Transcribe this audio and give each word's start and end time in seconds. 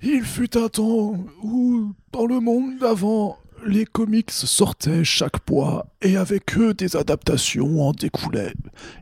Il 0.00 0.22
fut 0.22 0.56
un 0.56 0.68
temps 0.68 1.16
où, 1.42 1.92
dans 2.12 2.26
le 2.26 2.38
monde 2.38 2.78
d'avant, 2.78 3.36
les 3.66 3.84
comics 3.84 4.30
sortaient 4.30 5.02
chaque 5.02 5.50
mois 5.50 5.86
et 6.02 6.16
avec 6.16 6.56
eux 6.56 6.72
des 6.72 6.94
adaptations 6.94 7.82
en 7.82 7.90
découlaient. 7.90 8.54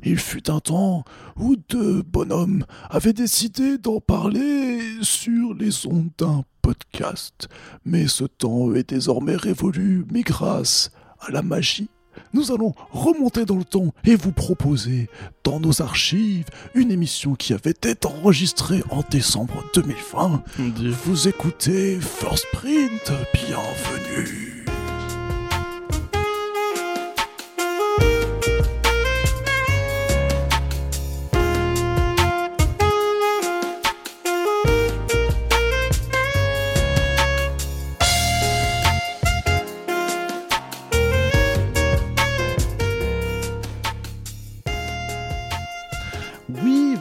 Il 0.03 0.19
fut 0.19 0.49
un 0.51 0.61
temps 0.61 1.05
où 1.37 1.57
deux 1.69 2.03
bonhommes 2.03 2.65
avaient 2.89 3.13
décidé 3.13 3.77
d'en 3.77 4.01
parler 4.01 4.81
sur 5.03 5.53
les 5.53 5.87
ondes 5.87 6.11
d'un 6.17 6.45
podcast. 6.63 7.49
Mais 7.85 8.09
ce 8.09 8.25
temps 8.25 8.73
est 8.75 8.89
désormais 8.89 9.37
révolu, 9.37 10.07
mais 10.11 10.23
grâce 10.23 10.91
à 11.21 11.31
la 11.31 11.43
magie 11.43 11.91
nous 12.33 12.53
allons 12.53 12.75
remonter 12.91 13.45
dans 13.45 13.57
le 13.57 13.65
temps 13.65 13.93
et 14.05 14.17
vous 14.17 14.33
proposer 14.33 15.09
dans 15.45 15.61
nos 15.61 15.83
archives 15.83 16.47
une 16.75 16.91
émission 16.91 17.35
qui 17.35 17.53
avait 17.53 17.71
été 17.71 17.97
enregistrée 18.07 18.83
en 18.91 19.03
décembre 19.11 19.65
2020. 19.75 20.43
Vous 21.05 21.29
écoutez 21.29 21.99
First 22.01 22.47
Print, 22.53 23.13
bienvenue. 23.35 24.56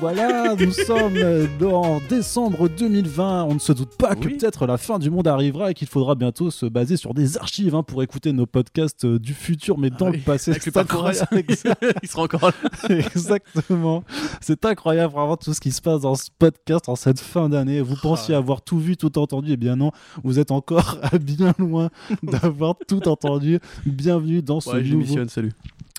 Voilà, 0.05 0.53
nous 0.55 0.71
sommes 0.85 1.17
en 1.63 1.99
décembre 2.07 2.69
2020. 2.69 3.45
On 3.45 3.55
ne 3.55 3.59
se 3.59 3.71
doute 3.73 3.97
pas 3.97 4.13
que 4.13 4.27
peut-être 4.27 4.67
la 4.67 4.77
fin 4.77 4.99
du 4.99 5.09
monde 5.09 5.27
arrivera 5.27 5.71
et 5.71 5.73
qu'il 5.73 5.87
faudra 5.87 6.13
bientôt 6.13 6.51
se 6.51 6.67
baser 6.67 6.95
sur 6.95 7.15
des 7.15 7.37
archives 7.37 7.73
hein, 7.73 7.81
pour 7.81 8.03
écouter 8.03 8.31
nos 8.31 8.45
podcasts 8.45 9.03
euh, 9.05 9.17
du 9.17 9.33
futur, 9.33 9.79
mais 9.79 9.89
dans 9.89 10.05
Ah 10.05 10.11
le 10.11 10.19
passé. 10.19 10.51
avec 10.51 10.61
C'est 10.61 10.77
incroyable. 10.77 11.27
Il 12.03 12.07
sera 12.07 12.21
encore 12.21 12.51
là. 12.51 12.51
Exactement. 12.95 14.03
C'est 14.41 14.63
incroyable 14.65 15.11
vraiment 15.11 15.37
tout 15.37 15.55
ce 15.55 15.59
qui 15.59 15.71
se 15.71 15.81
passe 15.81 16.01
dans 16.01 16.13
ce 16.13 16.29
podcast 16.37 16.87
en 16.87 16.95
cette 16.95 17.19
fin 17.19 17.49
d'année. 17.49 17.81
Vous 17.81 17.95
pensiez 17.99 18.35
Ah. 18.35 18.37
avoir 18.37 18.61
tout 18.61 18.77
vu, 18.77 18.97
tout 18.97 19.17
entendu. 19.17 19.53
Eh 19.53 19.57
bien 19.57 19.75
non, 19.75 19.89
vous 20.23 20.37
êtes 20.37 20.51
encore 20.51 20.99
bien 21.19 21.55
loin 21.57 21.89
d'avoir 22.21 22.75
tout 22.87 23.07
entendu. 23.07 23.59
Bienvenue 23.87 24.43
dans 24.43 24.59
ce 24.59 24.69
Ouais, 24.69 24.83
nouveau 24.83 25.27
salut. 25.29 25.53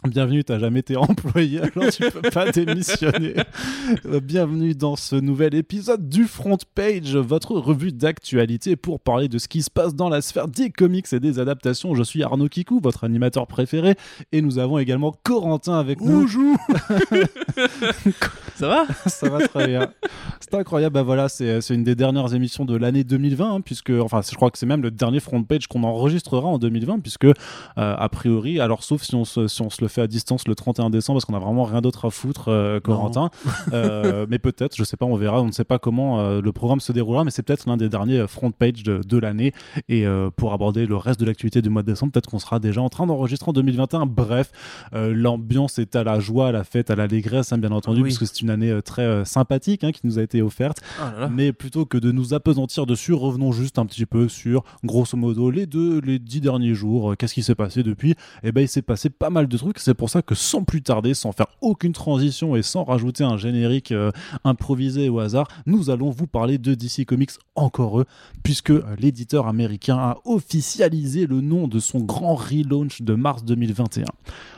Bienvenue, 0.05 0.45
t'as 0.45 0.59
jamais 0.59 0.81
été 0.81 0.97
employé, 0.97 1.61
alors 1.61 1.91
tu 1.91 2.09
peux 2.11 2.31
pas 2.31 2.53
démissionner. 2.53 3.35
Bienvenue 4.23 4.75
dans 4.75 4.95
ce 4.95 5.17
nouvel 5.17 5.55
épisode 5.55 6.09
du 6.09 6.25
Front 6.25 6.59
Page, 6.75 7.17
votre 7.17 7.53
revue 7.53 7.93
d'actualité 7.93 8.77
pour 8.77 9.01
parler 9.01 9.29
de 9.29 9.39
ce 9.39 9.49
qui 9.49 9.63
se 9.63 9.71
passe 9.71 9.95
dans 9.95 10.11
la 10.11 10.21
sphère 10.21 10.49
des 10.49 10.71
comics 10.71 11.11
et 11.13 11.19
des 11.19 11.39
adaptations. 11.39 11.95
Je 11.95 12.03
suis 12.03 12.23
Arnaud 12.23 12.49
Kikou, 12.49 12.79
votre 12.81 13.05
animateur 13.05 13.47
préféré, 13.47 13.95
et 14.33 14.43
nous 14.43 14.59
avons 14.59 14.79
également 14.79 15.15
Corentin 15.25 15.79
avec 15.79 16.01
nous. 16.01 16.21
Bonjour 16.21 16.57
Ça 18.55 18.69
va? 18.69 18.87
Ça 19.07 19.29
va 19.29 19.49
très 19.49 19.67
bien. 19.67 19.93
C'est 20.41 20.55
incroyable. 20.55 20.95
Bah 20.95 21.03
voilà, 21.03 21.29
c'est 21.29 21.61
c'est 21.61 21.75
une 21.75 21.85
des 21.85 21.95
dernières 21.95 22.35
émissions 22.35 22.65
de 22.65 22.77
l'année 22.77 23.03
2020, 23.03 23.55
hein, 23.55 23.61
puisque, 23.61 23.91
enfin, 23.91 24.21
je 24.23 24.35
crois 24.37 24.51
que 24.51 24.59
c'est 24.59 24.67
même 24.67 24.83
le 24.83 24.91
dernier 24.91 25.21
front 25.21 25.43
page 25.43 25.67
qu'on 25.67 25.83
enregistrera 25.85 26.47
en 26.47 26.59
2020, 26.59 27.01
puisque, 27.01 27.25
euh, 27.25 27.33
a 27.77 28.09
priori, 28.09 28.61
alors 28.61 28.85
sauf 28.85 29.03
si 29.03 29.15
on, 29.15 29.25
se, 29.25 29.49
si 29.49 29.63
on 29.63 29.71
se 29.71 29.83
le 29.83 29.86
fait 29.89 30.03
à 30.03 30.07
distance 30.07 30.47
le 30.49 30.55
31 30.55 30.91
décembre, 30.91 31.17
parce 31.19 31.25
qu'on 31.25 31.35
a 31.35 31.39
vraiment 31.39 31.65
rien 31.65 31.81
d'autre 31.81 32.07
à 32.07 32.11
foutre, 32.11 32.49
euh, 32.49 32.81
Corentin. 32.81 33.31
Euh, 33.73 34.27
mais 34.29 34.39
peut-être, 34.39 34.77
je 34.77 34.85
sais 34.85 34.97
pas, 34.97 35.07
on 35.07 35.17
verra. 35.17 35.43
On 35.43 35.47
ne 35.47 35.53
sait 35.53 35.65
pas 35.65 35.79
comment 35.79 36.21
euh, 36.21 36.41
le 36.41 36.53
programme 36.53 36.81
se 36.81 36.93
déroulera, 36.93 37.25
mais 37.25 37.31
c'est 37.31 37.43
peut-être 37.43 37.67
l'un 37.67 37.77
des 37.77 37.89
derniers 37.89 38.21
euh, 38.21 38.27
front 38.27 38.51
page 38.53 38.83
de, 38.83 39.01
de 39.07 39.19
l'année. 39.19 39.53
Et 39.89 40.05
pour 40.37 40.53
aborder 40.53 40.87
le 40.87 40.97
reste 40.97 41.19
de 41.21 41.25
l'actualité 41.27 41.63
du 41.63 41.69
mois 41.69 41.83
de 41.83 41.91
décembre, 41.91 42.13
peut-être 42.13 42.29
qu'on 42.29 42.39
sera 42.39 42.59
déjà 42.61 42.81
en 42.81 42.89
train 42.89 43.07
d'enregistrer 43.07 43.49
en 43.51 43.53
2021. 43.53 44.07
Bref, 44.07 44.51
l'ambiance 44.93 45.79
est 45.79 45.97
à 45.97 46.05
la 46.05 46.21
joie, 46.21 46.49
à 46.49 46.53
la 46.53 46.65
fête, 46.65 46.91
à 46.91 46.97
l'allégresse, 46.97 47.53
hein, 47.53 47.59
bien 47.59 47.73
entendu, 47.73 48.01
Oui. 48.03 48.05
puisque 48.05 48.27
c'est 48.27 48.41
une 48.41 48.51
année 48.51 48.81
très 48.85 49.25
sympathique 49.25 49.85
hein, 49.85 49.93
qui 49.93 50.01
nous 50.05 50.19
a 50.19 50.23
été 50.23 50.43
offerte. 50.43 50.79
Ah 51.01 51.13
là 51.13 51.21
là. 51.21 51.29
Mais 51.29 51.53
plutôt 51.53 51.87
que 51.87 51.99
de 51.99 52.13
nous 52.13 52.35
apesantir 52.35 52.87
dessus, 52.87 53.13
revenons 53.13 53.53
juste 53.53 53.79
un 53.79 53.87
petit 53.87 54.07
peu 54.07 54.29
sur, 54.29 54.65
grosso 54.85 55.17
modo, 55.17 55.51
les 55.51 55.67
deux, 55.67 56.01
les 56.01 56.19
dix 56.19 56.41
derniers 56.41 56.75
jours. 56.75 57.17
Qu'est-ce 57.17 57.35
qui 57.35 57.43
s'est 57.43 57.55
passé 57.55 57.83
depuis? 57.83 58.15
Eh 58.43 58.53
ben, 58.53 58.63
il 58.63 58.69
s'est 58.69 58.83
passé 58.83 59.11
pas 59.11 59.31
mal 59.31 59.49
de 59.49 59.57
trucs. 59.57 59.76
C'est 59.77 59.95
pour 59.95 60.11
ça 60.11 60.23
que 60.23 60.35
sans 60.35 60.65
plus 60.65 60.83
tarder, 60.83 61.15
sans 61.15 61.33
faire 61.33 61.47
aucune 61.61 61.93
transition 61.93 62.57
et 62.57 62.63
sans 62.63 62.85
rajouter 62.85 63.25
un 63.25 63.37
générique 63.37 63.93
euh, 63.93 64.11
improvisé 64.45 65.09
au 65.09 65.19
hasard, 65.21 65.49
nous 65.67 65.91
allons 65.91 66.11
vous 66.11 66.27
parler 66.27 66.59
de 66.59 66.75
DC 66.75 67.05
Comics 67.07 67.33
encore 67.55 68.01
eux, 68.01 68.07
puisque 68.43 68.71
euh, 68.71 68.83
l'éditeur 68.99 69.47
américain 69.47 69.97
a 69.97 70.19
officialisé 70.25 71.27
le 71.27 71.41
nom 71.41 71.69
de 71.69 71.79
son 71.79 72.01
grand 72.01 72.35
relaunch 72.35 73.03
de 73.03 73.15
mars 73.15 73.45
2021. 73.45 74.05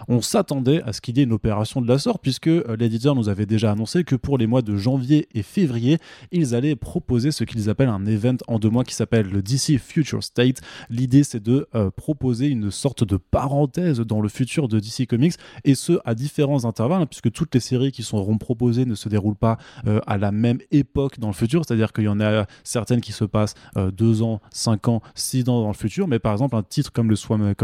On 0.08 0.20
s'attendait 0.20 0.82
à 0.82 0.92
ce 0.92 1.00
qu'il 1.00 1.16
y 1.16 1.20
ait 1.20 1.24
une 1.24 1.32
opération 1.32 1.80
de 1.80 1.88
la 1.88 1.98
sorte, 1.98 2.22
puisque 2.22 2.48
euh, 2.48 2.76
l'éditeur 2.78 3.14
nous 3.14 3.28
avait 3.28 3.46
déjà 3.46 3.72
annoncé 3.72 4.04
que 4.04 4.16
pour 4.16 4.38
les 4.38 4.46
mois 4.46 4.62
de 4.62 4.76
janvier 4.76 5.28
et 5.34 5.42
février, 5.42 5.98
ils 6.32 6.54
allaient 6.54 6.76
proposer 6.76 7.30
ce 7.30 7.44
qu'ils 7.44 7.70
appellent 7.70 7.88
un 7.88 8.06
event 8.06 8.36
en 8.46 8.58
deux 8.58 8.70
mois 8.70 8.84
qui 8.84 8.94
s'appelle 8.94 9.28
le 9.28 9.42
DC 9.42 9.78
Future 9.78 10.22
State. 10.22 10.60
L'idée, 10.90 11.24
c'est 11.24 11.42
de 11.42 11.66
euh, 11.74 11.90
proposer 11.90 12.48
une 12.48 12.70
sorte 12.70 13.04
de 13.04 13.16
parenthèse 13.16 14.00
dans 14.00 14.20
le 14.20 14.28
futur 14.28 14.68
de 14.68 14.80
DC 14.80 15.06
Comics, 15.06 15.34
et 15.64 15.74
ce, 15.74 15.98
à 16.04 16.14
différents 16.14 16.64
intervalles, 16.64 17.02
hein, 17.02 17.06
puisque 17.06 17.30
toutes 17.30 17.54
les 17.54 17.60
séries 17.60 17.92
qui 17.92 18.02
seront 18.02 18.38
proposées 18.38 18.84
ne 18.84 18.94
se 18.94 19.08
déroulent 19.08 19.36
pas 19.36 19.58
euh, 19.86 20.00
à 20.06 20.18
la 20.18 20.32
même 20.32 20.58
époque 20.70 21.18
dans 21.18 21.28
le 21.28 21.34
futur, 21.34 21.64
c'est-à-dire 21.66 21.92
qu'il 21.92 22.04
y 22.04 22.08
en 22.08 22.20
a 22.20 22.46
certaines 22.64 23.00
qui 23.00 23.12
se 23.12 23.24
passent 23.24 23.54
deux 23.92 24.22
ans, 24.22 24.40
cinq 24.50 24.88
ans, 24.88 25.02
six 25.14 25.48
ans 25.48 25.60
dans 25.60 25.68
le 25.68 25.74
futur, 25.74 26.08
mais 26.08 26.18
par 26.18 26.32
exemple, 26.32 26.56
un 26.56 26.62
titre 26.62 26.92
comme 26.92 27.10
le 27.10 27.16
Swamp, 27.16 27.54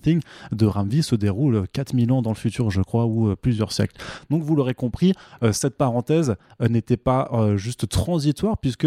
Thing 0.00 0.20
de 0.52 0.66
Ramvi 0.66 1.02
se 1.02 1.14
déroule 1.14 1.56
euh, 1.56 1.64
4000 1.88 2.12
ans 2.12 2.22
dans 2.22 2.30
le 2.30 2.36
futur, 2.36 2.70
je 2.70 2.82
crois, 2.82 3.06
ou 3.06 3.28
euh, 3.28 3.36
plusieurs 3.36 3.72
siècles. 3.72 3.96
Donc, 4.30 4.42
vous 4.42 4.54
l'aurez 4.54 4.74
compris, 4.74 5.14
euh, 5.42 5.52
cette 5.52 5.76
parenthèse 5.76 6.36
euh, 6.60 6.68
n'était 6.68 6.96
pas 6.96 7.30
juste 7.56 7.88
transitoire, 7.88 8.58
puisque 8.58 8.86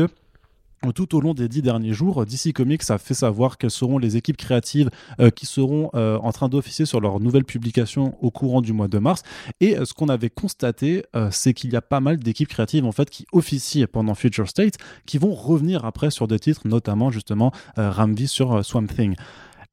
tout 0.96 1.16
au 1.16 1.22
long 1.22 1.34
des 1.34 1.48
dix 1.48 1.62
derniers 1.62 1.94
jours, 1.94 2.26
DC 2.26 2.54
Comics 2.54 2.90
a 2.90 2.98
fait 2.98 3.14
savoir 3.14 3.58
quelles 3.58 3.72
seront 3.72 3.98
les 3.98 4.18
équipes 4.18 4.38
créatives 4.38 4.90
qui 5.36 5.46
seront 5.46 5.92
en 5.94 6.32
train 6.32 6.50
d'officier 6.50 6.86
sur 6.86 7.00
leur 7.00 7.20
nouvelle 7.20 7.46
publication 7.46 8.16
au 8.22 8.32
courant 8.32 8.62
du 8.62 8.74
mois 8.74 8.88
de 8.88 8.98
mars. 8.98 9.22
Et 9.60 9.76
ce 9.84 9.94
qu'on 9.94 10.10
avait 10.10 10.32
constaté, 10.32 11.04
c'est 11.30 11.54
qu'il 11.54 11.72
y 11.72 11.76
a 11.76 11.82
pas 11.82 12.00
mal 12.00 12.18
d'équipes 12.18 12.48
créatives 12.48 12.86
en 12.86 12.92
fait 12.92 13.10
qui 13.10 13.26
officient 13.32 13.86
pendant 13.92 14.16
Future 14.16 14.50
State, 14.50 14.76
qui 15.06 15.20
vont 15.20 15.34
revenir 15.36 15.86
après 15.86 16.10
sur 16.10 16.28
des 16.28 16.40
titres, 16.40 16.62
notamment 16.66 17.12
justement 17.12 17.52
Ramvi 17.78 18.28
sur 18.28 18.66
Swamp 18.66 18.88
Thing. 18.88 19.16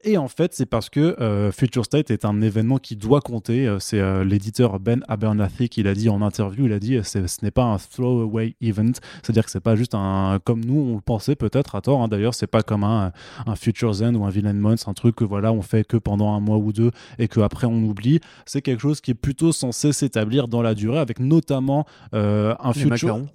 Et 0.04 0.16
en 0.16 0.28
fait, 0.28 0.54
c'est 0.54 0.64
parce 0.66 0.90
que 0.90 1.20
euh, 1.20 1.50
Future 1.50 1.84
State 1.84 2.12
est 2.12 2.24
un 2.24 2.40
événement 2.40 2.78
qui 2.78 2.94
doit 2.94 3.20
compter. 3.20 3.66
Euh, 3.66 3.80
C'est 3.80 3.98
euh, 3.98 4.22
l'éditeur 4.22 4.78
Ben 4.78 5.02
Abernathy 5.08 5.68
qui 5.68 5.82
l'a 5.82 5.92
dit 5.92 6.08
en 6.08 6.22
interview. 6.22 6.66
Il 6.66 6.72
a 6.72 6.78
dit 6.78 6.96
euh, 6.98 7.02
c'est- 7.02 7.26
ce 7.26 7.44
n'est 7.44 7.50
pas 7.50 7.64
un 7.64 7.78
throwaway 7.78 8.54
event, 8.60 8.92
c'est-à-dire 9.22 9.44
que 9.44 9.50
c'est 9.50 9.58
pas 9.60 9.74
juste 9.74 9.96
un 9.96 10.38
comme 10.44 10.64
nous 10.64 10.78
on 10.92 10.94
le 10.94 11.00
pensait 11.00 11.34
peut-être 11.34 11.74
à 11.74 11.80
tort. 11.80 12.00
hein. 12.00 12.06
D'ailleurs, 12.06 12.34
c'est 12.34 12.46
pas 12.46 12.62
comme 12.62 12.84
un, 12.84 13.10
un 13.44 13.56
Future 13.56 13.92
Zen 13.92 14.14
ou 14.16 14.24
un 14.24 14.30
Villain 14.30 14.52
Months, 14.52 14.86
un 14.86 14.94
truc 14.94 15.16
que 15.16 15.24
voilà 15.24 15.52
on 15.52 15.62
fait 15.62 15.82
que 15.84 15.96
pendant 15.96 16.32
un 16.32 16.38
mois 16.40 16.58
ou 16.58 16.72
deux 16.72 16.92
et 17.18 17.26
que 17.26 17.40
après 17.40 17.66
on 17.66 17.82
oublie. 17.82 18.20
C'est 18.46 18.62
quelque 18.62 18.80
chose 18.80 19.00
qui 19.00 19.10
est 19.10 19.14
plutôt 19.14 19.50
censé 19.50 19.92
s'établir 19.92 20.46
dans 20.46 20.62
la 20.62 20.74
durée, 20.76 20.98
avec 21.00 21.18
notamment 21.18 21.86
euh, 22.14 22.54
un 22.60 22.68
Les 22.68 22.80
futur. 22.82 22.90
macarons. 23.16 23.26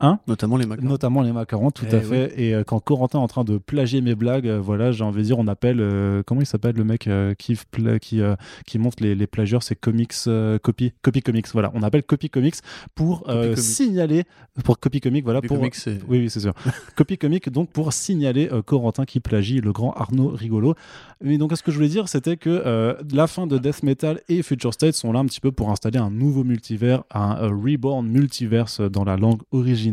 Hein 0.00 0.20
Notamment 0.28 0.56
les 0.56 0.66
macarons. 0.66 0.88
Notamment 0.88 1.22
les 1.22 1.32
macarons, 1.32 1.70
tout 1.72 1.84
Eh 1.90 1.94
à 1.94 1.98
oui. 1.98 2.04
fait. 2.04 2.34
Et 2.40 2.54
euh, 2.54 2.62
quand 2.64 2.78
Corentin 2.78 3.18
est 3.18 3.22
en 3.22 3.26
train 3.26 3.42
de 3.44 3.58
plagier 3.58 4.00
mes 4.00 4.14
blagues, 4.14 4.46
euh, 4.46 4.60
voilà, 4.60 4.92
j'ai 4.92 5.02
envie 5.02 5.22
de 5.22 5.26
dire, 5.26 5.38
on 5.40 5.48
appelle, 5.48 5.78
euh, 5.80 6.22
comment 6.24 6.40
il 6.40 6.46
s'appelle 6.46 6.76
le 6.76 6.84
mec 6.84 7.08
euh, 7.08 7.34
qui, 7.34 7.56
pla- 7.70 7.98
qui, 7.98 8.20
euh, 8.20 8.36
qui 8.64 8.78
monte 8.78 9.00
les, 9.00 9.14
les 9.16 9.26
plagieurs, 9.26 9.62
c'est 9.64 9.74
Comics, 9.74 10.12
euh, 10.28 10.58
Copy, 10.60 10.92
Copy 11.02 11.20
Comics, 11.22 11.46
voilà. 11.52 11.72
On 11.74 11.82
appelle 11.82 12.04
Copy 12.04 12.30
Comics 12.30 12.54
pour 12.94 13.28
euh, 13.28 13.34
Copy 13.34 13.54
Comics. 13.54 13.58
signaler, 13.58 14.24
pour 14.62 14.78
Copy 14.78 15.00
Comics, 15.00 15.24
voilà, 15.24 15.42
pour. 15.42 15.56
comics, 15.58 15.74
Oui, 15.86 16.18
oui, 16.20 16.30
c'est 16.30 16.40
sûr. 16.40 16.54
Copy 16.96 17.18
Comics, 17.18 17.48
donc 17.50 17.70
pour 17.70 17.92
signaler 17.92 18.48
euh, 18.52 18.62
Corentin 18.62 19.04
qui 19.04 19.18
plagie 19.18 19.60
le 19.60 19.72
grand 19.72 19.92
Arnaud 19.94 20.28
Rigolo. 20.28 20.74
Mais 21.24 21.38
donc, 21.38 21.56
ce 21.56 21.62
que 21.64 21.72
je 21.72 21.76
voulais 21.76 21.88
dire, 21.88 22.08
c'était 22.08 22.36
que 22.36 22.50
euh, 22.50 22.94
la 23.12 23.26
fin 23.26 23.48
de 23.48 23.58
Death 23.58 23.82
Metal 23.82 24.20
et 24.28 24.42
Future 24.42 24.72
State 24.74 24.94
sont 24.94 25.10
là 25.10 25.18
un 25.18 25.24
petit 25.26 25.40
peu 25.40 25.50
pour 25.50 25.70
installer 25.70 25.98
un 25.98 26.10
nouveau 26.10 26.44
multivers, 26.44 27.02
un 27.12 27.34
reborn 27.48 28.06
multiverse 28.06 28.80
dans 28.80 29.02
la 29.02 29.16
langue 29.16 29.40
originale. 29.50 29.87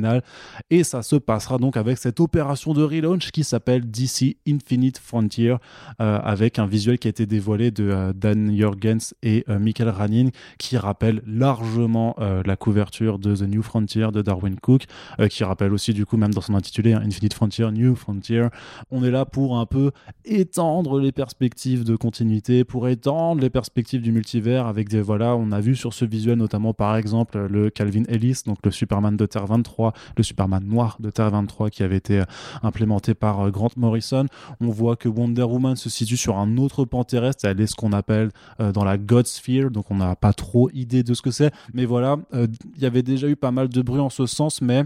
Et 0.70 0.84
ça 0.84 1.02
se 1.02 1.16
passera 1.16 1.58
donc 1.58 1.78
avec 1.78 1.98
cette 1.98 2.20
opération 2.20 2.74
de 2.74 2.84
relaunch 2.84 3.32
qui 3.32 3.44
s'appelle 3.44 3.90
DC 3.90 4.38
Infinite 4.48 4.98
Frontier, 4.98 5.56
euh, 6.02 6.20
avec 6.24 6.60
un 6.60 6.66
visuel 6.66 7.00
qui 7.00 7.08
a 7.08 7.10
été 7.10 7.26
dévoilé 7.26 7.72
de 7.72 7.90
euh, 7.90 8.14
Dan 8.14 8.56
Jurgens 8.56 9.14
et 9.24 9.44
euh, 9.50 9.60
Michael 9.60 9.90
Ranin, 9.90 10.30
qui 10.58 10.78
rappelle 10.78 11.22
largement 11.26 12.16
la 12.18 12.56
couverture 12.56 13.20
de 13.20 13.36
The 13.36 13.42
New 13.42 13.62
Frontier 13.62 14.08
de 14.12 14.22
Darwin 14.22 14.56
Cook, 14.60 14.84
qui 15.30 15.44
rappelle 15.44 15.74
aussi 15.74 15.94
du 15.94 16.06
coup 16.06 16.18
même 16.18 16.34
dans 16.34 16.42
son 16.42 16.56
intitulé 16.56 16.94
hein, 16.94 17.02
Infinite 17.04 17.34
Frontier, 17.34 17.72
New 17.72 17.96
Frontier. 17.96 18.48
On 18.92 19.04
est 19.04 19.12
là 19.12 19.26
pour 19.26 19.58
un 19.58 19.66
peu 19.66 19.92
étendre 20.24 21.00
les 21.00 21.12
perspectives 21.12 21.84
de 21.84 21.96
continuité, 21.96 22.64
pour 22.64 22.88
étendre 22.88 23.42
les 23.42 23.50
perspectives 23.50 24.02
du 24.02 24.12
multivers 24.12 24.68
avec 24.68 24.90
des 24.90 25.02
voilà, 25.02 25.36
on 25.36 25.52
a 25.52 25.60
vu 25.60 25.76
sur 25.76 25.94
ce 25.94 26.06
visuel 26.06 26.38
notamment 26.38 26.74
par 26.74 26.96
exemple 26.98 27.48
le 27.50 27.70
Calvin 27.70 28.04
Ellis, 28.08 28.42
donc 28.46 28.58
le 28.64 28.72
Superman 28.72 29.18
de 29.18 29.26
Terre 29.26 29.46
23 29.46 29.85
23, 29.86 29.94
le 30.18 30.24
Superman 30.24 30.64
noir 30.64 30.98
de 31.00 31.10
Terre 31.10 31.30
23 31.32 31.70
qui 31.70 31.84
avait 31.84 31.98
été 31.98 32.24
implémenté 32.64 33.14
par 33.14 33.52
Grant 33.52 33.72
Morrison. 33.78 34.26
On 34.62 34.70
voit 34.70 34.96
que 34.96 35.10
Wonder 35.10 35.44
Woman 35.44 35.76
se 35.76 35.90
situe 35.90 36.18
sur 36.18 36.38
un 36.38 36.58
autre 36.58 36.86
pan 36.86 37.04
terrestre, 37.04 37.46
elle 37.46 37.60
est 37.60 37.68
ce 37.68 37.76
qu'on 37.76 37.92
appelle 37.94 38.32
dans 38.60 38.84
la 38.84 38.98
God 38.98 39.28
Sphere, 39.28 39.72
donc 39.72 39.92
on 39.92 39.96
n'a 39.96 40.16
pas 40.16 40.34
trop 40.34 40.70
idée 40.74 41.04
de 41.04 41.14
ce 41.14 41.22
que 41.22 41.32
c'est, 41.32 41.54
mais 41.74 41.86
voilà, 41.86 42.18
il 42.34 42.82
y 42.82 42.86
avait 42.86 43.04
déjà 43.04 43.28
eu 43.28 43.36
pas 43.36 43.52
mal 43.52 43.70
de 43.70 43.82
bruit 43.82 44.02
en 44.02 44.10
ce 44.10 44.26
sens, 44.26 44.62
mais 44.62 44.84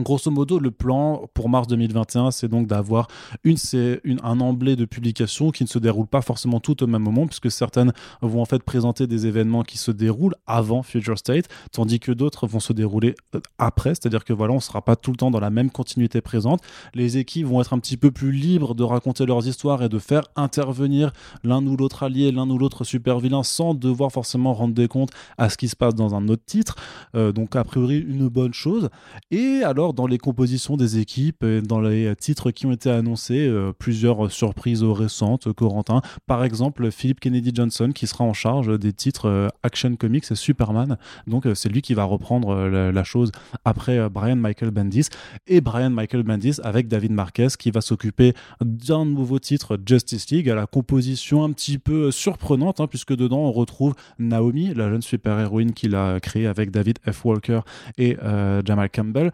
Grosso 0.00 0.30
modo, 0.30 0.58
le 0.58 0.70
plan 0.70 1.28
pour 1.34 1.48
mars 1.48 1.66
2021, 1.66 2.30
c'est 2.30 2.48
donc 2.48 2.66
d'avoir 2.66 3.08
une, 3.44 3.56
une, 4.04 4.18
un 4.22 4.40
emblée 4.40 4.76
de 4.76 4.84
publication 4.84 5.50
qui 5.50 5.64
ne 5.64 5.68
se 5.68 5.78
déroule 5.78 6.06
pas 6.06 6.22
forcément 6.22 6.60
tout 6.60 6.82
au 6.82 6.86
même 6.86 7.02
moment, 7.02 7.26
puisque 7.26 7.50
certaines 7.50 7.92
vont 8.22 8.40
en 8.40 8.44
fait 8.44 8.62
présenter 8.62 9.06
des 9.06 9.26
événements 9.26 9.62
qui 9.62 9.78
se 9.78 9.90
déroulent 9.90 10.34
avant 10.46 10.82
Future 10.82 11.18
State, 11.18 11.46
tandis 11.72 12.00
que 12.00 12.12
d'autres 12.12 12.46
vont 12.46 12.60
se 12.60 12.72
dérouler 12.72 13.14
euh, 13.34 13.40
après, 13.58 13.90
c'est-à-dire 13.90 14.24
que 14.24 14.32
voilà, 14.32 14.52
on 14.52 14.56
ne 14.56 14.60
sera 14.60 14.82
pas 14.82 14.96
tout 14.96 15.10
le 15.10 15.16
temps 15.16 15.30
dans 15.30 15.40
la 15.40 15.50
même 15.50 15.70
continuité 15.70 16.20
présente. 16.20 16.60
Les 16.94 17.18
équipes 17.18 17.46
vont 17.46 17.60
être 17.60 17.72
un 17.72 17.78
petit 17.78 17.96
peu 17.96 18.10
plus 18.10 18.32
libres 18.32 18.74
de 18.74 18.84
raconter 18.84 19.26
leurs 19.26 19.46
histoires 19.46 19.82
et 19.82 19.88
de 19.88 19.98
faire 19.98 20.22
intervenir 20.36 21.12
l'un 21.44 21.64
ou 21.66 21.76
l'autre 21.76 22.02
allié, 22.02 22.32
l'un 22.32 22.48
ou 22.48 22.58
l'autre 22.58 22.84
super 22.84 23.18
vilain, 23.18 23.42
sans 23.42 23.74
devoir 23.74 24.12
forcément 24.12 24.54
rendre 24.54 24.74
des 24.74 24.88
comptes 24.88 25.10
à 25.36 25.48
ce 25.48 25.56
qui 25.56 25.68
se 25.68 25.76
passe 25.76 25.94
dans 25.94 26.14
un 26.14 26.28
autre 26.28 26.44
titre. 26.44 26.76
Euh, 27.14 27.32
donc 27.32 27.56
a 27.56 27.64
priori 27.64 27.98
une 27.98 28.28
bonne 28.28 28.54
chose. 28.54 28.88
Et 29.30 29.62
alors 29.64 29.87
dans 29.92 30.06
les 30.06 30.18
compositions 30.18 30.76
des 30.76 30.98
équipes, 30.98 31.44
et 31.44 31.60
dans 31.60 31.80
les 31.80 32.14
titres 32.16 32.50
qui 32.50 32.66
ont 32.66 32.72
été 32.72 32.90
annoncés, 32.90 33.46
euh, 33.46 33.72
plusieurs 33.76 34.30
surprises 34.30 34.82
récentes, 34.82 35.52
Corentin. 35.52 36.02
Par 36.26 36.44
exemple, 36.44 36.90
Philip 36.90 37.20
Kennedy 37.20 37.52
Johnson 37.54 37.90
qui 37.94 38.06
sera 38.06 38.24
en 38.24 38.32
charge 38.32 38.78
des 38.78 38.92
titres 38.92 39.28
euh, 39.28 39.48
Action 39.62 39.94
Comics 39.96 40.30
et 40.30 40.34
Superman. 40.34 40.96
Donc 41.26 41.46
euh, 41.46 41.54
c'est 41.54 41.68
lui 41.68 41.82
qui 41.82 41.94
va 41.94 42.04
reprendre 42.04 42.68
la, 42.68 43.04
chose 43.04 43.30
après 43.64 44.08
Brian 44.10 44.36
Michael 44.36 44.70
Bendis. 44.70 45.08
Et 45.46 45.60
Brian 45.60 45.90
Michael 45.90 46.22
Bendis 46.22 46.56
avec 46.62 46.88
David 46.88 47.12
Marquez 47.12 47.48
qui 47.58 47.70
va 47.70 47.80
s'occuper 47.80 48.34
d'un 48.60 49.04
nouveau 49.04 49.38
titre 49.38 49.78
Justice 49.86 50.30
League 50.30 50.50
à 50.50 50.54
la 50.54 50.66
composition 50.66 51.44
un 51.44 51.52
petit 51.52 51.78
peu 51.78 52.10
surprenante, 52.10 52.80
hein, 52.80 52.86
puisque 52.86 53.14
dedans 53.14 53.40
on 53.40 53.52
retrouve 53.52 53.94
Naomi, 54.18 54.74
la 54.74 54.90
jeune 54.90 55.02
super-héroïne 55.02 55.72
qu'il 55.72 55.94
a 55.94 56.20
créée 56.20 56.46
avec 56.46 56.70
David 56.70 56.98
F. 57.10 57.24
Walker 57.24 57.60
et 57.96 58.16
Jamal 58.64 58.90
Campbell 58.90 59.32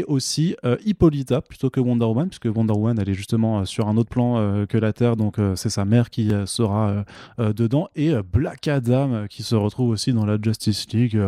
aussi 0.00 0.56
euh, 0.64 0.76
Hippolyta 0.84 1.42
plutôt 1.42 1.70
que 1.70 1.80
Wonder 1.80 2.06
Woman, 2.06 2.28
puisque 2.28 2.46
Wonder 2.46 2.72
Woman 2.72 2.98
elle 2.98 3.08
est 3.10 3.14
justement 3.14 3.60
euh, 3.60 3.64
sur 3.64 3.88
un 3.88 3.96
autre 3.96 4.08
plan 4.08 4.38
euh, 4.38 4.66
que 4.66 4.78
la 4.78 4.92
Terre, 4.92 5.16
donc 5.16 5.36
c'est 5.54 5.68
sa 5.68 5.84
mère 5.84 6.10
qui 6.10 6.30
sera 6.46 7.04
dedans, 7.38 7.88
et 7.96 8.12
Black 8.32 8.68
Adam 8.68 9.26
qui 9.28 9.42
se 9.42 9.54
retrouve 9.54 9.90
aussi 9.90 10.12
dans 10.12 10.24
la 10.24 10.38
Justice 10.40 10.86
League. 10.92 11.18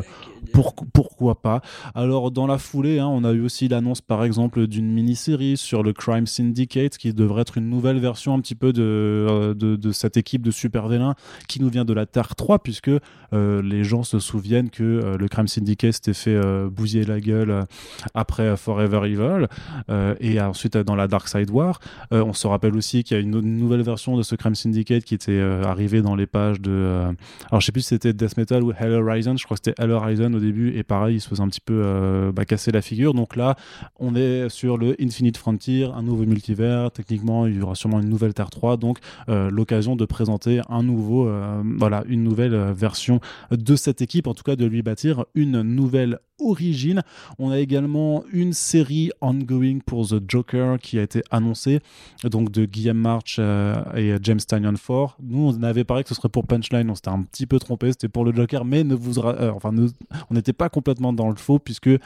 pourquoi 0.93 1.41
pas 1.41 1.61
Alors 1.95 2.31
dans 2.31 2.47
la 2.47 2.59
foulée, 2.59 2.99
hein, 2.99 3.07
on 3.07 3.25
a 3.25 3.33
eu 3.33 3.41
aussi 3.41 3.69
l'annonce 3.69 4.01
par 4.01 4.25
exemple 4.25 4.67
d'une 4.67 4.91
mini-série 4.91 5.57
sur 5.57 5.83
le 5.83 5.93
Crime 5.93 6.27
Syndicate 6.27 6.97
qui 6.97 7.13
devrait 7.13 7.43
être 7.43 7.59
une 7.59 7.69
nouvelle 7.69 7.99
version 7.99 8.35
un 8.35 8.41
petit 8.41 8.55
peu 8.55 8.73
de, 8.73 9.91
cette 9.93 10.17
équipe 10.17 10.43
de 10.43 10.51
super 10.51 10.89
vélins 10.89 11.15
qui 11.49 11.61
nous 11.61 11.69
vient 11.69 11.85
de 11.85 11.93
la 11.93 12.07
Terre 12.07 12.35
3, 12.35 12.61
puisque 12.61 12.91
les 13.33 13.85
gens 13.85 14.03
se 14.03 14.19
souviennent 14.19 14.71
que 14.71 15.17
le 15.19 15.29
Crime 15.29 15.49
Syndicate 15.49 15.93
s'était 15.93 16.15
fait 16.15 16.41
bousiller 16.71 17.05
la 17.05 17.21
gueule 17.21 17.65
après 18.15 18.44
Forever 18.57 19.01
Evil 19.05 19.47
euh, 19.91 20.15
et 20.21 20.41
ensuite 20.41 20.77
dans 20.77 20.97
la 20.97 21.09
Dark 21.09 21.29
Side 21.29 21.51
War. 21.51 21.81
Euh, 22.13 22.23
on 22.25 22.33
se 22.33 22.47
rappelle 22.47 22.77
aussi 22.77 23.05
qu'il 23.05 23.17
y 23.17 23.21
a 23.21 23.23
une, 23.23 23.41
nouvelle 23.41 23.83
version 23.83 24.17
de 24.17 24.23
ce 24.23 24.35
Crime 24.35 24.55
Syndicate 24.55 25.05
qui 25.05 25.15
était 25.15 25.33
euh, 25.33 25.65
arrivée 25.65 26.03
dans 26.03 26.15
les 26.15 26.27
pages 26.27 26.61
de. 26.61 27.15
alors 27.51 27.61
je 27.61 27.67
sais 27.67 27.73
plus 27.73 27.83
si 27.83 27.89
c'était 27.89 28.13
Death 28.13 28.37
Metal 28.37 28.63
ou 28.63 28.73
Hell 28.73 28.93
Horizon, 28.93 29.37
je 29.37 29.45
crois 29.45 29.57
que 29.57 29.63
c'était 29.65 29.83
Hell 29.83 29.91
Horizon 29.91 30.33
au 30.35 30.41
début 30.41 30.77
et 30.77 30.83
pareil, 30.83 31.17
il 31.17 31.21
se 31.21 31.29
faisait 31.29 31.43
un 31.43 31.49
petit 31.49 31.61
peu 31.61 32.33
bah, 32.35 32.45
casser 32.45 32.73
la 32.73 32.83
figure. 32.83 33.15
Donc 33.15 33.37
là, 33.37 33.57
on 33.99 34.15
est 34.15 34.49
sur 34.49 34.79
le 34.79 34.97
Infinite 35.01 35.37
Frontier, 35.37 35.85
un 35.85 36.03
nouveau 36.03 36.25
multivers. 36.25 36.91
Techniquement, 36.91 37.47
il 37.47 37.57
y 37.57 37.63
aura 37.63 37.75
sûrement 37.75 38.01
une 38.01 38.09
nouvelle 38.09 38.35
Terre 38.35 38.51
3, 38.51 38.77
donc 38.77 38.99
l'occasion 39.29 39.97
de 39.97 40.05
présenter 40.05 40.61
un 40.69 40.83
nouveau, 40.83 41.31
voilà, 41.79 42.05
une 42.09 42.23
nouvelle 42.23 42.55
version 42.73 43.21
de 43.51 43.77
cette 43.77 44.03
équipe, 44.03 44.27
en 44.27 44.35
tout 44.35 44.45
cas 44.45 44.57
de 44.57 44.67
lui 44.67 44.83
bâtir 44.83 45.25
une 45.35 45.63
nouvelle 45.63 46.19
origine. 46.41 47.03
On 47.39 47.51
a 47.51 47.59
également 47.59 48.25
une 48.35 48.53
série 48.53 49.11
ongoing 49.21 49.79
pour 49.87 50.09
The 50.09 50.17
Joker 50.27 50.79
qui 50.79 50.99
a 50.99 51.03
été 51.03 51.23
annoncée, 51.31 51.81
donc 52.25 52.51
de 52.51 52.65
Guillaume 52.65 52.99
March 52.99 53.37
euh, 53.39 53.77
et 53.95 54.17
James 54.21 54.41
Tynion 54.41 54.75
Ford. 54.77 55.17
Nous, 55.23 55.55
on 55.57 55.63
avait 55.63 55.85
parlé 55.85 56.03
que 56.03 56.09
ce 56.09 56.17
serait 56.17 56.29
pour 56.29 56.45
Punchline, 56.45 56.91
on 56.91 56.97
s'était 56.97 57.11
un 57.11 57.23
petit 57.23 57.47
peu 57.47 57.61
trompé, 57.61 57.93
c'était 57.93 58.09
pour 58.09 58.25
le 58.25 58.35
Joker, 58.35 58.65
mais 58.65 58.83
ne 58.83 58.97
vous, 58.97 59.21
euh, 59.21 59.53
enfin, 59.53 59.73
on 60.31 60.35
n'était 60.35 60.53
pas 60.53 60.69
complètement 60.69 61.13
dans 61.13 61.29
le 61.29 61.37
faux 61.37 61.61
puisque 61.61 61.87
euh, 61.87 62.01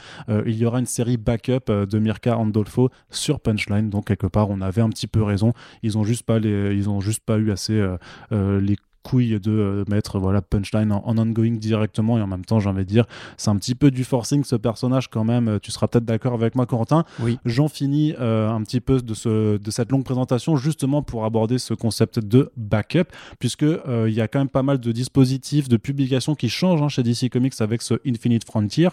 il 0.45 0.55
y 0.55 0.65
aura 0.65 0.79
une 0.79 0.85
série 0.85 1.17
backup 1.17 1.65
de 1.67 1.99
Mirka 1.99 2.37
Andolfo 2.37 2.89
sur 3.09 3.39
Punchline. 3.39 3.89
Donc 3.89 4.05
quelque 4.05 4.27
part, 4.27 4.51
on 4.51 4.61
avait 4.61 4.81
un 4.81 4.89
petit 4.89 5.07
peu 5.07 5.23
raison. 5.23 5.53
Ils 5.81 5.97
ont 5.97 6.03
juste 6.03 6.23
pas 6.23 6.37
les, 6.37 6.75
ils 6.75 6.89
ont 6.89 7.01
juste 7.01 7.21
pas 7.25 7.37
eu 7.37 7.51
assez 7.51 7.83
les 8.31 8.75
couille 9.03 9.39
de 9.39 9.51
euh, 9.51 9.83
mettre 9.87 10.19
voilà 10.19 10.41
punchline 10.41 10.91
en, 10.91 11.17
ongoing 11.17 11.57
directement. 11.57 12.17
Et 12.17 12.21
en 12.21 12.27
même 12.27 12.45
temps 12.45 12.59
j'ai 12.59 12.69
envie 12.69 12.85
de 12.85 12.89
dire 12.89 13.05
c'est 13.37 13.49
un 13.49 13.55
petit 13.57 13.75
peu 13.75 13.91
du 13.91 14.03
forcing 14.03 14.43
ce 14.43 14.55
personnage 14.55 15.09
quand 15.09 15.23
même. 15.23 15.47
Euh, 15.47 15.59
tu 15.59 15.71
seras 15.71 15.87
peut-être 15.87 16.05
d'accord 16.05 16.33
avec 16.33 16.55
moi 16.55 16.65
Corentin 16.65 17.05
oui. 17.19 17.37
J'en 17.45 17.67
finis 17.67 18.13
euh, 18.19 18.49
un 18.49 18.61
petit 18.63 18.79
peu 18.79 19.01
de, 19.01 19.13
ce, 19.13 19.57
de 19.57 19.71
cette 19.71 19.91
longue 19.91 20.03
présentation 20.03 20.57
justement 20.57 21.01
pour 21.01 21.25
aborder 21.25 21.57
ce 21.57 21.73
concept 21.73 22.19
de 22.19 22.51
backup 22.57 23.05
puisque 23.39 23.65
il 23.65 24.13
y 24.13 24.21
a 24.21 24.27
quand 24.27 24.39
même 24.39 24.49
pas 24.49 24.63
mal 24.63 24.79
de 24.79 24.91
dispositifs 24.91 25.69
de 25.69 25.77
publication 25.77 26.35
qui 26.35 26.49
changent 26.49 26.81
hein, 26.81 26.89
chez 26.89 27.03
DC 27.03 27.29
Comics 27.31 27.53
avec 27.59 27.81
ce 27.81 27.95
Infinite 28.05 28.45
Frontier 28.45 28.89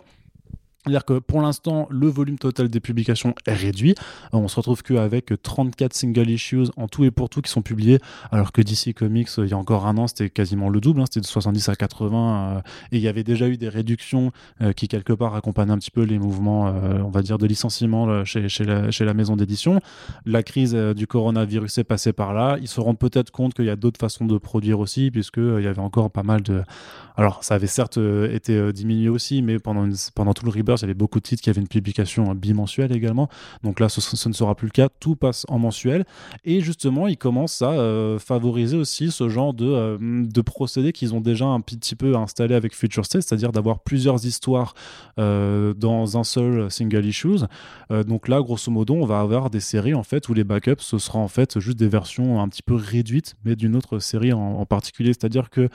c'est-à-dire 0.86 1.04
que 1.04 1.18
pour 1.18 1.42
l'instant, 1.42 1.88
le 1.90 2.06
volume 2.06 2.38
total 2.38 2.68
des 2.68 2.78
publications 2.78 3.34
est 3.44 3.52
réduit. 3.52 3.96
Euh, 4.32 4.38
on 4.38 4.46
se 4.46 4.54
retrouve 4.54 4.84
qu'avec 4.84 5.32
34 5.42 5.92
single 5.92 6.30
issues 6.30 6.68
en 6.76 6.86
tout 6.86 7.04
et 7.04 7.10
pour 7.10 7.28
tout 7.28 7.42
qui 7.42 7.50
sont 7.50 7.62
publiés, 7.62 7.98
alors 8.30 8.52
que 8.52 8.62
DC 8.62 8.94
Comics, 8.94 9.28
il 9.38 9.48
y 9.48 9.52
a 9.52 9.58
encore 9.58 9.86
un 9.86 9.98
an, 9.98 10.06
c'était 10.06 10.30
quasiment 10.30 10.68
le 10.68 10.80
double, 10.80 11.00
hein, 11.00 11.06
c'était 11.06 11.22
de 11.22 11.26
70 11.26 11.68
à 11.70 11.74
80, 11.74 12.56
euh, 12.58 12.60
et 12.92 12.98
il 12.98 13.02
y 13.02 13.08
avait 13.08 13.24
déjà 13.24 13.48
eu 13.48 13.56
des 13.56 13.68
réductions 13.68 14.30
euh, 14.62 14.72
qui, 14.72 14.86
quelque 14.86 15.12
part, 15.12 15.34
accompagnaient 15.34 15.72
un 15.72 15.78
petit 15.78 15.90
peu 15.90 16.02
les 16.02 16.20
mouvements, 16.20 16.66
on 16.66 17.10
va 17.10 17.22
dire, 17.22 17.38
de 17.38 17.46
licenciement 17.46 18.24
chez, 18.24 18.48
chez, 18.48 18.64
la, 18.64 18.90
chez, 18.92 19.04
la, 19.04 19.14
maison 19.14 19.34
d'édition. 19.34 19.80
La 20.24 20.42
crise 20.42 20.74
du 20.74 21.06
coronavirus 21.06 21.78
est 21.78 21.84
passée 21.84 22.12
par 22.12 22.32
là. 22.32 22.58
Ils 22.60 22.68
se 22.68 22.80
rendent 22.80 22.98
peut-être 22.98 23.30
compte 23.30 23.54
qu'il 23.54 23.64
y 23.64 23.70
a 23.70 23.76
d'autres 23.76 23.98
façons 23.98 24.26
de 24.26 24.38
produire 24.38 24.78
aussi, 24.78 25.10
puisqu'il 25.10 25.62
y 25.62 25.66
avait 25.66 25.80
encore 25.80 26.10
pas 26.10 26.22
mal 26.22 26.42
de... 26.42 26.62
Alors, 27.16 27.42
ça 27.42 27.54
avait 27.54 27.66
certes 27.66 27.98
été 28.30 28.72
diminué 28.72 29.08
aussi, 29.08 29.42
mais 29.42 29.58
pendant, 29.58 29.88
pendant 30.14 30.34
tout 30.34 30.44
le 30.44 30.52
rebirth, 30.52 30.75
il 30.80 30.82
y 30.82 30.84
avait 30.84 30.94
beaucoup 30.94 31.20
de 31.20 31.24
titres 31.24 31.42
qui 31.42 31.50
avaient 31.50 31.60
une 31.60 31.68
publication 31.68 32.34
bimensuelle 32.34 32.94
également. 32.94 33.28
Donc 33.62 33.80
là, 33.80 33.88
ce, 33.88 34.28
ne 34.28 34.34
sera 34.34 34.54
plus 34.54 34.66
le 34.66 34.72
cas. 34.72 34.88
Tout 35.00 35.16
passe 35.16 35.44
en 35.48 35.58
mensuel. 35.58 36.04
Et 36.44 36.60
justement, 36.60 37.08
ils 37.08 37.16
commencent 37.16 37.62
à 37.62 37.72
euh, 37.72 38.18
favoriser 38.18 38.76
aussi 38.76 39.10
ce 39.10 39.28
genre 39.28 39.54
de, 39.54 39.66
euh, 39.66 39.98
de 40.00 40.40
procédé 40.40 40.92
qu'ils 40.92 41.14
ont 41.14 41.20
déjà 41.20 41.46
un 41.46 41.60
petit 41.60 41.96
peu 41.96 42.16
installé 42.16 42.54
avec 42.54 42.74
Future 42.74 43.04
State, 43.04 43.22
c'est-à-dire 43.22 43.52
d'avoir 43.52 43.80
plusieurs 43.80 44.26
histoires 44.26 44.74
euh, 45.18 45.74
dans 45.74 46.18
un 46.18 46.24
seul 46.24 46.70
single 46.70 47.04
issues. 47.04 47.44
donc 48.06 48.28
là, 48.28 48.40
grosso 48.40 48.70
modo, 48.70 48.94
on 48.94 49.06
va 49.06 49.20
avoir 49.20 49.50
des 49.50 49.60
séries 49.60 49.94
en 49.94 50.02
fait 50.02 50.28
où 50.28 50.34
les 50.34 50.44
backups, 50.44 50.82
ce 50.82 50.98
sera 50.98 51.18
en 51.18 51.28
fait 51.28 51.58
juste 51.60 51.78
des 51.78 51.88
versions 51.88 52.40
un 52.40 52.48
petit 52.48 52.62
peu 52.62 52.74
réduites, 52.74 53.34
mais 53.44 53.56
d'une 53.56 53.76
autre 53.76 53.98
série 53.98 54.32
en, 54.32 54.64
particulier. 54.66 55.12
C'est-à-dire 55.12 55.50
que 55.50 55.68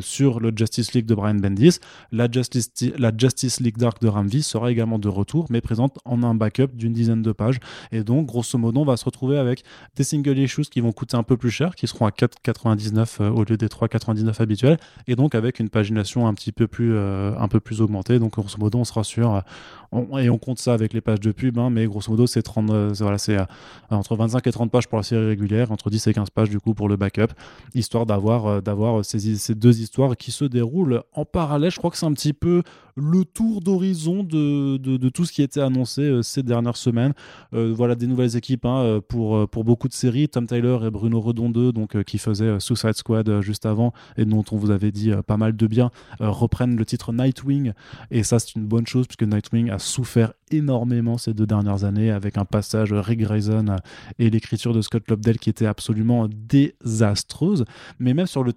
sur 0.00 0.40
le 0.40 0.52
Justice 0.54 0.94
League 0.94 1.06
de 1.06 1.14
Brian 1.14 1.34
Bendis, 1.34 1.78
la 2.10 2.30
Justice, 2.30 2.70
la 2.98 3.12
Justice 3.16 3.60
League 3.60 3.76
Dark 3.76 4.00
de 4.00 4.08
Ram 4.08 4.28
sera 4.40 4.70
également 4.70 4.98
de 4.98 5.08
retour, 5.08 5.46
mais 5.50 5.60
présente 5.60 5.98
en 6.06 6.22
un 6.22 6.34
backup 6.34 6.68
d'une 6.74 6.94
dizaine 6.94 7.20
de 7.20 7.32
pages. 7.32 7.58
Et 7.90 8.02
donc, 8.02 8.26
grosso 8.26 8.56
modo, 8.56 8.80
on 8.80 8.84
va 8.84 8.96
se 8.96 9.04
retrouver 9.04 9.36
avec 9.36 9.64
des 9.96 10.04
single 10.04 10.38
issues 10.38 10.62
qui 10.62 10.80
vont 10.80 10.92
coûter 10.92 11.16
un 11.16 11.22
peu 11.22 11.36
plus 11.36 11.50
cher, 11.50 11.74
qui 11.74 11.86
seront 11.86 12.06
à 12.06 12.10
4,99 12.10 13.20
euh, 13.20 13.30
au 13.30 13.44
lieu 13.44 13.56
des 13.56 13.68
3,99 13.68 14.40
habituels, 14.40 14.78
et 15.06 15.16
donc 15.16 15.34
avec 15.34 15.60
une 15.60 15.68
pagination 15.68 16.26
un 16.26 16.34
petit 16.34 16.52
peu 16.52 16.66
plus, 16.66 16.94
euh, 16.94 17.36
un 17.38 17.48
peu 17.48 17.60
plus 17.60 17.82
augmentée. 17.82 18.18
Donc, 18.18 18.32
grosso 18.32 18.56
modo, 18.58 18.78
on 18.78 18.84
sera 18.84 19.04
sur, 19.04 19.34
euh, 19.34 20.18
et 20.18 20.30
on 20.30 20.38
compte 20.38 20.58
ça 20.58 20.72
avec 20.72 20.92
les 20.94 21.00
pages 21.00 21.20
de 21.20 21.32
pub, 21.32 21.58
hein, 21.58 21.68
mais 21.68 21.86
grosso 21.86 22.10
modo, 22.10 22.26
c'est 22.26 22.42
30, 22.42 22.70
voilà, 22.70 23.48
entre 23.90 24.16
25 24.16 24.46
et 24.46 24.52
30 24.52 24.70
pages 24.70 24.88
pour 24.88 24.98
la 24.98 25.02
série 25.02 25.26
régulière, 25.26 25.70
entre 25.70 25.90
10 25.90 26.06
et 26.06 26.14
15 26.14 26.30
pages 26.30 26.48
du 26.48 26.60
coup 26.60 26.72
pour 26.72 26.88
le 26.88 26.96
backup, 26.96 27.28
histoire 27.74 28.06
d'avoir, 28.06 28.62
d'avoir 28.62 29.04
ces 29.04 29.54
deux 29.54 29.80
histoires 29.80 30.16
qui 30.16 30.30
se 30.30 30.44
déroulent 30.44 31.02
en 31.12 31.24
parallèle. 31.24 31.70
Je 31.70 31.78
crois 31.78 31.90
que 31.90 31.98
c'est 31.98 32.06
un 32.06 32.12
petit 32.12 32.32
peu 32.32 32.62
le 32.94 33.24
tour 33.24 33.60
d'horizon 33.60 34.22
de, 34.22 35.08
tout 35.08 35.24
ce 35.24 35.32
qui 35.32 35.40
a 35.42 35.44
été 35.44 35.60
annoncé 35.60 36.02
euh, 36.02 36.22
ces 36.22 36.42
dernières 36.42 36.76
semaines. 36.76 37.12
Euh, 37.54 37.72
voilà 37.74 37.94
des 37.94 38.06
nouvelles 38.06 38.36
équipes 38.36 38.64
hein, 38.64 38.78
euh, 38.78 39.00
pour, 39.00 39.46
beaucoup 39.64 39.88
de 39.88 39.92
séries. 39.92 40.28
Tom 40.28 40.46
Tyler 40.46 40.78
et 40.86 40.90
Bruno 40.90 41.20
Redondeux, 41.20 41.72
donc, 41.72 42.02
qui 42.04 42.18
faisaient 42.18 42.60
Suicide 42.60 42.94
Squad 42.94 43.40
juste 43.40 43.66
avant 43.66 43.92
et 44.16 44.24
dont 44.24 44.44
on 44.50 44.56
vous 44.56 44.70
avait 44.70 44.92
dit 44.92 45.12
pas 45.26 45.36
mal 45.36 45.56
de 45.56 45.66
bien, 45.66 45.90
reprennent 46.20 46.76
le 46.76 46.84
titre 46.84 47.12
Nightwing. 47.12 47.72
Et 48.10 48.22
ça, 48.22 48.38
c'est 48.38 48.54
une 48.56 48.66
bonne 48.66 48.86
chose 48.86 49.06
puisque 49.06 49.22
Nightwing 49.22 49.70
a 49.70 49.78
souffert 49.78 50.32
énormément 50.50 51.16
ces 51.18 51.32
deux 51.32 51.46
dernières 51.46 51.84
années 51.84 52.10
avec 52.10 52.36
un 52.36 52.44
passage 52.44 52.92
Rick 52.92 53.20
Grayson 53.20 53.76
et 54.18 54.30
l'écriture 54.30 54.74
de 54.74 54.82
Scott 54.82 55.08
Lobdell 55.08 55.38
qui 55.38 55.50
était 55.50 55.66
absolument 55.66 56.28
désastreuse. 56.28 57.64
Mais 57.98 58.14
même 58.14 58.26
sur 58.26 58.42
le, 58.42 58.52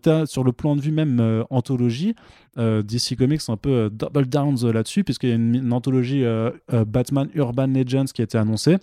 plan 0.51 0.75
de 0.75 0.81
vue 0.81 0.91
même 0.91 1.45
anthologie, 1.49 2.15
DC 2.57 3.17
Comics 3.17 3.41
un 3.49 3.57
peu 3.57 3.69
euh, 3.69 3.89
double 3.89 4.27
downs 4.27 4.63
euh, 4.63 4.71
là-dessus, 4.71 5.03
puisqu'il 5.03 5.29
y 5.29 5.31
a 5.33 5.35
une, 5.35 5.55
une 5.55 5.73
anthologie 5.73 6.23
euh, 6.23 6.51
euh, 6.73 6.85
Batman 6.85 7.29
Urban 7.35 7.67
Legends 7.67 8.05
qui 8.05 8.21
a 8.21 8.23
été 8.23 8.37
annoncée 8.37 8.77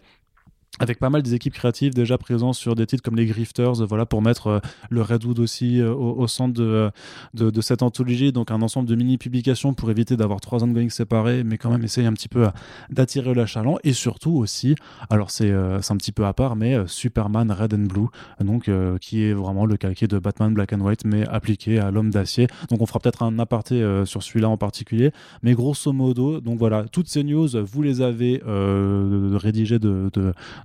avec 0.83 0.99
pas 0.99 1.11
mal 1.11 1.23
des 1.23 1.35
équipes 1.35 1.55
créatives 1.55 1.95
déjà 1.95 2.19
présentes 2.19 2.57
sur 2.57 2.75
des 2.75 2.87
titres 2.87 3.05
comme 3.05 3.15
les 3.15 3.25
Grifters, 3.25 3.81
euh, 3.81 3.87
voilà, 3.87 4.05
pour 4.05 4.21
mettre 4.21 4.49
euh, 4.49 4.59
le 4.91 5.01
Redwood 5.01 5.39
aussi 5.39 5.81
euh, 5.81 5.95
au, 5.95 6.27
centre 6.27 6.55
de, 6.55 7.61
cette 7.61 7.83
anthologie, 7.83 8.33
donc 8.33 8.51
un 8.51 8.61
ensemble 8.63 8.89
de 8.89 8.97
mini-publications 8.97 9.75
pour 9.75 9.93
éviter 9.93 10.17
d'avoir 10.17 10.41
trois 10.41 10.65
ongoing 10.65 10.89
séparés, 10.89 11.45
mais 11.45 11.57
quand 11.57 11.71
même 11.71 11.85
essayer 11.85 12.09
un 12.09 12.13
petit 12.13 12.29
peu 12.29 12.49
d'attirer 12.91 13.33
le 13.33 13.45
et 13.85 13.93
surtout 13.93 14.33
aussi, 14.33 14.75
alors 15.11 15.31
c'est 15.31 15.53
un 15.53 15.97
petit 15.97 16.11
peu 16.11 16.25
à 16.25 16.33
part, 16.33 16.57
mais 16.57 16.77
Superman 16.87 17.53
Red 17.53 17.75
and 17.75 17.87
Blue, 17.87 18.07
donc 18.41 18.71
qui 19.01 19.25
est 19.25 19.33
vraiment 19.33 19.67
le 19.67 19.77
calqué 19.77 20.07
de 20.07 20.19
Batman 20.19 20.55
Black 20.55 20.73
and 20.73 20.81
White, 20.81 21.05
mais 21.05 21.27
appliqué 21.29 21.79
à 21.79 21.91
l'homme 21.91 22.11
d'acier. 22.11 22.47
Donc 22.71 22.81
on 22.81 22.87
fera 22.87 22.99
peut-être 22.99 23.23
un 23.23 23.39
aparté 23.39 23.85
sur 24.07 24.23
celui-là 24.23 24.49
en 24.49 24.57
particulier, 24.57 25.11
mais 25.43 25.53
grosso 25.53 25.93
modo, 25.93 26.41
donc 26.41 26.59
voilà, 26.59 26.85
toutes 26.91 27.09
ces 27.09 27.25
news, 27.25 27.49
vous 27.63 27.83
les 27.83 28.01
avez 28.01 28.41
rédigées 28.47 29.79
de, 29.79 30.11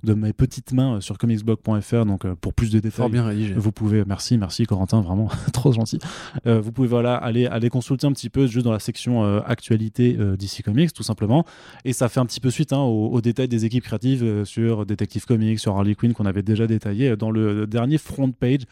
de 0.08 0.14
mes 0.14 0.32
petites 0.32 0.72
mains 0.72 1.00
sur 1.00 1.18
comicsblog.fr, 1.18 2.04
donc 2.06 2.24
euh, 2.24 2.34
pour 2.40 2.54
plus 2.54 2.70
de 2.70 2.78
détails. 2.80 2.90
Fort 2.90 3.10
bien 3.10 3.24
rédigé. 3.24 3.54
Vous 3.54 3.72
pouvez, 3.72 4.04
merci, 4.06 4.38
merci 4.38 4.64
Corentin, 4.64 5.00
vraiment 5.02 5.28
trop 5.52 5.72
gentil. 5.72 5.98
Euh, 6.46 6.60
vous 6.60 6.72
pouvez 6.72 6.88
voilà 6.88 7.14
aller 7.14 7.46
aller 7.46 7.68
consulter 7.70 8.06
un 8.06 8.12
petit 8.12 8.30
peu 8.30 8.46
juste 8.46 8.64
dans 8.64 8.72
la 8.72 8.78
section 8.78 9.24
euh, 9.24 9.40
actualité 9.46 10.16
euh, 10.18 10.36
DC 10.36 10.62
Comics 10.64 10.92
tout 10.92 11.02
simplement, 11.02 11.44
et 11.84 11.92
ça 11.92 12.08
fait 12.08 12.20
un 12.20 12.26
petit 12.26 12.40
peu 12.40 12.50
suite 12.50 12.72
hein, 12.72 12.80
aux, 12.80 13.08
aux 13.08 13.20
détails 13.20 13.48
des 13.48 13.64
équipes 13.64 13.84
créatives 13.84 14.22
euh, 14.24 14.44
sur 14.44 14.86
Detective 14.86 15.26
Comics, 15.26 15.58
sur 15.58 15.76
Harley 15.76 15.94
Quinn 15.94 16.12
qu'on 16.14 16.26
avait 16.26 16.42
déjà 16.42 16.66
détaillé 16.66 17.10
euh, 17.10 17.16
dans 17.16 17.30
le 17.30 17.66
dernier 17.66 17.98
front 17.98 18.32
page. 18.32 18.62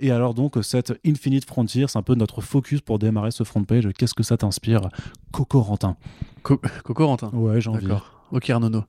Et 0.00 0.10
alors 0.10 0.34
donc 0.34 0.56
euh, 0.56 0.62
cette 0.62 0.98
Infinite 1.06 1.44
Frontier, 1.46 1.84
c'est 1.88 1.98
un 1.98 2.02
peu 2.02 2.14
notre 2.14 2.40
focus 2.40 2.80
pour 2.80 2.98
démarrer 2.98 3.30
ce 3.30 3.44
front 3.44 3.62
page. 3.64 3.88
Qu'est-ce 3.98 4.14
que 4.14 4.22
ça 4.22 4.36
t'inspire, 4.36 4.88
Cocorentin? 5.32 5.96
Co- 6.42 6.60
Coco 6.84 7.06
Rentin. 7.06 7.30
Ouais, 7.34 7.60
j'ai 7.60 7.70
envie. 7.70 7.86
Ok, 8.32 8.50
Arnono. 8.50 8.84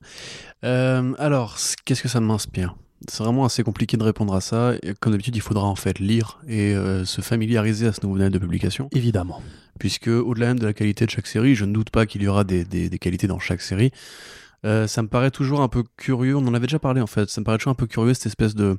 Euh, 0.63 1.13
alors, 1.19 1.57
qu'est-ce 1.85 2.01
que 2.01 2.07
ça 2.07 2.19
m'inspire? 2.19 2.75
C'est 3.07 3.23
vraiment 3.23 3.45
assez 3.45 3.61
compliqué 3.63 3.95
de 3.95 4.03
répondre 4.03 4.33
à 4.33 4.41
ça. 4.41 4.73
Et 4.81 4.93
comme 4.99 5.11
d'habitude, 5.11 5.35
il 5.35 5.41
faudra 5.41 5.65
en 5.65 5.75
fait 5.75 5.99
lire 5.99 6.39
et 6.47 6.73
euh, 6.73 7.05
se 7.05 7.21
familiariser 7.21 7.87
à 7.87 7.93
ce 7.93 8.01
nouveau 8.01 8.15
modèle 8.15 8.31
de 8.31 8.39
publication. 8.39 8.89
Évidemment. 8.93 9.41
Puisque, 9.79 10.07
au-delà 10.07 10.47
même 10.47 10.59
de 10.59 10.65
la 10.65 10.73
qualité 10.73 11.05
de 11.05 11.11
chaque 11.11 11.27
série, 11.27 11.53
je 11.53 11.65
ne 11.65 11.73
doute 11.73 11.91
pas 11.91 12.07
qu'il 12.07 12.23
y 12.23 12.27
aura 12.27 12.43
des, 12.43 12.65
des- 12.65 12.89
des 12.89 12.99
qualités 12.99 13.27
dans 13.27 13.37
chaque 13.39 13.61
série. 13.61 13.91
Euh, 14.65 14.87
ça 14.87 15.03
me 15.03 15.07
paraît 15.07 15.29
toujours 15.29 15.61
un 15.61 15.67
peu 15.67 15.83
curieux. 15.97 16.35
On 16.35 16.47
en 16.47 16.53
avait 16.55 16.65
déjà 16.65 16.79
parlé 16.79 16.99
en 16.99 17.07
fait. 17.07 17.29
Ça 17.29 17.39
me 17.39 17.45
paraît 17.45 17.59
toujours 17.59 17.71
un 17.71 17.75
peu 17.75 17.85
curieux 17.85 18.15
cette 18.15 18.25
espèce 18.25 18.55
de 18.55 18.77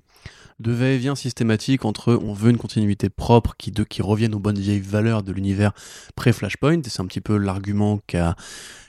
de 0.58 0.72
va-et-vient 0.72 1.14
systématique 1.14 1.84
entre 1.84 2.14
on 2.20 2.32
veut 2.32 2.50
une 2.50 2.56
continuité 2.56 3.10
propre 3.10 3.54
qui, 3.56 3.70
de, 3.70 3.84
qui 3.84 4.02
revienne 4.02 4.34
aux 4.34 4.40
bonnes 4.40 4.58
vieilles 4.58 4.80
valeurs 4.80 5.22
de 5.22 5.30
l'univers 5.30 5.70
pré-Flashpoint, 6.16 6.80
et 6.80 6.88
c'est 6.88 7.00
un 7.00 7.06
petit 7.06 7.20
peu 7.20 7.36
l'argument 7.36 8.00
qu'a, 8.08 8.34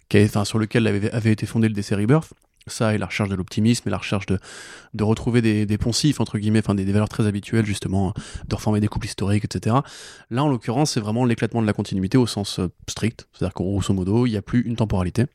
qu'a- 0.09 0.23
enfin, 0.23 0.45
sur 0.45 0.59
lequel 0.59 0.87
avait, 0.87 1.11
avait 1.11 1.31
été 1.31 1.45
fondé 1.45 1.67
le 1.67 1.73
DC 1.73 1.91
Rebirth. 1.95 2.33
Ça 2.67 2.93
et 2.93 2.99
la 2.99 3.07
recherche 3.07 3.29
de 3.29 3.35
l'optimisme 3.35 3.87
et 3.87 3.91
la 3.91 3.97
recherche 3.97 4.27
de, 4.27 4.37
de 4.93 5.03
retrouver 5.03 5.41
des, 5.41 5.65
des 5.65 5.77
poncifs, 5.79 6.19
entre 6.19 6.37
guillemets, 6.37 6.59
enfin 6.59 6.75
des, 6.75 6.85
des 6.85 6.91
valeurs 6.91 7.09
très 7.09 7.25
habituelles, 7.25 7.65
justement, 7.65 8.13
de 8.47 8.55
reformer 8.55 8.79
des 8.79 8.87
couples 8.87 9.07
historiques, 9.07 9.45
etc. 9.45 9.77
Là, 10.29 10.43
en 10.43 10.49
l'occurrence, 10.49 10.91
c'est 10.91 10.99
vraiment 10.99 11.25
l'éclatement 11.25 11.61
de 11.61 11.67
la 11.67 11.73
continuité 11.73 12.17
au 12.17 12.27
sens 12.27 12.59
euh, 12.59 12.67
strict. 12.87 13.27
C'est-à-dire 13.33 13.53
qu'en 13.55 13.63
grosso 13.63 13.91
modo, 13.93 14.27
il 14.27 14.31
n'y 14.31 14.37
a 14.37 14.43
plus 14.43 14.61
une 14.61 14.75
temporalité. 14.75 15.25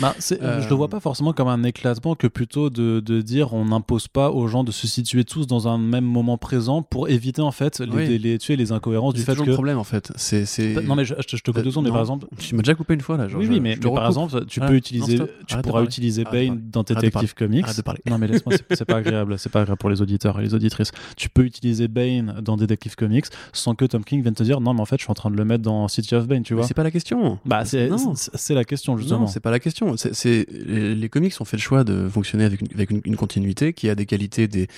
Bah, 0.00 0.14
Euh, 0.42 0.60
Je 0.62 0.68
le 0.68 0.74
vois 0.74 0.88
pas 0.88 1.00
forcément 1.00 1.32
comme 1.32 1.48
un 1.48 1.62
éclatement 1.64 2.14
que 2.14 2.26
plutôt 2.26 2.70
de, 2.70 3.00
de 3.00 3.20
dire 3.20 3.52
on 3.54 3.66
n'impose 3.66 4.08
pas 4.08 4.30
aux 4.30 4.46
gens 4.48 4.64
de 4.64 4.72
se 4.72 4.86
situer 4.86 5.24
tous 5.24 5.46
dans 5.46 5.68
un 5.68 5.78
même 5.78 6.04
moment 6.04 6.38
présent 6.38 6.82
pour 6.82 7.08
éviter 7.08 7.42
en 7.42 7.50
fait 7.52 7.80
les, 7.80 7.92
Oui. 8.18 8.38
les, 8.56 8.72
incohérences 8.72 9.14
du 9.14 9.22
fait 9.22 9.34
que. 9.34 9.42
le 9.42 9.52
problème, 9.52 9.78
en 9.78 9.84
fait. 9.84 10.12
C'est, 10.16 10.44
c'est... 10.46 10.82
Non 10.84 10.94
mais 10.94 11.04
je, 11.04 11.14
je 11.18 11.26
te- 11.26 11.36
je 11.36 11.42
te 11.42 11.50
coupe 11.50 11.58
Euh, 11.58 11.62
deux 11.62 11.70
secondes, 11.70 11.84
mais 11.84 11.90
par 11.90 12.00
exemple. 12.00 12.26
Tu 12.38 12.54
m'as 12.54 12.62
déjà 12.62 12.74
coupé 12.74 12.94
une 12.94 13.00
fois, 13.00 13.16
là. 13.16 13.28
genre, 13.28 13.40
oui, 13.40 13.46
oui, 13.48 13.60
mais, 13.60 13.74
je 13.74 13.80
te 13.80 13.88
mais 13.88 13.94
par 13.94 14.06
exemple, 14.06 14.44
tu 14.46 14.60
Ah, 14.62 14.66
peux 14.68 14.74
utiliser, 14.74 15.18
tu 15.46 15.54
Arrête 15.54 15.64
pourras 15.66 15.82
utiliser 15.82 16.24
Bane 16.24 16.60
dans 16.72 16.82
de 16.82 16.94
Detective 16.94 17.34
Comics. 17.34 17.64
Arrête 17.64 17.76
de 17.76 17.82
parler. 17.82 18.00
Non 18.08 18.18
mais 18.18 18.26
laisse-moi, 18.28 18.54
c'est- 18.70 18.84
pas 18.84 18.96
agréable, 19.02 19.38
c'est 19.38 19.50
pas 19.50 19.60
agréable 19.62 19.78
pour 19.78 19.90
les 19.90 20.00
auditeurs 20.02 20.38
et 20.40 20.42
les 20.42 20.54
auditrices. 20.54 20.90
Tu 21.16 21.28
peux 21.28 21.44
utiliser 21.44 21.88
Bane 21.88 22.36
dans 22.42 22.56
Detective 22.56 22.94
Comics 22.94 23.26
sans 23.52 23.74
que 23.74 23.84
Tom 23.84 24.04
King 24.04 24.22
vienne 24.22 24.34
te 24.34 24.42
dire 24.42 24.60
non 24.60 24.74
mais 24.74 24.80
en 24.80 24.84
fait 24.86 24.96
je 24.98 25.02
suis 25.04 25.10
en 25.10 25.14
train 25.14 25.30
de 25.30 25.36
le 25.36 25.44
mettre 25.44 25.62
dans 25.62 25.88
City 25.88 26.14
of 26.14 26.26
Bane, 26.26 26.42
tu 26.42 26.54
vois. 26.54 26.64
c'est 26.64 26.74
pas 26.74 26.82
la 26.82 26.90
question. 26.90 27.38
Bah 27.44 27.64
c'est 27.64 28.54
la 28.54 28.64
question 28.64 28.96
justement. 28.96 29.20
Non, 29.20 29.26
c'est 29.26 29.40
pas 29.40 29.50
la 29.50 29.58
question. 29.62 29.96
C'est, 29.96 30.14
c'est- 30.14 30.46
les, 30.50 30.94
les 30.94 31.08
comics 31.08 31.34
ont 31.40 31.44
fait 31.44 31.56
le 31.56 31.62
choix 31.62 31.84
de 31.84 32.08
fonctionner 32.08 32.44
avec 32.44 32.60
une, 32.60 32.68
avec 32.74 32.90
une, 32.90 33.00
une 33.04 33.16
continuité 33.16 33.72
qui 33.72 33.88
a 33.88 33.94
des 33.94 34.06
qualités, 34.06 34.48
des, 34.48 34.68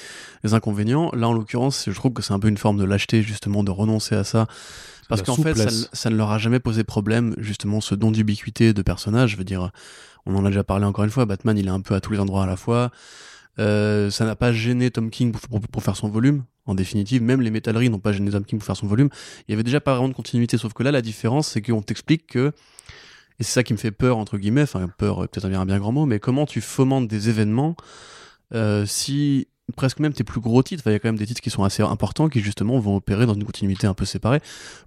des 0.44 0.54
inconvénients. 0.54 1.10
Là, 1.14 1.28
en 1.28 1.32
l'occurrence, 1.32 1.84
je 1.88 1.94
trouve 1.94 2.12
que 2.12 2.22
c'est 2.22 2.32
un 2.32 2.38
peu 2.38 2.48
une 2.48 2.58
forme 2.58 2.78
de 2.78 2.84
lâcheté, 2.84 3.22
justement, 3.22 3.64
de 3.64 3.70
renoncer 3.70 4.14
à 4.14 4.24
ça. 4.24 4.46
Parce 5.08 5.22
qu'en 5.22 5.36
fait, 5.36 5.54
ça, 5.92 6.10
ne 6.10 6.16
leur 6.16 6.30
a 6.30 6.38
jamais 6.38 6.60
posé 6.60 6.82
problème, 6.84 7.34
justement, 7.38 7.80
ce 7.80 7.94
don 7.94 8.10
d'ubiquité 8.10 8.72
de 8.72 8.82
personnage. 8.82 9.32
Je 9.32 9.36
veux 9.36 9.44
dire, 9.44 9.70
on 10.24 10.34
en 10.34 10.44
a 10.46 10.48
déjà 10.48 10.64
parlé 10.64 10.86
encore 10.86 11.04
une 11.04 11.10
fois, 11.10 11.26
Batman, 11.26 11.58
il 11.58 11.66
est 11.66 11.70
un 11.70 11.82
peu 11.82 11.94
à 11.94 12.00
tous 12.00 12.12
les 12.12 12.18
endroits 12.20 12.44
à 12.44 12.46
la 12.46 12.56
fois. 12.56 12.90
Euh, 13.58 14.10
ça 14.10 14.24
n'a 14.24 14.34
pas 14.34 14.52
gêné 14.52 14.90
Tom 14.90 15.10
King 15.10 15.30
pour, 15.32 15.40
pour, 15.42 15.60
pour 15.60 15.82
faire 15.82 15.96
son 15.96 16.08
volume. 16.08 16.44
En 16.66 16.74
définitive, 16.74 17.20
même 17.22 17.42
les 17.42 17.50
métalleries 17.50 17.90
n'ont 17.90 17.98
pas 17.98 18.12
gêné 18.12 18.30
Tom 18.30 18.44
King 18.44 18.58
pour 18.58 18.64
faire 18.66 18.76
son 18.76 18.86
volume. 18.86 19.10
Il 19.46 19.52
y 19.52 19.54
avait 19.54 19.62
déjà 19.62 19.80
pas 19.80 19.92
vraiment 19.92 20.08
de 20.08 20.14
continuité, 20.14 20.56
sauf 20.56 20.72
que 20.72 20.82
là, 20.82 20.90
la 20.90 21.02
différence, 21.02 21.48
c'est 21.48 21.60
qu'on 21.60 21.82
t'explique 21.82 22.26
que 22.26 22.52
et 23.40 23.44
c'est 23.44 23.52
ça 23.52 23.62
qui 23.62 23.72
me 23.72 23.78
fait 23.78 23.90
peur, 23.90 24.18
entre 24.18 24.38
guillemets, 24.38 24.62
enfin 24.62 24.88
peur, 24.98 25.24
euh, 25.24 25.26
peut-être 25.26 25.46
un 25.46 25.66
bien 25.66 25.78
grand 25.78 25.92
mot, 25.92 26.06
mais 26.06 26.20
comment 26.20 26.46
tu 26.46 26.60
fomentes 26.60 27.08
des 27.08 27.28
événements 27.28 27.76
euh, 28.52 28.86
si 28.86 29.48
presque 29.76 29.98
même 29.98 30.12
tes 30.12 30.24
plus 30.24 30.40
gros 30.40 30.62
titres, 30.62 30.82
enfin, 30.82 30.90
il 30.90 30.94
y 30.94 30.96
a 30.96 30.98
quand 30.98 31.08
même 31.08 31.16
des 31.18 31.26
titres 31.26 31.40
qui 31.40 31.48
sont 31.50 31.64
assez 31.64 31.82
importants 31.82 32.28
qui 32.28 32.40
justement 32.40 32.78
vont 32.78 32.96
opérer 32.96 33.24
dans 33.26 33.32
une 33.34 33.44
continuité 33.44 33.86
un 33.86 33.94
peu 33.94 34.04
séparée, 34.04 34.40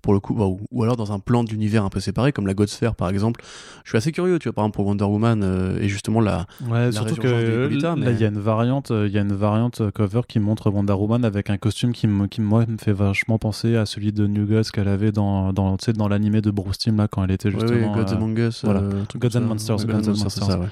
pour 0.04 0.14
le 0.14 0.20
coup, 0.20 0.34
bah, 0.36 0.46
ou, 0.46 0.60
ou 0.72 0.84
alors 0.84 0.96
dans 0.98 1.12
un 1.12 1.20
plan 1.20 1.44
d'univers 1.44 1.84
un 1.84 1.90
peu 1.90 2.00
séparé, 2.00 2.32
comme 2.32 2.46
la 2.46 2.54
God 2.54 2.68
Sphere 2.68 2.94
par 2.96 3.10
exemple. 3.10 3.42
Je 3.84 3.90
suis 3.90 3.98
assez 3.98 4.12
curieux, 4.12 4.38
tu 4.40 4.48
vois, 4.50 4.54
par 4.54 4.64
exemple 4.66 4.76
pour 4.76 4.86
Wonder 4.86 5.06
Woman 5.06 5.42
euh, 5.44 5.80
et 5.82 5.90
justement 5.90 6.22
la, 6.22 6.46
Ouais, 6.70 6.86
la 6.86 6.92
surtout 6.92 7.16
que 7.16 7.28
là, 7.28 8.12
il 8.12 8.20
y 8.20 8.24
a 8.24 8.28
une 8.28 8.40
variante, 8.40 8.92
euh, 8.92 9.08
il 9.08 9.14
y 9.14 9.18
a 9.18 9.22
une 9.22 9.34
variante 9.34 9.82
euh, 9.82 9.92
cover 9.92 10.22
qui 10.28 10.40
montre 10.40 10.70
Wonder 10.70 10.94
Woman 10.94 11.26
avec 11.26 11.50
un 11.50 11.58
costume 11.58 11.92
qui, 11.92 12.08
moi, 12.08 12.28
me 12.68 12.78
fait 12.78 12.94
vachement 12.94 13.40
penser 13.40 13.76
à 13.76 13.86
celui 13.88 14.12
de 14.12 14.28
New 14.28 14.46
Gods 14.46 14.70
qu'elle 14.72 14.88
avait 14.88 15.12
dans, 15.12 15.54
dans, 15.54 15.76
dans 15.96 16.08
l'animé 16.08 16.42
de 16.42 16.52
Bruce 16.52 16.78
Timm 16.78 16.98
là 16.98 17.08
quand 17.08 17.24
elle 17.24 17.32
était 17.32 17.50
Ouais, 17.50 17.60
justement. 17.60 17.94
ouais, 17.94 18.04
Gods 18.04 18.12
euh, 18.14 18.16
Among 18.16 18.38
Us, 18.38 18.64
voilà. 18.64 18.82
euh, 18.82 19.04
Gods 19.16 19.38
and. 19.38 19.42
Monsters, 19.42 19.78
Ouais, 19.80 19.86
Gods 19.86 20.10
and 20.10 20.18
Monsters, 20.18 20.32
ça, 20.32 20.60
ouais. 20.60 20.68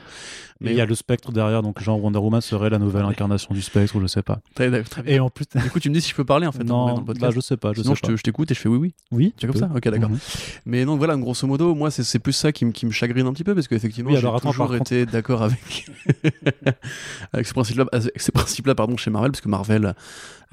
Et 0.64 0.72
il 0.72 0.76
y 0.78 0.82
a 0.82 0.86
le 0.86 0.96
spectre 0.96 1.32
derrière, 1.32 1.62
donc 1.62 1.82
genre 1.82 2.02
Wonder 2.02 2.20
Woman 2.20 2.40
serait 2.42 2.70
la 2.70 2.80
nouvelle 2.80 3.04
incarnation 3.04 3.54
du 3.54 3.62
spectre 3.62 3.96
ou 3.98 4.02
je 4.02 4.08
sais 4.08 4.24
pas. 4.24 4.40
Très- 4.56 4.84
très 4.84 5.02
bien. 5.04 5.14
Et 5.16 5.20
en 5.20 5.30
plus, 5.30 5.46
Du 5.54 5.70
coup, 5.70 5.80
tu 5.80 5.90
me 5.90 5.94
dis 5.96 6.02
si 6.02 6.10
je 6.12 6.16
peux 6.16 6.24
parler 6.26 6.48
en 6.48 6.52
fait 6.54 6.62
en- 6.64 6.66
dans 6.66 6.88
non, 6.88 6.94
le 6.96 7.00
bah, 7.02 7.08
podcast. 7.08 7.34
je 7.36 7.40
sais 7.42 7.58
pas, 7.58 7.74
je 7.74 7.82
Sinon, 7.82 7.96
sais 7.96 8.02
te- 8.02 8.16
je 8.16 8.24
t'écoute 8.24 8.50
et 8.52 8.54
je 8.54 8.60
fais 8.60 8.70
oui, 8.70 8.78
oui. 8.78 8.90
pas. 9.10 9.16
Oui, 9.18 9.34
C'est 9.40 9.48
comme 9.48 9.58
ça 9.58 9.70
Ok, 9.76 9.88
d'accord. 9.90 10.10
Mhm. 10.10 10.18
Mais 10.66 10.86
donc 10.86 10.98
voilà, 10.98 11.18
grosso 11.18 11.46
modo, 11.46 11.76
moi 11.76 11.92
c'est 11.92 12.20
plus 12.20 12.34
ça 12.34 12.52
qui, 12.52 12.64
me- 12.66 12.72
qui 12.72 12.86
me 12.86 12.92
chagrine 12.92 13.28
un 13.28 13.34
petit 13.34 13.44
peu 13.44 13.54
parce 13.54 13.68
qu'effectivement 13.68 14.12
Oui, 14.12 14.16
j'ai 14.18 14.22
toujours 14.42 14.68
contre- 14.68 14.76
été 14.76 15.06
d'accord 15.06 15.44
avec 15.44 15.88
avec 17.34 17.46
ce 17.48 17.54
principe-là, 17.54 17.86
avec 17.92 18.20
ces 18.22 18.32
principes-là 18.32 18.76
pardon 18.76 18.98
chez 18.98 19.12
Marvel 19.12 19.32
parce 19.32 19.42
que 19.42 19.50
Marvel 19.50 19.94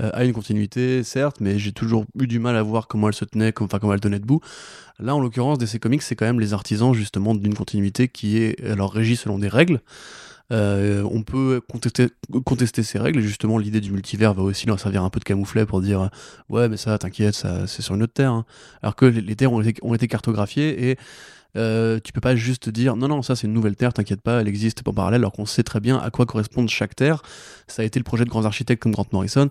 euh, 0.00 0.10
a 0.12 0.24
une 0.24 0.32
continuité 0.32 1.02
certes, 1.04 1.36
mais 1.40 1.58
j'ai 1.58 1.72
toujours 1.72 2.04
eu 2.18 2.26
du 2.26 2.38
mal 2.38 2.56
à 2.56 2.62
voir 2.62 2.88
comment 2.88 3.08
elle 3.08 3.14
se 3.14 3.24
tenait, 3.24 3.52
comme- 3.52 3.66
enfin 3.66 3.78
comment 3.78 3.92
elle 3.94 4.00
tenait 4.00 4.18
debout. 4.18 4.40
Là, 5.02 5.16
en 5.16 5.20
l'occurrence, 5.20 5.58
DC 5.58 5.80
Comics, 5.80 6.02
c'est 6.02 6.14
quand 6.14 6.26
même 6.26 6.38
les 6.38 6.52
artisans 6.52 6.94
justement 6.94 7.34
d'une 7.34 7.54
continuité 7.54 8.08
qui 8.08 8.38
est 8.38 8.64
alors 8.64 8.92
régie 8.92 9.16
selon 9.16 9.38
des 9.38 9.48
règles. 9.48 9.80
Euh, 10.52 11.02
on 11.10 11.22
peut 11.22 11.60
contester, 11.60 12.82
ces 12.82 12.98
règles 12.98 13.20
justement 13.20 13.58
l'idée 13.58 13.80
du 13.80 13.90
multivers 13.90 14.34
va 14.34 14.42
aussi 14.42 14.66
leur 14.66 14.78
servir 14.78 15.02
un 15.02 15.08
peu 15.08 15.18
de 15.18 15.24
camouflet 15.24 15.64
pour 15.64 15.80
dire 15.80 16.10
ouais 16.50 16.68
mais 16.68 16.76
ça 16.76 16.98
t'inquiète 16.98 17.34
ça 17.34 17.66
c'est 17.66 17.80
sur 17.80 17.94
une 17.94 18.02
autre 18.02 18.12
terre 18.12 18.32
hein. 18.32 18.44
alors 18.82 18.94
que 18.94 19.06
les, 19.06 19.36
terres 19.36 19.52
ont 19.52 19.94
été, 19.94 20.08
cartographiées 20.08 20.90
et 20.90 20.98
euh, 21.56 22.00
tu 22.04 22.12
peux 22.12 22.20
pas 22.20 22.34
juste 22.36 22.68
dire 22.68 22.96
non 22.96 23.08
non 23.08 23.22
ça 23.22 23.34
c'est 23.34 23.46
une 23.46 23.54
nouvelle 23.54 23.76
terre 23.76 23.94
t'inquiète 23.94 24.20
pas 24.20 24.40
elle 24.40 24.48
existe 24.48 24.82
en 24.86 24.92
parallèle 24.92 25.22
alors 25.22 25.32
qu'on 25.32 25.46
sait 25.46 25.62
très 25.62 25.80
bien 25.80 25.96
à 25.98 26.10
quoi 26.10 26.26
correspond 26.26 26.66
chaque 26.66 26.96
terre 26.96 27.22
ça 27.66 27.80
a 27.80 27.84
été 27.86 27.98
le 27.98 28.04
projet 28.04 28.24
de 28.24 28.30
grands 28.30 28.44
architectes 28.44 28.82
comme 28.82 28.92
Grant 28.92 29.06
Morrison 29.12 29.48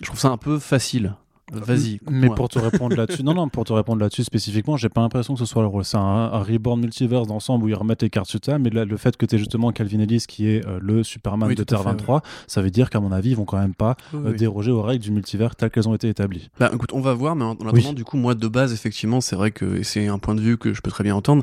je 0.00 0.06
trouve 0.06 0.20
ça 0.20 0.28
un 0.28 0.38
peu 0.38 0.58
facile 0.58 1.14
vas-y 1.52 2.00
Mais 2.10 2.28
pour 2.28 2.48
te 2.48 2.58
répondre 2.58 2.96
là-dessus, 2.96 3.22
non, 3.22 3.34
non, 3.34 3.48
pour 3.48 3.64
te 3.64 3.72
répondre 3.72 4.00
là-dessus 4.00 4.24
spécifiquement, 4.24 4.76
j'ai 4.76 4.88
pas 4.88 5.00
l'impression 5.00 5.34
que 5.34 5.40
ce 5.40 5.46
soit 5.46 5.62
le 5.62 5.68
rôle. 5.68 5.84
C'est 5.84 5.96
un, 5.96 6.00
un 6.00 6.42
reborn 6.42 6.80
multiverse 6.80 7.26
d'ensemble 7.26 7.64
où 7.64 7.68
ils 7.68 7.74
remettent 7.74 8.02
les 8.02 8.10
cartes 8.10 8.28
sur 8.28 8.40
table, 8.40 8.62
mais 8.64 8.70
là, 8.70 8.84
le 8.84 8.96
fait 8.96 9.16
que 9.16 9.26
tu 9.26 9.38
justement 9.38 9.72
Calvin 9.72 10.00
Ellis 10.00 10.24
qui 10.28 10.48
est 10.48 10.66
euh, 10.66 10.78
le 10.82 11.02
Superman 11.02 11.48
Oui, 11.48 11.54
de 11.54 11.62
tout 11.64 11.74
à 11.74 11.76
Terre 11.78 11.84
fait, 11.84 11.90
23, 11.90 12.22
ça 12.46 12.62
veut 12.62 12.70
dire 12.70 12.90
qu'à 12.90 13.00
mon 13.00 13.12
avis, 13.12 13.30
ils 13.30 13.36
vont 13.36 13.44
quand 13.44 13.58
même 13.58 13.74
pas 13.74 13.96
Oui, 14.12 14.20
euh, 14.24 14.30
oui. 14.32 14.36
déroger 14.36 14.70
aux 14.70 14.82
règles 14.82 15.02
du 15.04 15.10
multivers 15.10 15.54
telles 15.56 15.70
qu'elles 15.70 15.88
ont 15.88 15.94
été 15.94 16.08
établies. 16.08 16.48
Bah 16.58 16.70
écoute, 16.72 16.92
on 16.92 17.00
va 17.00 17.14
voir, 17.14 17.36
mais 17.36 17.44
en, 17.44 17.50
en 17.50 17.66
attendant, 17.68 17.92
du 17.92 18.04
coup, 18.04 18.16
moi 18.16 18.34
de 18.34 18.48
base, 18.48 18.72
effectivement, 18.72 19.20
c'est 19.20 19.36
vrai 19.36 19.50
que 19.50 19.82
c'est 19.82 20.06
un 20.08 20.18
point 20.18 20.34
de 20.34 20.40
vue 20.40 20.58
que 20.58 20.74
je 20.74 20.80
peux 20.82 20.90
très 20.90 21.04
bien 21.04 21.14
entendre. 21.14 21.42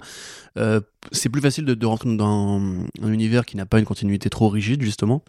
euh, 0.58 0.80
c'est 1.12 1.30
plus 1.30 1.42
facile 1.42 1.66
de, 1.66 1.74
de 1.76 1.86
rentrer 1.86 2.16
dans 2.16 2.60
un 3.02 3.12
univers 3.14 3.46
qui 3.46 3.58
n'a 3.58 3.66
pas 3.66 3.80
une 3.80 3.86
continuité 3.86 4.30
trop 4.30 4.50
rigide, 4.50 4.82
justement. 4.82 5.22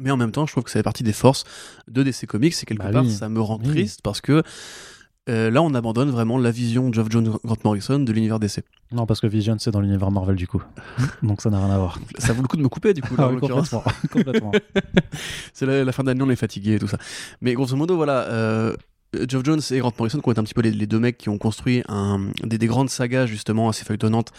Mais 0.00 0.10
en 0.10 0.16
même 0.16 0.32
temps, 0.32 0.46
je 0.46 0.52
trouve 0.52 0.64
que 0.64 0.70
ça 0.70 0.78
fait 0.78 0.82
partie 0.82 1.02
des 1.04 1.12
forces 1.12 1.44
de 1.88 2.02
DC 2.02 2.26
Comics, 2.26 2.54
et 2.62 2.66
quelque 2.66 2.82
Bah 2.82 2.90
part, 2.90 3.04
oui. 3.04 3.10
ça 3.12 3.28
me 3.28 3.40
rend 3.40 3.58
Oui. 3.62 3.68
triste 3.68 4.00
parce 4.02 4.20
que 4.20 4.42
euh, 5.30 5.50
là, 5.50 5.62
on 5.62 5.72
abandonne 5.72 6.10
vraiment 6.10 6.36
la 6.36 6.50
vision 6.50 6.90
de 6.90 6.94
Geoff 6.94 7.06
John 7.08 7.38
Grant 7.44 7.56
Morrison 7.64 7.98
de 7.98 8.12
l'univers 8.12 8.38
DC. 8.38 8.62
Non, 8.92 9.06
parce 9.06 9.20
que 9.20 9.26
Vision, 9.26 9.56
c'est 9.58 9.70
dans 9.70 9.80
l'univers 9.80 10.10
Marvel 10.10 10.36
du 10.36 10.46
coup. 10.46 10.62
Donc 11.22 11.40
ça 11.40 11.48
n'a 11.48 11.64
rien 11.64 11.74
à 11.74 11.78
voir. 11.78 11.98
Ça 12.18 12.34
vaut 12.34 12.42
le 12.42 12.48
coup 12.48 12.58
de 12.58 12.62
me 12.62 12.68
couper, 12.68 12.92
du 12.92 13.00
coup, 13.00 13.16
là, 13.16 13.30
Ah 13.30 13.54
en 13.54 13.82
complètement. 14.12 14.52
c'est 15.54 15.64
la, 15.64 15.82
la 15.84 15.92
fin 15.92 16.04
d'année, 16.04 16.22
on 16.22 16.28
est 16.30 16.36
fatigué 16.36 16.74
et 16.74 16.78
tout 16.78 16.88
ça. 16.88 16.98
Mais 17.40 17.54
grosso 17.54 17.74
modo, 17.76 17.96
voilà. 17.96 18.24
euh, 18.28 18.76
Geoff 19.28 19.44
Jones 19.44 19.60
et 19.70 19.78
Grant 19.78 19.92
Morrison 19.98 20.20
qui 20.20 20.28
ont 20.28 20.32
été 20.32 20.40
un 20.40 20.44
petit 20.44 20.54
peu 20.54 20.62
les, 20.62 20.70
les 20.70 20.86
deux 20.86 20.98
mecs 20.98 21.18
qui 21.18 21.28
ont 21.28 21.38
construit 21.38 21.82
un, 21.88 22.28
des, 22.42 22.58
des 22.58 22.66
grandes 22.66 22.90
sagas 22.90 23.26
justement 23.26 23.68
assez 23.68 23.84
feuilletonnantes 23.84 24.32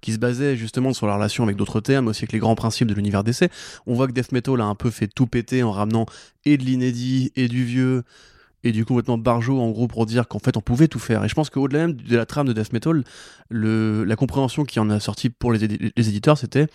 qui 0.00 0.12
se 0.12 0.18
basaient 0.18 0.56
justement 0.56 0.92
sur 0.92 1.06
la 1.06 1.14
relation 1.14 1.44
avec 1.44 1.56
d'autres 1.56 1.80
thèmes, 1.80 2.08
aussi 2.08 2.24
avec 2.24 2.32
les 2.32 2.38
grands 2.38 2.54
principes 2.54 2.88
de 2.88 2.94
l'univers 2.94 3.24
DC. 3.24 3.50
On 3.86 3.94
voit 3.94 4.06
que 4.06 4.12
Death 4.12 4.32
Metal 4.32 4.60
a 4.60 4.64
un 4.64 4.74
peu 4.74 4.90
fait 4.90 5.08
tout 5.08 5.26
péter 5.26 5.62
en 5.62 5.72
ramenant 5.72 6.06
et 6.44 6.56
de 6.56 6.64
l'inédit 6.64 7.32
et 7.36 7.48
du 7.48 7.64
vieux 7.64 8.02
et 8.64 8.72
du 8.72 8.84
complètement 8.84 9.18
barjot 9.18 9.60
en 9.60 9.70
gros 9.70 9.88
pour 9.88 10.06
dire 10.06 10.28
qu'en 10.28 10.38
fait 10.38 10.56
on 10.56 10.60
pouvait 10.60 10.88
tout 10.88 10.98
faire. 11.00 11.24
Et 11.24 11.28
je 11.28 11.34
pense 11.34 11.50
qu'au-delà 11.50 11.86
même 11.86 11.94
de 11.94 12.16
la 12.16 12.26
trame 12.26 12.46
de 12.46 12.52
Death 12.52 12.72
Metal, 12.72 13.02
le, 13.48 14.04
la 14.04 14.16
compréhension 14.16 14.64
qui 14.64 14.78
en 14.78 14.88
a 14.90 15.00
sorti 15.00 15.30
pour 15.30 15.52
les, 15.52 15.64
édi- 15.64 15.92
les 15.96 16.08
éditeurs, 16.08 16.38
c'était 16.38 16.68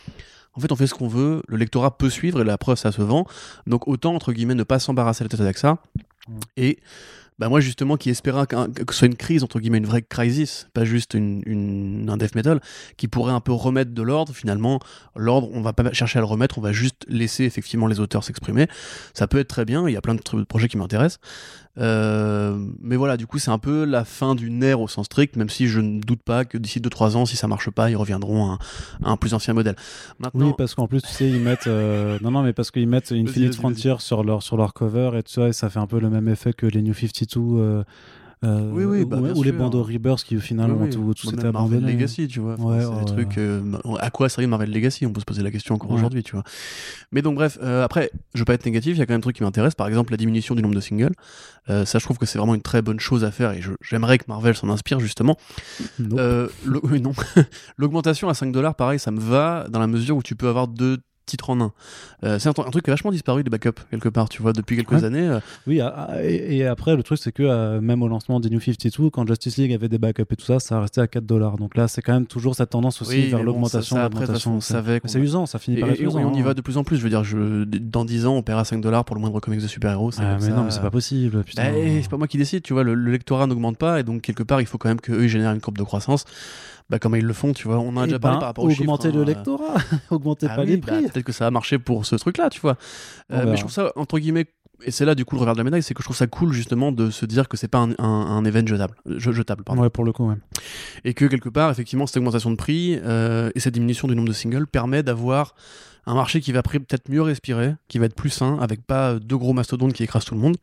en 0.54 0.60
fait 0.60 0.72
on 0.72 0.76
fait 0.76 0.88
ce 0.88 0.94
qu'on 0.96 1.08
veut, 1.08 1.44
le 1.48 1.56
lectorat 1.58 1.98
peut 1.98 2.10
suivre 2.10 2.42
et 2.42 2.44
la 2.44 2.58
preuve 2.58 2.78
ça 2.78 2.92
se 2.92 3.02
vend. 3.02 3.26
Donc 3.68 3.88
autant 3.88 4.14
entre 4.16 4.34
guillemets 4.34 4.56
ne 4.56 4.64
pas 4.64 4.80
s'embarrasser 4.80 5.24
la 5.24 5.30
tête 5.30 5.40
avec 5.42 5.58
ça. 5.58 5.78
Mm. 6.28 6.40
Et 6.58 6.80
bah 7.40 7.50
moi 7.50 7.60
justement 7.60 7.98
qui 7.98 8.10
espérait 8.10 8.48
qu'un- 8.48 8.68
que 8.70 8.94
ce 8.94 9.00
soit 9.00 9.08
une 9.08 9.16
crise 9.16 9.44
entre 9.44 9.60
guillemets 9.60 9.78
une 9.78 9.86
vraie 9.86 10.02
crisis, 10.02 10.68
pas 10.74 10.86
juste 10.86 11.14
une, 11.14 11.44
une- 11.46 12.10
un 12.10 12.18
death 12.18 12.34
metal 12.36 12.60
qui 12.98 13.08
pourrait 13.08 13.34
un 13.34 13.40
peu 13.42 13.52
remettre 13.52 13.92
de 13.92 14.02
l'ordre. 14.02 14.34
Finalement, 14.34 14.80
l'ordre 15.16 15.50
on 15.54 15.62
va 15.62 15.74
pas 15.74 15.92
chercher 15.94 16.18
à 16.20 16.22
le 16.22 16.26
remettre, 16.28 16.58
on 16.58 16.62
va 16.62 16.72
juste 16.74 17.06
laisser 17.08 17.44
effectivement 17.44 17.88
les 17.88 18.00
auteurs 18.00 18.24
s'exprimer. 18.24 18.68
Ça 19.14 19.28
peut 19.28 19.38
être 19.40 19.48
très 19.50 19.66
bien. 19.66 19.88
Il 19.88 19.94
y 19.94 19.98
a 19.98 20.02
plein 20.02 20.16
de 20.16 20.22
projets 20.46 20.68
qui 20.68 20.78
m'intéressent. 20.78 21.20
Euh, 21.80 22.58
mais 22.82 22.96
voilà, 22.96 23.18
du 23.18 23.28
coup, 23.28 23.38
c'est 23.38 23.52
un 23.52 23.60
peu 23.60 23.86
la 23.86 24.04
fin 24.04 24.34
d'une 24.34 24.64
ère 24.64 24.82
au 24.82 24.88
sens 24.88 25.06
strict, 25.06 25.36
même 25.36 25.50
si 25.50 25.68
je 25.68 25.80
ne 25.80 26.00
doute 26.02 26.24
pas 26.24 26.44
que 26.44 26.58
d'ici 26.58 26.80
2-3 26.82 27.16
ans, 27.16 27.28
si 27.28 27.38
ça 27.38 27.48
marche 27.48 27.70
pas, 27.70 27.92
ils 27.92 27.96
reviendront 27.96 28.50
à 28.50 28.54
un, 28.54 28.58
à 29.06 29.12
un 29.12 29.18
plus 29.18 29.36
ancien 29.36 29.54
modèle. 29.54 29.76
Maintenant, 30.18 30.48
Oui, 30.48 30.54
parce 30.58 30.74
qu'en 30.74 30.88
plus, 30.88 31.04
tu 31.04 31.10
sais, 31.10 31.30
ils 31.30 31.40
mettent. 31.40 31.68
euh, 31.68 32.18
Non, 32.22 32.32
non, 32.32 32.42
mais 32.42 32.54
parce 32.54 32.72
qu'ils 32.72 32.88
mettent 32.88 33.12
Infinite. 33.12 33.54
Frontier 33.56 33.94
sur 34.00 34.24
leur, 34.24 34.42
sur 34.42 34.58
leur 34.58 34.74
cover 34.74 35.12
et 35.18 35.22
tout 35.24 35.32
ça, 35.32 35.50
et 35.50 35.54
ça 35.54 35.70
fait 35.70 35.78
un 35.80 35.86
peu 35.86 36.00
le 36.00 36.10
même 36.10 36.28
effet 36.28 36.52
que 36.54 36.66
les 36.66 36.82
New 36.82 36.96
52. 36.96 37.27
Euh, 37.36 37.84
euh, 38.44 38.72
Oui, 38.72 38.84
oui, 38.84 39.06
bah, 39.06 39.18
ou, 39.18 39.42
les 39.42 39.52
bandeaux 39.52 39.82
Rebirth 39.82 40.24
qui 40.24 40.38
au 40.38 40.40
final 40.40 40.72
Oui, 40.72 40.90
tout, 40.90 41.00
tout 41.16 41.28
Bah, 41.28 41.32
s'était 41.32 41.44
même 41.44 41.54
Marvel 41.54 41.78
abandonné. 41.80 41.94
Legacy, 41.94 42.28
tu 42.28 42.40
vois. 42.40 42.56
Enfin, 42.60 42.90
Ouais, 42.94 43.00
des 43.00 43.06
trucs. 43.06 43.38
euh, 43.40 43.62
à 44.00 44.12
quoi 44.12 44.30
sert 44.30 44.48
Marvel 44.48 44.72
Legacy? 44.72 45.06
On 45.08 45.12
peut 45.12 45.20
se 45.20 45.26
poser 45.26 45.42
la 45.42 45.50
question 45.50 45.74
encore 45.76 45.90
aujourd'hui, 45.92 46.22
tu 46.22 46.34
vois. 46.34 46.44
Mais 47.12 47.24
donc, 47.24 47.36
bref, 47.36 47.58
euh, 47.64 47.84
après, 47.84 48.12
je 48.36 48.40
veux 48.40 48.46
pas 48.46 48.54
être 48.54 48.66
négatif, 48.66 48.96
il 48.96 49.00
y 49.00 49.02
a 49.02 49.06
quand 49.06 49.14
même 49.14 49.20
un 49.20 49.22
truc 49.22 49.36
qui 49.36 49.44
m'intéresse. 49.44 49.74
Par 49.74 49.88
exemple, 49.88 50.12
la 50.12 50.18
diminution 50.18 50.54
du 50.54 50.62
nombre 50.62 50.76
de 50.76 50.82
singles. 50.82 51.14
Ça, 51.68 52.00
je 52.00 52.04
trouve 52.04 52.18
que 52.18 52.26
c'est 52.26 52.38
vraiment 52.38 52.56
une 52.56 52.62
très 52.62 52.82
bonne 52.82 53.00
chose 53.00 53.24
à 53.24 53.32
faire 53.32 53.52
et 53.52 53.62
j'aimerais 53.82 54.18
que 54.20 54.26
Marvel 54.28 54.56
s'en 54.56 54.70
inspire, 54.70 55.00
justement. 55.00 55.36
Nope. 56.00 56.22
L'augmentation 57.78 58.30
à 58.30 58.34
5 58.34 58.52
dollars, 58.52 58.76
pareil, 58.76 59.00
ça 59.00 59.12
me 59.12 59.20
va 59.20 59.68
dans 59.70 59.80
la 59.80 59.88
mesure 59.88 60.16
où 60.18 60.24
tu 60.24 60.36
peux 60.36 60.48
avoir 60.48 60.68
deux 60.68 60.98
titres 61.28 61.52
en 61.52 61.62
un. 61.62 61.72
Euh, 62.24 62.40
c'est 62.40 62.50
un, 62.50 62.54
un 62.66 62.72
truc 62.72 62.84
qui 62.84 62.90
a 62.90 62.94
vachement 62.94 63.12
disparu 63.12 63.44
des 63.44 63.50
backups 63.52 63.80
quelque 63.92 64.10
part, 64.10 64.28
tu 64.30 64.42
vois, 64.42 64.54
depuis 64.54 64.76
quelques 64.76 64.92
Ouais. 64.94 65.04
années. 65.04 65.28
euh, 65.28 65.40
Oui, 65.68 65.80
ah, 65.82 66.08
ah, 66.10 66.24
et, 66.24 66.58
et 66.58 66.66
après, 66.66 66.96
le 66.96 67.04
truc, 67.04 67.20
c'est 67.22 67.32
que 67.32 67.44
euh, 67.44 67.80
même 67.82 68.02
au 68.02 68.08
lancement 68.08 68.40
des 68.40 68.50
New 68.50 68.60
52, 68.60 69.12
quand 69.12 69.28
Justice 69.28 69.58
League 69.58 69.74
avait 69.74 69.90
des 69.90 70.00
backups 70.00 70.24
et 70.32 70.36
tout 70.36 70.46
ça, 70.46 70.60
ça 70.60 70.80
restait 70.82 71.02
à 71.02 71.08
4 71.08 71.26
dollars. 71.26 71.58
Donc 71.58 71.78
là, 71.78 71.88
c'est 71.88 72.02
quand 72.02 72.14
même 72.14 72.26
toujours 72.26 72.56
cette 72.56 72.72
tendance 72.72 73.02
aussi 73.02 73.12
Oui, 73.18 73.30
vers 73.30 73.40
bon, 73.40 73.46
l'augmentation. 73.46 73.96
ça- 73.98 74.06
après, 74.06 74.26
façon, 74.26 74.60
c'est- 74.62 74.74
savait 74.74 75.00
qu'on 75.00 75.08
C'est 75.08 75.20
usant, 75.20 75.46
ça 75.46 75.60
finit 75.60 75.78
Et, 75.78 75.82
par 75.82 75.90
être 75.90 76.00
et- 76.00 76.04
usant. 76.06 76.20
on 76.20 76.34
y 76.34 76.40
hein. 76.40 76.44
va 76.44 76.54
de 76.56 76.62
plus 76.62 76.78
en 76.78 76.84
plus. 76.84 76.98
Je 76.98 77.04
veux 77.04 77.10
dire, 77.10 77.24
je, 77.24 77.64
dans 77.66 78.06
10 78.06 78.26
ans, 78.26 78.34
on 78.36 78.42
paiera 78.42 78.66
5 78.66 78.82
dollars 78.82 79.06
pour 79.06 79.16
le 79.16 79.22
moindre 79.22 79.40
comics 79.40 79.62
de 79.62 79.68
super-héros. 79.68 80.12
Ah, 80.18 80.22
comme 80.22 80.34
mais 80.36 80.40
ça. 80.50 80.56
non, 80.56 80.64
mais 80.64 80.72
c'est 80.72 80.82
pas 80.82 80.90
possible. 80.92 81.44
Putain. 81.44 81.72
Bah, 81.72 81.78
c'est 82.02 82.10
pas 82.10 82.18
moi 82.18 82.28
qui 82.28 82.38
décide, 82.38 82.64
tu 82.64 82.74
vois. 82.74 82.84
Le, 82.84 82.94
le 82.94 83.12
lectorat 83.12 83.48
n'augmente 83.48 83.78
pas 83.78 84.00
et 84.00 84.04
donc 84.04 84.22
quelque 84.22 84.44
part, 84.44 84.62
il 84.62 84.66
faut 84.68 84.78
quand 84.78 84.88
même 84.90 85.02
qu'eux 85.02 85.24
ils 85.24 85.30
génèrent 85.30 85.52
une 85.54 85.62
courbe 85.62 85.78
de 85.78 85.84
croissance. 85.84 86.26
Bah, 86.90 87.00
comme 87.00 87.16
ils 87.18 87.26
le 87.26 87.34
font, 87.34 87.52
tu 87.54 87.68
vois. 87.68 87.80
On 87.80 87.90
en 87.90 87.98
a 87.98 88.04
Eh 88.04 88.06
déjà 88.08 88.20
parlé 88.20 88.36
ben, 88.36 88.40
par 88.40 88.48
rapport 88.50 88.64
aux 88.64 88.72
augmenter 88.72 89.10
chiffres, 89.10 89.18
le 89.18 89.24
hein. 89.24 89.26
lectorat, 89.26 89.74
augmenter 90.10 90.48
Ah 90.50 90.56
pas 90.56 90.62
oui, 90.62 90.68
les 90.68 90.78
bah, 90.78 90.94
prix. 90.94 91.08
Peut-être 91.08 91.26
que 91.26 91.32
ça 91.34 91.46
a 91.48 91.52
marché 91.52 91.80
pour 91.80 92.06
ce 92.06 92.16
truc-là, 92.16 92.50
tu 92.50 92.62
vois. 92.62 92.78
Euh, 93.34 93.44
mais 93.46 93.56
je 93.56 93.62
trouve 93.62 93.72
ça, 93.74 93.92
entre 93.98 94.20
guillemets, 94.20 94.46
et 94.86 94.92
c'est 94.92 95.06
là 95.06 95.16
du 95.16 95.26
coup 95.26 95.36
le 95.36 95.42
revers 95.42 95.56
de 95.56 95.58
la 95.58 95.64
médaille, 95.64 95.82
c'est 95.84 95.94
que 95.96 96.02
je 96.02 96.06
trouve 96.06 96.16
ça 96.16 96.28
cool 96.28 96.54
justement 96.54 96.92
de 96.92 97.10
se 97.10 97.26
dire 97.26 97.50
que 97.50 97.58
c'est 97.58 97.68
pas 97.68 97.80
un, 97.80 97.92
un, 97.98 98.04
un 98.06 98.46
event 98.46 98.66
jetable, 98.66 98.96
je- 99.08 99.32
jetable 99.32 99.64
pardon. 99.64 99.82
Ouais, 99.82 99.90
pour 99.90 100.06
le 100.06 100.14
coup, 100.14 100.28
ouais. 100.30 100.36
et 101.04 101.14
que 101.16 101.26
quelque 101.26 101.50
part, 101.50 101.72
effectivement, 101.72 102.06
cette 102.08 102.18
augmentation 102.18 102.52
de 102.52 102.56
prix 102.56 102.98
euh, 103.04 103.50
et 103.56 103.60
cette 103.60 103.74
diminution 103.74 104.08
du 104.08 104.16
nombre 104.16 104.28
de 104.30 104.34
singles 104.34 104.68
permet 104.68 105.02
d'avoir 105.04 105.56
un 106.06 106.14
marché 106.14 106.40
qui 106.42 106.52
va 106.54 106.62
peut-être 106.64 107.10
mieux 107.10 107.22
respirer, 107.24 107.74
qui 107.90 107.98
va 108.00 108.06
être 108.06 108.16
plus 108.16 108.30
sain, 108.30 108.58
avec 108.62 108.86
pas 108.86 109.14
euh, 109.14 109.20
deux 109.20 109.36
gros 109.38 109.52
mastodontes 109.52 109.94
qui 109.94 110.04
écrasent 110.04 110.26
tout 110.26 110.36
le 110.36 110.42
monde. 110.42 110.56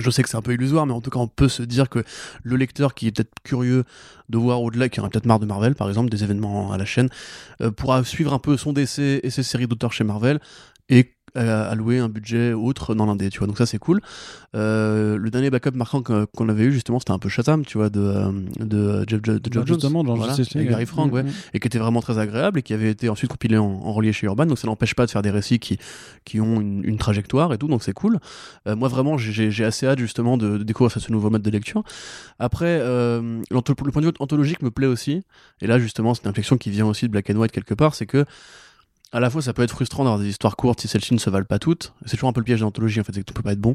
Je 0.00 0.10
sais 0.10 0.22
que 0.22 0.28
c'est 0.28 0.36
un 0.36 0.42
peu 0.42 0.54
illusoire, 0.54 0.86
mais 0.86 0.92
en 0.92 1.00
tout 1.00 1.10
cas, 1.10 1.18
on 1.18 1.28
peut 1.28 1.48
se 1.48 1.62
dire 1.62 1.88
que 1.88 2.04
le 2.42 2.56
lecteur 2.56 2.94
qui 2.94 3.06
est 3.08 3.10
peut-être 3.12 3.34
curieux 3.44 3.84
de 4.28 4.38
voir 4.38 4.62
au-delà, 4.62 4.88
qui 4.88 5.00
en 5.00 5.04
a 5.04 5.10
peut-être 5.10 5.26
marre 5.26 5.40
de 5.40 5.46
Marvel, 5.46 5.74
par 5.74 5.88
exemple, 5.88 6.10
des 6.10 6.24
événements 6.24 6.72
à 6.72 6.78
la 6.78 6.84
chaîne, 6.84 7.08
euh, 7.60 7.70
pourra 7.70 8.02
suivre 8.04 8.32
un 8.32 8.38
peu 8.38 8.56
son 8.56 8.72
décès 8.72 9.20
et 9.22 9.30
ses 9.30 9.42
séries 9.42 9.66
d'auteurs 9.66 9.92
chez 9.92 10.04
Marvel 10.04 10.40
et 10.88 11.14
allouer 11.34 11.98
un 11.98 12.08
budget 12.08 12.52
autre 12.52 12.94
dans 12.94 13.06
l'indé, 13.06 13.30
tu 13.30 13.38
vois. 13.38 13.46
Donc 13.46 13.58
ça, 13.58 13.66
c'est 13.66 13.78
cool. 13.78 14.00
Euh, 14.56 15.16
le 15.16 15.30
dernier 15.30 15.50
backup 15.50 15.72
marquant 15.74 16.02
qu'on 16.02 16.48
avait 16.48 16.64
eu, 16.64 16.72
justement, 16.72 16.98
c'était 16.98 17.12
un 17.12 17.18
peu 17.18 17.28
Shazam, 17.28 17.64
tu 17.64 17.78
vois, 17.78 17.88
de, 17.90 18.00
euh, 18.00 18.32
de 18.58 19.04
Jeff, 19.08 19.22
de 19.22 19.32
Jeff 19.34 19.40
Bah, 19.42 19.50
Jones. 19.52 19.66
justement, 19.66 20.04
dans 20.04 20.14
Voilà, 20.16 20.32
avec. 20.32 20.56
Gary 20.68 20.86
Frank, 20.86 21.12
ouais 21.12 21.22
Mm, 21.22 21.26
mm. 21.26 21.32
et 21.54 21.60
qui 21.60 21.66
était 21.68 21.78
vraiment 21.78 22.00
très 22.00 22.18
agréable 22.18 22.58
et 22.58 22.62
qui 22.62 22.72
avait 22.74 22.90
été 22.90 23.08
ensuite 23.08 23.30
compilé 23.30 23.58
en, 23.58 23.64
en 23.66 23.92
relié 23.92 24.12
chez 24.12 24.26
Urban. 24.26 24.46
Donc 24.46 24.58
ça 24.58 24.66
n'empêche 24.66 24.94
pas 24.94 25.06
de 25.06 25.10
faire 25.10 25.22
des 25.22 25.30
récits 25.30 25.58
qui, 25.58 25.78
qui 26.24 26.40
ont 26.40 26.60
une, 26.60 26.84
une 26.84 26.96
trajectoire 26.98 27.52
et 27.52 27.58
tout, 27.58 27.68
donc 27.68 27.82
c'est 27.82 27.92
cool. 27.92 28.18
Euh, 28.66 28.74
moi 28.76 28.88
vraiment, 28.88 29.18
j'ai 29.18 29.64
assez 29.64 29.86
hâte 29.86 29.98
justement 29.98 30.36
de, 30.36 30.58
de 30.58 30.64
découvrir 30.64 30.90
ce 31.00 31.12
nouveau 31.12 31.30
mode 31.30 31.42
de 31.42 31.50
lecture. 31.50 31.82
Après, 32.38 32.78
euh, 32.80 33.40
le 33.50 33.60
point 33.60 34.02
de 34.02 34.06
vue 34.08 34.12
anthologique 34.18 34.62
me 34.62 34.70
plaît 34.70 34.86
aussi. 34.86 35.22
Et 35.60 35.66
là 35.66 35.78
justement, 35.78 36.14
c'est 36.14 36.24
une 36.24 36.30
inflexion 36.30 36.56
qui 36.56 36.70
vient 36.70 36.86
aussi 36.86 37.06
de 37.06 37.12
Black 37.12 37.30
and 37.30 37.36
White 37.36 37.52
quelque 37.52 37.74
part, 37.74 37.94
c'est 37.94 38.06
que 38.06 38.24
à 39.12 39.20
la 39.20 39.30
fois 39.30 39.42
ça 39.42 39.52
peut 39.52 39.62
être 39.62 39.72
frustrant 39.72 40.04
d'avoir 40.04 40.20
des 40.20 40.28
histoires 40.28 40.56
courtes 40.56 40.80
si 40.80 40.88
celles-ci 40.88 41.14
ne 41.14 41.18
se 41.18 41.30
valent 41.30 41.46
pas 41.46 41.58
toutes. 41.58 41.92
C'est 42.06 42.16
toujours 42.16 42.28
un 42.28 42.32
peu 42.32 42.40
le 42.40 42.44
piège 42.44 42.60
de 42.60 42.64
l'anthologie 42.64 43.00
en 43.00 43.04
fait, 43.04 43.12
c'est 43.12 43.20
que 43.20 43.26
tu 43.26 43.32
peux 43.32 43.42
pas 43.42 43.52
être 43.52 43.60
bon. 43.60 43.74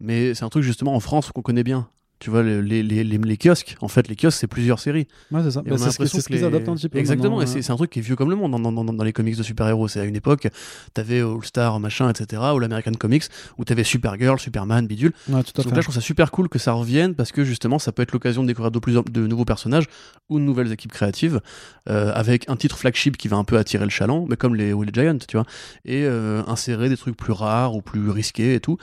Mais 0.00 0.34
c'est 0.34 0.44
un 0.44 0.48
truc 0.48 0.62
justement 0.62 0.94
en 0.94 1.00
France 1.00 1.30
qu'on 1.32 1.42
connaît 1.42 1.64
bien. 1.64 1.88
Tu 2.24 2.30
vois, 2.30 2.42
les, 2.42 2.62
les, 2.82 3.04
les, 3.04 3.36
kiosques, 3.36 3.76
en 3.82 3.88
fait, 3.88 4.08
les 4.08 4.16
kiosques, 4.16 4.38
c'est 4.40 4.46
plusieurs 4.46 4.78
séries. 4.78 5.06
Ouais, 5.30 5.42
c'est 5.42 5.50
ça. 5.50 5.60
Bah, 5.60 5.76
c'est 5.76 5.90
ce 5.90 5.96
qu'ils 6.08 6.22
ce 6.22 6.30
les- 6.32 6.42
adaptent 6.44 6.70
un 6.70 6.74
petit 6.74 6.88
peu. 6.88 6.96
Exactement, 6.96 7.42
et 7.42 7.46
c'est 7.46 7.56
ouais. 7.56 7.62
c'est 7.62 7.70
un 7.70 7.76
truc 7.76 7.90
qui 7.90 7.98
est 7.98 8.02
vieux 8.02 8.16
comme 8.16 8.30
le 8.30 8.36
monde 8.36 8.50
dans, 8.52 8.58
dans- 8.58 8.72
dans- 8.82 8.94
dans 8.94 9.04
les 9.04 9.12
comics 9.12 9.36
de 9.36 9.42
super-héros. 9.42 9.88
C'est 9.88 10.00
à 10.00 10.04
une 10.04 10.16
époque, 10.16 10.48
t'avais 10.94 11.20
All-Star, 11.20 11.78
machin, 11.80 12.08
etc., 12.08 12.40
ou 12.54 12.58
l'American 12.60 12.92
Comics, 12.92 13.24
où 13.58 13.64
t'avais 13.66 13.84
Supergirl, 13.84 14.38
Superman, 14.38 14.86
bidule. 14.86 15.12
Ouais, 15.28 15.42
tout 15.42 15.50
à 15.60 15.62
Donc 15.64 15.68
fait. 15.68 15.74
là, 15.76 15.80
je 15.82 15.84
trouve 15.84 15.94
ça 15.96 16.00
super 16.00 16.30
cool 16.30 16.48
que 16.48 16.58
ça 16.58 16.72
revienne 16.72 17.14
parce 17.14 17.30
que 17.30 17.44
justement, 17.44 17.78
ça 17.78 17.92
peut 17.92 18.00
être 18.00 18.12
l'occasion 18.12 18.40
de 18.42 18.46
découvrir 18.46 18.70
de 18.70 18.78
plus 18.78 18.94
de 19.12 19.26
nouveaux 19.26 19.44
personnages 19.44 19.84
ou 20.30 20.38
de 20.38 20.44
nouvelles 20.44 20.72
équipes 20.72 20.92
créatives 20.92 21.42
euh, 21.90 22.10
avec 22.14 22.48
un 22.48 22.56
titre 22.56 22.78
flagship 22.78 23.18
qui 23.18 23.28
va 23.28 23.36
un 23.36 23.44
peu 23.44 23.58
attirer 23.58 23.84
le 23.84 23.90
chaland, 23.90 24.24
mais 24.30 24.36
comme 24.36 24.54
les, 24.54 24.72
ou 24.72 24.82
les 24.82 24.92
Giants, 24.94 25.18
tu 25.28 25.36
vois, 25.36 25.44
et 25.84 26.04
euh, 26.04 26.42
insérer 26.46 26.88
des 26.88 26.96
trucs 26.96 27.18
plus 27.18 27.34
rares 27.34 27.74
ou 27.74 27.82
plus 27.82 28.08
risqués 28.08 28.54
et 28.54 28.60
tout. 28.60 28.78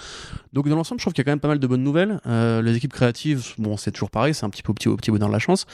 Donc 0.54 0.69
dans 0.69 0.75
l'ensemble, 0.75 0.99
je 0.99 1.06
trouve 1.06 1.13
qu'il 1.13 1.21
y 1.21 1.23
a 1.23 1.25
quand 1.25 1.32
même 1.32 1.39
pas 1.39 1.47
mal 1.47 1.58
de 1.58 1.65
bonnes 1.65 1.82
nouvelles. 1.84 2.19
Euh, 2.27 2.62
les 2.62 2.75
équipes 2.75 2.93
créatives, 2.93 3.31
bon, 3.58 3.78
c'est 3.78 3.91
toujours 3.91 4.10
pareil, 4.12 4.34
c'est 4.34 4.46
un 4.46 4.50
petit 4.50 4.63
peu 4.63 4.72
au 4.72 4.74
petit, 4.76 4.88
au 4.89 4.96
petit 4.98 5.12
bonheur 5.12 5.28
de 5.30 5.34
la 5.34 5.39
chance. 5.39 5.65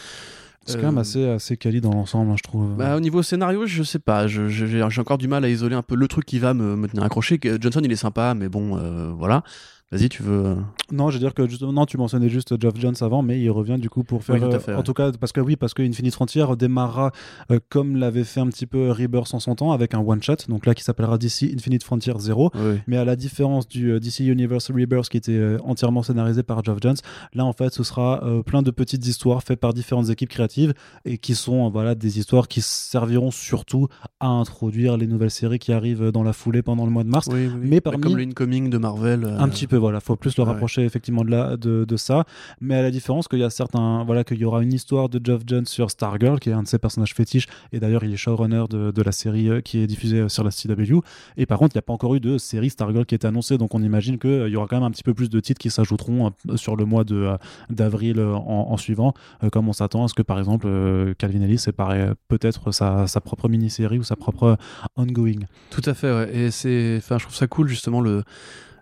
C'est 0.65 0.75
quand 0.81 0.87
même 0.87 0.97
Euh, 0.97 1.01
assez, 1.01 1.25
assez 1.29 1.55
quali 1.55 1.79
dans 1.79 1.93
l'ensemble, 1.93 2.29
hein, 2.29 2.35
je 2.37 2.43
trouve. 2.43 2.75
bah, 2.75 2.97
au 2.97 2.99
niveau 2.99 3.23
scénario, 3.23 3.65
je 3.65 3.83
sais 3.83 3.99
pas. 3.99 4.27
J'ai 4.27 4.83
encore 4.99 5.17
du 5.17 5.29
mal 5.29 5.45
à 5.45 5.49
isoler 5.49 5.75
un 5.75 5.81
peu 5.81 5.95
le 5.95 6.07
truc 6.09 6.25
qui 6.25 6.39
va 6.39 6.53
me, 6.53 6.75
me 6.75 6.87
tenir 6.89 7.03
accroché. 7.05 7.39
Johnson, 7.61 7.79
il 7.83 7.91
est 7.91 7.95
sympa, 7.95 8.33
mais 8.33 8.49
bon, 8.49 8.77
euh, 8.77 9.13
voilà. 9.17 9.43
Vas-y, 9.89 10.09
tu 10.09 10.21
veux. 10.21 10.45
euh, 10.47 10.55
Non, 10.91 11.09
je 11.09 11.13
veux 11.15 11.19
dire 11.21 11.33
que 11.33 11.47
justement, 11.47 11.71
non, 11.71 11.85
tu 11.85 11.97
mentionnais 11.97 12.27
juste 12.27 12.59
Geoff 12.61 12.73
Jones 12.77 12.95
avant, 12.99 13.21
mais 13.21 13.39
il 13.39 13.49
revient 13.49 13.77
du 13.79 13.89
coup 13.89 14.03
pour 14.03 14.21
faire. 14.21 14.35
Oui, 14.35 14.41
tout 14.41 14.47
à 14.47 14.55
euh, 14.55 14.59
fait, 14.59 14.75
en 14.75 14.83
tout 14.83 14.93
cas, 14.93 15.13
parce 15.13 15.31
que 15.31 15.39
oui, 15.39 15.55
parce 15.55 15.73
que 15.73 15.81
Infinite 15.81 16.13
Frontier 16.13 16.43
démarrera 16.59 17.11
euh, 17.51 17.59
comme 17.69 17.95
l'avait 17.95 18.25
fait 18.25 18.41
un 18.41 18.47
petit 18.47 18.65
peu 18.65 18.91
Rebirth 18.91 19.33
en 19.33 19.39
son 19.39 19.55
temps 19.55 19.71
avec 19.71 19.93
un 19.93 19.99
one 19.99 20.21
shot, 20.21 20.35
donc 20.49 20.65
là 20.65 20.75
qui 20.75 20.83
s'appellera 20.83 21.17
DC 21.17 21.53
Infinite 21.55 21.83
Frontier 21.83 22.11
0. 22.17 22.51
oui. 22.53 22.79
Mais 22.87 22.97
à 22.97 23.05
la 23.05 23.15
différence 23.15 23.65
du 23.65 23.91
euh, 23.93 23.99
DC 24.01 24.19
Universe 24.19 24.71
Rebirth 24.71 25.07
qui 25.07 25.15
était 25.15 25.55
entièrement 25.63 26.03
scénarisé 26.03 26.43
par 26.43 26.65
Geoff 26.65 26.79
Jones, 26.81 26.97
là 27.33 27.45
en 27.45 27.53
fait 27.53 27.73
ce 27.73 27.83
sera 27.83 28.21
plein 28.45 28.61
de 28.61 28.71
petites 28.71 29.07
histoires 29.07 29.41
faites 29.41 29.59
par 29.61 29.73
différentes 29.73 30.09
équipes 30.09 30.29
créatives 30.29 30.73
et 31.05 31.17
qui 31.17 31.33
sont 31.33 31.69
voilà 31.69 31.95
des 31.95 32.19
histoires 32.19 32.49
qui 32.49 32.59
serviront 32.61 33.31
surtout 33.31 33.87
à 34.19 34.27
introduire 34.27 34.97
les 34.97 35.07
nouvelles 35.07 35.31
séries 35.31 35.59
qui 35.59 35.71
arrivent 35.71 36.11
dans 36.11 36.23
la 36.23 36.33
foulée 36.33 36.61
pendant 36.61 36.83
le 36.85 36.91
mois 36.91 37.03
de 37.05 37.09
mars. 37.09 37.29
Oui. 37.31 37.47
Mais 37.61 37.79
parmi- 37.79 38.01
Comme 38.01 38.17
l'incoming 38.17 38.69
de 38.69 38.77
Marvel. 38.77 39.23
Un 39.39 39.47
petit 39.47 39.65
peu, 39.67 39.76
voilà, 39.77 39.99
faut 39.99 40.15
plus 40.15 40.37
le 40.37 40.43
ouais. 40.43 40.49
rapprocher 40.51 40.83
effectivement 40.83 41.23
de, 41.23 41.31
la, 41.31 41.57
de, 41.57 41.85
de 41.85 41.97
ça. 41.97 42.25
Mais 42.61 42.75
à 42.75 42.81
la 42.81 42.91
différence 42.91 43.27
qu'il 43.27 43.39
y 43.39 43.43
a 43.43 43.49
certains, 43.49 44.03
voilà, 44.03 44.23
qu'il 44.23 44.37
y 44.37 44.45
aura 44.45 44.63
une 44.63 44.73
histoire 44.73 45.09
de 45.09 45.19
Geoff 45.23 45.43
Jones 45.45 45.65
sur 45.65 45.91
Stargirl, 45.91 46.39
qui 46.39 46.49
est 46.49 46.53
un 46.53 46.63
de 46.63 46.67
ses 46.67 46.79
personnages 46.79 47.13
fétiches, 47.13 47.47
et 47.71 47.79
d'ailleurs 47.79 48.03
il 48.03 48.13
est 48.13 48.17
showrunner 48.17 48.65
de, 48.69 48.91
de 48.91 49.01
la 49.01 49.11
série 49.11 49.49
euh, 49.49 49.61
qui 49.61 49.79
est 49.79 49.87
diffusée 49.87 50.21
euh, 50.21 50.29
sur 50.29 50.43
la 50.43 50.51
CW. 50.51 50.99
Et 51.37 51.45
par 51.45 51.57
contre, 51.59 51.75
il 51.75 51.77
n'y 51.77 51.79
a 51.79 51.83
pas 51.83 51.93
encore 51.93 52.15
eu 52.15 52.19
de 52.19 52.37
série 52.37 52.69
Stargirl 52.69 53.05
qui 53.05 53.15
est 53.15 53.25
annoncée, 53.25 53.57
donc 53.57 53.73
on 53.75 53.83
imagine 53.83 54.17
qu'il 54.17 54.47
y 54.47 54.55
aura 54.55 54.67
quand 54.67 54.77
même 54.77 54.83
un 54.85 54.91
petit 54.91 55.03
peu 55.03 55.13
plus 55.13 55.29
de 55.29 55.39
titres 55.39 55.59
qui 55.59 55.69
s'ajouteront 55.69 56.31
euh, 56.49 56.57
sur 56.57 56.75
le 56.75 56.85
mois 56.85 57.03
de, 57.03 57.15
euh, 57.15 57.37
d'avril 57.69 58.19
euh, 58.19 58.33
en, 58.33 58.67
en 58.71 58.77
suivant, 58.77 59.13
euh, 59.43 59.49
comme 59.49 59.67
on 59.69 59.73
s'attend 59.73 60.03
à 60.03 60.07
ce 60.07 60.13
que 60.13 60.21
par 60.21 60.39
exemple 60.39 60.67
euh, 60.67 61.13
Calvin 61.17 61.41
Ellis 61.41 61.59
séparait 61.59 62.13
peut-être 62.27 62.71
sa, 62.71 63.07
sa 63.07 63.21
propre 63.21 63.49
mini-série 63.49 63.99
ou 63.99 64.03
sa 64.03 64.15
propre 64.15 64.57
ongoing. 64.95 65.39
Tout 65.69 65.81
à 65.85 65.93
fait, 65.93 66.11
ouais. 66.11 66.35
Et 66.35 66.51
c'est. 66.51 66.95
Enfin, 66.97 67.17
je 67.17 67.23
trouve 67.23 67.35
ça 67.35 67.47
cool, 67.47 67.67
justement, 67.67 68.01
le. 68.01 68.23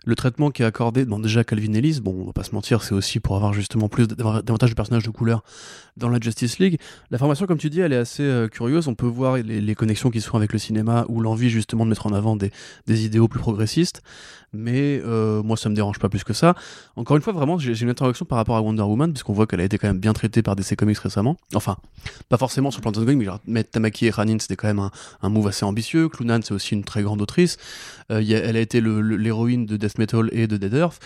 Le 0.06 0.14
traitement 0.14 0.50
qui 0.50 0.62
est 0.62 0.64
accordé, 0.64 1.04
bon 1.04 1.18
déjà 1.18 1.42
Calvin 1.42 1.72
Ellis, 1.74 2.00
bon 2.00 2.14
on 2.22 2.24
va 2.26 2.32
pas 2.32 2.44
se 2.44 2.54
mentir, 2.54 2.82
c'est 2.82 2.94
aussi 2.94 3.18
pour 3.18 3.34
avoir 3.34 3.52
justement 3.52 3.88
plus 3.88 4.06
davantage 4.06 4.70
de 4.70 4.74
personnages 4.74 5.02
de 5.02 5.10
couleur 5.10 5.42
dans 5.96 6.08
la 6.08 6.20
Justice 6.20 6.58
League. 6.58 6.78
La 7.10 7.18
formation, 7.18 7.46
comme 7.46 7.58
tu 7.58 7.70
dis, 7.70 7.80
elle 7.80 7.92
est 7.92 7.96
assez 7.96 8.22
euh, 8.22 8.48
curieuse. 8.48 8.86
On 8.86 8.94
peut 8.94 9.06
voir 9.06 9.36
les, 9.36 9.74
connexions 9.74 10.10
qui 10.10 10.20
se 10.20 10.28
font 10.28 10.36
avec 10.36 10.52
le 10.52 10.58
cinéma 10.58 11.06
ou 11.08 11.20
l'envie 11.20 11.50
justement 11.50 11.84
de 11.84 11.90
mettre 11.90 12.06
en 12.06 12.12
avant 12.12 12.36
des, 12.36 12.52
des 12.86 13.04
idéaux 13.04 13.28
plus 13.28 13.40
progressistes. 13.40 14.02
Mais 14.52 15.00
euh, 15.04 15.42
moi, 15.42 15.56
ça 15.56 15.68
me 15.68 15.74
dérange 15.74 15.98
pas 15.98 16.08
plus 16.08 16.24
que 16.24 16.32
ça. 16.32 16.54
Encore 16.94 17.16
une 17.16 17.22
fois, 17.22 17.32
vraiment, 17.32 17.58
j'ai 17.58 17.78
une 17.80 17.90
interrogation 17.90 18.24
par 18.24 18.38
rapport 18.38 18.56
à 18.56 18.62
Wonder 18.62 18.82
Woman, 18.82 19.12
puisqu'on 19.12 19.32
voit 19.32 19.46
qu'elle 19.46 19.60
a 19.60 19.64
été 19.64 19.76
quand 19.76 19.88
même 19.88 19.98
bien 19.98 20.12
traitée 20.12 20.42
par 20.42 20.56
DC 20.56 20.76
Comics 20.76 20.98
récemment. 20.98 21.36
Enfin, 21.54 21.76
pas 22.28 22.38
forcément 22.38 22.70
sur 22.70 22.80
le 22.80 22.82
plan 22.82 22.92
de 22.92 23.04
mais 23.06 23.24
genre, 23.24 23.40
mettre 23.46 23.70
Tamaki 23.70 24.06
et 24.06 24.10
Ranin, 24.10 24.38
c'était 24.38 24.56
quand 24.56 24.68
même 24.68 24.78
un, 24.78 24.90
un, 25.22 25.28
move 25.28 25.48
assez 25.48 25.64
ambitieux. 25.64 26.08
Clunan, 26.08 26.40
c'est 26.42 26.54
aussi 26.54 26.74
une 26.74 26.84
très 26.84 27.02
grande 27.02 27.20
autrice. 27.20 27.56
Euh, 28.10 28.22
elle 28.26 28.56
a 28.56 28.60
été 28.60 28.80
l'héroïne 28.80 29.66
de 29.66 29.76
Death 29.76 29.95
Metal 29.98 30.28
et 30.32 30.46
de 30.46 30.56
Dead 30.56 30.72
Earth. 30.74 31.00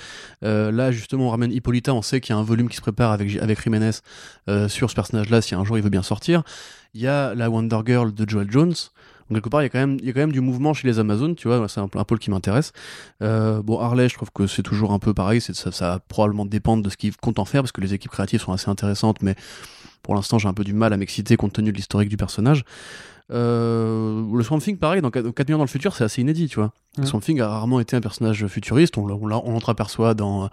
Euh, 0.45 0.71
là, 0.71 0.91
justement, 0.93 1.27
on 1.27 1.31
ramène 1.31 1.53
Hippolyta. 1.53 1.95
On 1.95 2.03
sait 2.03 2.21
qu'il 2.21 2.35
y 2.35 2.37
a 2.37 2.41
un 2.41 2.45
volume 2.45 2.69
qui 2.69 2.77
se 2.77 2.81
prépare 2.81 3.13
avec, 3.13 3.37
avec 3.37 3.63
Jiménez 3.63 3.91
euh, 4.49 4.69
sur 4.69 4.91
ce 4.91 4.95
personnage-là, 4.95 5.43
si 5.43 5.55
un 5.55 5.65
jour 5.65 5.79
il 5.79 5.85
veut 5.85 5.91
bien 5.91 6.03
sortir. 6.03 6.43
Il 6.95 7.01
y 7.01 7.07
a 7.07 7.35
la 7.35 7.51
Wonder 7.51 7.81
Girl 7.87 8.13
de 8.13 8.29
Joel 8.29 8.51
Jones. 8.51 8.75
Donc, 9.31 9.37
quelque 9.37 9.49
part, 9.49 9.63
il 9.63 9.67
y, 9.67 9.67
a 9.67 9.71
quand 9.71 9.79
même, 9.79 9.97
il 10.01 10.07
y 10.07 10.11
a 10.11 10.13
quand 10.13 10.21
même 10.21 10.33
du 10.33 10.41
mouvement 10.41 10.75
chez 10.75 10.89
les 10.89 10.99
Amazones, 10.99 11.37
tu 11.37 11.47
vois, 11.47 11.69
c'est 11.69 11.79
un, 11.81 11.87
pôle 11.87 12.19
qui 12.19 12.31
m'intéresse. 12.31 12.73
bon, 13.21 13.79
Harley, 13.79 14.09
je 14.09 14.17
trouve 14.17 14.33
que 14.33 14.49
c'est 14.49 14.65
toujours 14.65 14.91
un 14.93 14.99
peu 14.99 15.15
pareil, 15.15 15.41
ça, 15.41 15.55
ça 15.55 15.89
va 15.89 15.99
probablement 16.01 16.45
dépendre 16.45 16.83
de 16.83 16.91
ce 16.91 16.97
qu'ils 16.97 17.17
comptent 17.17 17.39
en 17.39 17.45
faire, 17.45 17.63
parce 17.63 17.71
que 17.71 17.81
les 17.81 17.95
équipes 17.95 18.11
créatives 18.11 18.41
sont 18.41 18.53
assez 18.53 18.69
intéressantes, 18.69 19.23
mais 19.23 19.37
pour 20.03 20.15
l'instant, 20.15 20.39
j'ai 20.39 20.49
un 20.49 20.55
peu 20.55 20.65
du 20.65 20.75
mal 20.75 20.93
à 20.93 20.97
m'exciter 20.97 21.37
compte 21.37 21.53
tenu 21.53 21.73
de 21.73 21.77
l'historique 21.77 22.09
du 22.09 22.17
personnage. 22.17 22.65
Euh, 23.33 24.25
le 24.35 24.43
Swamp 24.43 24.59
Thing, 24.59 24.77
pareil, 24.77 25.03
dans 25.03 25.11
4 25.11 25.25
millions 25.47 25.59
dans 25.59 25.65
le 25.65 25.69
futur, 25.69 25.95
c'est 25.95 26.05
assez 26.05 26.21
inédit, 26.21 26.49
tu 26.49 26.57
vois. 26.57 26.73
Le 26.99 27.07
Swamp 27.07 27.21
Thing 27.21 27.41
a 27.41 27.49
rarement 27.49 27.79
été 27.79 27.97
un 27.97 28.01
personnage 28.01 28.47
futuriste, 28.49 28.99
on, 28.99 29.09
on, 29.09 29.23
on 29.23 29.53
l'entreaperçoit 29.53 30.15
dans, 30.15 30.49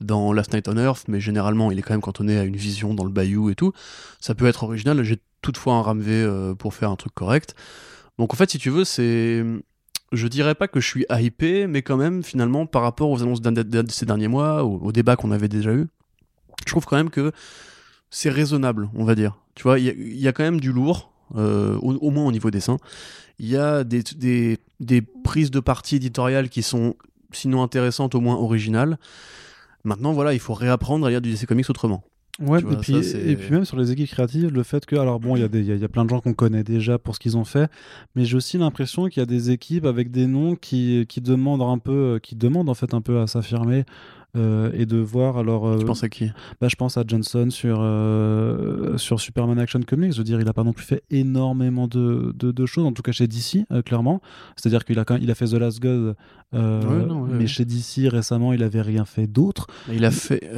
dans 0.00 0.32
Last 0.32 0.52
Night 0.52 0.68
on 0.68 0.76
Earth, 0.76 1.04
mais 1.08 1.20
généralement, 1.20 1.70
il 1.72 1.78
est 1.78 1.82
quand 1.82 1.94
même 1.94 2.00
cantonné 2.00 2.38
à 2.38 2.44
une 2.44 2.56
vision 2.56 2.94
dans 2.94 3.04
le 3.04 3.10
bayou 3.10 3.50
et 3.50 3.54
tout. 3.54 3.72
Ça 4.20 4.34
peut 4.34 4.46
être 4.46 4.62
original, 4.62 5.02
j'ai 5.02 5.18
toutefois 5.40 5.74
un 5.74 5.82
ramvé 5.82 6.12
euh, 6.12 6.54
pour 6.54 6.74
faire 6.74 6.90
un 6.90 6.96
truc 6.96 7.14
correct. 7.14 7.54
Donc 8.18 8.32
en 8.32 8.36
fait, 8.36 8.50
si 8.50 8.58
tu 8.58 8.70
veux, 8.70 8.84
c'est... 8.84 9.44
Je 10.12 10.28
dirais 10.28 10.54
pas 10.54 10.68
que 10.68 10.78
je 10.78 10.86
suis 10.86 11.06
hypé, 11.10 11.66
mais 11.66 11.80
quand 11.80 11.96
même, 11.96 12.22
finalement, 12.22 12.66
par 12.66 12.82
rapport 12.82 13.08
aux 13.08 13.22
annonces 13.22 13.40
de 13.40 13.84
ces 13.88 14.04
derniers 14.04 14.28
mois, 14.28 14.62
au, 14.62 14.78
au 14.78 14.92
débat 14.92 15.16
qu'on 15.16 15.30
avait 15.30 15.48
déjà 15.48 15.72
eu, 15.72 15.88
je 16.66 16.70
trouve 16.70 16.84
quand 16.84 16.96
même 16.96 17.08
que 17.08 17.32
c'est 18.12 18.28
raisonnable, 18.28 18.90
on 18.94 19.04
va 19.04 19.16
dire. 19.16 19.38
Tu 19.56 19.64
vois, 19.64 19.78
il 19.80 20.18
y, 20.18 20.28
a 20.28 20.32
quand 20.32 20.44
même 20.44 20.60
du 20.60 20.70
lourd, 20.70 21.12
euh, 21.34 21.76
au, 21.80 22.10
moins 22.10 22.26
au 22.26 22.30
niveau 22.30 22.50
dessin. 22.50 22.76
Il 23.38 23.48
y 23.48 23.56
a 23.56 23.84
des, 23.84 24.02
des, 24.16 24.58
des, 24.80 25.02
prises 25.02 25.50
de 25.50 25.60
parti 25.60 25.96
éditoriales 25.96 26.50
qui 26.50 26.62
sont 26.62 26.94
sinon 27.32 27.62
intéressantes, 27.62 28.14
au 28.14 28.20
moins 28.20 28.36
originales. 28.36 28.98
Maintenant, 29.84 30.12
voilà, 30.12 30.34
il 30.34 30.40
faut 30.40 30.54
réapprendre 30.54 31.06
à 31.06 31.10
lire 31.10 31.22
du 31.22 31.32
DC 31.32 31.46
Comics 31.46 31.68
autrement. 31.70 32.04
Ouais, 32.40 32.60
et, 32.60 32.76
puis, 32.76 32.96
et 32.96 33.36
puis 33.36 33.50
même 33.50 33.66
sur 33.66 33.76
les 33.76 33.92
équipes 33.92 34.08
créatives, 34.08 34.50
le 34.50 34.62
fait 34.62 34.86
que, 34.86 34.96
alors 34.96 35.20
bon, 35.20 35.36
il 35.36 35.40
y, 35.40 35.64
y, 35.64 35.84
a 35.84 35.88
plein 35.88 36.04
de 36.04 36.10
gens 36.10 36.20
qu'on 36.20 36.32
connaît 36.32 36.64
déjà 36.64 36.98
pour 36.98 37.14
ce 37.14 37.20
qu'ils 37.20 37.36
ont 37.36 37.44
fait, 37.44 37.70
mais 38.16 38.24
j'ai 38.24 38.36
aussi 38.36 38.56
l'impression 38.56 39.08
qu'il 39.08 39.20
y 39.20 39.22
a 39.22 39.26
des 39.26 39.50
équipes 39.50 39.84
avec 39.84 40.10
des 40.10 40.26
noms 40.26 40.56
qui, 40.56 41.04
qui 41.10 41.20
demandent 41.20 41.60
un 41.60 41.76
peu, 41.76 42.20
qui 42.22 42.34
demandent 42.34 42.70
en 42.70 42.74
fait 42.74 42.94
un 42.94 43.02
peu 43.02 43.20
à 43.20 43.26
s'affirmer. 43.26 43.84
Euh, 44.34 44.70
et 44.72 44.86
de 44.86 44.96
voir 44.96 45.36
alors. 45.36 45.68
Euh, 45.68 45.76
tu 45.76 45.84
penses 45.84 46.04
à 46.04 46.08
qui? 46.08 46.30
bah, 46.58 46.68
Je 46.68 46.76
pense 46.76 46.96
à 46.96 47.04
Johnson 47.06 47.48
sur, 47.50 47.80
euh, 47.80 48.96
sur 48.96 49.20
Superman 49.20 49.58
Action 49.58 49.80
Comics. 49.86 50.12
Je 50.12 50.18
veux 50.18 50.24
dire, 50.24 50.40
il 50.40 50.48
a 50.48 50.54
pas 50.54 50.64
non 50.64 50.72
plus 50.72 50.86
fait 50.86 51.02
énormément 51.10 51.86
de, 51.86 52.32
de, 52.34 52.66
choses, 52.66 52.86
en 52.86 52.92
tout 52.92 53.02
cas 53.02 53.12
chez 53.12 53.26
DC, 53.26 53.66
clairement. 53.84 54.22
C'est-à-dire 54.56 54.86
qu'il 54.86 54.98
a, 54.98 55.04
il 55.20 55.30
a 55.30 55.34
fait 55.34 55.48
The 55.48 55.54
Last 55.54 55.80
God, 55.82 56.16
mais 56.52 57.46
chez 57.46 57.66
DC 57.66 58.10
récemment, 58.10 58.54
il 58.54 58.62
avait 58.62 58.80
rien 58.80 59.04
fait 59.04 59.26
d'autre. 59.26 59.66
Il 59.92 60.06
a 60.06 60.10
fait. 60.10 60.50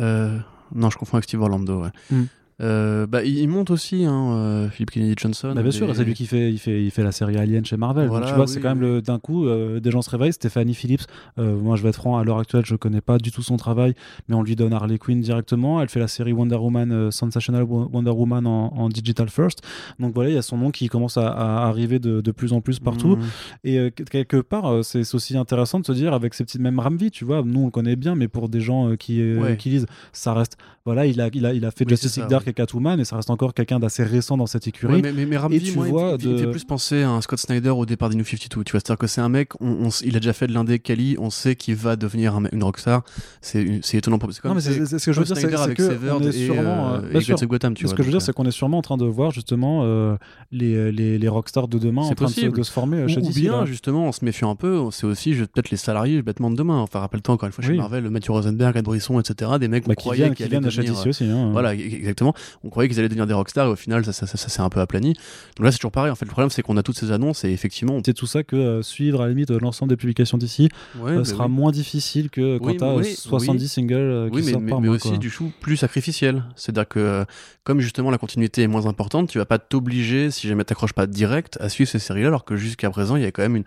Non, 0.74 0.90
je 0.90 0.98
confonds 0.98 1.16
avec 1.16 1.24
Steve 1.24 1.40
Orlando, 1.40 1.82
ouais. 1.82 1.90
Hmm. 2.10 2.24
Euh, 2.60 3.06
bah, 3.06 3.24
il 3.24 3.48
monte 3.48 3.70
aussi, 3.70 4.04
hein, 4.04 4.32
euh, 4.32 4.68
Philippe 4.68 4.92
Kennedy 4.92 5.14
Johnson. 5.16 5.52
Bah, 5.54 5.62
bien 5.62 5.70
sûr, 5.70 5.94
c'est 5.94 6.04
lui 6.04 6.14
qui 6.14 6.26
fait, 6.26 6.52
il 6.52 6.58
fait, 6.58 6.84
il 6.84 6.90
fait 6.90 7.02
la 7.02 7.12
série 7.12 7.36
Alien 7.36 7.64
chez 7.64 7.76
Marvel. 7.76 8.08
tu 8.26 8.34
vois, 8.34 8.46
c'est 8.46 8.60
quand 8.60 8.74
même 8.74 9.00
d'un 9.00 9.18
coup, 9.18 9.46
euh, 9.46 9.80
des 9.80 9.90
gens 9.90 10.02
se 10.02 10.10
réveillent. 10.10 10.32
Stéphanie 10.32 10.74
Phillips, 10.74 11.04
moi 11.36 11.76
je 11.76 11.82
vais 11.82 11.88
être 11.90 11.96
franc, 11.96 12.18
à 12.18 12.24
l'heure 12.24 12.38
actuelle, 12.38 12.64
je 12.64 12.76
connais 12.76 13.00
pas 13.00 13.18
du 13.18 13.30
tout 13.30 13.42
son 13.42 13.56
travail, 13.56 13.94
mais 14.28 14.34
on 14.34 14.42
lui 14.42 14.56
donne 14.56 14.72
Harley 14.72 14.98
Quinn 14.98 15.20
directement. 15.20 15.80
Elle 15.80 15.88
fait 15.88 16.00
la 16.00 16.08
série 16.08 16.32
Wonder 16.32 16.56
Woman, 16.56 17.10
Sensational 17.10 17.64
Wonder 17.64 18.10
Woman 18.10 18.46
en, 18.46 18.88
Digital 18.88 19.28
First. 19.28 19.62
Donc 19.98 20.14
voilà, 20.14 20.30
il 20.30 20.34
y 20.34 20.38
a 20.38 20.42
son 20.42 20.58
nom 20.58 20.70
qui 20.70 20.88
commence 20.88 21.16
à, 21.16 21.28
arriver 21.66 21.98
de, 21.98 22.20
de, 22.20 22.32
plus 22.32 22.52
en 22.52 22.60
plus 22.60 22.78
partout. 22.78 23.16
Mmh. 23.16 23.22
Et 23.64 23.90
quelque 23.90 24.40
part, 24.40 24.84
c'est 24.84 25.14
aussi 25.14 25.36
intéressant 25.36 25.80
de 25.80 25.86
se 25.86 25.92
dire, 25.92 26.12
avec 26.12 26.34
ces 26.34 26.44
petites 26.44 26.60
mêmes 26.60 26.78
Ramvi, 26.78 27.10
tu 27.10 27.24
vois, 27.24 27.42
nous 27.44 27.60
on 27.60 27.64
le 27.66 27.70
connaît 27.70 27.96
bien, 27.96 28.14
mais 28.14 28.28
pour 28.28 28.48
des 28.48 28.60
gens 28.60 28.94
qui, 28.96 29.22
qui 29.58 29.70
lisent, 29.70 29.86
ça 30.12 30.34
reste. 30.34 30.56
Voilà, 30.84 31.06
il 31.06 31.18
a, 31.20 31.30
il 31.32 31.46
a, 31.46 31.54
il 31.54 31.64
a 31.64 31.70
fait 31.70 31.88
Justice 31.88 32.18
League 32.18 32.28
Dark 32.28 32.43
et 32.48 32.52
Catwoman 32.52 33.00
et 33.00 33.04
ça 33.04 33.16
reste 33.16 33.30
encore 33.30 33.54
quelqu'un 33.54 33.78
d'assez 33.78 34.04
récent 34.04 34.36
dans 34.36 34.46
cette 34.46 34.66
écurie. 34.66 35.02
mais, 35.02 35.12
mais, 35.12 35.26
mais 35.26 35.60
tu 35.60 35.72
vois, 35.72 36.16
il, 36.20 36.38
fait 36.38 36.50
plus 36.50 36.64
penser 36.64 37.02
à 37.02 37.10
un 37.10 37.20
Scott 37.20 37.38
Snyder 37.38 37.70
au 37.70 37.86
départ 37.86 38.08
des 38.10 38.16
New 38.16 38.24
52. 38.24 38.64
Tu 38.64 38.72
vois, 38.72 38.80
c'est-à-dire 38.80 38.98
que 38.98 39.06
c'est 39.06 39.20
un 39.20 39.28
mec, 39.28 39.52
on, 39.60 39.88
il 40.04 40.16
a 40.16 40.20
déjà 40.20 40.32
fait 40.32 40.46
de 40.46 40.52
l'indé 40.52 40.78
Kelly, 40.78 41.16
on 41.18 41.30
sait 41.30 41.56
qu'il 41.56 41.76
va 41.76 41.96
devenir 41.96 42.38
une 42.52 42.62
rockstar. 42.62 43.02
C'est 43.40 43.80
étonnant. 43.94 44.18
Pour... 44.18 44.30
Comme 44.40 44.50
non, 44.50 44.54
mais 44.54 44.60
c'est 44.60 44.98
ce 44.98 45.04
que 45.04 45.12
je 45.12 45.20
veux 45.20 45.26
dire, 45.26 45.36
c'est 45.36 45.74
que 45.74 46.10
on 46.10 46.20
est 46.20 46.32
sûrement. 46.32 46.96
Et, 47.12 47.16
euh, 47.16 47.46
Gotham, 47.46 47.74
tu 47.74 47.86
ce 47.86 47.94
que 47.94 48.02
je 48.02 48.08
veux 48.08 48.12
dire, 48.12 48.22
c'est 48.22 48.32
qu'on 48.32 48.46
est 48.46 48.50
sûrement 48.50 48.78
en 48.78 48.82
train 48.82 48.96
de 48.96 49.04
voir 49.04 49.30
justement 49.30 49.82
euh, 49.84 50.16
les, 50.50 50.90
les, 50.92 51.18
les 51.18 51.28
rockstars 51.28 51.68
de 51.68 51.78
demain 51.78 52.02
en 52.02 52.14
train 52.14 52.26
de 52.26 52.62
se, 52.62 52.70
former 52.70 52.98
euh, 52.98 53.08
chez 53.08 53.20
DC. 53.20 53.30
Ou 53.30 53.40
bien, 53.40 53.66
justement, 53.66 54.08
en 54.08 54.12
se 54.12 54.24
méfiant 54.24 54.50
un 54.50 54.56
peu, 54.56 54.88
c'est 54.90 55.06
aussi 55.06 55.34
peut-être 55.34 55.70
les 55.70 55.76
salariés 55.76 56.22
bêtement 56.22 56.50
de 56.50 56.56
demain. 56.56 56.78
Enfin, 56.78 57.00
rappelle-toi 57.00 57.34
encore 57.34 57.46
une 57.46 57.52
fois 57.52 57.64
chez 57.64 57.74
Marvel, 57.74 58.08
Mathieu 58.10 58.32
Rosenberg, 58.32 58.76
Ed 58.76 58.84
Brisson, 58.84 59.20
etc. 59.20 59.52
Des 59.58 59.68
mecs 59.68 59.86
bah, 59.86 59.94
qui 59.94 60.10
viennent 60.12 60.34
chez 60.70 60.82
DC 60.82 61.06
aussi. 61.06 61.24
Hein. 61.24 61.50
Voilà, 61.52 61.74
exactement. 61.74 62.33
On 62.62 62.70
croyait 62.70 62.88
qu'ils 62.88 62.98
allaient 62.98 63.08
devenir 63.08 63.26
des 63.26 63.34
rockstars 63.34 63.66
et 63.66 63.70
au 63.70 63.76
final 63.76 64.04
ça, 64.04 64.12
ça, 64.12 64.26
ça, 64.26 64.36
s'est 64.36 64.60
un 64.60 64.68
peu 64.68 64.80
aplani. 64.80 65.14
Donc 65.56 65.64
là 65.64 65.72
c'est 65.72 65.78
toujours 65.78 65.92
pareil 65.92 66.10
en 66.10 66.14
fait 66.14 66.24
le 66.24 66.30
problème 66.30 66.50
c'est 66.50 66.62
qu'on 66.62 66.76
a 66.76 66.82
toutes 66.82 66.98
ces 66.98 67.12
annonces 67.12 67.44
et 67.44 67.50
effectivement 67.50 68.00
c'est 68.04 68.14
tout 68.14 68.26
ça 68.26 68.42
que 68.42 68.56
euh, 68.56 68.82
suivre 68.82 69.20
à 69.20 69.24
la 69.24 69.30
limite 69.30 69.50
l'ensemble 69.50 69.90
des 69.90 69.96
publications 69.96 70.38
d'ici 70.38 70.68
euh, 71.02 71.18
bah 71.18 71.24
sera 71.24 71.48
moins 71.48 71.72
difficile 71.72 72.30
que 72.30 72.58
quand 72.58 72.76
tu 72.76 72.84
as 72.84 73.16
70 73.16 73.68
singles 73.68 73.94
euh, 73.94 74.30
qui 74.30 74.36
oui, 74.36 74.44
sortent 74.44 74.62
mais, 74.62 74.70
par 74.70 74.80
mais 74.80 74.88
mois, 74.88 74.96
aussi 74.96 75.18
du 75.18 75.30
coup 75.30 75.52
plus 75.60 75.76
sacrificiel. 75.76 76.44
C'est-à-dire 76.56 76.88
que 76.88 77.24
comme 77.64 77.80
justement 77.80 78.10
la 78.10 78.18
continuité 78.18 78.62
est 78.62 78.68
moins 78.68 78.86
importante, 78.86 79.28
tu 79.28 79.38
vas 79.38 79.46
pas 79.46 79.58
t'obliger 79.58 80.30
si 80.30 80.48
jamais 80.48 80.64
t'accroches 80.64 80.92
pas 80.92 81.06
direct 81.06 81.58
à 81.60 81.68
suivre 81.68 81.90
ces 81.90 81.98
séries-là 81.98 82.28
alors 82.28 82.44
que 82.44 82.56
jusqu'à 82.56 82.90
présent 82.90 83.16
il 83.16 83.22
y 83.22 83.26
a 83.26 83.30
quand 83.30 83.42
même 83.42 83.56
une 83.56 83.64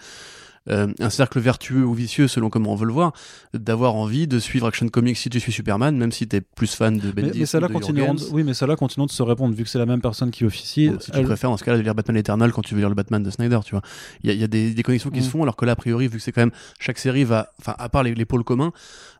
euh, 0.69 0.87
un 0.99 1.09
cercle 1.09 1.39
vertueux 1.39 1.85
ou 1.85 1.93
vicieux 1.93 2.27
selon 2.27 2.49
comment 2.49 2.73
on 2.73 2.75
veut 2.75 2.85
le 2.85 2.93
voir, 2.93 3.13
d'avoir 3.53 3.95
envie 3.95 4.27
de 4.27 4.39
suivre 4.39 4.67
Action 4.67 4.87
Comics 4.89 5.17
si 5.17 5.29
tu 5.29 5.39
suis 5.39 5.51
Superman, 5.51 5.97
même 5.97 6.11
si 6.11 6.27
tu 6.27 6.35
es 6.35 6.41
plus 6.41 6.73
fan 6.73 6.97
de 6.97 7.11
Bendis. 7.11 7.29
Mais, 7.33 7.39
mais 7.39 7.45
ça 7.45 7.59
là 7.59 7.67
oui, 8.31 8.43
mais 8.43 8.53
ça 8.53 8.67
là 8.67 8.75
continue 8.75 9.05
de 9.05 9.11
se 9.11 9.23
répondre 9.23 9.55
vu 9.55 9.63
que 9.63 9.69
c'est 9.69 9.79
la 9.79 9.85
même 9.85 10.01
personne 10.01 10.31
qui 10.31 10.45
officie. 10.45 10.91
si 10.99 11.11
tu 11.11 11.23
préfères 11.23 11.49
dans 11.49 11.57
ce 11.57 11.63
cas-là 11.63 11.77
de 11.77 11.83
lire 11.83 11.95
Batman 11.95 12.17
Eternal 12.17 12.51
quand 12.51 12.61
tu 12.61 12.73
veux 12.73 12.79
lire 12.79 12.89
le 12.89 12.95
Batman 12.95 13.21
de 13.23 13.29
Snyder, 13.29 13.59
tu 13.65 13.71
vois. 13.71 13.81
Il 14.23 14.31
y, 14.31 14.43
a, 14.43 14.47
des, 14.47 14.73
des 14.73 14.83
connexions 14.83 15.09
qui 15.09 15.21
se 15.21 15.27
mm. 15.27 15.31
font 15.31 15.43
alors 15.43 15.55
que 15.55 15.65
là 15.65 15.73
a 15.73 15.75
priori 15.75 16.07
vu 16.07 16.17
que 16.17 16.23
c'est 16.23 16.31
quand 16.31 16.41
même 16.41 16.51
chaque 16.79 16.97
série 16.97 17.23
va, 17.23 17.53
enfin 17.59 17.75
à 17.77 17.89
part 17.89 18.03
les, 18.03 18.13
les 18.13 18.25
pôles 18.25 18.43
communs, 18.43 18.71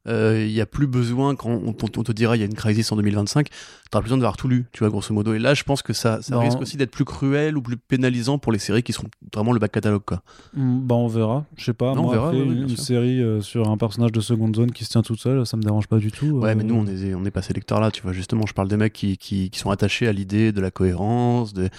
il 0.08 0.14
euh, 0.14 0.48
n'y 0.48 0.62
a 0.62 0.66
plus 0.66 0.88
besoin, 0.88 1.36
quand 1.36 1.60
on, 1.60 1.74
te 1.74 2.12
dira 2.14 2.38
il 2.38 2.40
y 2.40 2.44
a 2.44 2.46
une 2.46 2.54
crise 2.54 2.92
en 2.92 2.96
2025, 2.96 3.50
t'auras 3.92 4.02
besoin 4.02 4.18
d'avoir 4.18 4.38
tout 4.38 4.48
lu, 4.48 4.66
tu 4.72 4.80
vois, 4.80 4.90
grosso 4.90 5.14
modo. 5.14 5.34
Et 5.34 5.40
là, 5.40 5.54
je 5.54 5.64
pense 5.64 5.82
que 5.82 5.92
ça, 5.92 6.22
ça 6.22 6.40
risque 6.40 6.62
aussi 6.62 6.78
d'être 6.78 6.92
plus 6.92 7.04
cruel 7.04 7.58
ou 7.58 7.62
plus 7.62 7.76
pénalisant 7.76 8.38
pour 8.38 8.54
les 8.54 8.60
séries 8.60 8.84
qui 8.84 8.94
seront 8.94 9.10
vraiment 9.34 9.52
le 9.52 9.60
back 9.60 9.74
catalogue, 9.74 10.04
quoi. 10.06 10.22
Mm, 10.56 10.80
bah, 10.80 10.96
on 10.96 11.08
verra. 11.08 11.46
Je 11.58 11.66
sais 11.66 11.74
pas. 11.74 11.94
moi, 11.94 12.06
on 12.06 12.10
verra, 12.10 12.34
une, 12.34 12.78
série 12.78 13.22
euh, 13.22 13.42
sur 13.42 13.70
un 13.70 13.78
personnage 13.78 14.14
de 14.14 14.22
seconde 14.22 14.56
zone 14.56 14.72
qui 14.72 14.86
se 14.86 14.92
tient 14.92 15.02
toute 15.02 15.20
seule, 15.20 15.46
ça 15.46 15.58
me 15.58 15.62
dérange 15.62 15.88
pas 15.88 15.98
du 15.98 16.12
tout. 16.12 16.28
Ouais, 16.28 16.56
mais 16.56 16.64
euh. 16.64 16.68
nous, 16.68 16.76
on 16.76 16.88
est, 16.88 17.14
on 17.14 17.26
est 17.26 17.32
pas 17.32 17.42
ces 17.42 17.54
lecteurs-là, 17.54 17.92
tu 17.92 18.02
vois. 18.02 18.14
Justement, 18.14 18.46
je 18.48 18.54
parle 18.54 18.70
des 18.70 18.78
mecs 18.78 18.94
qui, 18.94 19.18
qui, 19.18 19.50
qui 19.50 19.60
sont 19.60 19.72
attachés 19.72 20.08
à 20.08 20.14
l'idée 20.14 20.54
de 20.54 20.62
la 20.62 20.72
cohérence, 20.72 21.54
de 21.54 21.70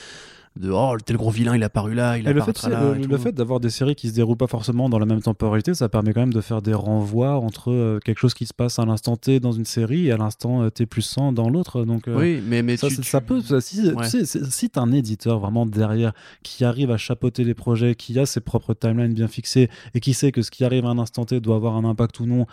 de 0.57 0.71
oh 0.71 0.97
tel 1.05 1.17
gros 1.17 1.31
vilain 1.31 1.55
il 1.55 1.63
a 1.63 1.67
apparu 1.67 1.95
là 1.95 2.19
il 2.19 2.27
a 2.27 2.33
le 2.33 2.41
fait, 2.41 2.63
là 2.69 2.95
le, 2.95 3.19
fait 3.19 3.33
d'avoir 3.33 3.61
des 3.61 3.71
séries 3.71 3.95
qui 3.95 4.09
se 4.09 4.15
déroulent 4.15 4.37
pas 4.37 4.47
forcément 4.47 4.89
dans 4.89 4.99
la 4.99 5.07
même 5.07 5.23
temporalité 5.23 5.75
ça 5.75 5.89
permet 5.89 6.13
quand 6.13 6.21
même 6.21 6.33
de 6.33 6.41
faire 6.41 6.63
des 6.63 6.75
renvois 6.75 7.37
entre 7.37 7.71
euh, 7.71 7.99
quelque 8.05 8.19
chose 8.19 8.35
qui 8.35 8.47
se 8.47 8.55
passe 8.55 8.79
à 8.79 8.85
l'instant 8.85 9.17
T 9.17 9.41
dans 9.41 9.53
une 9.53 9.65
série 9.65 10.07
et 10.07 10.13
à 10.13 10.17
l'instant 10.17 10.63
euh, 10.63 10.71
T 10.71 10.87
plus 10.87 11.03
100 11.03 11.33
dans 11.33 11.49
l'autre. 11.49 11.85
Donc 11.85 12.09
euh, 12.09 12.19
oui 12.19 12.43
mais, 12.47 12.63
mais 12.63 12.77
ça, 12.77 12.89
ça 12.91 13.21
peut 13.21 13.41
si 13.61 13.83
tu 13.83 14.05
sais, 14.05 14.25
si 14.25 14.71
t'as 14.71 14.81
un 14.81 14.93
éditeur 14.93 15.39
vraiment 15.39 15.67
derrière 15.67 16.13
qui 16.43 16.65
arrive 16.65 16.91
à 16.91 16.97
chapeauter 16.97 17.45
les 17.45 17.55
projets 17.55 17.95
qui 17.95 18.19
a 18.19 18.27
ses 18.27 18.41
propres 18.41 18.75
timelines 18.75 19.15
bien 19.15 19.29
fixées 19.29 19.69
et 19.95 20.01
qui 20.01 20.15
sait 20.15 20.33
que 20.33 20.43
ce 20.43 20.51
qui 20.51 20.65
arrive 20.65 20.87
à 20.87 20.89
un 20.89 20.99
instant 20.99 21.25
T 21.25 21.41
doit 21.41 21.57
avoir 21.57 21.77
un 21.77 21.85
impact 21.85 22.21
ou 22.21 22.27
non 22.27 22.47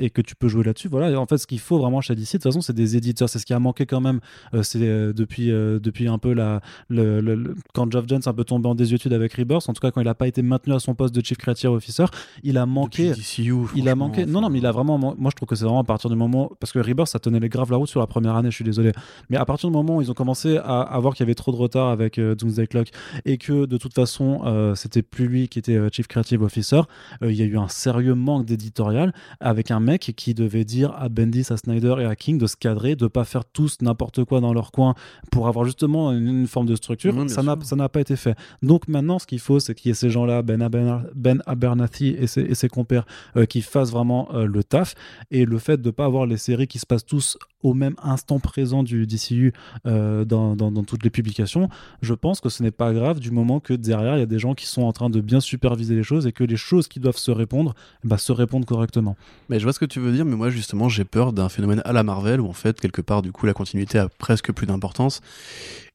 et 0.00 0.10
que 0.10 0.22
tu 0.22 0.34
peux 0.34 0.48
jouer 0.48 0.64
là-dessus 0.64 0.88
voilà. 0.88 1.18
En 1.18 1.26
fait 1.26 1.38
ce 1.38 1.46
qu'il 1.46 1.60
faut 1.60 1.78
vraiment 1.78 2.00
chez 2.00 2.14
DC 2.14 2.24
de 2.24 2.30
toute 2.32 2.42
façon 2.44 2.60
c'est 2.60 2.74
des 2.74 2.96
éditeurs. 2.96 3.28
C'est 3.28 3.38
ce 3.38 3.46
qui 3.46 3.54
a 3.54 3.58
manqué 3.58 3.86
quand 3.86 4.00
même 4.00 4.20
c'est 4.62 4.78
depuis 4.78 5.48
depuis 5.48 6.08
un 6.08 6.18
peu 6.18 6.32
la 6.32 6.60
le 6.88 7.20
le- 7.20 7.34
quand 7.74 7.90
Geoff 7.90 8.04
Johns 8.06 8.20
est 8.20 8.28
un 8.28 8.34
peu 8.34 8.44
tombé 8.44 8.68
en 8.68 8.74
désuétude 8.74 9.12
avec 9.12 9.34
Rebirth, 9.34 9.68
en 9.68 9.72
tout 9.72 9.80
cas 9.80 9.90
quand 9.90 10.00
il 10.00 10.04
n'a 10.04 10.14
pas 10.14 10.28
été 10.28 10.42
maintenu 10.42 10.74
à 10.74 10.78
son 10.78 10.94
poste 10.94 11.14
de 11.14 11.24
Chief 11.24 11.38
Creative 11.38 11.70
Officer, 11.70 12.06
il 12.42 12.58
a 12.58 12.66
manqué. 12.66 13.10
DCU, 13.10 13.54
Il 13.74 13.88
a 13.88 13.94
manqué. 13.94 14.26
Non, 14.26 14.40
non, 14.40 14.50
mais 14.50 14.58
il 14.58 14.66
a 14.66 14.72
vraiment. 14.72 14.98
Moi, 14.98 15.14
je 15.30 15.36
trouve 15.36 15.48
que 15.48 15.56
c'est 15.56 15.64
vraiment 15.64 15.80
à 15.80 15.84
partir 15.84 16.10
du 16.10 16.16
moment. 16.16 16.50
Parce 16.60 16.72
que 16.72 16.78
Rebirth, 16.78 17.08
ça 17.08 17.18
tenait 17.18 17.40
les 17.40 17.48
graves 17.48 17.70
la 17.70 17.76
route 17.76 17.88
sur 17.88 18.00
la 18.00 18.06
première 18.06 18.36
année, 18.36 18.50
je 18.50 18.56
suis 18.56 18.64
désolé. 18.64 18.92
Mais 19.30 19.36
à 19.36 19.44
partir 19.44 19.68
du 19.68 19.76
moment 19.76 19.96
où 19.96 20.02
ils 20.02 20.10
ont 20.10 20.14
commencé 20.14 20.58
à, 20.58 20.80
à 20.80 20.98
voir 20.98 21.14
qu'il 21.14 21.24
y 21.24 21.26
avait 21.26 21.34
trop 21.34 21.52
de 21.52 21.56
retard 21.56 21.88
avec 21.88 22.18
euh, 22.18 22.34
Doomsday 22.34 22.66
Clock 22.66 22.88
et 23.24 23.38
que 23.38 23.66
de 23.66 23.76
toute 23.76 23.94
façon, 23.94 24.40
euh, 24.44 24.74
c'était 24.74 25.02
plus 25.02 25.28
lui 25.28 25.48
qui 25.48 25.58
était 25.58 25.76
euh, 25.76 25.88
Chief 25.92 26.06
Creative 26.06 26.42
Officer, 26.42 26.82
euh, 27.22 27.30
il 27.30 27.36
y 27.36 27.42
a 27.42 27.44
eu 27.44 27.58
un 27.58 27.68
sérieux 27.68 28.14
manque 28.14 28.44
d'éditorial 28.44 29.12
avec 29.40 29.70
un 29.70 29.80
mec 29.80 30.12
qui 30.16 30.34
devait 30.34 30.64
dire 30.64 30.92
à 30.96 31.08
Bendis, 31.08 31.46
à 31.50 31.56
Snyder 31.56 31.96
et 32.00 32.04
à 32.04 32.16
King 32.16 32.38
de 32.38 32.46
se 32.46 32.56
cadrer, 32.56 32.96
de 32.96 33.06
pas 33.06 33.24
faire 33.24 33.44
tous 33.44 33.78
n'importe 33.82 34.24
quoi 34.24 34.40
dans 34.40 34.52
leur 34.52 34.72
coin 34.72 34.94
pour 35.30 35.48
avoir 35.48 35.64
justement 35.64 36.12
une, 36.12 36.28
une 36.28 36.46
forme 36.46 36.66
de 36.66 36.76
structure. 36.76 37.12
Bien 37.12 37.27
ça 37.28 37.76
n'a 37.76 37.88
pas 37.88 38.00
été 38.00 38.16
fait. 38.16 38.36
Donc 38.62 38.88
maintenant, 38.88 39.18
ce 39.18 39.26
qu'il 39.26 39.38
faut, 39.40 39.60
c'est 39.60 39.74
qu'il 39.74 39.88
y 39.88 39.92
ait 39.92 39.94
ces 39.94 40.10
gens-là, 40.10 40.42
Ben, 40.42 40.68
ben 41.14 41.42
Abernathy 41.46 42.08
et 42.18 42.26
ses, 42.26 42.42
et 42.42 42.54
ses 42.54 42.68
compères, 42.68 43.06
euh, 43.36 43.44
qui 43.46 43.62
fassent 43.62 43.90
vraiment 43.90 44.28
euh, 44.34 44.46
le 44.46 44.64
taf. 44.64 44.94
Et 45.30 45.44
le 45.44 45.58
fait 45.58 45.80
de 45.80 45.86
ne 45.88 45.90
pas 45.92 46.04
avoir 46.04 46.26
les 46.26 46.36
séries 46.36 46.66
qui 46.66 46.78
se 46.78 46.86
passent 46.86 47.06
tous 47.06 47.36
au 47.62 47.74
même 47.74 47.94
instant 48.02 48.38
présent 48.38 48.82
du 48.84 49.06
DCU 49.06 49.52
euh, 49.86 50.24
dans, 50.24 50.54
dans- 50.54 50.70
dans 50.70 50.84
toutes 50.84 51.02
les 51.02 51.10
publications, 51.10 51.68
je 52.02 52.14
pense 52.14 52.40
que 52.40 52.48
ce 52.48 52.62
n'est 52.62 52.70
pas 52.70 52.92
grave 52.92 53.18
du 53.18 53.30
moment 53.32 53.58
que 53.60 53.74
derrière, 53.74 54.16
il 54.16 54.20
y 54.20 54.22
a 54.22 54.26
des 54.26 54.38
gens 54.38 54.54
qui 54.54 54.66
sont 54.66 54.82
en 54.82 54.92
train 54.92 55.10
de 55.10 55.20
bien 55.20 55.40
superviser 55.40 55.94
les 55.96 56.02
choses 56.04 56.26
et 56.26 56.32
que 56.32 56.44
les 56.44 56.56
choses 56.56 56.86
qui 56.88 57.00
doivent 57.00 57.16
se 57.16 57.30
répondre, 57.32 57.74
bah, 58.04 58.16
se 58.18 58.30
répondent 58.32 58.64
correctement. 58.64 59.16
Mais 59.48 59.58
je 59.58 59.64
vois 59.64 59.72
ce 59.72 59.80
que 59.80 59.84
tu 59.86 59.98
veux 59.98 60.12
dire, 60.12 60.24
mais 60.24 60.36
moi 60.36 60.50
justement 60.50 60.88
j'ai 60.88 61.04
peur 61.04 61.32
d'un 61.32 61.48
phénomène 61.48 61.82
à 61.84 61.92
la 61.92 62.02
Marvel 62.04 62.40
où 62.40 62.46
en 62.48 62.52
fait 62.52 62.80
quelque 62.80 63.02
part 63.02 63.22
du 63.22 63.32
coup 63.32 63.46
la 63.46 63.54
continuité 63.54 63.98
a 63.98 64.08
presque 64.08 64.52
plus 64.52 64.66
d'importance 64.66 65.20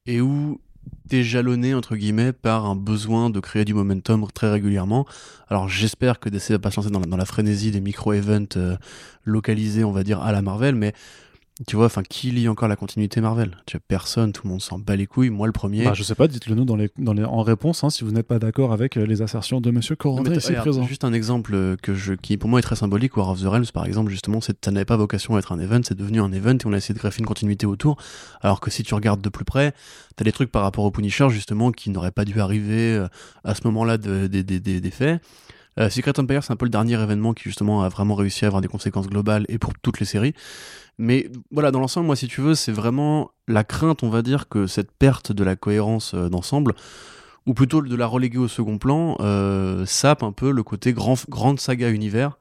et 0.06 0.20
où 0.20 0.60
jalonné 1.10 1.74
entre 1.74 1.96
guillemets 1.96 2.32
par 2.32 2.66
un 2.66 2.74
besoin 2.74 3.30
de 3.30 3.38
créer 3.38 3.64
du 3.64 3.74
momentum 3.74 4.26
très 4.32 4.50
régulièrement. 4.50 5.06
Alors 5.48 5.68
j'espère 5.68 6.18
que 6.18 6.28
DC 6.28 6.50
va 6.50 6.58
pas 6.58 6.70
se 6.70 6.76
lancer 6.76 6.90
dans 6.90 7.00
la, 7.00 7.06
dans 7.06 7.16
la 7.16 7.24
frénésie 7.24 7.70
des 7.70 7.80
micro-events 7.80 8.56
euh, 8.56 8.76
localisés 9.24 9.84
on 9.84 9.92
va 9.92 10.02
dire 10.02 10.20
à 10.20 10.32
la 10.32 10.42
Marvel, 10.42 10.74
mais 10.74 10.92
tu 11.68 11.76
vois, 11.76 11.86
enfin 11.86 12.02
qui 12.02 12.32
lit 12.32 12.48
encore 12.48 12.66
la 12.66 12.74
continuité 12.74 13.20
Marvel? 13.20 13.56
Tu 13.66 13.76
vois, 13.76 13.82
Personne, 13.86 14.32
tout 14.32 14.42
le 14.44 14.50
monde 14.50 14.60
s'en 14.60 14.78
bat 14.78 14.96
les 14.96 15.06
couilles, 15.06 15.30
moi 15.30 15.46
le 15.46 15.52
premier. 15.52 15.84
Bah, 15.84 15.94
je 15.94 16.02
sais 16.02 16.16
pas, 16.16 16.26
dites-le 16.26 16.54
nous 16.56 16.64
dans 16.64 16.74
les, 16.74 16.90
dans 16.98 17.12
les, 17.12 17.22
en 17.24 17.42
réponse 17.42 17.84
hein, 17.84 17.90
si 17.90 18.02
vous 18.02 18.10
n'êtes 18.10 18.26
pas 18.26 18.40
d'accord 18.40 18.72
avec 18.72 18.96
euh, 18.96 19.04
les 19.06 19.22
assertions 19.22 19.60
de 19.60 19.70
Monsieur 19.70 19.94
mais 20.24 20.36
ici 20.38 20.52
présent. 20.54 20.82
Juste 20.84 21.04
un 21.04 21.12
exemple 21.12 21.54
euh, 21.54 21.76
que 21.80 21.94
je, 21.94 22.14
qui 22.14 22.36
pour 22.36 22.50
moi 22.50 22.58
est 22.58 22.62
très 22.62 22.74
symbolique, 22.76 23.16
War 23.16 23.28
of 23.30 23.40
the 23.40 23.44
Realms 23.46 23.66
par 23.72 23.86
exemple, 23.86 24.10
justement, 24.10 24.40
ça 24.40 24.52
n'avait 24.72 24.84
pas 24.84 24.96
vocation 24.96 25.36
à 25.36 25.38
être 25.38 25.52
un 25.52 25.60
event, 25.60 25.80
c'est 25.84 25.96
devenu 25.96 26.20
un 26.20 26.32
event 26.32 26.54
et 26.54 26.66
on 26.66 26.72
a 26.72 26.76
essayé 26.76 26.94
de 26.94 26.98
greffer 26.98 27.20
une 27.20 27.26
continuité 27.26 27.66
autour. 27.66 27.96
Alors 28.40 28.60
que 28.60 28.70
si 28.70 28.82
tu 28.82 28.94
regardes 28.94 29.20
de 29.20 29.28
plus 29.28 29.44
près, 29.44 29.74
t'as 30.16 30.24
des 30.24 30.32
trucs 30.32 30.50
par 30.50 30.62
rapport 30.62 30.84
au 30.84 30.90
Punisher 30.90 31.28
justement 31.30 31.70
qui 31.70 31.90
n'auraient 31.90 32.10
pas 32.10 32.24
dû 32.24 32.40
arriver 32.40 32.94
euh, 32.96 33.06
à 33.44 33.54
ce 33.54 33.60
moment-là 33.64 33.96
de- 33.96 34.26
des- 34.26 34.42
faits. 34.90 35.22
Euh, 35.78 35.90
Secret 35.90 36.18
Empire, 36.20 36.44
c'est 36.44 36.52
un 36.52 36.56
peu 36.56 36.66
le 36.66 36.70
dernier 36.70 37.00
événement 37.02 37.32
qui 37.32 37.44
justement 37.44 37.82
a 37.82 37.88
vraiment 37.88 38.14
réussi 38.14 38.44
à 38.44 38.48
avoir 38.48 38.60
des 38.60 38.68
conséquences 38.68 39.08
globales 39.08 39.44
et 39.48 39.58
pour 39.58 39.72
toutes 39.82 39.98
les 39.98 40.06
séries. 40.06 40.32
Mais 40.98 41.28
voilà, 41.50 41.70
dans 41.70 41.80
l'ensemble, 41.80 42.06
moi, 42.06 42.16
si 42.16 42.28
tu 42.28 42.40
veux, 42.40 42.54
c'est 42.54 42.72
vraiment 42.72 43.30
la 43.48 43.64
crainte, 43.64 44.02
on 44.02 44.08
va 44.08 44.22
dire, 44.22 44.48
que 44.48 44.66
cette 44.66 44.92
perte 44.92 45.32
de 45.32 45.42
la 45.44 45.56
cohérence 45.56 46.14
euh, 46.14 46.28
d'ensemble, 46.28 46.74
ou 47.46 47.54
plutôt 47.54 47.82
de 47.82 47.96
la 47.96 48.06
reléguer 48.06 48.38
au 48.38 48.48
second 48.48 48.78
plan, 48.78 49.16
euh, 49.20 49.84
sape 49.86 50.22
un 50.22 50.32
peu 50.32 50.50
le 50.50 50.62
côté 50.62 50.92
grand, 50.92 51.16
grande 51.28 51.60
saga 51.60 51.90
univers. 51.90 52.38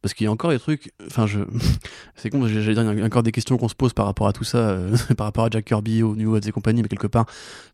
Parce 0.00 0.14
qu'il 0.14 0.24
y 0.24 0.28
a 0.28 0.32
encore 0.32 0.50
des 0.50 0.58
trucs. 0.58 0.92
Enfin, 1.06 1.26
je. 1.26 1.40
C'est 2.16 2.30
con, 2.30 2.46
j'allais 2.48 2.74
dire, 2.74 2.92
il 2.92 2.98
y 2.98 3.02
a 3.02 3.04
encore 3.04 3.22
des 3.22 3.30
questions 3.30 3.56
qu'on 3.56 3.68
se 3.68 3.74
pose 3.74 3.92
par 3.92 4.06
rapport 4.06 4.26
à 4.26 4.32
tout 4.32 4.44
ça, 4.44 4.58
euh, 4.58 4.96
par 5.16 5.26
rapport 5.26 5.44
à 5.44 5.50
Jack 5.50 5.64
Kirby, 5.64 6.02
au 6.02 6.16
New 6.16 6.32
Gods 6.32 6.48
et 6.48 6.52
compagnie, 6.52 6.82
mais 6.82 6.88
quelque 6.88 7.06
part, 7.06 7.26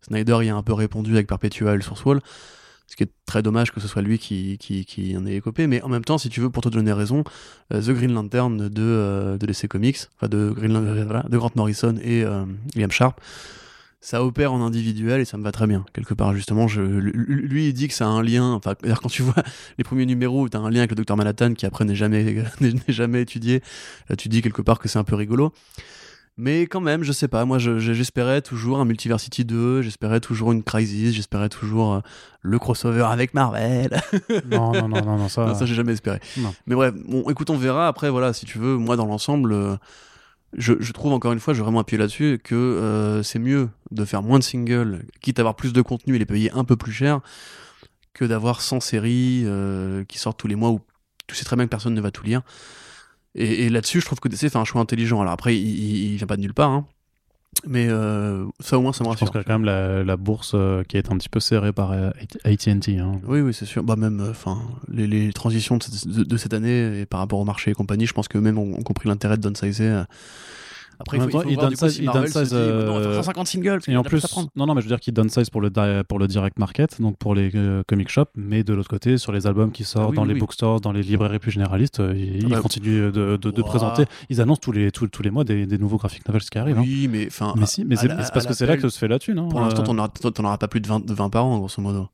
Snyder 0.02 0.38
y 0.42 0.50
a 0.50 0.56
un 0.56 0.62
peu 0.62 0.74
répondu 0.74 1.12
avec 1.12 1.26
Perpetual 1.26 1.82
sur 1.82 1.96
Swall. 1.96 2.20
Ce 2.88 2.96
qui 2.96 3.02
est 3.02 3.10
très 3.26 3.42
dommage 3.42 3.70
que 3.70 3.80
ce 3.80 3.86
soit 3.86 4.00
lui 4.00 4.18
qui, 4.18 5.14
en 5.16 5.26
ait 5.26 5.36
écopé. 5.36 5.66
Mais 5.66 5.82
en 5.82 5.88
même 5.88 6.04
temps, 6.04 6.16
si 6.16 6.30
tu 6.30 6.40
veux, 6.40 6.48
pour 6.48 6.62
te 6.62 6.70
donner 6.70 6.92
raison, 6.92 7.22
euh, 7.72 7.82
The 7.82 7.90
Green 7.90 8.12
Lantern 8.12 8.68
de, 8.68 8.82
euh, 8.82 9.36
de 9.36 9.46
DC 9.46 9.68
Comics, 9.68 9.98
enfin 10.16 10.28
de, 10.28 10.50
Green, 10.50 10.72
de 10.72 11.38
Grant 11.38 11.52
Morrison 11.54 11.94
et 12.02 12.24
euh, 12.24 12.44
Liam 12.74 12.90
Sharp, 12.90 13.20
ça 14.00 14.24
opère 14.24 14.54
en 14.54 14.64
individuel 14.64 15.20
et 15.20 15.26
ça 15.26 15.36
me 15.36 15.42
va 15.42 15.52
très 15.52 15.66
bien. 15.66 15.84
Quelque 15.92 16.14
part, 16.14 16.34
justement, 16.34 16.66
lui, 16.66 17.68
il 17.68 17.72
dit 17.74 17.88
que 17.88 17.94
ça 17.94 18.06
a 18.06 18.08
un 18.08 18.22
lien. 18.22 18.52
Enfin, 18.52 18.74
quand 18.74 19.08
tu 19.08 19.22
vois 19.22 19.42
les 19.78 19.84
premiers 19.84 20.06
numéros 20.06 20.48
tu 20.48 20.56
as 20.56 20.60
un 20.60 20.70
lien 20.70 20.78
avec 20.78 20.90
le 20.90 20.96
docteur 20.96 21.16
Manhattan 21.18 21.52
qui 21.52 21.66
après 21.66 21.84
n'est 21.84 21.94
jamais, 21.96 22.42
n'est 22.60 22.72
jamais 22.88 23.20
étudié, 23.20 23.60
tu 24.16 24.30
dis 24.30 24.40
quelque 24.40 24.62
part 24.62 24.78
que 24.78 24.88
c'est 24.88 24.98
un 24.98 25.04
peu 25.04 25.14
rigolo. 25.14 25.52
Mais 26.40 26.62
quand 26.62 26.80
même, 26.80 27.02
je 27.02 27.10
sais 27.10 27.26
pas, 27.28 27.44
moi 27.44 27.58
je- 27.58 27.78
je- 27.80 27.92
j'espérais 27.92 28.40
toujours 28.42 28.78
un 28.78 28.84
Multiversity 28.84 29.44
2, 29.44 29.82
j'espérais 29.82 30.20
toujours 30.20 30.52
une 30.52 30.62
Crisis, 30.62 31.12
j'espérais 31.12 31.48
toujours 31.48 31.94
euh, 31.94 32.00
le 32.42 32.58
crossover 32.60 33.02
avec 33.10 33.34
Marvel. 33.34 34.00
non, 34.46 34.72
non, 34.72 34.88
non, 34.88 35.02
non, 35.04 35.18
non, 35.18 35.28
ça. 35.28 35.44
Non, 35.46 35.54
ça 35.54 35.66
j'ai 35.66 35.74
jamais 35.74 35.92
espéré. 35.92 36.20
Non. 36.36 36.54
Mais 36.66 36.74
bref, 36.76 36.94
bon, 37.06 37.28
écoute, 37.28 37.50
on 37.50 37.56
verra. 37.56 37.88
Après, 37.88 38.08
voilà, 38.08 38.32
si 38.32 38.46
tu 38.46 38.58
veux, 38.58 38.76
moi 38.76 38.96
dans 38.96 39.06
l'ensemble, 39.06 39.52
euh, 39.52 39.76
je, 40.56 40.74
je 40.78 40.92
trouve 40.92 41.12
encore 41.12 41.32
une 41.32 41.40
fois, 41.40 41.54
je 41.54 41.58
vais 41.58 41.64
vraiment 41.64 41.80
appuyer 41.80 41.98
là-dessus, 41.98 42.40
que 42.42 42.54
euh, 42.54 43.22
c'est 43.24 43.38
mieux 43.40 43.68
de 43.90 44.04
faire 44.04 44.22
moins 44.22 44.38
de 44.38 44.44
singles, 44.44 45.00
quitte 45.20 45.40
à 45.40 45.42
avoir 45.42 45.56
plus 45.56 45.72
de 45.72 45.82
contenu 45.82 46.14
et 46.14 46.18
les 46.20 46.24
payer 46.26 46.52
un 46.52 46.62
peu 46.64 46.76
plus 46.76 46.92
cher, 46.92 47.20
que 48.14 48.24
d'avoir 48.24 48.60
100 48.60 48.80
séries 48.80 49.42
euh, 49.44 50.04
qui 50.04 50.18
sortent 50.18 50.38
tous 50.38 50.46
les 50.48 50.54
mois 50.56 50.70
où 50.70 50.80
tu 51.26 51.34
sais 51.34 51.44
très 51.44 51.56
bien 51.56 51.64
que 51.66 51.70
personne 51.70 51.94
ne 51.94 52.00
va 52.00 52.10
tout 52.12 52.24
lire. 52.24 52.42
Et, 53.34 53.64
et 53.66 53.68
là-dessus, 53.68 54.00
je 54.00 54.06
trouve 54.06 54.20
que 54.20 54.28
DC 54.28 54.48
fait 54.50 54.56
un 54.56 54.64
choix 54.64 54.80
intelligent. 54.80 55.20
Alors 55.20 55.32
après, 55.32 55.56
il, 55.56 56.12
il, 56.12 56.16
vient 56.16 56.26
pas 56.26 56.36
de 56.36 56.42
nulle 56.42 56.54
part, 56.54 56.70
hein. 56.70 56.86
Mais 57.66 57.88
euh, 57.88 58.44
ça 58.60 58.78
au 58.78 58.82
moins, 58.82 58.92
ça 58.92 59.02
me 59.02 59.06
Je 59.08 59.10
rassure. 59.12 59.26
pense 59.26 59.30
qu'il 59.32 59.38
y 59.38 59.40
a 59.40 59.44
quand 59.44 59.54
même 59.58 59.64
la, 59.64 60.04
la 60.04 60.16
bourse 60.16 60.52
euh, 60.54 60.84
qui 60.84 60.96
est 60.96 61.10
un 61.10 61.16
petit 61.16 61.30
peu 61.30 61.40
serrée 61.40 61.72
par 61.72 61.92
euh, 61.92 62.10
AT&T. 62.44 62.98
Hein. 62.98 63.20
Oui, 63.26 63.40
oui, 63.40 63.52
c'est 63.54 63.64
sûr. 63.64 63.82
Bah 63.82 63.96
même, 63.96 64.24
enfin, 64.30 64.58
les, 64.92 65.06
les 65.06 65.32
transitions 65.32 65.76
de, 65.78 65.82
cette- 65.82 66.06
de- 66.08 66.24
de 66.24 66.36
cette 66.36 66.52
année 66.54 67.00
et 67.00 67.06
par 67.06 67.20
rapport 67.20 67.38
au 67.40 67.44
marché 67.44 67.70
et 67.70 67.74
compagnie, 67.74 68.06
je 68.06 68.12
pense 68.12 68.28
que 68.28 68.38
même 68.38 68.58
ont, 68.58 68.74
ont 68.78 68.82
compris 68.82 69.08
l'intérêt 69.08 69.36
de 69.38 69.42
downsizer. 69.42 70.06
Après, 71.00 71.16
il 71.18 71.22
faut, 71.22 71.30
temps, 71.30 71.42
il 71.48 71.54
faut 71.54 71.60
voir 71.60 71.70
il 71.70 71.70
du 71.70 71.76
coup 71.76 71.84
downsize- 71.84 71.94
si 71.94 71.98
il 72.00 72.04
Marvel 72.06 72.28
se 72.28 72.34
downsize, 72.34 72.52
dit, 72.52 72.58
bah 72.58 72.84
non, 72.84 72.92
on 72.92 72.96
va 72.96 73.00
faire 73.02 73.10
euh, 73.10 73.14
150 73.14 73.46
singles. 73.46 73.78
Et 73.88 73.96
en 73.96 74.02
plus 74.02 74.22
non, 74.56 74.66
non, 74.66 74.74
mais 74.74 74.80
je 74.80 74.86
veux 74.86 74.90
dire 74.90 75.00
qu'il 75.00 75.14
downsize 75.14 75.50
pour 75.50 75.60
le, 75.60 75.70
pour 76.02 76.18
le 76.18 76.26
direct 76.26 76.58
market, 76.58 77.00
donc 77.00 77.16
pour 77.18 77.34
les 77.34 77.50
euh, 77.54 77.82
comic 77.86 78.08
shops, 78.08 78.30
mais 78.36 78.64
de 78.64 78.74
l'autre 78.74 78.88
côté, 78.88 79.16
sur 79.18 79.30
les 79.32 79.46
albums 79.46 79.70
qui 79.72 79.84
sortent 79.84 80.10
oui, 80.10 80.16
dans 80.16 80.22
oui, 80.22 80.28
les 80.28 80.34
oui. 80.34 80.40
bookstores, 80.40 80.80
dans 80.80 80.92
les 80.92 81.02
librairies 81.02 81.38
plus 81.38 81.50
généralistes, 81.52 82.00
euh, 82.00 82.14
ils, 82.16 82.44
Ah 82.46 82.48
bah, 82.48 82.60
continuent 82.60 83.10
de, 83.12 83.36
de- 83.36 83.62
présenter. 83.62 84.04
Ils 84.30 84.40
annoncent 84.40 84.60
tous 84.62 84.72
les, 84.72 84.90
tous, 84.90 85.08
tous 85.08 85.22
les 85.22 85.30
mois 85.30 85.44
des, 85.44 85.66
des 85.66 85.78
nouveaux 85.78 85.98
graphic 85.98 86.26
novels 86.28 86.42
qui 86.42 86.58
arrivent. 86.58 86.78
hein. 86.78 86.84
Oui, 86.84 87.08
mais 87.10 87.26
enfin. 87.26 87.54
Mais 87.56 87.66
si, 87.66 87.84
mais 87.84 87.96
c'est 87.96 88.08
parce 88.08 88.46
que 88.46 88.54
c'est 88.54 88.66
là 88.66 88.76
que 88.76 88.88
se 88.88 88.98
fait 88.98 89.08
la 89.08 89.18
thune. 89.18 89.48
Pour 89.48 89.60
l'instant, 89.60 89.82
t'en 89.82 90.44
auras, 90.44 90.58
pas 90.58 90.68
plus 90.68 90.80
de 90.80 90.86
20, 90.88 91.04
de 91.06 91.12
20 91.14 91.28
par 91.30 91.44
an, 91.46 91.58
grosso 91.58 91.80
modo. 91.82 92.08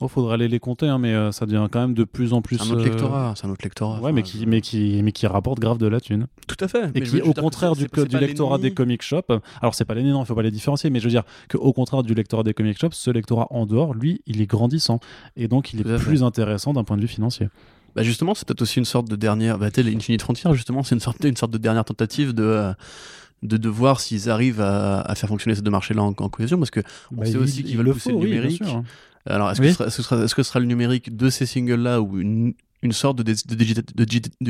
Oh, 0.00 0.08
faudra 0.08 0.34
aller 0.34 0.48
les 0.48 0.58
compter, 0.60 0.86
hein, 0.88 0.98
mais 0.98 1.12
euh, 1.14 1.32
ça 1.32 1.46
devient 1.46 1.66
quand 1.70 1.80
même 1.80 1.94
de 1.94 2.04
plus 2.04 2.32
en 2.32 2.42
plus. 2.42 2.58
C'est 2.58 2.68
un 2.68 2.72
autre 2.74 2.82
euh, 2.82 2.88
lectorat. 2.88 3.34
C'est 3.36 3.46
un 3.46 3.50
autre 3.50 3.64
lectorat. 3.64 4.00
Ouais, 4.00 4.12
mais 4.12 4.22
qui, 4.22 4.46
mais, 4.46 4.60
qui, 4.60 5.00
mais 5.02 5.12
qui 5.12 5.26
rapporte 5.26 5.58
grave 5.58 5.78
de 5.78 5.86
la 5.86 6.00
thune. 6.00 6.26
Tout 6.46 6.56
à 6.60 6.68
fait. 6.68 6.84
Et 6.94 7.00
mais 7.00 7.00
qui, 7.02 7.20
au 7.22 7.32
contraire 7.32 7.74
du, 7.74 7.86
lectorat 8.18 8.58
des 8.58 8.72
comic 8.72 9.02
shops, 9.02 9.32
alors 9.60 9.74
c'est 9.74 9.84
pas 9.84 9.94
l'ennemi, 9.94 10.12
non, 10.12 10.22
il 10.22 10.26
faut 10.26 10.34
pas 10.34 10.42
les 10.42 10.50
différencier, 10.50 10.90
mais 10.90 10.98
je 11.00 11.04
veux 11.04 11.10
dire 11.10 11.24
que 11.48 11.56
au 11.58 11.72
contraire 11.72 12.02
du 12.02 12.14
lectorat 12.14 12.42
des 12.42 12.54
comic 12.54 12.78
shops, 12.78 12.92
ce 12.94 13.10
lectorat 13.10 13.46
en 13.50 13.66
dehors, 13.66 13.94
lui, 13.94 14.22
il 14.26 14.40
est 14.40 14.46
grandissant. 14.46 15.00
Et 15.36 15.48
donc, 15.48 15.72
il 15.72 15.82
Tout 15.82 15.88
est 15.88 15.98
fait. 15.98 16.04
plus 16.04 16.22
intéressant 16.22 16.72
d'un 16.72 16.84
point 16.84 16.96
de 16.96 17.02
vue 17.02 17.08
financier. 17.08 17.48
Bah 17.94 18.02
justement, 18.02 18.34
c'est 18.34 18.46
peut-être 18.46 18.60
aussi 18.62 18.78
une 18.78 18.84
sorte 18.84 19.08
de 19.08 19.16
dernière. 19.16 19.58
Bah, 19.58 19.68
l'Infinite 19.76 20.20
Frontier, 20.20 20.52
justement, 20.52 20.82
c'est 20.82 20.94
une 20.94 21.00
sorte, 21.00 21.24
une 21.24 21.36
sorte 21.36 21.52
de 21.52 21.58
dernière 21.58 21.84
tentative 21.84 22.34
de. 22.34 22.42
euh, 22.42 22.72
de, 23.42 23.58
de 23.58 23.68
voir 23.68 24.00
s'ils 24.00 24.30
arrivent 24.30 24.62
à, 24.62 25.00
à 25.02 25.14
faire 25.14 25.28
fonctionner 25.28 25.54
ces 25.54 25.60
deux 25.62 25.70
marchés-là 25.70 26.02
en, 26.02 26.14
en 26.16 26.28
cohésion, 26.30 26.56
parce 26.58 26.70
que 26.70 26.80
on 27.12 27.16
Bah, 27.16 27.26
sait 27.26 27.32
il- 27.32 27.36
aussi 27.38 27.60
il 27.60 27.64
qu'ils 27.66 27.76
veulent 27.76 27.86
le 27.86 27.92
pousser 27.92 28.10
faut, 28.10 28.18
le 28.18 28.24
oui, 28.24 28.30
numérique. 28.32 28.64
sûr. 28.64 28.82
Alors, 29.26 29.50
est-ce 29.50 29.60
Oui. 29.60 29.68
que, 29.68 29.72
ce 29.72 29.78
sera, 29.78 29.90
ce 29.90 30.02
sera- 30.02 30.24
est-ce 30.24 30.34
que 30.34 30.42
ce 30.42 30.48
sera 30.50 30.60
le 30.60 30.66
numérique 30.66 31.16
de 31.16 31.30
ces 31.30 31.46
singles-là 31.46 32.00
ou 32.00 32.18
une, 32.18 32.54
une 32.82 32.92
sorte 32.92 33.18
de, 33.18 33.22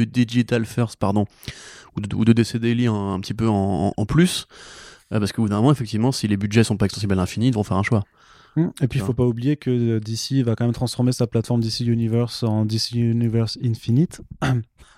digital 0.05 0.65
first, 0.67 0.97
pardon, 0.97 1.25
ou 1.97 2.01
de, 2.01 2.15
ou 2.15 2.25
de 2.25 2.33
DC 2.33 2.57
Daily 2.59 2.87
un, 2.87 3.15
un 3.15 3.21
petit 3.21 3.35
peu 3.35 3.49
en, 3.49 3.93
plus? 4.07 4.47
Euh, 5.13 5.19
Parce 5.19 5.33
qu'au 5.33 5.43
bout 5.43 5.49
d'un 5.49 5.57
moment, 5.57 5.73
effectivement, 5.73 6.13
si 6.13 6.27
les 6.29 6.37
budgets 6.37 6.65
sont 6.65 6.77
pas 6.77 6.87
extensibles 6.87 7.13
à 7.13 7.17
l'infini, 7.17 7.49
ils 7.49 7.55
vont 7.55 7.63
faire 7.63 7.77
un 7.77 7.83
choix. 7.83 8.05
Hum, 8.57 8.73
Et 8.81 8.89
puis, 8.89 8.99
il 8.99 9.05
faut 9.05 9.13
pas 9.13 9.25
oublier 9.27 9.57
que 9.57 9.71
euh, 9.71 10.01
DC 10.01 10.43
va 10.43 10.55
quand 10.57 10.65
même 10.65 10.73
transformer 10.75 11.13
sa 11.13 11.27
plateforme 11.27 11.61
DC 11.61 11.81
Universe 11.81 12.43
en 12.43 12.65
DC 12.65 12.93
Universe 12.93 13.59
Infinite. 13.63 14.21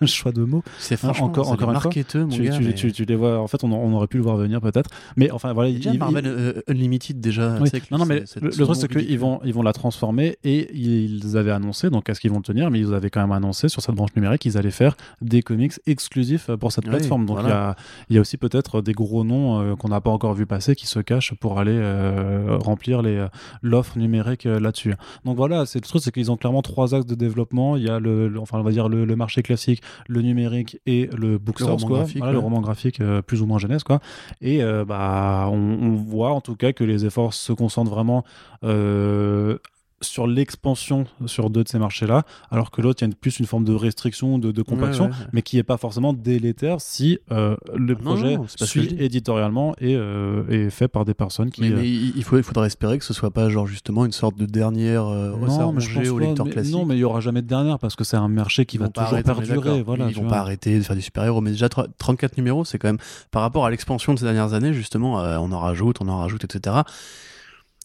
Choix 0.06 0.32
de 0.32 0.44
mots. 0.44 0.62
C'est 0.78 0.94
Ah, 0.94 0.98
franchement, 0.98 1.26
encore- 1.26 1.50
encore 1.50 1.72
marketeux, 1.72 2.24
mon 2.24 2.28
Tu, 2.28 2.42
gars. 2.44 2.56
tu- 2.56 2.62
mais- 2.64 2.74
tu- 2.74 2.92
tu 2.92 3.04
les 3.04 3.16
vois. 3.16 3.38
En 3.40 3.46
fait, 3.48 3.62
on, 3.64 3.72
on 3.72 3.92
aurait 3.94 4.06
pu 4.06 4.16
le 4.16 4.22
voir 4.22 4.36
venir 4.36 4.60
peut-être. 4.60 4.90
Mais 5.16 5.30
enfin, 5.30 5.52
voilà. 5.52 5.70
Déjà, 5.72 5.90
il- 5.90 5.94
il- 5.94 5.98
Marvel 5.98 6.24
euh, 6.26 6.60
Unlimited, 6.68 7.20
déjà. 7.20 7.56
Oui. 7.60 7.68
Non, 7.90 7.98
non, 7.98 8.04
mais 8.06 8.20
le, 8.40 8.50
truc, 8.50 8.76
c'est 8.76 8.88
qu'ils 8.88 9.18
vont, 9.18 9.40
ils 9.44 9.52
vont 9.52 9.62
la 9.62 9.72
transformer 9.72 10.36
et 10.44 10.74
ils 10.76 11.36
avaient 11.36 11.50
annoncé, 11.50 11.90
donc 11.90 12.08
est-ce 12.08 12.20
qu'ils 12.20 12.30
vont 12.30 12.36
le 12.38 12.42
tenir, 12.42 12.70
mais 12.70 12.78
ils 12.80 12.94
avaient 12.94 13.10
quand 13.10 13.20
même 13.20 13.32
annoncé 13.32 13.68
sur 13.68 13.82
cette 13.82 13.94
branche 13.94 14.14
numérique 14.14 14.42
qu'ils 14.42 14.56
allaient 14.56 14.70
faire 14.70 14.96
des 15.20 15.42
comics 15.42 15.72
exclusifs 15.86 16.50
pour 16.60 16.70
cette 16.72 16.84
Oui, 16.84 16.90
plateforme. 16.90 17.26
Donc 17.26 17.38
il 17.38 17.42
voilà. 17.42 17.54
y, 17.54 17.58
a, 17.58 17.76
il 18.10 18.14
y 18.16 18.18
a 18.18 18.20
aussi 18.20 18.36
peut-être 18.36 18.80
des 18.82 18.92
gros 18.92 19.24
noms 19.24 19.60
euh, 19.60 19.74
qu'on 19.76 19.88
n'a 19.88 20.00
pas 20.00 20.10
encore 20.10 20.34
vu 20.34 20.46
passer 20.46 20.74
qui 20.76 20.86
se 20.86 21.00
cachent 21.00 21.34
pour 21.34 21.58
aller 21.58 21.72
euh, 21.74 22.56
remplir 22.60 23.02
les, 23.02 23.16
euh, 23.16 23.28
l'offre 23.62 23.98
numérique 23.98 24.46
euh, 24.46 24.60
là-dessus. 24.60 24.94
Donc 25.24 25.36
voilà, 25.36 25.66
c'est 25.66 25.78
le 25.82 25.86
truc, 25.88 26.02
c'est 26.02 26.12
qu'ils 26.12 26.30
ont 26.30 26.36
clairement 26.36 26.62
trois 26.62 26.94
axes 26.94 27.06
de 27.06 27.14
développement. 27.14 27.76
Il 27.76 27.82
y 27.84 27.88
a 27.90 27.98
le, 27.98 28.28
le- 28.28 28.40
enfin, 28.40 28.58
on 28.58 28.62
va 28.62 28.70
dire 28.70 28.88
le, 28.88 29.04
le 29.04 29.16
marché 29.16 29.42
classique 29.42 29.67
le 30.08 30.22
numérique 30.22 30.80
et 30.86 31.08
le 31.16 31.38
book 31.38 31.60
Le 31.60 31.66
roman 31.66 31.86
quoi. 31.86 31.98
graphique, 31.98 32.18
Voilà, 32.18 32.32
le 32.32 32.38
roman 32.38 32.60
graphique 32.60 33.00
euh, 33.00 33.22
plus 33.22 33.42
ou 33.42 33.46
moins 33.46 33.58
jeunesse, 33.58 33.84
quoi. 33.84 34.00
Et 34.40 34.62
euh, 34.62 34.84
bah, 34.84 35.48
on, 35.50 35.56
on 35.56 35.94
voit 35.96 36.32
en 36.32 36.40
tout 36.40 36.56
cas 36.56 36.72
que 36.72 36.84
les 36.84 37.04
efforts 37.06 37.34
se 37.34 37.52
concentrent 37.52 37.90
vraiment 37.90 38.24
euh, 38.64 39.58
sur 40.00 40.26
l'expansion 40.28 41.06
sur 41.26 41.50
deux 41.50 41.64
de 41.64 41.68
ces 41.68 41.78
marchés-là, 41.78 42.22
alors 42.50 42.70
que 42.70 42.80
l'autre, 42.80 43.02
il 43.02 43.08
y 43.08 43.12
a 43.12 43.14
plus 43.20 43.40
une 43.40 43.46
forme 43.46 43.64
de 43.64 43.72
restriction, 43.74 44.38
de, 44.38 44.52
de 44.52 44.62
compaction, 44.62 45.06
Ouais, 45.06 45.10
ouais, 45.10 45.16
ouais. 45.18 45.26
mais 45.32 45.42
qui 45.42 45.56
n'est 45.56 45.62
pas 45.64 45.76
forcément 45.76 46.12
délétère 46.12 46.80
si 46.80 47.18
euh, 47.32 47.56
le 47.74 47.96
projet 47.96 48.36
non, 48.36 48.46
suit 48.48 48.94
éditorialement 48.98 49.74
et 49.80 49.96
euh, 49.96 50.46
est 50.48 50.70
fait 50.70 50.86
par 50.88 51.04
des 51.04 51.14
personnes 51.14 51.50
qui. 51.50 51.62
Mais, 51.62 51.70
euh, 51.72 51.76
mais 51.78 51.88
il 51.88 52.16
il 52.16 52.22
faut, 52.24 52.36
il 52.36 52.42
faudra 52.44 52.66
espérer 52.66 52.98
que 52.98 53.04
ce 53.04 53.12
soit 53.12 53.30
pas 53.32 53.48
genre 53.48 53.66
justement 53.66 54.04
une 54.04 54.12
sorte 54.12 54.36
de 54.38 54.46
dernière 54.46 55.04
non, 55.04 55.72
mais 55.72 55.80
je 55.80 55.88
ronger 55.88 56.00
pense 56.00 56.08
au 56.10 56.18
pas, 56.18 56.24
lecteur 56.26 56.46
mais- 56.46 56.52
classique. 56.52 56.74
non, 56.74 56.84
mais 56.84 56.94
il 56.96 57.00
y 57.00 57.04
aura 57.04 57.20
jamais 57.20 57.42
de 57.42 57.48
dernière 57.48 57.78
parce 57.78 57.96
que 57.96 58.04
c'est 58.04 58.16
un 58.16 58.28
marché 58.28 58.66
qui 58.66 58.76
Ils 58.76 58.80
va 58.80 58.88
toujours 58.88 59.08
arrêter, 59.08 59.24
perdurer. 59.24 59.82
Voilà, 59.82 60.08
ils 60.08 60.14
vont 60.14 60.22
vois. 60.22 60.30
pas 60.30 60.38
arrêter 60.38 60.78
de 60.78 60.82
faire 60.84 60.94
des 60.96 61.02
super-héros, 61.02 61.40
mais 61.40 61.50
déjà 61.50 61.66
tr- 61.66 61.88
34 61.98 62.36
numéros, 62.36 62.64
c'est 62.64 62.78
quand 62.78 62.88
même 62.88 62.98
par 63.30 63.42
rapport 63.42 63.66
à 63.66 63.70
l'expansion 63.70 64.14
de 64.14 64.18
ces 64.20 64.24
dernières 64.26 64.52
années, 64.54 64.72
justement, 64.72 65.14
on 65.16 65.50
en 65.52 65.58
rajoute, 65.58 65.96
on 66.00 66.08
en 66.08 66.18
rajoute, 66.18 66.44
etc. 66.44 66.76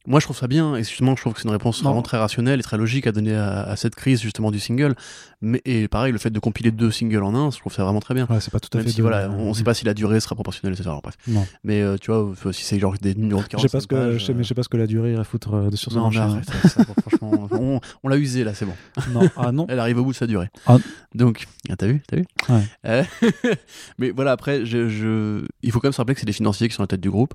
Moi, 0.06 0.20
je 0.20 0.26
trouve 0.26 0.36
ça 0.38 0.48
bien, 0.48 0.76
et 0.76 0.84
justement, 0.84 1.16
je 1.16 1.22
trouve 1.22 1.34
que 1.34 1.40
c'est 1.40 1.48
une 1.48 1.54
réponse 1.54 1.82
Non. 1.82 1.90
vraiment 1.90 2.02
très 2.02 2.18
rationnelle 2.18 2.60
et 2.60 2.64
très 2.64 2.78
logique 2.78 3.08
à 3.08 3.14
donner 3.14 3.36
à, 3.36 3.62
à 3.64 3.76
cette 3.78 3.96
crise, 3.96 4.22
justement, 4.22 4.52
du 4.52 4.60
single. 4.60 4.96
Mais, 5.42 5.62
et 5.64 5.88
pareil, 5.88 6.12
le 6.12 6.18
fait 6.18 6.30
de 6.30 6.40
compiler 6.40 6.72
deux 6.72 6.92
singles 6.92 7.24
en 7.24 7.34
un, 7.36 7.52
je 7.52 7.60
trouve 7.60 7.74
ça 7.74 7.84
vraiment 7.86 8.02
très 8.02 8.14
bien. 8.14 8.26
Ouais, 8.30 8.42
c'est 8.42 8.52
pas 8.52 8.60
tout 8.60 8.70
à 8.74 8.78
Même 8.78 8.86
fait. 8.86 8.92
si, 8.92 8.98
de- 8.98 9.02
voilà, 9.02 9.30
on 9.30 9.50
ne 9.50 9.54
sait 9.54 9.64
pas 9.64 9.74
si 9.74 9.86
la 9.86 9.94
durée 9.94 10.20
sera 10.20 10.36
proportionnelle, 10.36 10.74
etc. 10.74 10.90
Alors, 10.90 11.02
bref. 11.02 11.16
Non. 11.28 11.46
Mais 11.64 11.82
euh, 11.82 11.96
tu 11.98 12.12
vois, 12.12 12.34
si 12.52 12.64
c'est 12.66 12.80
genre 12.80 12.96
des 13.02 13.16
numéros 13.16 13.40
de 13.42 13.46
Je 13.46 13.50
45 13.52 13.70
sais 13.70 13.78
pas 13.78 13.82
ce 13.82 13.88
que, 13.88 13.96
pages, 13.96 14.18
je 14.20 14.26
sais, 14.26 14.34
mais 14.34 14.44
je 14.44 14.48
sais 14.50 14.54
pas 14.56 14.64
ce 14.64 14.70
que 14.70 14.78
la 14.78 14.88
durée 14.88 15.14
irait 15.14 15.24
foutre 15.24 15.54
euh, 15.54 15.72
sur 15.72 15.92
ce 15.92 15.98
Non, 15.98 16.10
arrête, 16.14 16.50
ça, 16.68 16.84
bon, 16.84 16.94
franchement, 17.02 17.48
on, 17.52 17.80
on 18.04 18.08
l'a 18.10 18.18
usé 18.18 18.44
là, 18.44 18.54
c'est 18.54 18.66
bon. 18.66 18.74
Non, 19.14 19.30
ah 19.38 19.52
non. 19.54 19.68
Elle 19.70 19.80
arrive 19.80 20.00
au 20.00 20.04
bout 20.04 20.12
de 20.12 20.18
sa 20.18 20.28
durée. 20.28 20.50
Ah. 20.66 20.78
Donc, 21.16 21.46
ah, 21.70 21.76
t'as 21.78 21.88
vu, 21.88 22.02
t'as 22.08 22.18
vu 22.18 22.26
Ouais. 22.50 22.64
Euh, 22.86 23.04
Mais 23.98 24.12
voilà, 24.12 24.32
après, 24.34 24.66
je, 24.66 24.90
je- 24.90 25.46
il 25.62 25.72
faut 25.72 25.80
quand 25.80 25.88
même 25.88 25.94
se 25.94 25.98
rappeler 26.02 26.14
que 26.16 26.20
c'est 26.20 26.26
des 26.26 26.34
financiers 26.34 26.68
qui 26.68 26.76
sont 26.76 26.82
à 26.82 26.84
la 26.84 26.88
tête 26.88 27.02
du 27.02 27.10
groupe, 27.10 27.34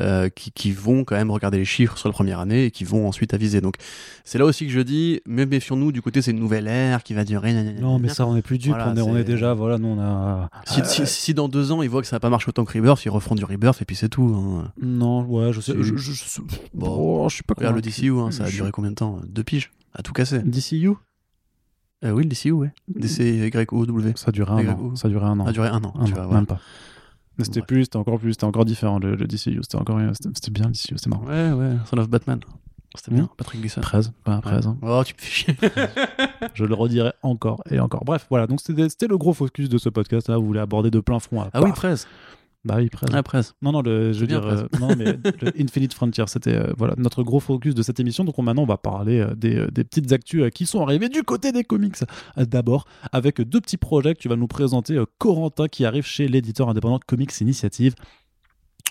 euh, 0.00 0.28
qui, 0.28 0.50
qui 0.52 0.72
vont 0.72 1.04
quand 1.04 1.14
même 1.16 1.30
regarder 1.30 1.58
les 1.58 1.64
chiffres 1.64 1.96
sur 1.98 2.08
la 2.08 2.12
première 2.12 2.40
année 2.40 2.64
et 2.64 2.70
qui 2.70 2.84
vont 2.84 3.06
ensuite 3.06 3.32
aviser. 3.34 3.60
Donc, 3.60 3.76
c'est 4.24 4.38
là 4.38 4.44
aussi 4.44 4.66
que 4.66 4.72
je 4.72 4.80
dis, 4.80 5.20
mais 5.26 5.46
méfions-nous 5.46 5.92
du 5.92 6.02
côté, 6.02 6.20
c'est 6.22 6.32
une 6.32 6.40
nouvelle 6.40 6.66
ère 6.66 7.02
qui 7.02 7.14
va 7.14 7.24
durer. 7.24 7.52
Non, 7.80 7.98
mais 7.98 8.08
ça, 8.08 8.26
on 8.26 8.36
est 8.36 8.42
plus 8.42 8.58
dupe. 8.58 8.70
Voilà, 8.70 8.90
on, 8.90 8.96
est, 8.96 9.00
on 9.02 9.14
c'est- 9.14 9.20
est 9.20 9.24
déjà, 9.24 9.54
voilà, 9.54 9.78
nous, 9.78 9.88
on 9.88 10.00
a. 10.00 10.50
Si, 10.66 10.80
Euh, 10.80 10.84
si- 10.84 11.06
si 11.06 11.34
dans 11.34 11.48
deux 11.48 11.70
ans 11.72 11.82
ils 11.82 11.88
voient 11.88 12.00
que 12.02 12.08
ça 12.08 12.16
n'a 12.16 12.20
pas 12.20 12.30
marché 12.30 12.48
autant 12.48 12.64
que 12.64 12.76
Rebirth, 12.76 13.04
ils 13.04 13.10
refont 13.10 13.34
du 13.34 13.44
Rebirth 13.44 13.80
et 13.82 13.84
puis 13.84 13.94
c'est 13.96 14.08
tout. 14.08 14.34
hein. 14.36 14.72
Non, 14.82 15.22
ouais, 15.26 15.52
je 15.52 15.60
sais. 15.60 15.74
Je, 15.76 15.82
je- 15.96 16.12
je- 16.12 16.40
Bon. 16.74 17.22
oh, 17.24 17.28
je 17.28 17.34
suis 17.36 17.42
pas 17.44 17.54
Regarde 17.56 17.76
le. 17.76 17.82
DCU, 17.82 18.10
hein, 18.18 18.30
ça 18.30 18.44
a 18.44 18.50
duré 18.50 18.70
combien 18.72 18.90
de 18.90 18.96
temps? 18.96 19.20
Deux 19.28 19.44
piges 19.44 19.70
À 19.94 20.02
tout 20.02 20.12
casser. 20.12 20.40
DCU 20.40 20.90
Euh, 22.04 22.10
oui, 22.10 22.24
le 22.24 22.28
DCU, 22.28 22.50
ouais. 22.52 22.72
DCYOW. 22.88 24.16
Ça 24.16 24.26
a 24.28 24.32
duré 24.32 24.50
un 24.52 24.68
an. 24.68 24.96
Ça 24.96 25.06
a 25.06 25.10
duré 25.10 25.24
un 25.24 25.38
an. 25.40 25.44
Ça 25.44 25.50
a 25.50 25.52
duré 25.52 25.68
un 25.68 25.82
an, 25.84 25.94
Un 25.98 26.04
tu 26.04 26.12
an, 26.12 26.26
vois, 26.26 26.34
même 26.34 26.46
pas. 26.46 26.58
Mais 27.38 27.44
c'était 27.44 27.62
plus, 27.62 27.84
c'était 27.84 27.96
encore 27.96 28.18
plus, 28.18 28.32
c'était 28.32 28.44
encore 28.44 28.64
différent 28.64 28.98
le, 28.98 29.16
le 29.16 29.26
DCU. 29.26 29.58
C'était 29.62 29.76
encore, 29.76 29.98
c'était 30.14 30.28
c'était 30.34 30.50
bien 30.50 30.66
le 30.66 30.72
DCU, 30.72 30.94
c'était 30.96 31.10
marrant. 31.10 31.24
Ouais, 31.26 31.52
ouais, 31.52 31.76
Son 31.86 31.98
of 31.98 32.08
Batman. 32.08 32.40
C'était 32.96 33.10
Hmm. 33.10 33.14
bien, 33.16 33.28
Patrick 33.36 33.60
Gleason. 33.60 33.80
13, 33.80 34.12
pas 34.22 34.40
13. 34.40 34.66
hein. 34.68 34.76
Oh, 34.82 35.02
tu 35.04 35.14
me 35.14 35.18
fais 35.20 35.30
chier. 35.30 35.56
Je 36.54 36.64
le 36.64 36.74
redirai 36.74 37.12
encore 37.22 37.60
et 37.70 37.80
encore. 37.80 38.04
Bref, 38.04 38.26
voilà. 38.30 38.46
Donc 38.46 38.60
c'était 38.60 39.08
le 39.08 39.18
gros 39.18 39.32
focus 39.32 39.68
de 39.68 39.78
ce 39.78 39.88
podcast. 39.88 40.28
Là, 40.28 40.38
vous 40.38 40.46
voulez 40.46 40.60
aborder 40.60 40.92
de 40.92 41.00
plein 41.00 41.18
front. 41.18 41.40
à 41.42 41.50
ah 41.52 41.60
oui, 41.60 41.70
paf. 41.70 41.76
13. 41.78 42.06
Bah 42.64 42.76
oui, 42.78 42.88
13. 42.88 43.10
Ah, 43.12 43.22
13. 43.22 43.54
Non, 43.62 43.72
non, 43.72 43.82
le, 43.82 44.12
je 44.12 44.20
veux 44.20 44.26
dire, 44.26 44.44
euh, 44.46 44.64
non, 44.80 44.96
mais 44.96 45.04
le 45.42 45.52
Infinite 45.62 45.92
Frontier, 45.92 46.24
c'était 46.28 46.54
euh, 46.54 46.72
voilà 46.78 46.94
notre 46.96 47.22
gros 47.22 47.40
focus 47.40 47.74
de 47.74 47.82
cette 47.82 48.00
émission. 48.00 48.24
Donc 48.24 48.38
on- 48.38 48.42
maintenant, 48.42 48.62
on 48.62 48.66
va 48.66 48.78
parler 48.78 49.20
euh, 49.20 49.34
des, 49.34 49.66
des 49.70 49.84
petites 49.84 50.10
actus 50.12 50.42
euh, 50.44 50.48
qui 50.48 50.64
sont 50.64 50.80
arrivées 50.82 51.08
du 51.10 51.22
côté 51.22 51.52
des 51.52 51.62
comics. 51.64 51.96
Euh, 52.38 52.46
D'abord, 52.46 52.86
avec 53.12 53.40
deux 53.42 53.60
petits 53.60 53.76
projets 53.76 54.14
que 54.14 54.20
tu 54.20 54.28
vas 54.28 54.36
nous 54.36 54.46
présenter. 54.46 54.94
euh, 54.96 55.04
Corentin 55.18 55.68
qui 55.68 55.84
arrive 55.84 56.06
chez 56.06 56.26
l'éditeur 56.28 56.68
indépendant 56.70 56.98
Comics 57.06 57.38
Initiative 57.40 57.94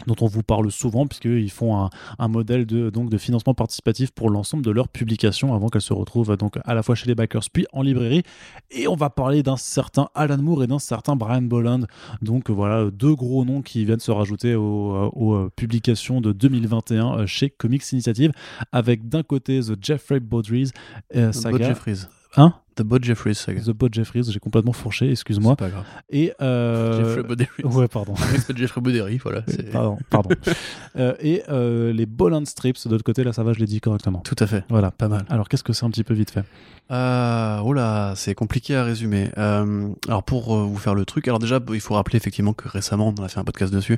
dont 0.07 0.15
on 0.21 0.27
vous 0.27 0.43
parle 0.43 0.71
souvent 0.71 1.05
puisqu'ils 1.05 1.51
font 1.51 1.77
un, 1.77 1.89
un 2.19 2.27
modèle 2.27 2.65
de, 2.65 2.89
donc, 2.89 3.09
de 3.09 3.17
financement 3.17 3.53
participatif 3.53 4.11
pour 4.11 4.29
l'ensemble 4.29 4.63
de 4.63 4.71
leurs 4.71 4.87
publications 4.87 5.53
avant 5.53 5.69
qu'elles 5.69 5.81
se 5.81 5.93
retrouvent 5.93 6.35
donc 6.35 6.57
à 6.63 6.73
la 6.73 6.81
fois 6.81 6.95
chez 6.95 7.07
les 7.07 7.15
backers 7.15 7.43
puis 7.51 7.67
en 7.73 7.83
librairie 7.83 8.23
et 8.71 8.87
on 8.87 8.95
va 8.95 9.09
parler 9.09 9.43
d'un 9.43 9.57
certain 9.57 10.09
Alan 10.15 10.37
Moore 10.37 10.63
et 10.63 10.67
d'un 10.67 10.79
certain 10.79 11.15
Brian 11.15 11.43
Boland 11.43 11.81
donc 12.21 12.49
voilà, 12.49 12.89
deux 12.91 13.15
gros 13.15 13.45
noms 13.45 13.61
qui 13.61 13.85
viennent 13.85 13.99
se 13.99 14.11
rajouter 14.11 14.55
aux, 14.55 14.95
euh, 14.95 15.09
aux, 15.13 15.33
euh, 15.35 15.51
publications 15.55 16.21
de 16.21 16.31
2021 16.31 17.19
euh, 17.19 17.27
chez 17.27 17.49
Comics 17.49 17.91
Initiative, 17.91 18.31
avec 18.71 19.07
d'un 19.07 19.23
côté 19.23 19.59
The 19.59 19.73
Jeffrey 19.81 20.19
Baudry's 20.19 20.71
euh, 21.15 21.31
saga. 21.31 21.69
Jeffries. 21.69 22.05
Hein? 22.35 22.53
The 22.75 22.81
Bud 22.81 23.03
Jeffries 23.03 23.35
saga. 23.35 23.61
The 23.61 23.69
Bud 23.69 23.93
Jeffries, 23.93 24.23
j'ai 24.31 24.39
complètement 24.39 24.73
fourché, 24.73 25.11
excuse-moi. 25.11 25.55
C'est 25.59 25.65
pas 25.65 25.69
grave. 25.69 25.83
Et. 26.09 26.33
euh, 26.41 27.15
Jeffrey. 27.17 27.47
Ouais, 27.63 27.87
pardon. 27.87 28.15
S'appelle 28.15 28.57
Jeffrey 28.57 28.81
voilà. 29.21 29.43
c'est- 29.47 29.71
Pardon, 29.71 29.97
pardon. 30.09 30.29
Euh, 30.95 31.15
et 31.19 31.41
euh, 31.49 31.91
les 31.91 32.05
Boland 32.05 32.45
Strips, 32.45 32.85
de 32.87 32.91
l'autre 32.91 33.03
côté, 33.03 33.23
là, 33.23 33.33
ça 33.33 33.43
va, 33.43 33.53
je 33.53 33.59
l'ai 33.59 33.65
dit 33.65 33.79
correctement. 33.81 34.19
Tout 34.19 34.35
à 34.39 34.45
fait. 34.47 34.63
Voilà. 34.69 34.91
Pas 34.91 35.07
mal. 35.07 35.25
Alors, 35.29 35.49
qu'est-ce 35.49 35.63
que 35.63 35.73
c'est 35.73 35.85
un 35.85 35.89
petit 35.89 36.03
peu 36.03 36.13
vite 36.13 36.29
fait? 36.31 36.43
Oh 36.91 37.73
là, 37.73 38.13
c'est 38.15 38.35
compliqué 38.35 38.75
à 38.75 38.83
résumer. 38.83 39.29
Alors 39.37 40.23
pour 40.23 40.55
vous 40.55 40.77
faire 40.77 40.93
le 40.95 41.05
truc, 41.05 41.27
alors 41.27 41.39
déjà 41.39 41.59
il 41.73 41.79
faut 41.81 41.95
rappeler 41.95 42.17
effectivement 42.17 42.53
que 42.53 42.67
récemment 42.69 43.11
on 43.17 43.23
a 43.23 43.27
fait 43.27 43.39
un 43.39 43.43
podcast 43.43 43.73
dessus. 43.73 43.97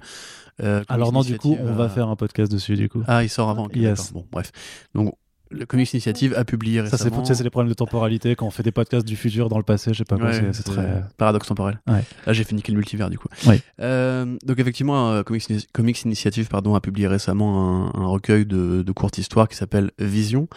Alors, 0.87 1.11
non, 1.11 1.21
du 1.21 1.37
coup, 1.37 1.57
on 1.61 1.73
va 1.73 1.89
faire 1.89 2.07
un 2.07 2.15
podcast 2.15 2.51
dessus, 2.51 2.75
du 2.75 2.87
coup. 2.89 3.03
Ah, 3.07 3.23
il 3.23 3.29
sort 3.29 3.49
avant. 3.49 3.65
ok, 3.65 3.75
Yes. 3.75 4.13
Bon, 4.13 4.25
bref. 4.31 4.51
Donc 4.93 5.13
le 5.51 5.65
Comics 5.65 5.93
Initiative 5.93 6.33
a 6.35 6.43
publié 6.45 6.79
Ça, 6.87 6.97
c'est 6.97 7.03
récemment. 7.05 7.23
sais, 7.25 7.35
c'est 7.35 7.43
les 7.43 7.49
problèmes 7.49 7.69
de 7.69 7.75
temporalité 7.75 8.35
quand 8.35 8.45
on 8.47 8.51
fait 8.51 8.63
des 8.63 8.71
podcasts 8.71 9.05
du 9.05 9.15
futur 9.15 9.47
dans 9.49 9.57
le 9.57 9.63
passé, 9.63 9.93
je 9.93 9.99
sais 9.99 10.03
pas 10.05 10.17
quoi, 10.17 10.27
Ouais, 10.27 10.49
c'est- 10.53 10.63
très. 10.63 11.03
paradoxe 11.17 11.47
temporel. 11.47 11.79
Ouais. 11.87 12.03
Là, 12.25 12.33
j'ai 12.33 12.43
fait 12.43 12.55
niquer 12.55 12.71
le 12.71 12.77
multivers 12.77 13.09
du 13.09 13.17
coup. 13.17 13.27
Ouais. 13.47 13.61
Euh, 13.79 14.37
donc 14.45 14.59
effectivement, 14.59 15.11
euh, 15.11 15.23
Comics, 15.23 15.45
Comics 15.71 16.01
Initiative 16.03 16.47
pardon 16.47 16.75
a 16.75 16.81
publié 16.81 17.07
récemment 17.07 17.91
un, 17.95 18.01
un 18.01 18.07
recueil 18.07 18.45
de, 18.45 18.81
de 18.83 18.91
courtes 18.91 19.17
histoires 19.17 19.47
qui 19.47 19.55
s'appelle 19.55 19.91
Vision 19.99 20.47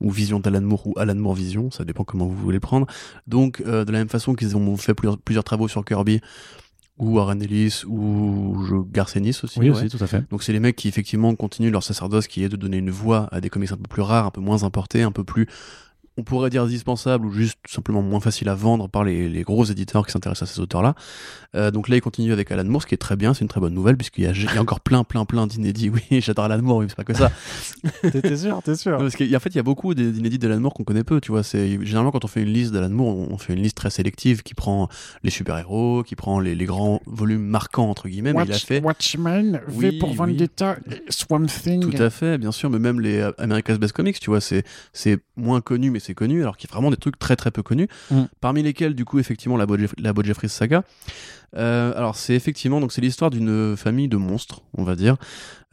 ou 0.00 0.10
Vision 0.10 0.40
d'Alan 0.40 0.60
Moore 0.62 0.86
ou 0.86 0.94
Alan 0.98 1.14
Moore 1.14 1.34
Vision, 1.34 1.70
ça 1.70 1.84
dépend 1.84 2.04
comment 2.04 2.26
vous 2.26 2.36
voulez 2.36 2.60
prendre. 2.60 2.86
Donc 3.26 3.62
euh, 3.66 3.84
de 3.84 3.92
la 3.92 3.98
même 3.98 4.08
façon 4.08 4.34
qu'ils 4.34 4.56
ont 4.56 4.76
fait 4.76 4.94
plusieurs, 4.94 5.18
plusieurs 5.18 5.44
travaux 5.44 5.68
sur 5.68 5.84
Kirby 5.84 6.20
ou 6.98 7.16
Warren 7.16 7.42
Ellis 7.42 7.82
ou 7.86 8.56
Ennis 9.14 9.40
aussi. 9.44 9.58
Oui, 9.58 9.70
ouais. 9.70 9.76
aussi, 9.76 9.88
tout 9.88 10.02
à 10.02 10.06
fait. 10.06 10.28
Donc 10.30 10.42
c'est 10.42 10.52
les 10.52 10.60
mecs 10.60 10.76
qui 10.76 10.88
effectivement 10.88 11.34
continuent 11.34 11.70
leur 11.70 11.82
sacerdoce 11.82 12.26
qui 12.26 12.42
est 12.42 12.48
de 12.48 12.56
donner 12.56 12.78
une 12.78 12.90
voix 12.90 13.28
à 13.32 13.40
des 13.40 13.50
comics 13.50 13.72
un 13.72 13.76
peu 13.76 13.88
plus 13.88 14.02
rares, 14.02 14.26
un 14.26 14.30
peu 14.30 14.40
moins 14.40 14.64
importés, 14.64 15.02
un 15.02 15.12
peu 15.12 15.24
plus 15.24 15.46
on 16.16 16.22
pourrait 16.22 16.50
dire 16.50 16.62
indispensable 16.62 17.26
ou 17.26 17.32
juste 17.32 17.58
tout 17.62 17.72
simplement 17.72 18.02
moins 18.02 18.20
facile 18.20 18.48
à 18.48 18.54
vendre 18.54 18.88
par 18.88 19.04
les, 19.04 19.28
les 19.28 19.42
gros 19.42 19.64
éditeurs 19.64 20.06
qui 20.06 20.12
s'intéressent 20.12 20.50
à 20.50 20.52
ces 20.54 20.60
auteurs-là. 20.60 20.94
Euh, 21.54 21.70
donc 21.70 21.88
là, 21.88 21.96
il 21.96 22.00
continue 22.00 22.32
avec 22.32 22.50
Alan 22.50 22.64
Moore, 22.64 22.82
ce 22.82 22.86
qui 22.86 22.94
est 22.94 22.98
très 22.98 23.16
bien, 23.16 23.34
c'est 23.34 23.42
une 23.42 23.48
très 23.48 23.60
bonne 23.60 23.74
nouvelle, 23.74 23.96
puisqu'il 23.96 24.24
y 24.24 24.26
y 24.26 24.58
a 24.58 24.60
encore 24.60 24.80
plein, 24.80 25.04
plein, 25.04 25.24
plein 25.24 25.46
d'inédits. 25.46 25.90
Oui, 25.96 26.20
j'adore 26.20 26.44
Alan 26.46 26.60
Moore, 26.62 26.78
oui, 26.78 26.84
mais 26.84 26.88
c'est 26.90 26.96
pas 26.96 27.04
que 27.04 27.14
ça. 27.14 27.30
T'es 28.02 28.36
sûr, 28.36 28.60
t'es 28.62 28.74
sûr. 28.74 28.92
Non, 28.92 28.98
parce 28.98 29.16
qu'en 29.16 29.38
fait, 29.38 29.50
il 29.50 29.56
y 29.56 29.58
a 29.58 29.62
beaucoup 29.62 29.94
d'inédits 29.94 30.38
d'Alan 30.38 30.60
Moore 30.60 30.74
qu'on 30.74 30.84
connaît 30.84 31.04
peu, 31.04 31.20
tu 31.20 31.30
vois. 31.30 31.42
C'est, 31.42 31.82
généralement, 31.84 32.10
quand 32.10 32.24
on 32.24 32.28
fait 32.28 32.42
une 32.42 32.52
liste 32.52 32.72
d'Alan 32.72 32.90
Moore, 32.90 33.16
on, 33.30 33.38
fait 33.38 33.54
une 33.54 33.62
liste 33.62 33.76
très 33.76 33.90
sélective 33.90 34.42
qui 34.42 34.54
prend 34.54 34.88
les 35.22 35.30
super-héros, 35.30 36.02
qui 36.02 36.16
prend 36.16 36.40
les, 36.40 36.54
les 36.54 36.64
grands 36.64 37.00
volumes 37.06 37.46
marquants, 37.46 37.88
entre 37.88 38.08
guillemets, 38.08 38.32
mais 38.32 38.44
il 38.44 38.52
a 38.52 38.58
fait. 38.58 38.82
Watchmen, 38.82 39.60
Oui, 39.68 39.90
V 39.90 39.98
pour 39.98 40.10
oui. 40.10 40.16
Vendetta, 40.16 40.76
Swamp 41.08 41.46
Thing. 41.46 41.80
Tout 41.80 42.02
à 42.02 42.10
fait, 42.10 42.36
bien 42.36 42.52
sûr, 42.52 42.68
mais 42.68 42.78
même 42.78 43.00
les 43.00 43.18
euh, 43.18 43.32
America's 43.38 43.78
Best 43.78 43.92
Comics, 43.94 44.18
tu 44.20 44.30
vois, 44.30 44.40
c'est 44.40 44.64
c'est 44.92 45.18
moins 45.36 45.60
connu, 45.60 45.90
mais 45.90 46.00
c'est 46.06 46.14
connu, 46.14 46.42
alors 46.42 46.56
qu'il 46.56 46.68
y 46.68 46.72
a 46.72 46.74
vraiment 46.74 46.90
des 46.90 46.96
trucs 46.96 47.18
très 47.18 47.36
très 47.36 47.50
peu 47.50 47.62
connus, 47.62 47.88
Mm. 48.10 48.22
parmi 48.40 48.62
lesquels, 48.62 48.94
du 48.94 49.04
coup, 49.04 49.18
effectivement, 49.18 49.56
la 49.56 49.66
Bo, 49.66 49.76
Jeff- 49.76 49.94
la 49.98 50.12
Bo 50.12 50.22
Jeffries 50.22 50.48
saga. 50.48 50.84
Euh, 51.56 51.92
alors, 51.96 52.16
c'est 52.16 52.34
effectivement, 52.34 52.80
donc 52.80 52.92
c'est 52.92 53.00
l'histoire 53.00 53.30
d'une 53.30 53.76
famille 53.76 54.08
de 54.08 54.16
monstres, 54.16 54.62
on 54.76 54.82
va 54.84 54.96
dire, 54.96 55.16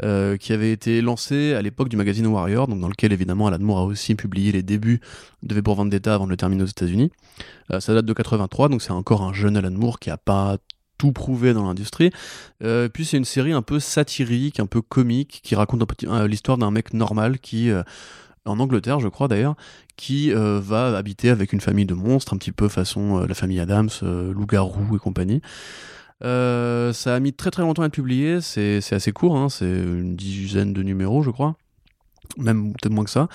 euh, 0.04 0.38
qui 0.38 0.54
avait 0.54 0.72
été 0.72 1.02
lancée 1.02 1.54
à 1.54 1.62
l'époque 1.62 1.90
du 1.90 1.98
magazine 1.98 2.28
Warrior, 2.28 2.68
donc 2.68 2.80
dans 2.80 2.88
lequel, 2.90 3.12
évidemment, 3.12 3.48
Alan 3.48 3.60
Moore 3.60 3.80
a 3.80 3.84
aussi 3.86 4.16
publié 4.16 4.52
les 4.52 4.64
débuts 4.64 5.02
de 5.42 5.56
V 5.56 5.62
pour 5.62 5.76
Vendetta 5.76 6.14
avant 6.16 6.26
de 6.26 6.30
le 6.32 6.38
terminer 6.38 6.64
aux 6.64 6.68
États-Unis. 6.68 7.12
Euh, 7.72 7.80
ça 7.80 7.94
date 7.94 8.06
de 8.06 8.14
83, 8.14 8.70
donc 8.70 8.82
c'est 8.82 8.92
encore 8.92 9.24
un 9.24 9.34
jeune 9.34 9.58
Alan 9.58 9.72
Moore 9.72 10.00
qui 10.00 10.10
a 10.10 10.18
pas 10.18 10.58
tout 11.00 11.12
prouvé 11.12 11.54
dans 11.54 11.66
l'industrie. 11.66 12.12
Euh, 12.64 12.88
puis 12.88 13.04
c'est 13.04 13.18
une 13.18 13.26
série 13.26 13.52
un 13.52 13.64
peu 13.64 13.80
satirique, 13.80 14.60
un 14.60 14.68
peu 14.68 14.82
comique, 14.82 15.42
qui 15.44 15.56
raconte 15.56 15.84
euh, 16.06 16.28
l'histoire 16.28 16.58
d'un 16.58 16.72
mec 16.72 16.94
normal 16.94 17.40
qui, 17.40 17.72
euh, 17.72 17.84
en 18.46 18.60
Angleterre 18.60 19.00
je 19.00 19.08
crois 19.08 19.28
d'ailleurs, 19.28 19.56
qui 19.96 20.34
euh, 20.34 20.60
va 20.62 20.98
habiter 20.98 21.30
avec 21.30 21.54
une 21.54 21.62
famille 21.62 21.86
de 21.86 21.94
monstres, 21.94 22.34
un 22.34 22.38
petit 22.38 22.52
peu 22.52 22.68
façon 22.68 23.22
euh, 23.22 23.28
la 23.28 23.36
famille 23.36 23.60
Adams, 23.60 23.90
euh, 24.04 24.34
loup-garou 24.34 24.96
et 24.96 25.00
compagnie. 25.00 25.42
Ça 26.22 27.16
a 27.16 27.20
mis 27.20 27.34
très 27.34 27.52
très 27.52 27.64
longtemps 27.64 27.84
à 27.84 27.88
être 27.88 27.94
publié, 27.94 28.40
c'est 28.40 28.94
assez 28.94 29.12
court, 29.12 29.36
hein, 29.36 29.50
c'est 29.50 29.66
une 29.66 30.16
dizaine 30.16 30.72
de 30.72 30.82
numéros 30.82 31.22
je 31.22 31.32
crois 31.32 31.56
même 32.38 32.72
peut-être 32.72 32.94
moins 32.94 33.04
que 33.04 33.12
ça, 33.12 33.28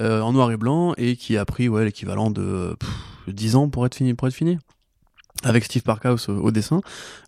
en 0.00 0.32
noir 0.32 0.50
et 0.52 0.56
blanc, 0.56 0.94
et 0.96 1.16
qui 1.16 1.36
a 1.36 1.44
pris 1.44 1.68
ouais, 1.68 1.84
l'équivalent 1.84 2.30
de 2.30 2.76
pff, 2.78 3.34
10 3.34 3.56
ans 3.56 3.68
pour 3.68 3.84
être 3.84 3.96
fini. 3.96 4.14
Pour 4.14 4.28
être 4.28 4.34
fini 4.34 4.58
avec 5.44 5.64
Steve 5.64 5.82
Parkhouse 5.82 6.28
au, 6.28 6.50
dessin. 6.50 6.80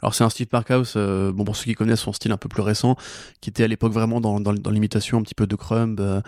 Alors 0.02 0.14
c'est 0.14 0.24
un 0.24 0.30
Steve 0.30 0.48
Parkhouse, 0.48 0.94
euh, 0.96 1.32
bon 1.32 1.44
pour 1.44 1.56
ceux 1.56 1.64
qui 1.64 1.74
connaissent 1.74 2.00
son 2.00 2.12
style 2.12 2.32
un 2.32 2.36
peu 2.36 2.48
plus 2.48 2.62
récent, 2.62 2.96
qui 3.40 3.50
était 3.50 3.64
à 3.64 3.68
l'époque 3.68 3.92
vraiment 3.92 4.20
dans, 4.20 4.40
dans, 4.40 4.52
dans 4.52 4.70
l'imitation 4.70 5.18
un 5.18 5.22
petit 5.22 5.34
peu 5.34 5.46
de 5.46 5.56
Crumb, 5.56 6.00
euh, 6.00 6.20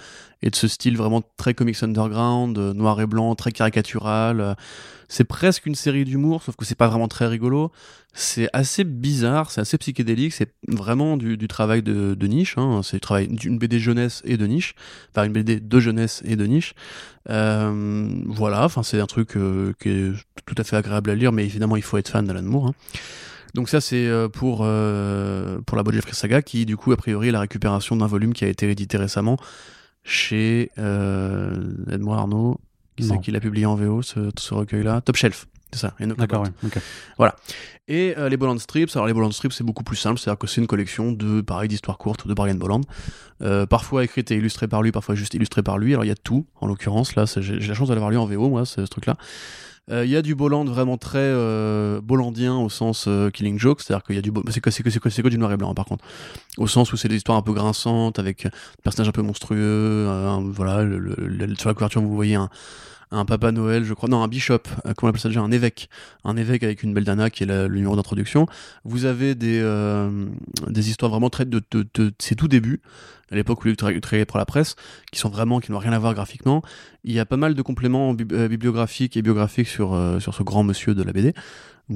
et 0.43 0.51
de 0.51 0.57
ce 0.57 0.69
style 0.69 0.97
vraiment 0.97 1.23
très 1.37 1.55
comics 1.55 1.83
underground, 1.83 2.59
euh, 2.59 2.73
noir 2.73 3.01
et 3.01 3.07
blanc, 3.07 3.35
très 3.35 3.53
caricatural. 3.53 4.57
C'est 5.13 5.25
presque 5.25 5.67
une 5.67 5.75
série 5.75 6.07
d'humour, 6.07 6.43
sauf 6.43 6.57
que 6.57 6.65
c'est 6.65 6.75
pas 6.75 6.89
vraiment 6.89 7.07
très 7.07 7.27
rigolo. 7.27 7.71
C'est 8.15 8.49
assez 8.55 8.83
bizarre, 8.83 9.51
c'est 9.51 9.61
assez 9.61 9.77
psychédélique, 9.77 10.33
c'est 10.33 10.55
vraiment 10.67 11.19
du, 11.19 11.37
travail 11.49 11.83
de, 11.83 12.27
niche. 12.27 12.57
Hein. 12.57 12.81
C'est 12.83 12.97
du 12.97 13.01
travail 13.03 13.29
d'une 13.29 13.59
BD 13.59 13.79
jeunesse 13.79 14.23
et 14.25 14.39
de 14.39 14.47
niche, 14.47 14.75
enfin 15.11 15.25
une 15.25 15.35
BD 15.35 15.61
de 15.61 15.81
jeunesse 15.81 16.23
et 16.25 16.35
de 16.35 16.47
niche. 16.47 16.73
Euh, 17.29 18.23
voilà, 18.25 18.69
c'est 18.83 19.01
un 19.01 19.07
truc 19.07 19.37
euh, 19.37 19.75
qui 19.83 19.91
est 19.91 20.13
tout 20.47 20.55
à 20.57 20.65
fait 20.65 20.77
agréable 20.77 21.11
à 21.11 21.15
lire, 21.15 21.31
mais 21.31 21.45
évidemment 21.45 21.77
il 21.77 21.83
faut 21.83 21.99
être 21.99 22.09
fan 22.09 22.25
d'Alan 22.25 22.41
Moore. 22.41 22.69
Hein. 22.69 22.75
Donc 23.53 23.69
ça 23.69 23.83
c'est 23.83 24.07
euh, 24.07 24.31
pour 24.31 24.61
pour 25.67 25.77
la 25.77 25.93
Jeffrey 25.93 26.15
saga 26.15 26.41
qui 26.41 26.65
du 26.65 26.79
coup 26.79 26.91
a 26.91 26.97
priori 26.97 27.29
est 27.29 27.33
la 27.33 27.41
récupération 27.41 27.97
d'un 27.97 28.07
volume 28.07 28.33
qui 28.33 28.47
a 28.47 28.49
été 28.49 28.71
édité 28.71 28.97
récemment 28.97 29.37
chez 30.05 30.71
aide-moi 30.79 32.17
Arnaud 32.17 32.59
qui 32.97 33.05
c'est 33.05 33.21
qui 33.21 33.31
l'a 33.31 33.41
publié 33.41 33.67
en 33.67 33.75
VO 33.75 34.03
ce, 34.03 34.31
ce 34.39 34.55
recueil-là? 34.55 35.01
Top 35.01 35.17
Shelf 35.17 35.47
c'est 35.73 35.81
ça 35.81 35.95
Enoch 36.01 36.19
D'accord, 36.19 36.45
Abbott. 36.45 36.55
ouais. 37.19 37.29
ok. 37.29 37.33
Et 37.89 38.15
euh, 38.17 38.29
les 38.29 38.37
Bolland 38.37 38.59
Strips, 38.59 38.91
alors 38.95 39.07
les 39.07 39.13
Bolland 39.15 39.33
Strips 39.33 39.53
c'est 39.53 39.65
beaucoup 39.65 39.83
plus 39.85 39.97
simple, 39.97 40.21
c'est-à-dire 40.21 40.39
que 40.39 40.47
c'est 40.47 40.61
une 40.61 40.67
collection 40.67 41.13
de 41.13 41.41
pareil 41.41 41.69
d'histoires 41.69 41.99
courtes 41.99 42.27
de 42.29 42.35
Brian 42.35 42.55
Bolland, 42.55 42.83
euh, 43.41 43.67
parfois 43.67 44.05
écrites 44.05 44.31
et 44.31 44.37
illustrées 44.37 44.69
par 44.69 44.83
lui, 44.83 44.93
parfois 44.93 45.15
juste 45.15 45.35
illustrées 45.35 45.63
par 45.63 45.79
lui. 45.79 45.93
Alors 45.93 46.05
il 46.05 46.09
y 46.09 46.13
a 46.13 46.17
tout, 46.17 46.47
en 46.61 46.67
l'occurrence 46.67 47.17
là, 47.17 47.25
j'ai 47.39 47.59
la 47.59 47.75
chance 47.75 47.89
de 47.89 47.95
l'avoir 47.95 48.11
lu 48.11 48.19
en 48.19 48.27
VO 48.27 48.49
moi, 48.51 48.65
ce, 48.67 48.85
ce 48.85 48.91
truc-là. 48.91 49.17
Euh, 49.91 50.05
Il 50.05 50.11
y 50.11 50.17
a 50.17 50.23
du 50.23 50.35
Bolland 50.35 50.65
vraiment 50.65 50.97
très 50.97 51.19
euh, 51.19 52.01
bollandien 52.01 52.57
au 52.57 52.69
sens 52.69 53.07
euh, 53.09 53.31
Killing 53.31 53.59
Joke, 53.59 53.81
c'est-à-dire 53.81 54.05
qu'il 54.05 54.15
y 54.15 54.19
a 54.19 54.23
du 54.23 54.31
c'est 54.51 54.61
que 54.61 54.71
c'est 54.71 54.83
que 54.83 55.11
c'est 55.11 55.23
du 55.23 55.39
noir 55.39 55.53
et 55.53 55.57
blanc 55.57 55.75
par 55.75 55.87
contre, 55.87 56.05
au 56.57 56.69
sens 56.69 56.93
où 56.93 56.97
c'est 56.97 57.09
des 57.09 57.17
histoires 57.17 57.37
un 57.37 57.43
peu 57.43 57.53
grinçantes 57.53 58.19
avec 58.19 58.47
euh, 58.47 58.51
des 58.51 58.83
personnages 58.85 59.09
un 59.09 59.13
peu 59.13 59.23
monstrueux, 59.23 59.59
euh, 59.59 60.39
voilà, 60.45 60.87
sur 61.59 61.69
la 61.69 61.75
couverture 61.75 62.01
vous 62.01 62.15
voyez 62.15 62.37
un 62.37 62.49
un 63.15 63.27
Papa 63.27 63.53
Noël, 63.53 63.85
je 63.85 63.93
crois, 63.93 64.09
non, 64.09 64.23
un 64.23 64.29
bishop, 64.29 64.55
euh, 64.87 64.95
comment 64.97 65.09
on 65.09 65.11
appelle 65.11 65.21
ça 65.21 65.29
déjà, 65.29 65.43
un 65.43 65.51
évêque, 65.53 65.91
un 66.25 66.37
évêque 66.37 66.63
avec 66.63 66.83
une 66.83 66.95
belladonna 66.95 67.29
qui 67.29 67.43
est 67.43 67.47
le 67.47 67.69
numéro 67.69 67.95
d'introduction. 67.95 68.47
Vous 68.85 69.05
avez 69.05 69.35
des, 69.35 69.61
euh, 69.61 70.27
des 70.69 70.89
histoires 70.89 71.11
vraiment 71.11 71.29
très 71.29 71.45
de, 71.45 71.61
de, 71.73 71.87
de 71.93 72.13
ses 72.19 72.35
tout 72.37 72.49
débuts, 72.49 72.81
à 73.33 73.35
l'époque 73.35 73.65
où 73.65 73.69
tra- 73.69 73.99
travaillait 74.01 74.25
pour 74.27 74.39
la 74.39 74.45
presse, 74.47 74.77
qui 75.11 75.19
sont 75.19 75.29
vraiment, 75.31 75.59
qui 75.59 75.73
n'ont 75.73 75.79
rien 75.79 75.93
à 75.93 75.99
voir 75.99 76.15
graphiquement. 76.15 76.63
Il 77.03 77.13
y 77.13 77.19
a 77.19 77.25
pas 77.27 77.37
mal 77.37 77.55
de 77.55 77.63
compléments 77.63 78.15
euh, 78.33 78.49
bibliographiques 78.49 79.17
et 79.17 79.23
biographiques 79.23 79.69
sur, 79.69 79.95
euh, 79.95 80.21
sur 80.21 80.35
ce 80.35 80.43
grand 80.43 80.63
monsieur 80.63 80.95
de 80.95 81.03
la 81.03 81.13
BD. 81.13 81.33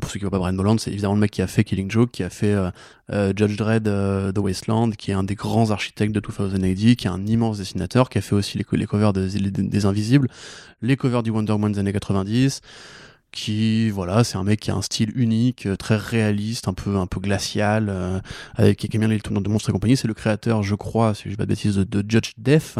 Pour 0.01 0.11
ceux 0.11 0.19
qui 0.19 0.25
ne 0.25 0.29
voient 0.31 0.39
pas 0.39 0.43
Brian 0.43 0.55
Bolland, 0.55 0.79
c'est 0.79 0.91
évidemment 0.91 1.15
le 1.15 1.21
mec 1.21 1.31
qui 1.31 1.43
a 1.43 1.47
fait 1.47 1.63
Killing 1.63 1.91
Joke, 1.91 2.11
qui 2.11 2.25
a 2.25 2.29
fait 2.29 2.53
euh, 2.53 2.71
euh, 3.13 3.33
Judge 3.35 3.57
Dredd 3.57 3.87
euh, 3.87 4.33
The 4.33 4.39
Wasteland, 4.39 4.91
qui 4.91 5.13
est 5.13 5.15
un 5.15 5.23
des 5.23 5.37
grands 5.37 5.71
architectes 5.71 6.13
de 6.13 6.21
2080, 6.21 6.95
qui 6.97 7.07
est 7.07 7.11
un 7.11 7.25
immense 7.25 7.59
dessinateur, 7.59 8.09
qui 8.11 8.19
a 8.19 8.21
fait 8.21 8.35
aussi 8.35 8.59
les, 8.59 8.65
co- 8.65 8.77
covers 8.89 9.13
des 9.13 9.87
Invisibles, 9.87 10.29
les 10.83 10.97
covers 10.97 11.23
du 11.23 11.31
Wonder 11.31 11.53
Woman 11.53 11.73
des 11.73 11.79
années 11.79 11.93
90, 11.93 12.61
qui, 13.37 13.91
voilà, 13.91 14.25
c'est 14.25 14.39
un 14.39 14.45
mec 14.45 14.61
qui 14.61 14.71
a 14.71 14.75
un 14.75 14.83
style 14.83 15.13
unique, 15.15 15.67
euh, 15.67 15.77
très 15.77 15.97
réaliste, 15.97 16.69
un 16.69 16.73
peu, 16.73 16.97
un 16.97 17.07
peu 17.07 17.21
glacial, 17.21 17.89
euh, 17.91 18.19
avec 18.55 18.79
qui 18.79 18.89
bien 18.89 19.09
les 19.09 19.21
tournants 19.21 19.43
de 19.43 19.49
monstres 19.51 19.69
et 19.69 19.73
compagnie. 19.73 19.97
C'est 19.97 20.09
le 20.09 20.15
créateur, 20.15 20.63
je 20.63 20.75
crois, 20.75 21.15
si 21.15 21.25
je 21.25 21.29
dis 21.29 21.37
pas 21.37 21.45
de 21.45 21.51
bêtises, 21.51 21.77
de, 21.77 21.85
de 21.85 22.11
Judge 22.11 22.33
Death, 22.39 22.79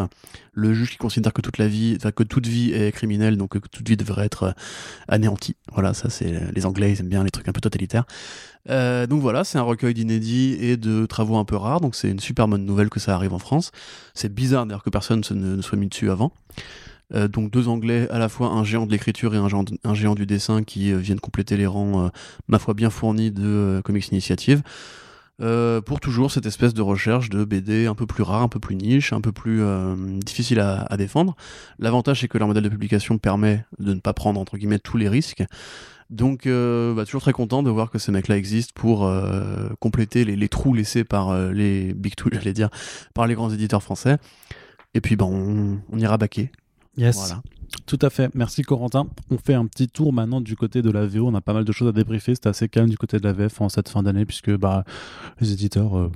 le 0.53 0.73
juge 0.73 0.89
qui 0.89 0.97
considère 0.97 1.31
que 1.31 1.41
toute 1.41 1.59
la 1.59 1.67
vie, 1.67 1.99
que 2.15 2.23
toute 2.23 2.47
vie 2.47 2.73
est 2.73 2.91
criminelle, 2.91 3.37
donc 3.37 3.51
que 3.51 3.67
toute 3.67 3.87
vie 3.87 3.97
devrait 3.97 4.25
être 4.25 4.43
euh, 4.43 4.51
anéantie. 5.07 5.55
Voilà, 5.71 5.93
ça 5.93 6.09
c'est 6.09 6.33
les 6.53 6.65
Anglais, 6.65 6.91
ils 6.91 6.99
aiment 7.01 7.09
bien 7.09 7.23
les 7.23 7.29
trucs 7.29 7.47
un 7.47 7.53
peu 7.53 7.61
totalitaires. 7.61 8.05
Donc 8.67 9.21
voilà, 9.21 9.45
c'est 9.45 9.57
un 9.57 9.61
recueil 9.61 9.93
d'inédits 9.93 10.57
et 10.59 10.75
de 10.75 11.05
travaux 11.05 11.37
un 11.37 11.45
peu 11.45 11.55
rares, 11.55 11.79
donc 11.79 11.95
c'est 11.95 12.09
une 12.09 12.19
super 12.19 12.49
bonne 12.49 12.65
nouvelle 12.65 12.89
que 12.89 12.99
ça 12.99 13.15
arrive 13.15 13.33
en 13.33 13.39
France. 13.39 13.71
C'est 14.13 14.33
bizarre 14.33 14.65
d'ailleurs 14.65 14.83
que 14.83 14.89
personne 14.89 15.21
ne, 15.31 15.55
ne 15.55 15.61
soit 15.61 15.77
mis 15.77 15.87
dessus 15.87 16.09
avant. 16.11 16.33
Euh, 17.13 17.27
donc 17.27 17.51
deux 17.51 17.67
Anglais, 17.67 18.07
à 18.09 18.19
la 18.19 18.29
fois 18.29 18.49
un 18.49 18.63
géant 18.63 18.85
de 18.85 18.91
l'écriture 18.91 19.33
et 19.33 19.37
un 19.37 19.47
géant, 19.93 20.15
du 20.15 20.25
dessin 20.25 20.63
qui 20.63 20.91
euh, 20.91 20.97
viennent 20.97 21.19
compléter 21.19 21.57
les 21.57 21.67
rangs, 21.67 22.05
euh, 22.05 22.09
ma 22.47 22.59
foi, 22.59 22.73
bien 22.73 22.89
fournis 22.89 23.31
de 23.31 23.81
Comics 23.83 24.09
Initiative. 24.09 24.61
Pour 25.39 25.99
toujours 25.99 26.31
cette 26.31 26.47
espèce 26.47 26.73
de 26.73 26.81
recherche 26.81 27.29
de 27.29 27.45
BD 27.45 27.85
un 27.85 27.93
peu 27.93 28.07
plus 28.07 28.23
rare, 28.23 28.41
un 28.41 28.47
peu 28.47 28.59
plus 28.59 28.75
niche, 28.75 29.13
un 29.13 29.21
peu 29.21 29.31
plus 29.31 29.61
difficile 30.25 30.59
à, 30.59 30.97
défendre. 30.97 31.35
L'avantage 31.77 32.21
c'est 32.21 32.27
que 32.27 32.39
leur 32.39 32.47
modèle 32.47 32.63
de 32.63 32.69
publication 32.69 33.19
permet 33.19 33.63
de 33.77 33.93
ne 33.93 33.99
pas 33.99 34.13
prendre 34.13 34.39
entre 34.39 34.57
guillemets 34.57 34.79
tous 34.79 34.97
les 34.97 35.07
risques. 35.07 35.43
Donc 36.09 36.47
bah, 36.47 37.05
toujours 37.05 37.21
très 37.21 37.33
content 37.33 37.61
de 37.61 37.69
voir 37.69 37.91
que 37.91 37.99
ces 37.99 38.11
mecs-là 38.11 38.35
existent 38.35 38.73
pour 38.73 39.07
compléter 39.79 40.25
les, 40.25 40.49
trous 40.49 40.73
laissés 40.73 41.03
par 41.03 41.51
les 41.51 41.93
big 41.93 42.15
two, 42.15 42.29
j'allais 42.31 42.53
dire, 42.53 42.69
par 43.13 43.27
les 43.27 43.35
grands 43.35 43.51
éditeurs 43.51 43.83
français. 43.83 44.17
Et 44.95 45.01
puis 45.01 45.17
ben 45.17 45.25
on, 45.25 45.79
on 45.91 45.99
ira 45.99 46.17
baquer. 46.17 46.49
Yes. 46.97 47.15
Voilà. 47.15 47.41
Tout 47.85 47.99
à 48.01 48.09
fait. 48.09 48.33
Merci 48.33 48.63
Corentin. 48.63 49.07
On 49.29 49.37
fait 49.37 49.53
un 49.53 49.65
petit 49.67 49.87
tour 49.87 50.13
maintenant 50.13 50.41
du 50.41 50.55
côté 50.55 50.81
de 50.81 50.89
la 50.89 51.05
VO. 51.05 51.27
On 51.27 51.35
a 51.35 51.41
pas 51.41 51.53
mal 51.53 51.63
de 51.63 51.71
choses 51.71 51.87
à 51.87 51.91
débriefer. 51.91 52.35
C'était 52.35 52.49
assez 52.49 52.69
calme 52.69 52.89
du 52.89 52.97
côté 52.97 53.19
de 53.19 53.23
la 53.23 53.33
VF 53.33 53.61
en 53.61 53.69
cette 53.69 53.89
fin 53.89 54.03
d'année 54.03 54.25
puisque 54.25 54.55
bah, 54.55 54.83
les 55.39 55.51
éditeurs 55.51 55.97
euh, 55.97 56.11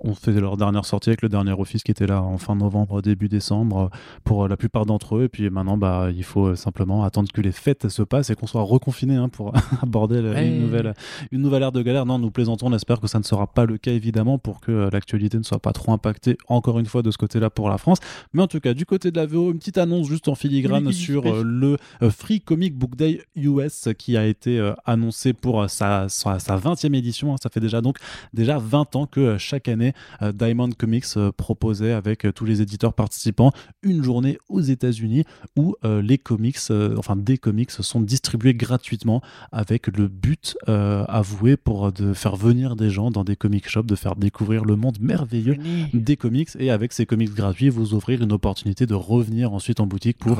ont 0.00 0.14
fait 0.14 0.32
leur 0.32 0.56
dernière 0.56 0.84
sortie 0.84 1.10
avec 1.10 1.22
le 1.22 1.28
dernier 1.28 1.52
office 1.52 1.82
qui 1.82 1.90
était 1.90 2.06
là 2.06 2.22
en 2.22 2.38
fin 2.38 2.54
novembre, 2.54 3.02
début 3.02 3.28
décembre 3.28 3.90
pour 4.24 4.44
euh, 4.44 4.48
la 4.48 4.56
plupart 4.56 4.86
d'entre 4.86 5.16
eux. 5.16 5.24
Et 5.24 5.28
puis 5.28 5.50
maintenant, 5.50 5.76
bah, 5.76 6.08
il 6.14 6.24
faut 6.24 6.46
euh, 6.48 6.56
simplement 6.56 7.04
attendre 7.04 7.30
que 7.32 7.40
les 7.40 7.52
fêtes 7.52 7.88
se 7.88 8.02
passent 8.02 8.30
et 8.30 8.34
qu'on 8.34 8.46
soit 8.46 8.62
reconfiné 8.62 9.16
hein, 9.16 9.28
pour 9.28 9.52
aborder 9.82 10.18
une, 10.18 10.60
nouvelle, 10.60 10.94
une 11.32 11.42
nouvelle 11.42 11.62
ère 11.62 11.72
de 11.72 11.82
galère. 11.82 12.06
Non, 12.06 12.18
nous 12.18 12.30
plaisantons. 12.30 12.66
On 12.68 12.72
espère 12.72 13.00
que 13.00 13.06
ça 13.08 13.18
ne 13.18 13.24
sera 13.24 13.46
pas 13.46 13.64
le 13.64 13.78
cas 13.78 13.92
évidemment 13.92 14.38
pour 14.38 14.60
que 14.60 14.70
euh, 14.72 14.90
l'actualité 14.92 15.38
ne 15.38 15.42
soit 15.42 15.58
pas 15.60 15.72
trop 15.72 15.92
impactée 15.92 16.36
encore 16.48 16.78
une 16.78 16.86
fois 16.86 17.02
de 17.02 17.10
ce 17.10 17.18
côté-là 17.18 17.50
pour 17.50 17.68
la 17.68 17.78
France. 17.78 17.98
Mais 18.32 18.42
en 18.42 18.46
tout 18.46 18.60
cas, 18.60 18.74
du 18.74 18.86
côté 18.86 19.10
de 19.10 19.16
la 19.16 19.26
VO, 19.26 19.50
une 19.52 19.58
petite 19.58 19.78
annonce 19.78 20.06
juste 20.08 20.28
en 20.28 20.34
filigrane 20.34 20.86
Oui, 20.86 20.94
sur 20.94 21.24
oui. 21.24 21.32
le 21.44 21.76
Free 22.10 22.40
Comic 22.40 22.74
Book 22.76 22.94
Day 22.96 23.22
US 23.36 23.88
qui 23.98 24.16
a 24.16 24.26
été 24.26 24.72
annoncé 24.84 25.32
pour 25.32 25.68
sa, 25.68 26.08
sa, 26.08 26.38
sa 26.38 26.56
20e 26.56 26.94
édition. 26.94 27.32
hein. 27.32 27.36
Ça 27.42 27.48
fait 27.50 27.60
déjà 27.60 27.80
donc 27.80 27.98
déjà 28.32 28.58
20 28.58 28.96
ans 28.96 29.06
que 29.06 29.38
chaque 29.38 29.68
année, 29.68 29.87
euh, 30.22 30.32
Diamond 30.32 30.70
Comics 30.70 31.04
euh, 31.16 31.32
proposait 31.36 31.92
avec 31.92 32.24
euh, 32.24 32.32
tous 32.32 32.44
les 32.44 32.62
éditeurs 32.62 32.92
participants 32.94 33.52
une 33.82 34.02
journée 34.02 34.38
aux 34.48 34.60
États-Unis 34.60 35.24
où 35.56 35.74
les 35.84 36.18
comics, 36.18 36.58
enfin 36.96 37.16
des 37.16 37.38
comics, 37.38 37.70
sont 37.70 38.00
distribués 38.00 38.54
gratuitement 38.54 39.22
avec 39.52 39.86
le 39.88 40.08
but 40.08 40.56
avoué 40.66 41.56
pour 41.56 41.92
de 41.92 42.12
faire 42.12 42.36
venir 42.36 42.76
des 42.76 42.90
gens 42.90 43.10
dans 43.10 43.24
des 43.24 43.36
comic 43.36 43.68
shops, 43.68 43.86
de 43.86 43.94
faire 43.94 44.16
découvrir 44.16 44.64
le 44.64 44.76
monde 44.76 44.98
merveilleux 45.00 45.56
des 45.94 46.16
comics. 46.16 46.48
Et 46.58 46.70
avec 46.70 46.92
ces 46.92 47.06
comics 47.06 47.32
gratuits 47.34 47.68
vous 47.68 47.94
offrir 47.94 48.22
une 48.22 48.32
opportunité 48.32 48.86
de 48.86 48.94
revenir 48.94 49.52
ensuite 49.52 49.80
en 49.80 49.86
boutique 49.86 50.18
pour 50.18 50.32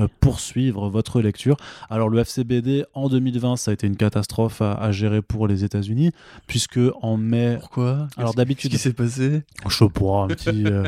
euh, 0.00 0.08
poursuivre 0.20 0.88
votre 0.88 1.20
lecture. 1.20 1.56
Alors 1.90 2.08
le 2.08 2.18
FCBD 2.20 2.84
en 2.94 3.08
2020 3.08 3.56
ça 3.56 3.70
a 3.70 3.74
été 3.74 3.86
une 3.86 3.96
catastrophe 3.96 4.60
à, 4.62 4.72
à 4.74 4.92
gérer 4.92 5.22
pour 5.22 5.46
les 5.48 5.64
États-Unis 5.64 6.10
puisque 6.46 6.80
en 7.02 7.16
mai 7.16 7.56
Pourquoi? 7.60 8.08
Alors, 8.16 8.34
d'habitude- 8.34 8.70
passé 8.96 9.42
je 9.68 9.74
sais 9.76 9.88
pas, 9.88 10.22
un 10.24 10.28
petit, 10.28 10.64
euh, 10.66 10.84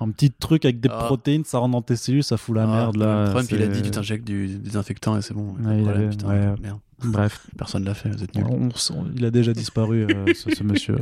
un 0.00 0.10
petit 0.10 0.30
truc 0.30 0.64
avec 0.64 0.80
des 0.80 0.88
Ah. 0.92 1.04
protéines, 1.04 1.44
ça 1.44 1.58
rentre 1.58 1.72
dans 1.72 1.82
tes 1.82 1.96
cellules, 1.96 2.24
ça 2.24 2.36
fout 2.36 2.56
la 2.56 2.64
Ah, 2.64 2.66
merde 2.66 2.96
là. 2.96 3.28
Trump, 3.30 3.48
il 3.52 3.62
a 3.62 3.66
dit 3.68 3.82
tu 3.82 3.90
t'injectes 3.90 4.24
du 4.26 4.48
désinfectant 4.58 5.16
et 5.16 5.22
c'est 5.22 5.34
bon. 5.34 5.54
pas 5.54 5.62
de 5.62 5.66
Ouais, 5.68 5.76
il 5.78 5.82
problème, 5.84 6.02
avait- 6.02 6.10
putain, 6.16 6.28
ouais. 6.28 6.54
merde. 6.62 6.78
Bref, 7.04 7.46
Personne 7.56 7.84
l'a 7.84 7.94
fait, 7.94 8.08
vous 8.10 8.22
êtes 8.22 8.34
nuls. 8.34 8.44
on- 8.48 8.68
on- 8.68 9.06
il 9.16 9.24
a 9.24 9.30
déjà 9.30 9.52
disparu 9.52 10.04
euh, 10.04 10.32
ce, 10.34 10.50
ce 10.54 10.62
monsieur. 10.64 10.96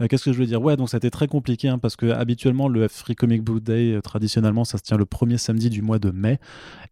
Euh, 0.00 0.06
Qu'est-ce 0.08 0.24
que 0.24 0.32
je 0.32 0.38
veux 0.38 0.46
dire? 0.46 0.62
Ouais, 0.62 0.76
donc 0.76 0.88
ça 0.88 0.96
a 0.96 0.98
été 0.98 1.10
très 1.10 1.26
compliqué 1.26 1.68
hein, 1.68 1.78
parce 1.78 1.96
que 1.96 2.06
habituellement 2.06 2.68
le 2.68 2.88
Free 2.88 3.14
Comic 3.16 3.42
Book 3.42 3.62
Day, 3.62 3.92
euh, 3.94 4.00
traditionnellement, 4.00 4.64
ça 4.64 4.78
se 4.78 4.82
tient 4.82 4.96
le 4.96 5.06
premier 5.06 5.38
samedi 5.38 5.70
du 5.70 5.82
mois 5.82 5.98
de 5.98 6.10
mai. 6.10 6.38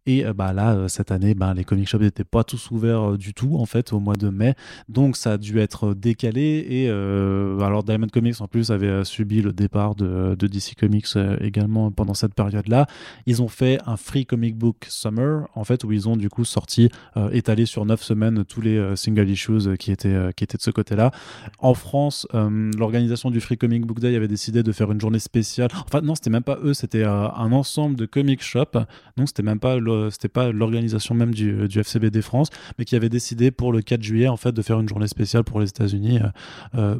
Et 0.05 0.23
bah 0.35 0.53
là, 0.53 0.87
cette 0.87 1.11
année, 1.11 1.33
bah, 1.35 1.53
les 1.53 1.65
comic 1.65 1.87
shops 1.89 1.99
n'étaient 2.01 2.23
pas 2.23 2.45
tous 2.45 2.71
ouverts 2.71 3.17
du 3.17 3.33
tout 3.33 3.57
en 3.57 3.65
fait 3.65 3.91
au 3.91 3.99
mois 3.99 4.15
de 4.15 4.29
mai. 4.29 4.55
Donc 4.87 5.17
ça 5.17 5.33
a 5.33 5.37
dû 5.37 5.59
être 5.59 5.93
décalé. 5.93 6.65
Et 6.69 6.89
alors 6.89 7.83
Diamond 7.83 8.07
Comics 8.07 8.39
en 8.39 8.47
plus 8.47 8.71
avait 8.71 9.03
subi 9.03 9.41
le 9.41 9.51
départ 9.51 9.95
de, 9.95 10.35
de 10.39 10.47
DC 10.47 10.75
Comics 10.79 11.07
également 11.41 11.91
pendant 11.91 12.13
cette 12.13 12.33
période-là. 12.35 12.87
Ils 13.25 13.41
ont 13.41 13.49
fait 13.49 13.79
un 13.85 13.97
Free 13.97 14.25
Comic 14.25 14.57
Book 14.57 14.85
Summer 14.87 15.47
en 15.55 15.65
fait 15.65 15.83
où 15.83 15.91
ils 15.91 16.07
ont 16.07 16.15
du 16.15 16.29
coup 16.29 16.45
sorti 16.45 16.89
étalé 17.33 17.65
sur 17.65 17.85
neuf 17.85 18.01
semaines 18.01 18.16
tous 18.47 18.61
les 18.61 18.77
euh, 18.77 18.95
single 18.95 19.29
issues 19.29 19.67
euh, 19.67 19.75
qui 19.75 19.91
étaient 19.91 20.13
euh, 20.13 20.31
qui 20.31 20.43
étaient 20.43 20.57
de 20.57 20.61
ce 20.61 20.71
côté-là. 20.71 21.11
En 21.59 21.73
France, 21.73 22.27
l'organisation 22.33 23.31
du 23.31 23.39
Free 23.41 23.57
Comic 23.57 23.85
Book 23.85 23.99
Day 23.99 24.15
avait 24.15 24.27
décidé 24.27 24.63
de 24.63 24.71
faire 24.71 24.91
une 24.91 24.99
journée 24.99 25.19
spéciale. 25.19 25.69
Enfin 25.85 26.01
non, 26.01 26.15
c'était 26.15 26.29
même 26.29 26.43
pas 26.43 26.57
eux, 26.63 26.73
c'était 26.73 27.03
un 27.03 27.51
ensemble 27.51 27.95
de 27.95 28.05
comic 28.05 28.41
shops. 28.41 28.77
Donc 29.17 29.27
c'était 29.27 29.43
même 29.43 29.59
pas 29.59 29.77
l'organisation 29.79 31.15
même 31.15 31.33
du, 31.33 31.67
du 31.67 31.79
FCBD 31.79 32.21
France, 32.21 32.49
mais 32.77 32.85
qui 32.85 32.95
avait 32.95 33.09
décidé 33.09 33.51
pour 33.51 33.71
le 33.71 33.81
4 33.81 34.01
juillet 34.01 34.27
en 34.27 34.37
fait 34.37 34.51
de 34.51 34.61
faire 34.61 34.79
une 34.79 34.89
journée 34.89 35.07
spéciale 35.07 35.43
pour 35.43 35.59
les 35.59 35.69
États-Unis. 35.69 36.19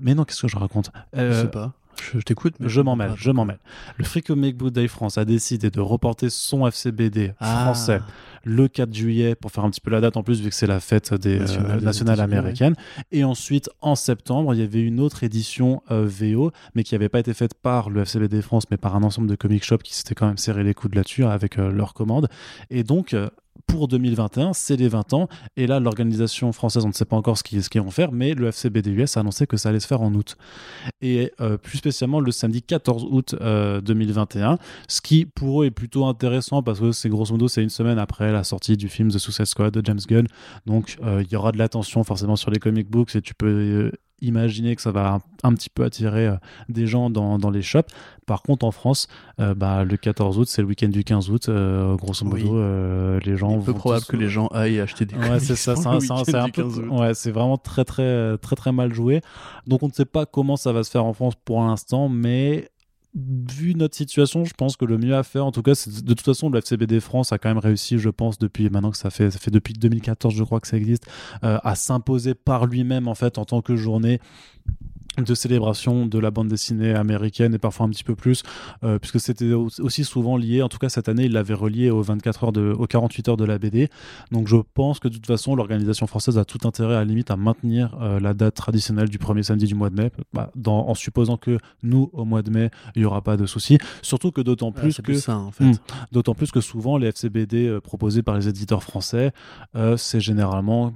Mais 0.01 0.15
non, 0.15 0.23
qu'est-ce 0.23 0.41
que 0.41 0.47
je 0.47 0.57
raconte? 0.57 0.91
Je 1.15 1.31
sais 1.33 1.47
pas. 1.47 1.73
Je, 2.01 2.19
je 2.19 2.23
t'écoute. 2.23 2.55
mais 2.59 2.69
je 2.69 2.81
m'en 2.81 2.95
mêle, 2.95 3.13
je 3.17 3.31
m'en 3.31 3.45
mêle. 3.45 3.59
Le 3.97 4.03
Free 4.05 4.21
Comic 4.21 4.55
Book 4.57 4.71
Day 4.73 4.87
France 4.87 5.17
a 5.17 5.25
décidé 5.25 5.69
de 5.69 5.79
reporter 5.79 6.29
son 6.29 6.65
FCBD 6.67 7.33
Ah. 7.39 7.63
français 7.63 8.01
le 8.43 8.67
4 8.69 8.93
juillet 8.93 9.35
pour 9.35 9.51
faire 9.51 9.65
un 9.65 9.69
petit 9.69 9.81
peu 9.81 9.91
la 9.91 9.99
date 9.99 10.15
en 10.15 10.23
plus 10.23 10.41
vu 10.41 10.47
que 10.49 10.55
c'est 10.55 10.67
la 10.67 10.79
fête 10.79 11.13
des 11.13 11.39
Nationale 11.39 11.79
euh, 11.79 11.81
nationales 11.81 12.15
États-Unis, 12.15 12.37
américaines 12.37 12.75
et 13.11 13.23
ensuite 13.25 13.69
en 13.81 13.95
septembre 13.95 14.53
il 14.53 14.61
y 14.61 14.63
avait 14.63 14.81
une 14.81 15.01
autre 15.01 15.23
édition 15.25 15.81
euh, 15.91 16.05
VO 16.07 16.51
mais 16.73 16.83
qui 16.83 16.93
n'avait 16.93 17.09
pas 17.09 17.19
été 17.19 17.33
faite 17.33 17.55
par 17.55 17.89
le 17.89 18.01
FCBD 18.03 18.41
France 18.41 18.63
mais 18.71 18.77
par 18.77 18.95
un 18.95 19.03
ensemble 19.03 19.27
de 19.27 19.35
comic 19.35 19.65
shops 19.65 19.83
qui 19.83 19.93
s'étaient 19.95 20.15
quand 20.15 20.27
même 20.27 20.37
serré 20.37 20.63
les 20.63 20.73
coudes 20.73 20.95
là-dessus 20.95 21.25
avec 21.25 21.59
euh, 21.59 21.71
leurs 21.71 21.93
commandes 21.93 22.29
et 22.69 22.83
donc 22.83 23.13
pour 23.67 23.87
2021, 23.87 24.53
c'est 24.53 24.77
les 24.77 24.87
20 24.87 25.13
ans. 25.13 25.27
Et 25.55 25.67
là, 25.67 25.79
l'organisation 25.79 26.51
française, 26.51 26.85
on 26.85 26.89
ne 26.89 26.93
sait 26.93 27.05
pas 27.05 27.15
encore 27.15 27.37
ce 27.37 27.43
qu'ils 27.43 27.81
vont 27.81 27.91
faire, 27.91 28.11
mais 28.11 28.33
le 28.33 28.47
FCBDUS 28.47 29.17
a 29.17 29.19
annoncé 29.19 29.45
que 29.45 29.57
ça 29.57 29.69
allait 29.69 29.79
se 29.79 29.87
faire 29.87 30.01
en 30.01 30.13
août. 30.13 30.37
Et 31.01 31.31
euh, 31.41 31.57
plus 31.57 31.77
spécialement 31.77 32.19
le 32.19 32.31
samedi 32.31 32.61
14 32.61 33.05
août 33.09 33.35
euh, 33.41 33.81
2021, 33.81 34.57
ce 34.87 35.01
qui 35.01 35.25
pour 35.25 35.61
eux 35.61 35.65
est 35.65 35.71
plutôt 35.71 36.05
intéressant 36.05 36.63
parce 36.63 36.79
que 36.79 36.91
c'est 36.91 37.09
grosso 37.09 37.33
modo 37.33 37.47
c'est 37.47 37.63
une 37.63 37.69
semaine 37.69 37.99
après 37.99 38.31
la 38.31 38.43
sortie 38.43 38.77
du 38.77 38.89
film 38.89 39.11
The 39.11 39.17
Suicide 39.17 39.45
Squad 39.45 39.73
de 39.73 39.85
James 39.85 39.99
Gunn. 40.07 40.27
Donc 40.65 40.97
euh, 41.03 41.23
il 41.25 41.31
y 41.31 41.35
aura 41.35 41.51
de 41.51 41.57
l'attention 41.57 42.03
forcément 42.03 42.35
sur 42.35 42.51
les 42.51 42.59
comic 42.59 42.89
books 42.89 43.15
et 43.15 43.21
tu 43.21 43.33
peux 43.33 43.47
euh, 43.47 43.91
imaginer 44.21 44.75
que 44.75 44.81
ça 44.81 44.91
va 44.91 45.13
un, 45.13 45.19
un 45.43 45.53
petit 45.53 45.69
peu 45.69 45.83
attirer 45.83 46.27
euh, 46.27 46.35
des 46.69 46.87
gens 46.87 47.09
dans, 47.09 47.37
dans 47.37 47.49
les 47.49 47.61
shops. 47.61 47.87
Par 48.25 48.41
contre, 48.41 48.65
en 48.65 48.71
France, 48.71 49.07
euh, 49.39 49.53
bah, 49.53 49.83
le 49.83 49.95
14 49.95 50.37
août, 50.37 50.47
c'est 50.47 50.61
le 50.61 50.67
week-end 50.67 50.89
du 50.89 51.03
15 51.03 51.29
août. 51.29 51.49
euh, 51.49 51.95
grosso 51.95 52.25
modo, 52.25 52.55
Oui. 53.15 53.19
les 53.25 53.37
gens 53.37 53.51
Il 53.51 53.61
est 53.61 53.65
peu 53.65 53.73
probable 53.73 54.01
tous- 54.05 54.11
que 54.11 54.17
les 54.17 54.29
gens 54.29 54.47
aillent 54.47 54.79
acheter 54.79 55.05
des 55.05 55.15
Ouais, 55.15 55.39
c'est 55.39 55.55
ça, 55.55 55.75
c'est 55.75 55.87
le 55.89 55.95
un- 55.95 55.99
c'est 55.99 56.11
un- 56.11 56.17
c'est 56.23 56.27
week-end 56.33 56.39
un 56.41 56.45
du 56.45 56.51
peu- 56.51 56.61
15 56.63 56.79
août. 56.79 56.85
ouais, 56.91 57.13
c'est 57.13 57.31
vraiment 57.31 57.57
très 57.57 57.85
très 57.85 58.37
très 58.39 58.55
très 58.55 58.71
mal 58.71 58.93
joué. 58.93 59.21
Donc 59.67 59.83
on 59.83 59.87
ne 59.87 59.93
sait 59.93 60.05
pas 60.05 60.25
comment 60.25 60.55
ça 60.57 60.73
va 60.73 60.83
se 60.83 60.91
faire 60.91 61.05
en 61.05 61.13
France 61.13 61.33
pour 61.45 61.61
l'instant, 61.61 62.09
mais 62.09 62.69
vu 63.15 63.73
notre 63.75 63.95
situation, 63.95 64.45
je 64.45 64.53
pense 64.53 64.77
que 64.77 64.85
le 64.85 64.97
mieux 64.97 65.15
à 65.15 65.23
faire, 65.23 65.45
en 65.45 65.51
tout 65.51 65.63
cas, 65.63 65.75
c'est 65.75 66.03
de 66.03 66.13
toute 66.13 66.25
façon 66.25 66.49
le 66.49 66.59
FCBD 66.59 66.99
France 66.99 67.31
a 67.31 67.37
quand 67.37 67.49
même 67.49 67.57
réussi, 67.57 67.97
je 67.97 68.09
pense, 68.09 68.37
depuis 68.37 68.69
maintenant 68.69 68.91
que 68.91 68.97
ça 68.97 69.09
fait 69.09 69.31
ça 69.31 69.39
fait 69.39 69.51
depuis 69.51 69.73
2014, 69.73 70.33
je 70.35 70.43
crois 70.43 70.59
que 70.59 70.67
ça 70.67 70.77
existe, 70.77 71.05
euh, 71.43 71.57
à 71.63 71.75
s'imposer 71.75 72.33
par 72.35 72.65
lui-même 72.65 73.07
en 73.07 73.15
fait 73.15 73.37
en 73.37 73.45
tant 73.45 73.61
que 73.61 73.75
journée 73.75 74.19
de 75.17 75.33
célébration 75.33 76.05
de 76.05 76.19
la 76.19 76.29
bande 76.29 76.47
dessinée 76.47 76.93
américaine 76.93 77.53
et 77.55 77.57
parfois 77.57 77.85
un 77.85 77.89
petit 77.89 78.03
peu 78.03 78.15
plus 78.15 78.43
euh, 78.83 78.99
puisque 78.99 79.19
c'était 79.19 79.51
au- 79.53 79.67
aussi 79.79 80.03
souvent 80.03 80.37
lié 80.37 80.61
en 80.61 80.69
tout 80.69 80.77
cas 80.77 80.89
cette 80.89 81.09
année 81.09 81.25
il 81.25 81.31
l'avait 81.31 81.55
relié 81.55 81.89
aux 81.89 82.01
24 82.03 82.43
heures 82.45 82.51
de 82.51 82.71
aux 82.77 82.85
48 82.85 83.29
heures 83.29 83.37
de 83.37 83.43
la 83.45 83.57
BD 83.57 83.89
donc 84.31 84.47
je 84.47 84.57
pense 84.75 84.99
que 84.99 85.07
de 85.07 85.15
toute 85.15 85.25
façon 85.25 85.55
l'organisation 85.55 86.05
française 86.05 86.37
a 86.37 86.45
tout 86.45 86.67
intérêt 86.67 86.93
à 86.95 86.99
la 86.99 87.05
limite 87.05 87.31
à 87.31 87.35
maintenir 87.35 87.97
euh, 88.01 88.19
la 88.19 88.33
date 88.35 88.53
traditionnelle 88.55 89.09
du 89.09 89.17
premier 89.17 89.41
samedi 89.43 89.65
du 89.65 89.73
mois 89.75 89.89
de 89.89 89.95
mai 90.01 90.11
bah, 90.33 90.51
dans- 90.55 90.87
en 90.87 90.93
supposant 90.93 91.37
que 91.37 91.57
nous 91.81 92.09
au 92.13 92.23
mois 92.23 92.43
de 92.43 92.51
mai 92.51 92.69
il 92.95 93.01
y 93.01 93.05
aura 93.05 93.21
pas 93.21 93.37
de 93.37 93.45
souci 93.47 93.79
surtout 94.03 94.31
que 94.31 94.41
d'autant 94.41 94.71
plus 94.71 94.97
que 94.97 95.01
plus 95.01 95.19
ça 95.23 95.37
en 95.37 95.51
fait. 95.51 95.63
Hmm. 95.65 95.73
D'autant 96.11 96.35
plus 96.35 96.51
que 96.51 96.61
souvent, 96.61 96.97
les 96.97 97.07
FCBD 97.07 97.67
euh, 97.67 97.79
proposés 97.81 98.21
par 98.21 98.35
les 98.35 98.47
éditeurs 98.47 98.83
français, 98.83 99.31
c'est 99.97 100.19
généralement 100.19 100.93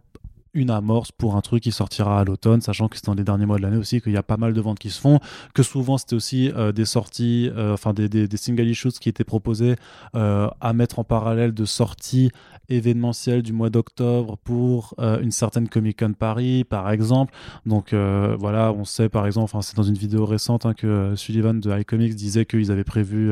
une 0.54 0.70
amorce 0.70 1.12
pour 1.12 1.36
un 1.36 1.42
truc 1.42 1.64
qui 1.64 1.72
sortira 1.72 2.20
à 2.20 2.24
l'automne, 2.24 2.62
sachant 2.62 2.88
que 2.88 2.98
c'est 2.98 3.06
dans 3.06 3.14
les 3.14 3.24
derniers 3.24 3.46
mois 3.46 3.58
de 3.58 3.62
l'année 3.62 3.78
aussi 3.78 4.02
qu'il 4.02 4.12
y 4.12 4.18
a 4.18 4.24
pas 4.24 4.38
mal 4.38 4.54
de 4.54 4.62
ventes 4.62 4.80
qui 4.80 4.90
se 4.90 5.00
font, 5.00 5.20
que 5.54 5.64
souvent 5.64 5.98
c'était 5.98 6.16
aussi 6.16 6.52
euh, 6.56 6.72
des 6.72 6.86
sorties, 6.86 7.50
euh, 7.56 7.74
enfin 7.74 7.94
des, 7.94 8.10
des, 8.10 8.38
single 8.38 8.68
issues 8.68 8.92
qui 9.00 9.08
étaient 9.08 9.24
proposés 9.24 9.76
euh, 10.16 10.50
à 10.60 10.74
mettre 10.74 11.00
en 11.00 11.04
parallèle 11.04 11.54
de 11.54 11.66
sorties 11.66 12.32
événementielles 12.70 13.44
du 13.44 13.54
mois 13.54 13.70
d'octobre 13.70 14.38
pour 14.44 14.96
une 14.98 15.32
certaine 15.32 15.68
Comic 15.68 16.00
Con 16.00 16.14
Paris, 16.14 16.64
par 16.64 16.90
exemple. 16.90 17.34
Donc 17.66 17.94
voilà, 17.94 18.72
on 18.72 18.86
sait 18.86 19.10
par 19.10 19.26
exemple, 19.26 19.52
c'est 19.62 19.76
dans 19.76 19.84
une 19.84 19.96
vidéo 19.96 20.26
récente 20.26 20.66
hein, 20.66 20.74
que 20.74 21.14
Sullivan 21.16 21.60
de 21.60 21.80
iComics 21.80 22.16
disait 22.16 22.46
qu'ils 22.46 22.72
avaient 22.72 22.86
prévu 22.86 23.32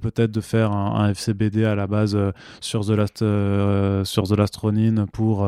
peut-être 0.00 0.30
de 0.30 0.40
faire 0.40 0.70
un, 0.70 1.00
un 1.00 1.10
FCBD 1.10 1.64
à 1.64 1.74
la 1.74 1.88
base 1.88 2.16
sur 2.60 2.86
The 2.86 2.90
Last 2.90 3.18
sur 3.18 4.28
The 4.28 4.36
Last 4.36 4.56
Ronin 4.56 5.06
pour 5.06 5.44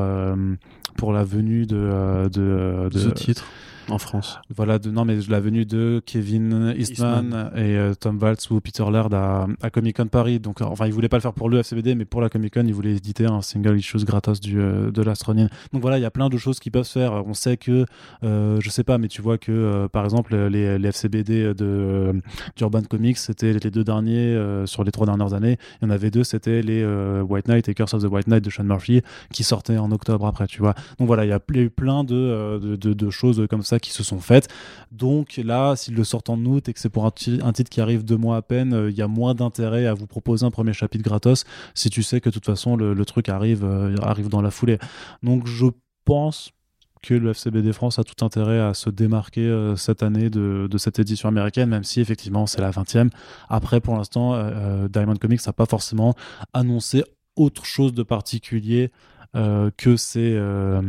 pour 1.01 1.14
la 1.14 1.24
venue 1.24 1.64
de 1.64 1.78
euh, 1.78 2.28
de, 2.28 2.90
de, 2.90 2.98
Ce 2.98 3.09
titre 3.09 3.46
en 3.91 3.99
France. 3.99 4.38
voilà 4.55 4.78
de, 4.78 4.91
non 4.91 5.05
mais 5.05 5.18
la 5.28 5.41
venue 5.41 5.64
de 5.66 6.03
Kevin 6.07 6.74
Eastman, 6.76 7.24
Eastman. 7.24 7.51
et 7.57 7.76
euh, 7.76 7.95
Tom 7.95 8.18
Waltz 8.20 8.51
ou 8.51 8.61
Peter 8.61 8.84
Laird 8.91 9.12
à, 9.14 9.47
à 9.62 9.70
Comic 9.70 9.97
Con 9.97 10.07
Paris. 10.07 10.38
Donc 10.41 10.61
euh, 10.61 10.64
enfin 10.66 10.86
ils 10.86 10.93
voulaient 10.93 11.09
pas 11.09 11.16
le 11.16 11.22
faire 11.22 11.32
pour 11.32 11.49
le 11.49 11.59
FCBD 11.59 11.95
mais 11.95 12.05
pour 12.05 12.20
la 12.20 12.28
Comic 12.28 12.55
Con 12.55 12.64
ils 12.66 12.74
voulaient 12.74 12.95
éditer 12.97 13.26
un 13.26 13.43
single 13.43 13.78
issues 13.78 14.05
gratos 14.05 14.41
du 14.41 14.61
euh, 14.61 14.91
de 14.91 15.03
Last 15.03 15.22
Ronin 15.24 15.49
donc 15.72 15.82
voilà 15.82 15.99
il 15.99 16.03
y 16.03 16.05
a 16.07 16.11
plein 16.11 16.28
de 16.28 16.36
choses 16.38 16.61
qui 16.61 16.70
peuvent 16.70 16.84
se 16.84 16.99
faire. 16.99 17.12
On 17.26 17.34
sait 17.34 17.57
que 17.57 17.84
euh, 18.24 18.59
je 18.61 18.70
sais 18.70 18.84
pas 18.84 18.99
mais 18.99 19.09
tu 19.09 19.22
vois 19.22 19.38
que 19.38 19.86
par 19.93 20.05
exemple 20.05 20.36
les, 20.36 20.78
les 20.78 20.88
FCBD 20.88 21.55
de 21.55 22.12
d'Urban 22.57 22.82
Comics 22.82 23.18
c'était 23.18 23.53
les 23.53 23.70
deux 23.70 23.84
derniers 23.84 24.36
sur 24.66 24.84
les 24.84 24.91
trois 24.93 25.07
dernières 25.07 25.34
années. 25.34 25.59
Il 25.80 25.86
y 25.86 25.88
en 25.88 25.91
avait 25.91 26.11
deux 26.11 26.24
c'était 26.24 26.62
les 26.62 26.84
White 27.22 27.49
Knight 27.49 27.68
et 27.68 27.74
Curse 27.74 27.95
of 27.95 28.03
the 28.03 28.07
White 28.07 28.26
Knight 28.28 28.45
de 28.45 28.51
Sean 28.51 28.64
Murphy 28.64 29.03
qui 29.32 29.43
sortaient 29.45 29.78
en 29.78 29.91
octobre 29.91 30.26
après 30.26 30.47
tu 30.47 30.61
vois. 30.61 30.74
Donc 30.99 31.07
voilà 31.07 31.24
il 31.24 31.28
y 31.28 31.32
a 31.32 31.41
il 31.53 31.61
eu 31.62 31.70
plein 31.70 32.05
de, 32.05 32.59
de, 32.59 32.76
de- 32.76 32.93
de 32.93 33.11
choses 33.11 33.47
comme 33.51 33.62
ça 33.62 33.80
qui 33.81 33.91
se 33.91 34.03
sont 34.03 34.20
faites 34.20 34.49
donc 34.93 35.37
là 35.43 35.76
s'ils 35.76 35.95
le 35.95 36.05
sortent 36.05 36.31
en 36.31 36.39
août 36.45 36.68
et 36.68 36.72
que 36.72 36.81
c'est 36.81 36.89
pour 36.89 37.07
un, 37.07 37.11
ti- 37.11 37.41
un 37.43 37.53
titre 37.53 37.70
qui 37.70 37.81
arrive 37.81 38.05
deux 38.05 38.16
mois 38.16 38.37
à 38.37 38.43
peine 38.43 38.72
euh, 38.74 38.91
il 38.91 38.97
y 38.97 39.03
a 39.03 39.09
moins 39.09 39.35
d'intérêt 39.35 39.87
à 39.87 39.95
vous 39.95 40.07
proposer 40.07 40.45
un 40.47 40.51
premier 40.51 40.72
chapitre 40.72 41.05
gratos 41.05 41.45
si 41.74 41.91
tu 41.91 42.03
sais 42.03 42.20
que 42.20 42.28
de 42.28 42.35
toute 42.35 42.47
façon 42.47 42.76
le, 42.76 43.05
truc 43.05 43.28
arrive 43.28 43.64
euh, 43.64 43.97
arrive 44.03 44.28
dans 44.28 44.43
la 44.43 44.51
foulée 44.51 44.78
donc 45.22 45.47
je 45.47 45.66
pense 46.05 46.51
que 47.03 47.14
le 47.14 47.31
FCBD 47.31 47.72
France 47.72 47.99
a 47.99 48.05
tout 48.05 48.22
intérêt 48.24 48.61
à 48.61 48.74
se 48.74 48.91
démarquer 48.91 49.47
euh, 49.47 49.74
cette 49.74 50.03
année 50.03 50.28
de, 50.28 50.68
de 50.70 50.78
cette 50.78 50.99
édition 50.99 51.31
américaine, 51.31 51.70
même 51.70 51.83
si 51.83 51.99
effectivement 52.03 52.47
c'est 52.47 52.61
la 52.61 52.70
20e. 52.70 53.09
Après, 53.49 53.81
pour 53.81 53.97
l'instant, 53.97 54.39
Diamond 54.91 55.16
Comics 55.16 55.41
n'a 55.47 55.55
pas 55.55 55.64
forcément 55.64 56.14
annoncé 56.53 57.03
autre 57.37 57.64
chose 57.64 57.95
de 57.95 58.03
particulier 58.03 58.91
que, 59.35 59.97
ces, 59.97 60.35
euh, 60.37 60.83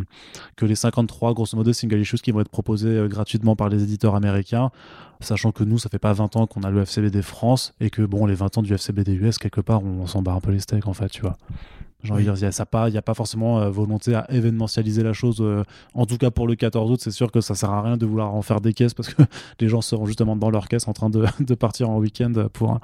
que 0.55 0.65
les 0.65 0.75
53 0.75 1.33
grosso 1.33 1.55
modo 1.55 1.73
single 1.73 1.99
issues 1.99 2.17
qui 2.17 2.31
vont 2.31 2.41
être 2.41 2.49
proposés 2.49 2.89
euh, 2.89 3.07
gratuitement 3.07 3.55
par 3.55 3.69
les 3.69 3.83
éditeurs 3.83 4.15
américains, 4.15 4.71
sachant 5.19 5.51
que 5.51 5.63
nous, 5.63 5.77
ça 5.77 5.89
fait 5.89 5.99
pas 5.99 6.13
20 6.13 6.35
ans 6.35 6.47
qu'on 6.47 6.63
a 6.63 6.71
le 6.71 6.81
FCBD 6.81 7.21
France 7.21 7.73
et 7.79 7.89
que 7.89 8.01
bon, 8.01 8.25
les 8.25 8.35
20 8.35 8.57
ans 8.57 8.61
du 8.61 8.73
FCBD 8.73 9.13
US, 9.13 9.37
quelque 9.37 9.61
part, 9.61 9.83
on, 9.83 10.07
s'en 10.07 10.21
bat 10.21 10.33
un 10.33 10.39
peu 10.39 10.51
les 10.51 10.59
steaks 10.59 10.87
en 10.87 10.93
fait, 10.93 11.09
tu 11.09 11.21
vois. 11.21 11.37
J'ai 12.03 12.13
envie 12.13 12.25
de 12.25 12.31
dire, 12.31 12.49
il 12.49 12.57
y 12.57 12.61
a 12.61 12.65
pas, 12.65 12.89
il 12.89 12.95
y 12.95 12.97
a 12.97 13.01
pas 13.03 13.13
forcément 13.13 13.59
euh, 13.59 13.69
volonté 13.69 14.15
à 14.15 14.25
événementialiser 14.31 15.03
la 15.03 15.13
chose. 15.13 15.37
euh, 15.39 15.63
en 15.93 16.07
tout 16.07 16.17
cas 16.17 16.31
pour 16.31 16.47
le 16.47 16.55
14 16.55 16.89
août, 16.89 16.99
c'est 16.99 17.11
sûr 17.11 17.31
que 17.31 17.41
ça 17.41 17.53
sert 17.53 17.69
à 17.69 17.83
rien 17.83 17.95
de 17.95 18.05
vouloir 18.07 18.33
en 18.33 18.41
faire 18.41 18.59
des 18.59 18.73
caisses 18.73 18.95
parce 18.95 19.13
que 19.13 19.21
les 19.59 19.67
gens 19.67 19.81
seront 19.81 20.07
justement 20.07 20.35
dans 20.35 20.49
leur 20.49 20.67
caisse 20.67 20.87
en 20.87 20.93
train 20.93 21.11
de, 21.11 21.25
de 21.39 21.53
partir 21.53 21.91
en 21.91 21.99
week-end 21.99 22.33
pour 22.53 22.79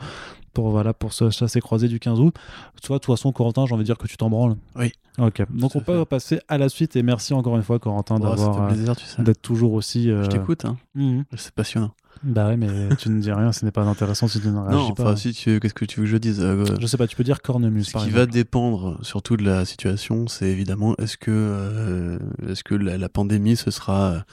pour 0.57 0.71
voilà 0.71 0.91
pour 0.91 1.13
se 1.13 1.29
chasser 1.29 1.59
croiser 1.61 1.87
du 1.87 1.99
15 1.99 2.19
août. 2.19 2.33
Toi, 2.81 2.95
de 2.97 3.01
toute 3.03 3.15
façon, 3.15 3.31
Corentin, 3.31 3.67
j'ai 3.67 3.75
envie 3.75 3.83
de 3.83 3.85
dire 3.85 3.97
que 3.99 4.07
tu 4.07 4.17
t'en 4.17 4.31
branles. 4.31 4.55
Oui. 4.75 4.91
Ok. 5.19 5.43
Donc 5.51 5.75
on 5.75 5.81
peut 5.81 6.03
passer 6.05 6.39
à 6.47 6.57
la 6.57 6.67
suite 6.67 6.95
et 6.95 7.03
merci 7.03 7.35
encore 7.35 7.55
une 7.57 7.61
fois 7.61 7.77
Corentin 7.77 8.15
Oh, 8.19 8.23
d'avoir 8.23 8.63
euh, 8.63 8.67
plaisir, 8.69 8.95
tu 8.95 9.05
sais. 9.05 9.21
d'être 9.21 9.39
toujours 9.41 9.73
aussi. 9.73 10.09
euh, 10.09 10.23
Je 10.23 10.29
t'écoute, 10.29 10.65
hein. 10.65 10.77
mhm. 10.95 11.25
c'est 11.35 11.51
passionnant. 11.53 11.91
Bah 12.23 12.47
ouais, 12.47 12.57
mais 12.57 12.67
tu 12.97 13.09
ne 13.11 13.21
dis 13.21 13.31
rien, 13.31 13.51
ce 13.51 13.63
n'est 13.65 13.69
pas 13.71 13.83
intéressant 13.83 14.27
si 14.27 14.41
tu 14.41 14.47
ne 14.47 14.57
réagis 14.67 14.87
non, 14.87 14.93
pas. 14.95 15.03
enfin, 15.03 15.15
si 15.15 15.31
tu, 15.33 15.59
qu'est-ce 15.59 15.75
que 15.75 15.85
tu 15.85 15.99
veux 15.99 16.07
que 16.07 16.11
je 16.11 16.17
dise 16.17 16.39
euh, 16.41 16.65
Je 16.79 16.87
sais 16.87 16.97
pas, 16.97 17.05
tu 17.05 17.15
peux 17.15 17.23
dire 17.23 17.43
cornemuse 17.43 17.85
Ce 17.87 17.91
par 17.91 18.01
qui 18.01 18.07
exemple. 18.09 18.25
va 18.25 18.31
dépendre 18.31 18.97
surtout 19.03 19.37
de 19.37 19.43
la 19.43 19.63
situation, 19.65 20.27
c'est 20.27 20.47
évidemment 20.49 20.95
est-ce 20.97 21.17
que, 21.17 21.29
euh, 21.31 22.17
est-ce 22.49 22.63
que 22.63 22.73
la, 22.73 22.97
la 22.97 23.09
pandémie 23.09 23.55
se 23.55 23.69
sera 23.69 24.23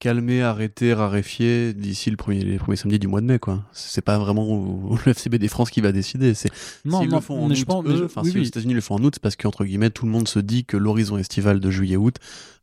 calmée, 0.00 0.42
arrêtée, 0.42 0.94
raréfiée 0.94 1.74
d'ici 1.74 2.10
le 2.10 2.16
premier, 2.16 2.44
les 2.44 2.56
premiers 2.58 2.76
samedis 2.76 2.98
du 3.00 3.08
mois 3.08 3.20
de 3.20 3.26
mai, 3.26 3.38
quoi. 3.38 3.64
C'est 3.72 4.00
pas 4.04 4.18
vraiment 4.18 4.96
le 5.06 5.10
FCBD 5.12 5.48
France 5.48 5.70
qui 5.70 5.80
va 5.80 5.90
décider. 5.92 6.34
C'est 6.34 6.50
Non, 6.84 7.00
s'ils 7.00 7.08
non, 7.10 7.16
le 7.16 7.22
font 7.22 7.34
en 7.42 7.48
mais 7.48 7.52
août, 7.54 7.58
je 7.58 7.64
pense- 7.64 7.84
mais 7.84 7.90
eux, 7.94 7.96
je- 7.98 8.04
enfin, 8.04 8.20
oui, 8.24 8.30
si 8.30 8.38
oui. 8.38 8.46
États-Unis 8.46 8.74
le 8.74 8.80
font 8.80 8.94
en 8.94 9.02
août, 9.04 9.14
c'est 9.16 9.22
parce 9.22 9.34
qu'entre 9.36 9.64
guillemets 9.64 9.90
tout 9.90 10.06
le 10.06 10.12
monde 10.12 10.28
se 10.28 10.38
dit 10.38 10.64
que 10.64 10.76
l'horizon 10.76 11.18
estival 11.18 11.58
de 11.60 11.70
juillet-août 11.70 12.16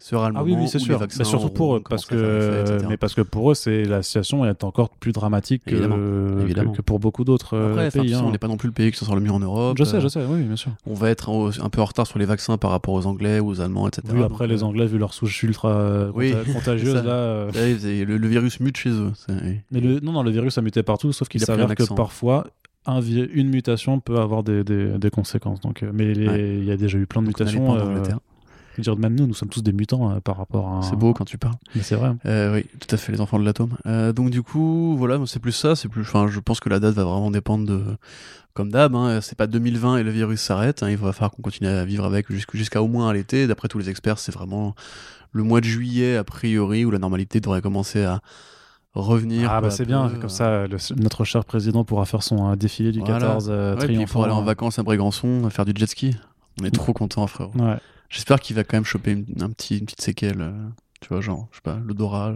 sera 0.10 0.30
le 0.30 0.36
Ah 0.38 0.44
oui, 0.44 0.52
moment 0.52 0.64
oui, 0.64 0.70
c'est 0.70 0.80
sûr. 0.80 1.00
Mais 1.18 1.24
surtout 1.24 1.50
pour 1.50 1.76
eux, 1.78 1.82
parce 1.90 2.06
que, 2.06 2.80
mais 2.88 2.98
parce 2.98 3.14
que 3.14 3.22
pour 3.22 3.52
eux, 3.52 3.56
c'est 3.56 3.84
la 3.86 4.04
situation 4.04 4.46
est 4.46 4.64
encore 4.64 4.90
plus 4.90 5.12
dramatique 5.12 5.64
que, 5.66 5.72
Évidemment, 5.72 5.96
que- 5.96 6.42
évidemment. 6.44 6.72
que 6.74 6.82
pour 6.82 7.00
beaucoup 7.00 7.24
d'autres 7.24 7.56
euh, 7.58 7.90
pays. 7.92 8.14
hein. 8.14 8.22
on 8.26 8.32
n'est 8.32 8.38
pas 8.38 8.48
non 8.48 8.58
plus 8.58 8.68
le 8.68 8.74
pays 8.74 8.92
qui 8.92 8.98
s'en 8.98 9.06
sort 9.06 9.16
le 9.16 9.22
mieux 9.22 9.32
en 9.32 9.40
Europe. 9.40 9.78
Je 9.78 9.84
sais, 9.84 9.98
Euh, 9.98 10.02
je 10.02 10.08
sais, 10.08 10.24
oui, 10.30 10.44
bien 10.44 10.56
sûr. 10.56 10.72
On 10.86 10.94
va 10.94 11.10
être 11.10 11.52
un 11.62 11.70
peu 11.70 11.82
en 11.82 11.86
retard 11.86 12.06
sur 12.08 12.20
les 12.20 12.26
vaccins 12.26 12.58
par 12.58 12.72
rapport 12.72 12.94
aux 12.94 13.06
Anglais 13.08 13.40
ou 13.40 13.48
aux 13.50 13.62
Allemands, 13.62 13.88
etc. 13.88 14.04
Oui, 14.14 14.24
après 14.24 14.48
Donc, 14.48 14.56
les 14.58 14.64
euh, 14.64 14.68
Anglais, 14.68 14.86
vu 14.86 14.98
leur 14.98 15.14
souche 15.14 15.42
ultra 15.44 15.70
euh, 15.70 16.12
Oui, 16.14 16.34
contagieuse, 16.54 16.96
là. 17.04 17.12
euh, 17.12 17.52
le, 17.56 18.18
le 18.18 18.28
virus 18.28 18.60
mute 18.60 18.78
chez 18.78 18.90
eux. 18.92 19.12
Mais 19.72 19.80
le, 19.80 20.00
non, 20.02 20.12
non, 20.12 20.24
le 20.24 20.32
virus 20.32 20.58
a 20.58 20.62
muté 20.62 20.84
partout, 20.84 21.12
sauf 21.14 21.28
qu'il 21.30 21.42
s'avère 21.42 21.74
que 21.76 21.94
parfois, 21.96 22.46
un 22.88 23.02
une 23.02 23.50
mutation 23.50 24.00
peut 24.00 24.20
avoir 24.20 24.44
des, 24.44 24.64
des, 24.64 25.00
des 25.00 25.10
conséquences. 25.10 25.60
Donc, 25.62 25.82
euh, 25.82 25.90
mais 25.94 26.16
Ouais. 26.28 26.58
il 26.60 26.66
y 26.66 26.72
a 26.72 26.78
déjà 26.78 26.98
eu 27.00 27.08
plein 27.08 27.22
de 27.24 27.28
Donc, 27.28 27.40
mutations. 27.40 27.76
euh. 27.76 28.00
Je 28.84 28.90
veux 28.90 28.96
dire, 28.96 28.98
même 28.98 29.16
nous, 29.18 29.28
nous 29.28 29.34
sommes 29.34 29.50
tous 29.50 29.62
des 29.64 29.74
mutants 29.74 30.12
euh, 30.12 30.20
par 30.20 30.38
rapport 30.38 30.68
à. 30.72 30.82
C'est 30.84 30.96
beau 30.96 31.14
quand 31.14 31.26
tu 31.26 31.38
parles. 31.38 31.56
Mais 31.76 31.82
c'est 31.82 31.96
vrai. 31.96 32.12
Euh, 32.26 32.56
oui, 32.56 32.66
tout 32.80 32.94
à 32.94 32.98
fait, 32.98 33.12
les 33.12 33.22
enfants 33.22 33.40
de 33.40 33.46
l'atome. 33.46 33.78
Euh, 33.86 34.14
donc 34.14 34.30
du 34.30 34.42
coup, 34.44 34.96
voilà, 34.98 35.20
c'est 35.26 35.40
plus 35.40 35.52
ça, 35.52 35.76
c'est 35.76 35.88
plus. 35.90 36.02
Enfin, 36.02 36.28
je 36.28 36.40
pense 36.40 36.60
que 36.60 36.70
la 36.70 36.80
date 36.80 36.96
va 36.96 37.04
vraiment 37.04 37.32
dépendre 37.32 37.66
de. 37.66 37.82
Comme 38.54 38.72
d'hab, 38.72 38.96
hein, 38.96 39.20
c'est 39.22 39.38
pas 39.38 39.48
2020 39.48 39.98
et 39.98 40.04
le 40.04 40.12
virus 40.12 40.40
s'arrête. 40.40 40.82
hein, 40.82 40.90
il 40.90 40.96
va 40.96 41.12
falloir 41.12 41.32
qu'on 41.32 41.42
continue 41.42 41.68
à 41.70 41.84
vivre 41.84 42.06
avec 42.06 42.32
jusqu'- 42.32 42.56
jusqu'à 42.56 42.82
au 42.82 42.88
moins 42.88 43.10
à 43.10 43.14
l'été. 43.14 43.48
D'après 43.48 43.68
tous 43.68 43.78
les 43.80 43.90
experts, 43.90 44.18
c'est 44.18 44.32
vraiment 44.34 44.76
le 45.34 45.44
mois 45.44 45.60
de 45.60 45.66
juillet 45.66 46.16
a 46.16 46.24
priori 46.24 46.86
où 46.86 46.92
la 46.92 47.00
normalité 47.00 47.42
devrait 47.42 47.62
commencer 47.62 48.06
à 48.06 48.22
revenir. 48.94 49.50
Ah 49.52 49.60
bah 49.60 49.70
c'est 49.72 49.84
bien, 49.86 50.10
comme 50.22 50.30
ça 50.30 50.68
le- 50.68 50.78
notre 50.96 51.26
cher 51.26 51.44
président 51.44 51.84
pourra 51.84 52.06
faire 52.06 52.24
son 52.24 52.50
euh, 52.52 52.56
défilé 52.56 52.94
du 52.94 53.00
Voilà. 53.00 53.20
14 53.20 53.48
euh, 53.50 53.76
Ouais, 53.76 53.86
puis 53.88 53.98
il 54.00 54.06
pourra 54.08 54.26
aller 54.28 54.34
en 54.34 54.42
vacances 54.44 54.80
à 54.80 54.84
Brégançon, 54.84 55.50
faire 55.50 55.66
du 55.66 55.74
jet 55.76 55.88
ski. 55.88 56.16
On 56.62 56.64
est 56.64 56.72
trop 56.72 56.94
content, 56.94 57.28
frérot. 57.28 57.52
Ouais. 57.60 57.76
J'espère 58.10 58.40
qu'il 58.40 58.56
va 58.56 58.64
quand 58.64 58.78
même 58.78 58.86
choper 58.86 59.12
une, 59.12 59.26
un 59.42 59.50
petit, 59.50 59.78
une 59.78 59.86
petite 59.86 60.02
séquelle. 60.02 60.42
euh, 60.42 60.52
tu 61.02 61.10
vois, 61.10 61.22
genre, 61.22 61.48
je 61.52 61.58
sais 61.58 61.62
pas, 61.64 61.80
l'odorat. 61.86 62.36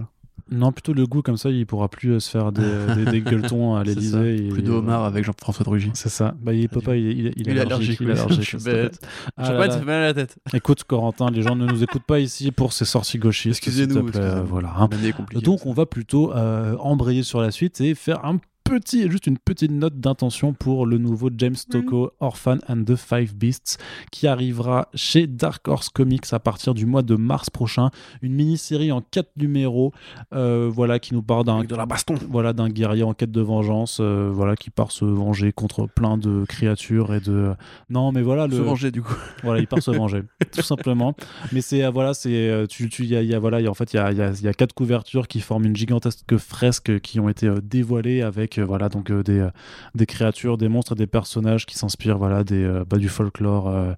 Non, 0.51 0.71
plutôt 0.71 0.93
le 0.93 1.05
goût, 1.05 1.21
comme 1.21 1.37
ça, 1.37 1.51
il 1.51 1.65
pourra 1.67 1.89
plus 1.89 2.13
euh, 2.13 2.19
se 2.19 2.29
faire 2.31 2.51
des, 2.51 2.63
des, 2.95 3.05
des 3.05 3.21
gueuletons 3.29 3.75
à 3.75 3.83
l'Elysée. 3.83 4.47
Plus 4.49 4.63
de 4.63 4.71
homard 4.71 5.03
avec 5.05 5.23
Jean-François 5.23 5.63
de 5.63 5.69
Rugy. 5.69 5.91
C'est 5.93 6.09
ça. 6.09 6.33
Bah, 6.41 6.53
il 6.53 6.67
peut 6.69 6.81
pas, 6.81 6.95
il, 6.95 7.05
il, 7.05 7.33
il, 7.35 7.49
est 7.49 7.59
allergique, 7.59 7.99
Il 8.01 8.09
est 8.09 8.13
allergique. 8.19 8.41
Je 8.41 8.57
suis 8.57 8.65
bête. 8.65 8.99
Ah 9.37 9.43
Je 9.45 9.51
pas, 9.51 9.77
mal 9.85 9.89
à 10.03 10.05
la 10.07 10.13
tête. 10.15 10.37
Écoute, 10.53 10.83
Corentin, 10.85 11.29
les 11.29 11.43
gens 11.43 11.55
ne 11.55 11.67
nous 11.67 11.83
écoutent 11.83 12.05
pas 12.07 12.19
ici 12.19 12.51
pour 12.51 12.73
ces 12.73 12.85
sorties 12.85 13.19
gauchistes. 13.19 13.57
Excusez-nous. 13.59 14.07
excusez-nous. 14.07 14.45
Voilà. 14.45 14.73
hein. 14.75 14.89
Donc 15.35 15.67
on 15.67 15.73
va 15.73 15.85
plutôt 15.85 16.33
euh, 16.33 16.75
embrayer 16.79 17.21
sur 17.21 17.41
la 17.41 17.51
suite 17.51 17.79
et 17.81 17.93
faire 17.93 18.25
un 18.25 18.39
petit, 18.69 19.09
juste 19.09 19.25
une 19.25 19.37
petite 19.39 19.71
note 19.71 19.99
d'intention 19.99 20.53
pour 20.53 20.85
le 20.85 20.97
nouveau 20.99 21.29
James 21.35 21.55
Tocco, 21.69 22.11
Orphan 22.19 22.57
and 22.67 22.83
the 22.83 22.95
Five 22.95 23.33
Beasts, 23.35 23.79
qui 24.11 24.27
arrivera 24.27 24.89
chez 24.93 25.25
Dark 25.25 25.67
Horse 25.67 25.89
Comics 25.89 26.31
à 26.31 26.39
partir 26.39 26.75
du 26.75 26.85
mois 26.85 27.01
de 27.01 27.15
mars 27.15 27.49
prochain. 27.49 27.89
Une 28.21 28.33
mini-série 28.33 28.91
en 28.91 29.01
quatre 29.01 29.31
numéros, 29.37 29.91
euh, 30.33 30.69
voilà, 30.71 30.99
qui 30.99 31.15
nous 31.15 31.23
parle 31.23 31.45
d'un 31.45 31.63
de 31.63 31.75
la 31.75 31.87
baston. 31.87 32.13
voilà 32.29 32.53
d'un 32.53 32.69
guerrier 32.69 33.01
en 33.03 33.13
quête 33.15 33.31
de 33.31 33.41
vengeance, 33.41 33.97
euh, 34.01 34.29
voilà, 34.31 34.55
qui 34.55 34.69
part 34.69 34.91
se 34.91 35.03
venger 35.03 35.51
contre 35.51 35.87
plein 35.87 36.17
de 36.17 36.45
créatures 36.47 37.13
et 37.15 37.19
de 37.21 37.53
non 37.89 38.11
mais 38.11 38.21
voilà 38.21 38.45
le 38.45 38.55
Se 38.55 38.61
venger 38.61 38.91
du 38.91 39.01
coup. 39.01 39.15
voilà, 39.43 39.59
il 39.61 39.67
part 39.67 39.81
se 39.81 39.89
venger, 39.91 40.21
tout 40.51 40.61
simplement. 40.61 41.15
Mais 41.51 41.61
c'est 41.61 41.83
euh, 41.83 41.89
voilà, 41.89 42.13
c'est 42.13 42.65
tu 42.69 42.87
y 43.05 43.15
a, 43.15 43.23
y 43.23 43.33
a- 43.33 43.39
voilà, 43.39 43.59
il 43.61 43.63
y 43.63 43.67
a- 43.67 43.71
en 43.71 43.73
fait 43.73 43.93
il 43.93 43.97
y 43.97 43.99
a, 43.99 44.11
il 44.11 44.17
y 44.17 44.21
a- 44.21 44.31
il 44.31 44.41
y 44.43 44.47
a 44.47 44.53
quatre 44.53 44.73
couvertures 44.73 45.27
qui 45.27 45.39
forment 45.41 45.65
une 45.65 45.75
gigantesque 45.75 46.37
fresque 46.37 46.99
qui 46.99 47.19
ont 47.19 47.29
été 47.29 47.49
dévoilées 47.63 48.21
avec 48.21 48.58
euh, 48.59 48.65
voilà 48.65 48.89
donc 48.89 49.09
euh, 49.09 49.23
des 49.23 49.39
euh, 49.39 49.49
des 49.95 50.05
créatures, 50.05 50.57
des 50.57 50.67
monstres, 50.67 50.95
des 50.95 51.07
personnages 51.07 51.65
qui 51.65 51.77
s'inspirent 51.77 52.17
voilà 52.17 52.43
des 52.43 52.67
bah, 52.89 52.97
du 52.97 53.09
folklore 53.09 53.95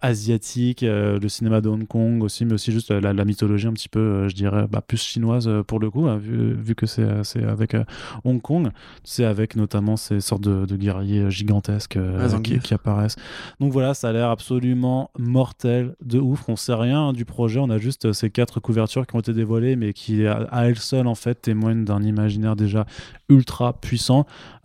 asiatique, 0.00 0.82
le 0.82 1.28
cinéma 1.28 1.60
de 1.60 1.68
Hong 1.68 1.86
Kong 1.86 2.22
aussi, 2.22 2.44
mais 2.44 2.54
aussi 2.54 2.72
juste 2.72 2.90
la, 2.90 3.12
la 3.12 3.24
mythologie 3.24 3.66
un 3.66 3.72
petit 3.72 3.88
peu, 3.88 4.28
je 4.28 4.34
dirais, 4.34 4.66
bah, 4.70 4.82
plus 4.86 5.02
chinoise 5.02 5.48
pour 5.66 5.78
le 5.78 5.90
coup, 5.90 6.06
hein, 6.06 6.16
vu, 6.16 6.54
vu 6.54 6.74
que 6.74 6.86
c'est 6.86 7.44
avec 7.44 7.76
Hong 8.24 8.40
Kong, 8.40 8.70
c'est 9.04 9.24
avec 9.24 9.56
notamment 9.56 9.96
ces 9.96 10.20
sortes 10.20 10.42
de, 10.42 10.66
de 10.66 10.76
guerriers 10.76 11.30
gigantesques 11.30 11.98
Ah, 11.98 12.26
qui, 12.40 12.74
apparaissent. 12.74 13.16
Donc 13.60 13.72
voilà, 13.72 13.94
ça 13.94 14.08
a 14.08 14.12
l'air 14.12 14.30
absolument 14.30 15.10
mortel, 15.18 15.94
de 16.04 16.18
ouf. 16.18 16.48
On 16.48 16.56
sait 16.56 16.74
rien 16.74 17.08
hein, 17.08 17.12
du 17.12 17.24
projet, 17.24 17.60
on 17.60 17.70
a 17.70 17.78
juste 17.78 18.12
ces 18.12 18.30
quatre 18.30 18.60
couvertures 18.60 19.06
qui 19.06 19.16
ont 19.16 19.20
été 19.20 19.32
dévoilées, 19.32 19.76
mais 19.76 19.92
qui 19.92 20.26
à, 20.26 20.46
à 20.50 20.66
elles 20.66 20.78
seules 20.78 21.06
en 21.06 21.14
fait 21.14 21.42
témoignent 21.42 21.84
d'un 21.84 22.02
imaginaire 22.02 22.56
déjà 22.56 22.86
ultra 23.28 23.72
puissant. 23.72 23.89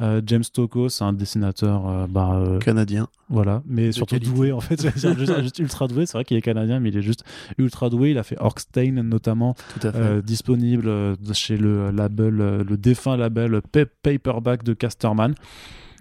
Euh, 0.02 0.22
James 0.26 0.44
Tocco, 0.54 0.90
c'est 0.90 1.04
un 1.04 1.14
dessinateur, 1.14 1.88
euh, 1.88 2.08
bah, 2.08 2.36
euh, 2.36 2.60
Canadien. 2.60 3.08
voilà, 3.30 3.62
mais 3.66 3.92
surtout 3.92 4.16
qualité. 4.16 4.32
doué 4.32 4.52
en 4.52 4.60
fait. 4.62 4.80
C'est 4.96 5.18
juste, 5.18 5.42
juste 5.42 5.60
ultra 5.60 5.88
doué. 5.88 6.06
C'est 6.06 6.14
vrai 6.18 6.26
qu'il 6.26 6.38
est 6.38 6.42
canadien, 6.42 6.80
mais 6.80 6.90
il 6.90 6.98
est 6.98 7.02
juste 7.02 7.24
ultra 7.58 7.90
doué. 7.90 8.12
Il 8.12 8.18
a 8.18 8.24
fait 8.24 8.38
Orkstein 8.40 9.02
notamment, 9.04 9.56
Tout 9.80 9.88
à 9.88 9.92
fait. 9.92 10.22
disponible 10.22 10.90
chez 11.34 11.58
le 11.58 11.92
label, 11.92 12.36
le 12.36 12.78
défunt 12.78 13.18
label 13.18 13.62
Pa- 13.72 13.86
Paperback 14.04 14.64
de 14.64 14.74
Casterman. 14.74 15.34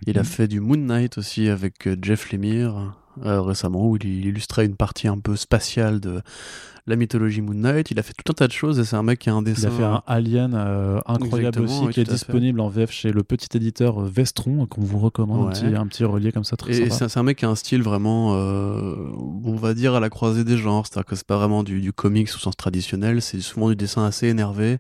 Il 0.07 0.19
a 0.19 0.25
fait 0.25 0.49
du 0.49 0.61
Moon 0.61 0.77
Knight 0.77 1.17
aussi 1.19 1.49
avec 1.49 1.89
Jeff 2.03 2.31
Lemire 2.33 2.95
euh, 3.25 3.41
récemment, 3.41 3.87
où 3.89 3.97
il, 3.97 4.05
il 4.05 4.27
illustrait 4.27 4.67
une 4.67 4.77
partie 4.77 5.09
un 5.09 5.19
peu 5.19 5.37
spatiale 5.37 6.01
de 6.01 6.21
la 6.87 6.97
mythologie 6.97 7.41
Moon 7.41 7.55
Knight. 7.55 7.91
Il 7.91 7.99
a 7.99 8.03
fait 8.03 8.13
tout 8.13 8.31
un 8.31 8.35
tas 8.35 8.47
de 8.47 8.53
choses 8.53 8.79
et 8.79 8.85
c'est 8.85 8.97
un 8.97 9.03
mec 9.03 9.19
qui 9.19 9.31
a 9.31 9.35
un 9.35 9.39
Il 9.41 9.45
dessin. 9.45 9.69
a 9.69 9.71
fait 9.71 9.83
un 9.85 10.03
Alien 10.07 10.53
euh, 10.55 10.99
incroyable 11.07 11.57
Exactement, 11.59 11.65
aussi, 11.79 11.87
oui, 11.87 11.93
qui 11.95 12.01
est 12.01 12.05
disponible 12.05 12.61
en 12.61 12.69
VF 12.69 12.91
chez 12.91 13.11
le 13.11 13.23
petit 13.23 13.57
éditeur 13.57 14.03
euh, 14.03 14.07
Vestron, 14.07 14.67
qu'on 14.67 14.83
vous 14.83 14.99
recommande, 14.99 15.49
un, 15.49 15.51
petit, 15.53 15.65
un 15.75 15.87
petit 15.87 16.05
relié 16.05 16.31
comme 16.31 16.45
ça, 16.45 16.57
très 16.57 16.73
Et 16.73 16.75
sympa. 16.75 16.95
c'est 16.95 17.09
c'est 17.09 17.19
un 17.21 17.23
mec 17.23 17.39
qui 17.39 17.47
a 17.47 17.49
un 17.49 17.55
style 17.55 17.83
vraiment, 17.83 18.35
euh, 18.35 18.97
on 19.45 19.55
va 19.57 19.73
dire, 19.73 19.95
à 19.95 20.01
la 20.01 20.11
croisée 20.11 20.45
des 20.45 20.59
genres. 20.59 20.87
C'est-à-dire 20.87 21.07
que 21.07 21.17
c'est 21.17 21.27
pas 21.27 21.39
vraiment 21.39 21.63
du, 21.63 21.81
du 21.81 21.93
comics 21.95 22.29
au 22.35 22.39
sens 22.39 22.55
traditionnel, 22.57 23.23
c'est 23.23 23.41
souvent 23.41 23.71
du 23.71 23.77
dessin 23.77 24.05
assez 24.05 24.27
énervé. 24.29 24.77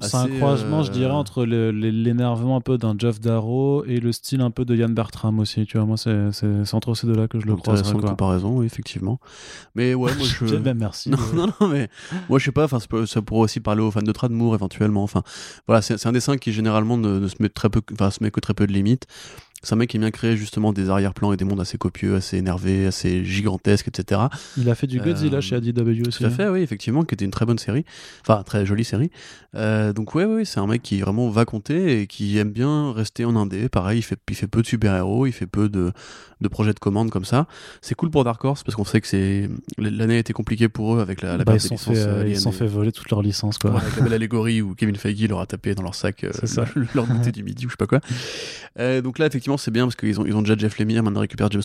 C'est 0.00 0.16
un 0.16 0.28
croisement, 0.28 0.82
je 0.84 0.90
euh, 0.90 0.94
dirais, 0.94 1.10
entre 1.12 1.44
le- 1.44 1.72
le- 1.72 1.90
l'énervement 1.90 2.56
un 2.56 2.60
peu 2.60 2.78
d'un 2.78 2.94
Jeff 2.96 3.20
Darrow 3.20 3.84
et 3.84 3.98
le 3.98 4.12
style 4.12 4.40
un 4.40 4.50
peu 4.50 4.64
de 4.64 4.76
Yann 4.76 4.94
Bertram 4.94 5.38
aussi. 5.40 5.66
Tu 5.66 5.76
vois, 5.76 5.86
moi, 5.86 5.96
c'est 5.96 6.72
entre 6.72 6.94
ces 6.94 7.06
deux-là 7.06 7.26
que 7.26 7.40
je 7.40 7.46
le 7.46 7.54
quoi. 8.00 8.10
comparaison, 8.10 8.58
oui, 8.58 8.66
effectivement. 8.66 9.18
Mais 9.74 9.94
ouais, 9.94 10.14
moi 10.14 10.26
je. 10.26 10.56
Ben, 10.58 10.76
merci. 10.76 11.10
Non, 11.10 11.18
non, 11.34 11.46
non, 11.60 11.68
mais 11.68 11.88
moi 12.28 12.38
je 12.38 12.44
sais 12.44 12.52
pas, 12.52 12.64
enfin, 12.64 12.78
ça, 13.06 13.22
pourrait 13.22 13.42
aussi 13.42 13.60
parler 13.60 13.82
aux 13.82 13.90
fans 13.90 14.02
de 14.02 14.12
Tradmoor 14.12 14.54
éventuellement. 14.54 15.02
Enfin, 15.02 15.22
voilà, 15.66 15.82
c'est 15.82 15.98
c'est 15.98 16.08
un 16.08 16.12
dessin 16.12 16.36
qui 16.36 16.52
généralement 16.52 16.96
ne, 16.96 17.18
ne 17.18 17.28
se, 17.28 17.36
met 17.40 17.48
très 17.48 17.68
peu, 17.68 17.80
enfin, 17.92 18.10
se 18.10 18.22
met 18.22 18.30
que 18.30 18.40
très 18.40 18.54
peu 18.54 18.66
de 18.66 18.72
limites. 18.72 19.06
C'est 19.62 19.72
un 19.72 19.76
mec 19.76 19.90
qui 19.90 19.96
aime 19.96 20.02
bien 20.02 20.10
créer 20.12 20.36
justement 20.36 20.72
des 20.72 20.88
arrière-plans 20.88 21.32
et 21.32 21.36
des 21.36 21.44
mondes 21.44 21.60
assez 21.60 21.78
copieux, 21.78 22.14
assez 22.14 22.36
énervés, 22.36 22.86
assez 22.86 23.24
gigantesques, 23.24 23.88
etc. 23.88 24.20
Il 24.56 24.70
a 24.70 24.74
fait 24.76 24.86
du 24.86 25.00
Godzilla 25.00 25.38
Euh, 25.38 25.40
chez 25.40 25.56
ADW 25.56 26.06
aussi. 26.06 26.18
Tout 26.18 26.24
à 26.26 26.30
fait, 26.30 26.48
oui, 26.48 26.60
effectivement, 26.60 27.02
qui 27.04 27.14
était 27.14 27.24
une 27.24 27.32
très 27.32 27.44
bonne 27.44 27.58
série. 27.58 27.84
Enfin, 28.22 28.42
très 28.44 28.64
jolie 28.64 28.84
série. 28.84 29.10
Euh, 29.56 29.92
donc, 29.92 30.14
ouais, 30.14 30.26
ouais, 30.26 30.44
c'est 30.44 30.60
un 30.60 30.66
mec 30.68 30.82
qui 30.82 31.00
vraiment 31.00 31.28
va 31.28 31.44
compter 31.44 32.00
et 32.02 32.06
qui 32.06 32.38
aime 32.38 32.50
bien 32.50 32.92
rester 32.92 33.24
en 33.24 33.34
indé. 33.34 33.68
Pareil, 33.68 33.98
il 33.98 34.02
fait, 34.02 34.18
il 34.30 34.36
fait 34.36 34.46
peu 34.46 34.62
de 34.62 34.66
super-héros, 34.66 35.26
il 35.26 35.32
fait 35.32 35.46
peu 35.46 35.68
de, 35.68 35.92
de 36.40 36.48
projets 36.48 36.72
de 36.72 36.78
commande 36.78 37.10
comme 37.10 37.24
ça. 37.24 37.46
C'est 37.82 37.96
cool 37.96 38.10
pour 38.10 38.22
Dark 38.22 38.44
Horse 38.44 38.62
parce 38.62 38.76
qu'on 38.76 38.84
sait 38.84 39.00
que 39.00 39.08
c'est 39.08 39.48
l'année 39.76 40.16
a 40.16 40.18
été 40.18 40.32
compliquée 40.32 40.68
pour 40.68 40.94
eux 40.94 41.00
avec 41.00 41.20
la, 41.22 41.36
la 41.36 41.44
Bah, 41.44 41.52
ils 41.54 41.56
licences, 41.56 41.84
fait, 41.84 41.96
euh, 41.96 42.24
ils 42.28 42.36
se 42.36 42.42
sont 42.42 42.50
liées 42.50 42.56
à 42.56 42.58
fait 42.58 42.66
voler 42.66 42.92
toute 42.92 43.10
leur 43.10 43.22
licence 43.22 43.58
quoi. 43.58 43.70
voilà, 43.70 43.86
avec 43.86 43.98
la 43.98 44.04
belle 44.04 44.12
allégorie 44.14 44.62
où 44.62 44.74
Kevin 44.74 44.94
Feige 44.96 45.26
leur 45.28 45.40
a 45.40 45.46
tapé 45.46 45.74
dans 45.74 45.82
leur 45.82 45.94
sac 45.94 46.22
euh, 46.24 46.30
leur 46.94 47.06
goûter 47.06 47.32
du 47.32 47.42
midi 47.42 47.66
ou 47.66 47.70
je 47.70 47.74
sais 47.74 47.76
pas 47.76 47.86
quoi. 47.86 48.00
Donc 49.02 49.18
là, 49.18 49.26
effectivement, 49.26 49.47
c'est 49.56 49.70
bien 49.70 49.84
parce 49.84 49.96
qu'ils 49.96 50.20
ont, 50.20 50.26
ils 50.26 50.36
ont 50.36 50.42
déjà 50.42 50.56
Jeff 50.56 50.78
Lemire, 50.78 51.02
maintenant 51.02 51.20
ils 51.20 51.24
récupèrent 51.24 51.50
James. 51.50 51.62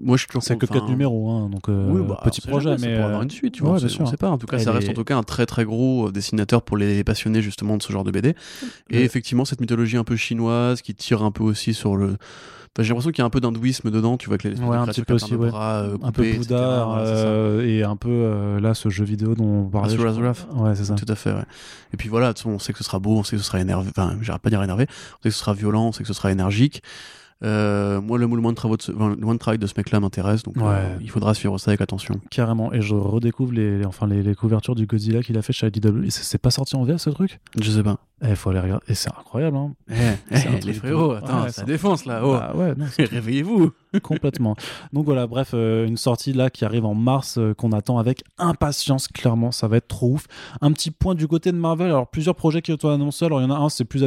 Moi, 0.00 0.16
je 0.16 0.20
suis 0.20 0.28
toujours 0.28 0.44
C'est 0.44 0.56
que 0.56 0.66
enfin, 0.66 0.74
4 0.74 0.88
numéros, 0.88 1.28
hein, 1.30 1.48
donc 1.50 1.68
euh, 1.68 1.90
oui, 1.90 2.00
bah, 2.08 2.20
petit 2.22 2.40
projet, 2.40 2.76
jamais, 2.76 2.86
mais 2.86 2.92
pourrait 2.92 3.02
euh, 3.02 3.06
avoir 3.06 3.22
une 3.22 3.30
suite, 3.30 3.54
tu 3.54 3.62
vois, 3.62 3.72
ouais, 3.72 3.76
on, 3.78 3.80
sait, 3.80 3.88
sûr. 3.88 4.02
on 4.02 4.06
sait 4.06 4.16
pas. 4.16 4.30
En 4.30 4.38
tout 4.38 4.46
cas, 4.46 4.58
Elle 4.58 4.62
ça 4.62 4.70
reste 4.70 4.86
est- 4.86 4.90
en 4.90 4.94
tout 4.94 5.02
cas 5.02 5.16
un 5.16 5.24
très 5.24 5.46
très 5.46 5.64
gros 5.64 6.06
euh, 6.06 6.12
dessinateur 6.12 6.62
pour 6.62 6.76
les 6.76 7.02
passionnés 7.02 7.42
justement 7.42 7.76
de 7.76 7.82
ce 7.82 7.92
genre 7.92 8.04
de 8.04 8.12
BD. 8.12 8.36
Et 8.90 9.02
effectivement, 9.02 9.44
cette 9.44 9.60
mythologie 9.60 9.96
un 9.96 10.04
peu 10.04 10.14
chinoise 10.14 10.80
qui 10.80 10.94
tire 10.94 11.24
un 11.24 11.32
peu 11.32 11.42
aussi 11.42 11.74
sur 11.74 11.96
le. 11.96 12.18
J'ai 12.78 12.88
l'impression 12.88 13.10
qu'il 13.10 13.18
y 13.18 13.22
a 13.22 13.26
un 13.26 13.30
peu 13.30 13.40
d'hindouisme 13.40 13.90
dedans, 13.90 14.16
tu 14.16 14.28
vois, 14.28 14.38
que 14.38 14.46
les 14.48 14.58
Ouais, 14.60 14.76
un 14.76 14.86
petit 14.86 15.02
peu 15.02 15.14
aussi, 15.14 15.34
ouais. 15.34 15.48
bras, 15.50 15.82
euh, 15.82 15.98
un 16.02 16.12
peu. 16.12 16.32
Bouddha 16.34 16.84
Voilà, 16.84 17.04
ça. 17.04 17.12
euh, 17.26 17.66
et 17.66 17.82
un 17.82 17.96
peu 17.96 18.08
euh, 18.10 18.60
là 18.60 18.74
ce 18.74 18.88
jeu 18.90 19.04
vidéo 19.04 19.34
dont 19.34 19.44
on 19.44 19.68
parlait. 19.68 19.96
Wrath. 19.96 20.46
Ouais, 20.54 20.74
c'est 20.76 20.84
ça. 20.84 20.94
Tout 20.94 21.10
à 21.10 21.16
fait, 21.16 21.32
ouais. 21.32 21.42
Et 21.92 21.96
puis 21.96 22.08
voilà, 22.08 22.32
on 22.46 22.58
sait 22.60 22.72
que 22.72 22.78
ce 22.78 22.84
sera 22.84 23.00
beau, 23.00 23.16
on 23.16 23.24
sait 23.24 23.36
que 23.36 23.42
ce 23.42 23.48
sera 23.48 23.60
énervé, 23.60 23.90
enfin, 23.90 24.16
j'arrête 24.22 24.40
pas 24.40 24.50
de 24.50 24.54
dire 24.54 24.62
énervé, 24.62 24.86
on 24.88 25.22
sait 25.22 25.28
que 25.30 25.34
ce 25.34 25.40
sera 25.40 25.52
violent, 25.52 25.88
on 25.88 25.92
sait 25.92 26.02
que 26.04 26.08
ce 26.08 26.14
sera 26.14 26.30
énergique. 26.30 26.82
Euh, 27.42 28.00
moi, 28.02 28.18
le 28.18 28.26
mouvement 28.26 28.50
de, 28.50 28.54
travaux 28.56 28.76
de 28.76 28.82
ce, 28.82 28.92
enfin, 28.92 29.08
le 29.08 29.14
mouvement 29.16 29.32
de 29.34 29.38
travail 29.38 29.58
de 29.58 29.66
ce 29.66 29.72
mec-là 29.76 29.98
m'intéresse, 29.98 30.42
donc 30.42 30.56
euh, 30.58 30.96
il 31.00 31.10
faudra 31.10 31.32
suivre 31.34 31.56
ça 31.58 31.70
avec 31.70 31.80
attention. 31.80 32.20
Carrément. 32.30 32.70
Et 32.72 32.82
je 32.82 32.94
redécouvre 32.94 33.52
les, 33.52 33.78
les- 33.78 33.86
enfin 33.86 34.06
les, 34.06 34.22
les 34.22 34.34
couvertures 34.34 34.74
du 34.74 34.86
Godzilla 34.86 35.22
qu'il 35.22 35.38
a 35.38 35.42
fait 35.42 35.54
chez 35.54 35.66
IDW. 35.66 36.04
C'est 36.10 36.36
pas 36.38 36.50
sorti 36.50 36.76
en 36.76 36.84
VF 36.84 36.98
ce 37.00 37.10
truc? 37.10 37.40
Je 37.58 37.70
sais 37.70 37.82
pas. 37.82 37.98
Il 38.22 38.36
faut 38.36 38.50
aller 38.50 38.60
regarder. 38.60 38.84
Et 38.88 38.94
c'est 38.94 39.10
incroyable. 39.10 39.56
Hein. 39.56 39.72
Eh, 39.90 39.94
eh, 40.30 40.60
les 40.64 40.72
frérots, 40.72 41.12
attends, 41.12 41.44
Ouais, 41.44 41.52
ça 41.52 41.64
défonce 41.64 42.04
là, 42.04 42.20
oh. 42.24 42.32
Bah 42.32 42.52
ouais, 42.54 42.74
Réveillez-vous. 42.98 43.72
complètement. 44.02 44.56
Donc 44.92 45.04
voilà, 45.04 45.26
bref, 45.26 45.50
euh, 45.54 45.86
une 45.86 45.96
sortie 45.96 46.32
là 46.32 46.50
qui 46.50 46.64
arrive 46.64 46.84
en 46.84 46.94
mars 46.94 47.38
euh, 47.38 47.54
qu'on 47.54 47.72
attend 47.72 47.98
avec 47.98 48.22
impatience. 48.38 49.08
Clairement, 49.08 49.50
ça 49.52 49.68
va 49.68 49.78
être 49.78 49.88
trop 49.88 50.12
ouf. 50.12 50.26
Un 50.60 50.72
petit 50.72 50.90
point 50.90 51.14
du 51.14 51.26
côté 51.26 51.50
de 51.52 51.56
Marvel. 51.56 51.88
Alors 51.88 52.08
plusieurs 52.08 52.34
projets 52.34 52.62
qui 52.62 52.72
ont 52.72 52.76
été 52.76 52.88
annoncés. 52.88 53.24
Alors 53.24 53.40
il 53.40 53.44
y 53.44 53.46
en 53.46 53.50
a 53.50 53.58
un, 53.58 53.68
c'est 53.68 53.84
plus 53.84 54.04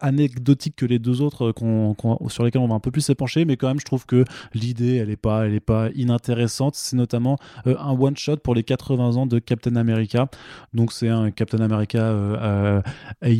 anecdotique 0.00 0.76
que 0.76 0.86
les 0.86 0.98
deux 0.98 1.20
autres 1.20 1.52
euh, 1.58 2.28
sur 2.28 2.44
lesquels 2.44 2.62
on 2.62 2.68
va 2.68 2.74
un 2.74 2.80
peu 2.80 2.90
plus 2.90 3.02
s'épancher, 3.02 3.44
mais 3.44 3.56
quand 3.56 3.68
même, 3.68 3.80
je 3.80 3.84
trouve 3.84 4.06
que 4.06 4.24
l'idée, 4.54 4.96
elle 4.96 5.10
est 5.10 5.16
pas, 5.16 5.46
elle 5.46 5.54
est 5.54 5.60
pas 5.60 5.88
inintéressante. 5.94 6.74
C'est 6.74 6.96
notamment 6.96 7.36
un 7.66 7.92
one 7.98 8.16
shot 8.16 8.36
pour 8.36 8.54
les 8.54 8.62
80 8.62 9.16
ans 9.16 9.26
de 9.26 9.38
Captain 9.38 9.76
America. 9.76 10.28
Donc 10.74 10.92
c'est 10.92 11.08
un 11.08 11.30
Captain 11.30 11.60
America 11.60 11.98
euh, 11.98 12.36
euh, 12.40 12.82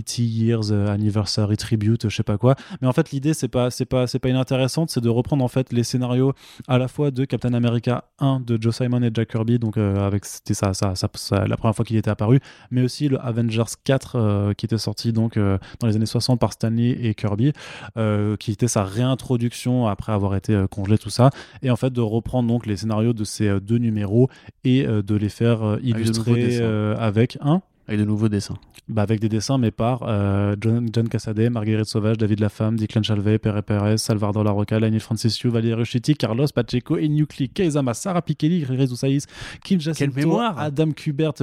80 0.08 0.22
years 0.24 0.70
euh, 0.72 0.86
anniversary 0.88 1.56
tribute, 1.56 2.08
je 2.08 2.16
sais 2.16 2.22
pas 2.22 2.38
quoi. 2.38 2.54
Mais 2.80 2.88
en 2.88 2.92
fait, 2.92 3.10
l'idée, 3.10 3.34
c'est 3.34 3.48
pas, 3.48 3.70
c'est 3.70 3.84
pas, 3.84 4.06
c'est 4.06 4.18
pas 4.18 4.28
inintéressante, 4.28 4.90
c'est 4.90 5.00
de 5.00 5.08
reprendre 5.08 5.44
en 5.44 5.48
fait 5.48 5.72
les 5.72 5.84
scénarios 5.84 6.32
à 6.66 6.78
la 6.78 6.88
fois 6.88 7.10
de 7.10 7.24
Captain 7.24 7.52
America 7.54 8.04
1 8.18 8.40
de 8.40 8.58
Joe 8.60 8.74
Simon 8.74 9.02
et 9.02 9.10
Jack 9.12 9.28
Kirby, 9.30 9.58
donc 9.58 9.76
euh, 9.76 10.06
avec 10.06 10.24
c'était 10.24 10.54
ça, 10.54 10.72
ça, 10.74 10.94
ça, 10.94 11.08
ça- 11.14 11.46
la 11.46 11.56
première 11.56 11.74
fois 11.76 11.84
qu'il 11.84 11.96
était 11.96 12.10
apparu, 12.10 12.40
mais 12.70 12.82
aussi 12.82 13.08
le 13.08 13.18
Avengers 13.20 13.64
4 13.84 14.16
euh, 14.16 14.52
qui 14.54 14.66
était 14.66 14.78
sorti 14.78 15.12
donc 15.12 15.36
euh, 15.36 15.58
dans 15.80 15.86
les 15.86 15.96
années 15.96 16.06
60 16.06 16.40
par 16.40 16.52
Stanley 16.52 16.96
et 17.02 17.14
Kirby, 17.14 17.52
qui 18.38 18.50
était 18.52 18.68
sa 18.68 18.84
réintroduction 18.84 19.86
après 19.86 20.12
avoir 20.12 20.34
été 20.36 20.64
congelé 20.70 20.98
tout 20.98 21.10
ça, 21.10 21.30
et 21.62 21.70
en 21.70 21.76
fait 21.76 21.92
de 21.92 22.00
reprendre 22.00 22.48
donc 22.48 22.66
les 22.66 22.76
scénarios 22.76 23.12
de 23.12 23.24
ces 23.24 23.60
deux 23.60 23.78
numéros 23.78 24.28
et 24.64 24.84
de 24.86 25.14
les 25.16 25.28
faire 25.28 25.60
nouveaux 25.60 25.78
illustrer 25.82 26.56
avec 26.98 27.38
un 27.40 27.60
Avec 27.88 28.00
de 28.00 28.04
nouveaux 28.04 28.28
dessins. 28.28 28.56
bah, 28.88 29.00
avec 29.02 29.18
des 29.18 29.28
dessins, 29.30 29.56
mais 29.58 29.70
par 29.70 30.02
euh, 30.02 30.54
John, 30.60 30.88
John 30.92 31.08
Cassaday, 31.08 31.48
Marguerite 31.48 31.86
Sauvage, 31.86 32.18
David 32.18 32.40
Lafemme, 32.40 32.76
Declan 32.76 33.02
Chalvet, 33.02 33.38
Pere 33.38 33.62
Perez, 33.62 33.96
Salvador 33.98 34.44
Larroca, 34.44 34.78
Lani 34.78 35.00
Franciscu, 35.00 35.48
Valérie 35.48 35.74
Ruschetti, 35.74 36.14
Carlos 36.14 36.46
Pacheco, 36.54 36.98
Enyukli, 36.98 37.48
Keizama, 37.48 37.94
Sarah 37.94 38.20
Pikeli, 38.22 38.64
Rezo 38.64 38.94
Saïs, 38.94 39.26
Kim 39.64 39.80
Jacinto, 39.80 40.38
Adam 40.38 40.92
Kubert, 40.92 41.42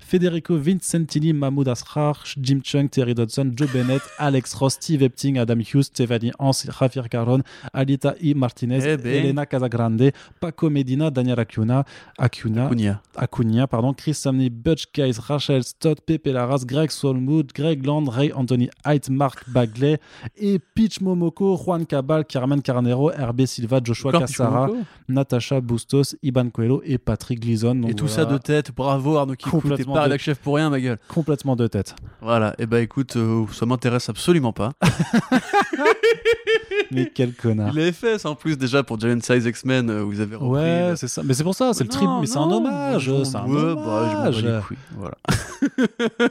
Federico 0.00 0.56
Vincentini, 0.56 1.32
Mahmoud 1.32 1.68
Asrar, 1.68 2.24
Jim 2.40 2.60
Chung, 2.62 2.88
Terry 2.88 3.14
Dodson, 3.14 3.52
Joe 3.56 3.68
Bennett, 3.72 4.02
Alex 4.18 4.54
Ross, 4.54 4.74
Steve 4.74 5.02
Epting, 5.02 5.38
Adam 5.38 5.60
Hughes, 5.60 5.84
Stefani 5.84 6.32
Hans, 6.38 6.66
Javier 6.68 7.08
Caron, 7.08 7.42
Alita 7.72 8.14
I. 8.20 8.34
Martinez, 8.34 8.84
Eh 8.84 8.96
ben. 8.96 9.14
Elena 9.24 9.46
Casagrande, 9.46 10.12
Paco 10.40 10.68
Medina, 10.68 11.10
Daniel 11.10 11.38
Acuna, 11.38 11.84
Acuna. 12.18 12.68
Acuna, 13.16 13.66
pardon, 13.66 13.94
Chris 13.94 14.14
Samney, 14.14 14.50
Butch 14.50 14.86
Guys, 14.94 15.18
Rachel 15.18 15.62
Todd, 15.78 16.00
Pepe 16.04 16.26
Larraz, 16.32 16.64
Greg 16.66 16.90
Solmood, 16.90 17.52
Greg 17.54 17.84
Land, 17.84 18.04
Ray 18.08 18.32
Anthony 18.32 18.68
Height, 18.84 19.08
Mark 19.10 19.48
Bagley 19.50 19.98
et 20.36 20.58
Peach 20.74 21.00
Momoko, 21.00 21.56
Juan 21.56 21.84
Cabal, 21.86 22.24
Carmen 22.24 22.62
Carnero, 22.62 23.10
Hervé 23.12 23.46
Silva, 23.46 23.80
Joshua 23.82 24.12
Cassara. 24.12 24.68
Natasha 25.08 25.60
Bustos, 25.60 26.16
Iban 26.22 26.50
Coelho 26.50 26.82
et 26.84 26.98
Patrick 26.98 27.40
Gleason. 27.40 27.74
Donc 27.74 27.90
Et 27.90 27.94
tout 27.94 28.06
voilà, 28.06 28.24
ça 28.24 28.32
de 28.32 28.38
tête. 28.38 28.72
Bravo 28.74 29.16
Arnaud 29.16 29.36
t'es 29.36 29.48
Complètement 29.50 29.94
pas 29.94 30.08
de- 30.08 30.16
chef 30.18 30.38
pour 30.38 30.56
rien, 30.56 30.70
ma 30.70 30.80
gueule. 30.80 30.98
complètement 31.08 31.56
de 31.56 31.66
tête. 31.66 31.94
Voilà. 32.20 32.54
Et 32.58 32.66
bah 32.66 32.80
écoute, 32.80 33.16
euh, 33.16 33.44
ça 33.52 33.66
m'intéresse 33.66 34.08
absolument 34.08 34.52
pas. 34.52 34.72
Mais 36.90 37.10
quel 37.14 37.32
connard. 37.32 37.70
Il 37.72 37.78
l'avait 37.78 37.92
fait 37.92 38.18
ça 38.18 38.30
en 38.30 38.34
plus 38.34 38.56
déjà 38.56 38.82
pour 38.82 38.98
Giant 39.00 39.18
Size 39.20 39.44
X-Men 39.44 39.90
euh, 39.90 40.02
où 40.02 40.10
vous 40.10 40.20
avez 40.20 40.36
repris. 40.36 40.48
Ouais, 40.50 40.90
le- 40.90 40.96
c'est 40.96 41.08
ça. 41.08 41.22
Mais 41.24 41.34
c'est 41.34 41.42
pour 41.42 41.54
ça, 41.54 41.72
c'est 41.74 41.84
le 41.84 41.90
trip. 41.90 42.08
Mais 42.20 42.26
c'est 42.26 42.38
un 42.38 42.50
hommage. 42.50 43.02
je 43.02 43.24
C'est 43.24 43.36
un 43.36 43.46
ouais, 43.46 43.74
bah, 43.74 44.10
je 44.10 44.16
hommage. 44.16 44.44
les 44.44 44.60
couilles, 44.66 44.76
Voilà. 44.96 45.16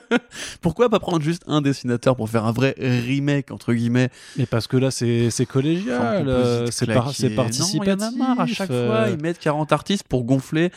Pourquoi 0.62 0.90
pas 0.90 1.00
prendre 1.00 1.22
juste 1.22 1.44
un 1.48 1.62
dessinateur 1.62 2.16
pour 2.16 2.30
faire 2.30 2.46
un 2.46 2.52
vrai 2.52 2.76
remake 2.78 3.52
entre 3.52 3.74
guillemets? 3.74 4.10
Mais 4.38 4.46
parce 4.46 4.68
que 4.68 4.78
là, 4.78 4.92
c'est 4.92 5.30
c'est 5.30 5.46
collégial. 5.46 6.28
Euh, 6.28 6.68
C'est 6.72 6.86
par- 6.92 7.12
c'est 7.14 7.30
Non, 7.30 7.36
participatif. 7.36 7.82
il 7.86 7.90
y 7.90 7.94
en 7.94 8.08
a 8.08 8.12
marre. 8.12 8.40
À 8.40 8.46
chaque 8.48 8.72
euh, 8.72 8.88
fois, 8.88 9.10
ils 9.10 9.22
mettent 9.22 9.40
40 9.40 9.72
artistes 9.72 10.04
pour 10.08 10.24
gonfler 10.24 10.72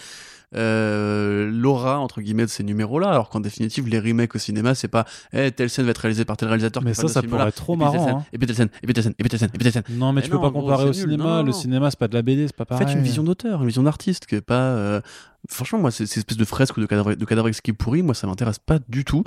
euh, 0.54 1.50
l'aura 1.52 1.98
entre 1.98 2.20
guillemets 2.20 2.44
de 2.44 2.50
ces 2.50 2.64
numéros-là, 2.64 3.08
alors 3.10 3.28
qu'en 3.28 3.40
définitive, 3.40 3.86
les 3.88 3.98
remakes 4.00 4.34
au 4.34 4.38
cinéma, 4.38 4.74
c'est 4.74 4.88
pas 4.88 5.04
eh, 5.32 5.50
telle 5.52 5.68
scène 5.70 5.84
va 5.84 5.90
être 5.90 5.98
réalisée 5.98 6.24
par 6.24 6.36
tel 6.36 6.48
réalisateur. 6.48 6.82
Mais 6.82 6.92
qui 6.92 7.00
est 7.00 7.02
ça, 7.02 7.08
ça 7.08 7.22
pourrait 7.22 7.48
être 7.48 7.54
trop 7.54 7.76
marrant. 7.76 8.18
hein. 8.18 8.24
Et 8.32 8.38
puis 8.38 8.46
telle 8.46 8.56
scène, 8.56 8.68
et 8.82 8.86
puis 8.86 8.94
telle 8.94 9.04
scène, 9.04 9.12
et 9.18 9.22
puis 9.22 9.28
telle 9.30 9.38
scène, 9.40 9.50
et 9.52 9.58
puis 9.58 9.64
telle 9.70 9.72
scène. 9.72 9.96
Non, 9.96 10.12
mais 10.12 10.20
Mais 10.20 10.22
tu 10.26 10.30
peux 10.30 10.40
pas 10.40 10.50
comparer 10.50 10.88
au 10.88 10.92
cinéma. 10.92 11.42
Le 11.42 11.52
cinéma, 11.52 11.90
c'est 11.90 11.98
pas 11.98 12.08
de 12.08 12.14
la 12.14 12.22
BD, 12.22 12.46
c'est 12.46 12.56
pas 12.56 12.64
pareil. 12.64 12.86
Faites 12.86 12.96
une 12.96 13.02
vision 13.02 13.22
d'auteur, 13.24 13.60
une 13.60 13.66
vision 13.68 13.82
d'artiste, 13.82 14.26
que 14.26 14.36
pas. 14.40 14.54
euh, 14.54 15.00
Franchement, 15.48 15.78
moi, 15.78 15.90
ces 15.90 16.02
espèces 16.04 16.36
de 16.36 16.44
fresques 16.44 16.76
ou 16.76 16.80
de 16.80 16.86
cadavres, 16.86 17.14
de 17.14 17.24
cadavres 17.24 17.48
exquis 17.48 17.72
pourris, 17.72 18.02
moi, 18.02 18.14
ça 18.14 18.26
m'intéresse 18.26 18.58
pas 18.58 18.78
du 18.88 19.04
tout. 19.04 19.22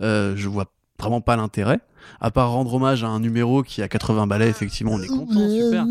Euh, 0.00 0.34
je 0.36 0.48
vois 0.48 0.66
vraiment 1.02 1.20
pas 1.20 1.36
l'intérêt. 1.36 1.80
À 2.20 2.30
part 2.32 2.50
rendre 2.50 2.74
hommage 2.74 3.04
à 3.04 3.08
un 3.08 3.20
numéro 3.20 3.62
qui 3.62 3.80
a 3.82 3.88
80 3.88 4.26
balais, 4.26 4.48
effectivement, 4.48 4.92
on 4.92 5.00
est 5.02 5.06
content, 5.06 5.48
super. 5.48 5.84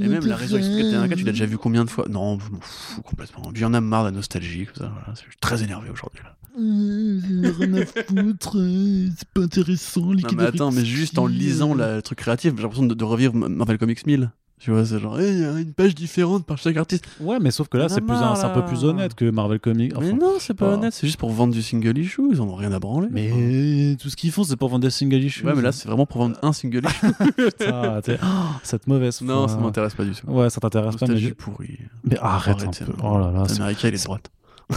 Et 0.00 0.08
même 0.08 0.24
la 0.26 0.36
raison 0.36 0.56
expliquée 0.56 0.84
de 0.84 0.90
T1K, 0.96 1.16
tu 1.16 1.24
l'as 1.24 1.32
déjà 1.32 1.46
vu 1.46 1.58
combien 1.58 1.84
de 1.84 1.90
fois? 1.90 2.06
Non, 2.08 2.38
je 2.40 2.50
m'en 2.50 2.60
fous 2.60 3.02
complètement. 3.02 3.50
J'en 3.54 3.74
ai 3.74 3.80
marre 3.80 4.04
de 4.04 4.08
la 4.08 4.16
nostalgie, 4.16 4.66
comme 4.66 4.76
ça. 4.76 4.92
Voilà. 4.94 5.12
Je 5.14 5.20
suis 5.20 5.36
très 5.40 5.62
énervé 5.62 5.90
aujourd'hui. 5.90 6.20
là. 6.24 6.36
rien 6.56 7.74
à 7.74 7.86
foutre, 7.86 8.58
euh, 8.58 9.08
c'est 9.16 9.28
pas 9.28 9.42
intéressant. 9.42 10.00
Non, 10.00 10.14
mais 10.36 10.44
attends, 10.44 10.70
mais 10.70 10.84
juste 10.84 11.18
en 11.18 11.26
lisant 11.26 11.74
la- 11.74 11.96
le 11.96 12.02
truc 12.02 12.18
créatif, 12.18 12.52
j'ai 12.56 12.62
l'impression 12.62 12.86
de, 12.86 12.94
de 12.94 13.04
revivre 13.04 13.34
Marvel 13.34 13.78
Comics 13.78 14.06
1000. 14.06 14.30
Tu 14.64 14.70
vois, 14.70 14.84
c'est 14.86 15.00
genre, 15.00 15.20
il 15.20 15.40
y 15.40 15.44
a 15.44 15.58
une 15.58 15.72
page 15.74 15.92
différente 15.92 16.46
par 16.46 16.56
chaque 16.56 16.76
artiste. 16.76 17.04
Ouais, 17.18 17.38
mais 17.40 17.50
sauf 17.50 17.66
que 17.66 17.76
là, 17.78 17.84
On 17.84 17.86
en 17.86 17.90
a 17.90 17.94
c'est 17.96 18.00
plus 18.00 18.14
un, 18.14 18.34
c'est 18.36 18.44
un 18.44 18.50
peu 18.50 18.64
plus 18.64 18.84
honnête 18.84 19.12
que 19.14 19.28
Marvel 19.28 19.58
Comics. 19.58 19.92
mais 19.98 20.12
non, 20.12 20.34
c'est 20.38 20.54
pas 20.54 20.66
pas. 20.68 20.74
honnête, 20.74 20.92
c'est 20.92 21.08
juste 21.08 21.18
pour 21.18 21.30
vendre 21.32 21.52
du 21.52 21.62
single 21.62 21.98
issue, 21.98 22.22
ils 22.30 22.40
en 22.40 22.46
ont 22.48 22.54
rien 22.54 22.70
à 22.70 22.78
branler. 22.78 23.08
Mais 23.10 23.96
tout 24.00 24.08
ce 24.08 24.14
qu'ils 24.14 24.30
font, 24.30 24.44
c'est 24.44 24.54
pour 24.54 24.68
vendre 24.68 24.82
des 24.84 24.90
single 24.90 25.16
issues. 25.16 25.44
Ouais, 25.44 25.54
mais 25.56 25.62
là, 25.62 25.72
c'est 25.72 25.88
vraiment 25.88 26.06
pour 26.06 26.18
vendre 26.18 26.38
un 26.42 26.52
single 26.52 26.82
issue. 26.86 27.12
Putain, 27.36 28.00
t'es- 28.02 28.18
oh, 28.22 28.26
cette 28.62 28.86
mauvaise 28.86 29.20
non, 29.20 29.48
foi. 29.48 29.56
ça 29.56 29.60
m'intéresse 29.60 29.94
pas 29.94 30.04
du 30.04 30.12
tout. 30.12 30.28
Ouais, 30.30 30.48
ça 30.48 30.60
t'intéresse 30.60 30.94
pas, 30.94 31.06
mais, 31.08 31.16
je- 31.16 31.30
pourrie. 31.30 31.78
mais 32.04 32.16
arrête 32.18 32.62
un 32.62 32.66
Arrêtez, 32.68 32.84
peu. 32.84 32.92
non. 33.02 33.14
Oh 33.14 33.18
là 33.18 33.32
là, 33.32 33.44
c'est- 33.48 33.58
L'américain, 33.58 33.88
il 33.88 33.94
est 33.94 34.04
droite. 34.04 34.30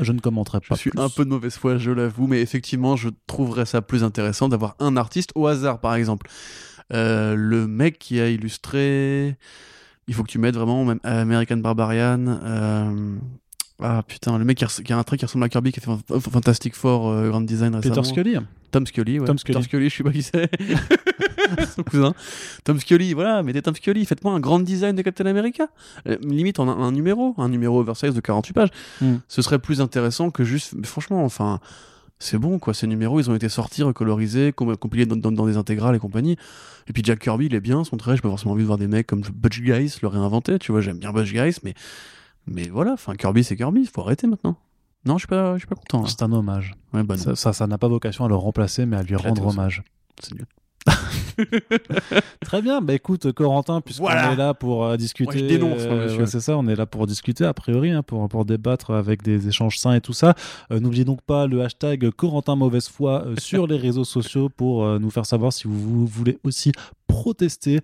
je 0.00 0.12
ne 0.12 0.20
commenterai 0.20 0.58
Je 0.62 0.68
pas. 0.68 0.76
suis 0.76 0.90
plus. 0.90 1.00
un 1.00 1.08
peu 1.08 1.24
de 1.24 1.30
mauvaise 1.30 1.54
foi, 1.56 1.76
je 1.78 1.90
l'avoue, 1.90 2.26
mais 2.26 2.40
effectivement, 2.40 2.96
je 2.96 3.08
trouverais 3.26 3.66
ça 3.66 3.82
plus 3.82 4.04
intéressant 4.04 4.48
d'avoir 4.48 4.74
un 4.80 4.96
artiste 4.96 5.30
au 5.34 5.46
hasard, 5.46 5.80
par 5.80 5.94
exemple. 5.94 6.28
Euh, 6.92 7.34
le 7.34 7.66
mec 7.66 7.98
qui 7.98 8.20
a 8.20 8.28
illustré. 8.28 9.36
Il 10.08 10.14
faut 10.14 10.22
que 10.22 10.28
tu 10.30 10.38
mettes 10.38 10.54
vraiment 10.54 10.84
même 10.84 11.00
American 11.02 11.56
Barbarian. 11.56 12.26
euh, 12.28 13.16
Ah 13.82 14.02
putain, 14.06 14.38
le 14.38 14.44
mec 14.44 14.56
qui, 14.58 14.92
a 14.92 14.96
un 14.98 15.02
trait 15.02 15.16
qui 15.18 15.24
ressemble 15.24 15.44
à 15.44 15.48
Kirby 15.48 15.72
qui 15.72 15.80
a 15.80 15.82
fait 15.82 16.20
Fantastic 16.30 16.74
Four 16.76 17.08
euh, 17.08 17.28
Grand 17.28 17.40
Design 17.40 17.74
récemment. 17.74 17.96
Peter 17.96 18.08
Scully. 18.08 18.36
Tom 18.70 18.86
Scully, 18.86 19.18
ouais. 19.18 19.26
Tom 19.26 19.38
Scully. 19.38 19.56
Peter 19.58 19.64
Scully, 19.68 19.90
je 19.90 19.96
sais 19.96 20.02
pas 20.04 20.12
qui 20.12 20.22
c'est. 20.22 20.50
Son 21.76 21.82
cousin. 21.82 22.14
Tom 22.64 22.78
Scully, 22.78 23.14
voilà, 23.14 23.42
mettez 23.42 23.62
Tom 23.62 23.74
Scully, 23.74 24.04
faites-moi 24.04 24.32
un 24.32 24.40
grand 24.40 24.60
design 24.60 24.94
de 24.96 25.02
Captain 25.02 25.26
America. 25.26 25.68
Euh, 26.08 26.16
limite 26.22 26.58
en 26.60 26.68
un, 26.68 26.78
un 26.82 26.92
numéro, 26.92 27.34
un 27.38 27.48
numéro 27.48 27.80
oversize 27.80 28.14
de 28.14 28.20
48 28.20 28.52
pages. 28.52 28.68
Hmm. 29.00 29.16
Ce 29.28 29.42
serait 29.42 29.58
plus 29.58 29.80
intéressant 29.80 30.30
que 30.30 30.44
juste. 30.44 30.74
mais 30.76 30.86
franchement, 30.86 31.24
enfin. 31.24 31.60
C'est 32.18 32.38
bon, 32.38 32.58
quoi. 32.58 32.72
Ces 32.74 32.86
numéros, 32.86 33.20
ils 33.20 33.30
ont 33.30 33.34
été 33.34 33.48
sortis, 33.48 33.82
recolorisés, 33.82 34.52
com- 34.52 34.76
compilés 34.76 35.04
dans, 35.06 35.16
dans- 35.16 35.32
dans 35.32 35.46
des 35.46 35.56
intégrales 35.58 35.94
et 35.94 35.98
compagnie. 35.98 36.36
Et 36.88 36.92
puis 36.92 37.02
Jack 37.04 37.18
Kirby, 37.20 37.46
il 37.46 37.54
est 37.54 37.60
bien, 37.60 37.84
son 37.84 37.96
trait. 37.98 38.16
J'ai 38.16 38.22
pas 38.22 38.28
forcément 38.30 38.52
envie 38.52 38.62
de 38.62 38.66
voir 38.66 38.78
des 38.78 38.86
mecs 38.88 39.06
comme 39.06 39.20
Butch 39.20 39.60
Guys 39.60 39.98
le 40.00 40.08
réinventer. 40.08 40.58
Tu 40.58 40.72
vois, 40.72 40.80
j'aime 40.80 40.98
bien 40.98 41.12
Butch 41.12 41.32
Guys, 41.32 41.58
mais, 41.62 41.74
mais 42.46 42.68
voilà. 42.68 42.92
Enfin, 42.94 43.14
Kirby, 43.16 43.44
c'est 43.44 43.56
Kirby. 43.56 43.84
Faut 43.86 44.00
arrêter 44.00 44.26
maintenant. 44.26 44.56
Non, 45.04 45.14
je 45.18 45.20
suis 45.20 45.28
pas, 45.28 45.54
je 45.54 45.58
suis 45.58 45.66
pas 45.68 45.74
content. 45.76 46.02
là. 46.02 46.08
C'est 46.08 46.22
un 46.22 46.32
hommage. 46.32 46.74
Ouais, 46.94 47.02
bah 47.04 47.16
Ça, 47.18 47.36
ça, 47.36 47.52
ça 47.52 47.66
n'a 47.66 47.76
pas 47.78 47.88
vocation 47.88 48.24
à 48.24 48.28
le 48.28 48.34
remplacer, 48.34 48.86
mais 48.86 48.96
à 48.96 49.02
lui 49.02 49.14
Éclaté 49.14 49.28
rendre 49.28 49.46
hommage. 49.48 49.82
c'est 50.22 50.34
mieux. 50.34 50.46
Très 52.40 52.62
bien, 52.62 52.80
bah 52.80 52.94
écoute 52.94 53.32
Corentin, 53.32 53.80
puisqu'on 53.80 54.04
Voilà. 54.04 54.32
est 54.32 54.36
là 54.36 54.54
pour 54.54 54.84
euh, 54.84 54.96
discuter, 54.96 55.24
Moi, 55.38 55.42
je 55.42 55.44
dénonce, 55.54 55.82
ouais, 56.18 56.26
c'est 56.26 56.40
ça, 56.40 56.56
on 56.56 56.66
est 56.68 56.76
là 56.76 56.86
pour 56.86 57.06
discuter 57.06 57.44
a 57.44 57.52
priori, 57.52 57.90
hein, 57.90 58.02
pour, 58.02 58.26
pour 58.28 58.44
débattre 58.44 58.90
avec 58.92 59.22
des 59.22 59.48
échanges 59.48 59.78
sains 59.78 59.94
et 59.94 60.00
tout 60.00 60.12
ça. 60.12 60.34
Euh, 60.70 60.80
N'oubliez 60.80 61.04
donc 61.04 61.20
pas 61.22 61.46
le 61.46 61.62
hashtag 61.62 62.10
Corentin 62.10 62.56
mauvaise 62.56 62.88
foi 62.88 63.24
euh, 63.26 63.34
sur 63.38 63.66
les 63.66 63.76
réseaux 63.76 64.04
sociaux 64.04 64.48
pour 64.48 64.86
nous 65.00 65.10
faire 65.10 65.26
savoir 65.26 65.52
si 65.52 65.64
vous, 65.68 65.78
vous 65.78 66.06
voulez 66.06 66.38
aussi 66.44 66.72
protester 67.06 67.80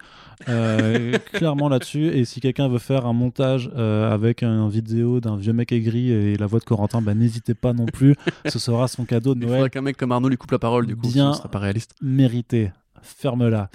clairement 1.33 1.69
là-dessus. 1.69 2.09
Et 2.09 2.25
si 2.25 2.41
quelqu'un 2.41 2.69
veut 2.69 2.79
faire 2.79 3.07
un 3.07 3.13
montage 3.13 3.69
avec 3.77 4.43
une 4.43 4.69
vidéo 4.69 5.21
d'un 5.21 5.37
vieux 5.37 5.53
mec 5.53 5.73
aigri 5.73 6.11
et 6.11 6.37
la 6.37 6.47
voix 6.47 6.59
de 6.59 6.65
Corentin, 6.65 7.03
bah, 7.03 7.15
n'hésitez 7.15 7.55
pas 7.55 7.73
non 7.73 7.87
plus. 7.87 8.15
Ce 8.47 8.59
sera 8.59 8.89
son 8.89 9.05
cadeau 9.05 9.35
de 9.35 9.41
Il 9.41 9.47
Noël 9.47 9.59
faudrait 9.59 9.71
qu'un 9.71 9.83
mec 9.83 9.97
comme 9.97 10.13
Arnaud 10.13 10.29
lui 10.29 10.37
coupe 10.37 10.51
la 10.51 10.59
parole, 10.59 10.87
du 10.87 10.97
coup. 10.97 11.09
Bien. 11.09 11.33
Ce 11.33 11.39
serait 11.41 11.49
pas 11.51 11.59
réaliste. 11.61 11.95
mérité. 12.01 12.71
Ferme-la. 13.03 13.69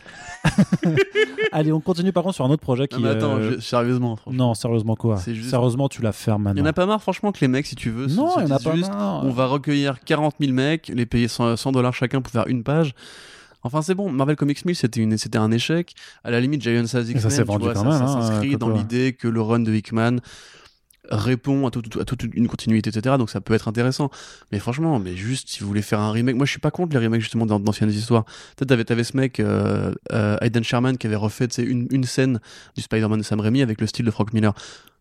Allez, 1.52 1.72
on 1.72 1.80
continue 1.80 2.12
par 2.12 2.24
contre 2.24 2.36
sur 2.36 2.46
un 2.46 2.50
autre 2.50 2.62
projet 2.62 2.88
qui. 2.88 2.96
Non, 2.96 3.02
mais 3.04 3.10
attends, 3.10 3.38
euh, 3.38 3.56
je- 3.56 3.60
sérieusement. 3.60 4.18
Non, 4.30 4.54
sérieusement 4.54 4.96
quoi 4.96 5.20
juste- 5.26 5.50
Sérieusement, 5.50 5.90
tu 5.90 6.02
la 6.02 6.12
fermes 6.12 6.42
Il 6.42 6.46
maintenant. 6.46 6.62
y 6.64 6.66
en 6.66 6.70
a 6.70 6.74
pas 6.74 6.86
marre, 6.86 7.02
franchement, 7.02 7.32
que 7.32 7.40
les 7.42 7.48
mecs, 7.48 7.66
si 7.66 7.76
tu 7.76 7.90
veux. 7.90 8.08
se- 8.10 8.16
Non, 8.16 8.40
il 8.40 8.48
y 8.48 8.52
en 8.52 8.56
a 8.56 8.60
pas 8.60 8.76
juste, 8.76 8.90
marre. 8.92 9.24
On 9.26 9.32
va 9.32 9.46
recueillir 9.48 10.00
40 10.06 10.36
000 10.40 10.54
mecs, 10.54 10.92
les 10.94 11.06
payer 11.06 11.28
100 11.28 11.56
100 11.56 11.72
dollars 11.72 11.94
chacun 11.94 12.22
pour 12.22 12.32
faire 12.32 12.48
une 12.48 12.64
page. 12.64 12.94
Enfin, 13.64 13.82
c'est 13.82 13.96
bon. 13.96 14.10
Marvel 14.12 14.36
Comics 14.36 14.64
1000, 14.64 14.76
c'était 14.76 15.02
une- 15.02 15.18
c'était 15.18 15.38
un 15.40 15.52
échec. 15.52 15.94
À 16.24 16.32
la 16.32 16.40
limite, 16.40 16.62
Giant 16.62 16.86
Size 16.86 17.10
X-Men, 17.10 17.30
s'est 17.32 17.42
tu 17.42 17.48
vendu 17.48 17.66
vois, 17.66 17.74
quand 17.74 17.84
ça, 17.84 17.90
même, 17.90 17.98
ça 17.98 18.04
hein, 18.14 18.22
s'inscrit 18.22 18.56
dans 18.58 18.70
l'idée 18.70 19.14
que 19.14 19.28
le 19.28 19.42
run 19.42 19.60
de 19.60 19.74
Hickman 19.74 20.18
répond 21.10 21.68
à, 21.68 21.72
tout- 21.72 21.82
toute 21.82 22.24
une 22.34 22.48
continuité, 22.48 22.90
etc. 22.90 23.16
Donc 23.18 23.30
ça 23.30 23.42
peut 23.42 23.54
être 23.54 23.68
intéressant. 23.68 24.10
Mais 24.52 24.60
franchement, 24.60 25.00
mais 25.00 25.16
juste 25.16 25.50
si 25.50 25.62
vous 25.62 25.68
voulez 25.68 25.82
faire 25.82 26.00
un 26.00 26.12
remake, 26.12 26.36
moi 26.36 26.46
je 26.46 26.52
suis 26.52 26.60
pas 26.60 26.72
contre 26.72 26.98
les 26.98 27.04
remakes 27.06 27.22
justement 27.22 27.46
d'an- 27.46 27.60
d'anciennes 27.60 27.90
histoires. 27.92 28.26
Peut-être 28.56 28.70
t'avais, 28.70 28.86
t'avais 28.86 29.04
ce 29.04 29.16
mec, 29.18 29.40
euh, 29.40 29.94
euh, 30.12 30.38
Aidan 30.42 30.64
Sherman, 30.64 30.98
qui 30.98 31.08
avait 31.08 31.16
refait 31.16 31.46
une, 31.58 31.88
une 31.92 32.04
scène 32.04 32.40
du 32.76 32.82
Spider-Man 32.82 33.20
de 33.20 33.24
Sam 33.24 33.40
Raimi 33.40 33.62
avec 33.62 33.82
le 33.82 33.88
style 33.88 34.06
de 34.06 34.12
Frank 34.12 34.34
Miller. 34.34 34.54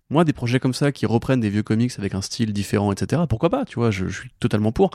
Moi, 0.09 0.24
des 0.24 0.32
projets 0.32 0.61
comme 0.61 0.74
ça 0.74 0.92
qui 0.92 1.04
reprennent 1.04 1.40
des 1.40 1.50
vieux 1.50 1.64
comics 1.64 1.92
avec 1.98 2.14
un 2.14 2.22
style 2.22 2.52
différent, 2.52 2.92
etc. 2.92 3.22
Pourquoi 3.28 3.50
pas, 3.50 3.64
tu 3.64 3.80
vois, 3.80 3.90
je, 3.90 4.07
je 4.07 4.20
suis 4.20 4.30
totalement 4.38 4.70
pour. 4.70 4.90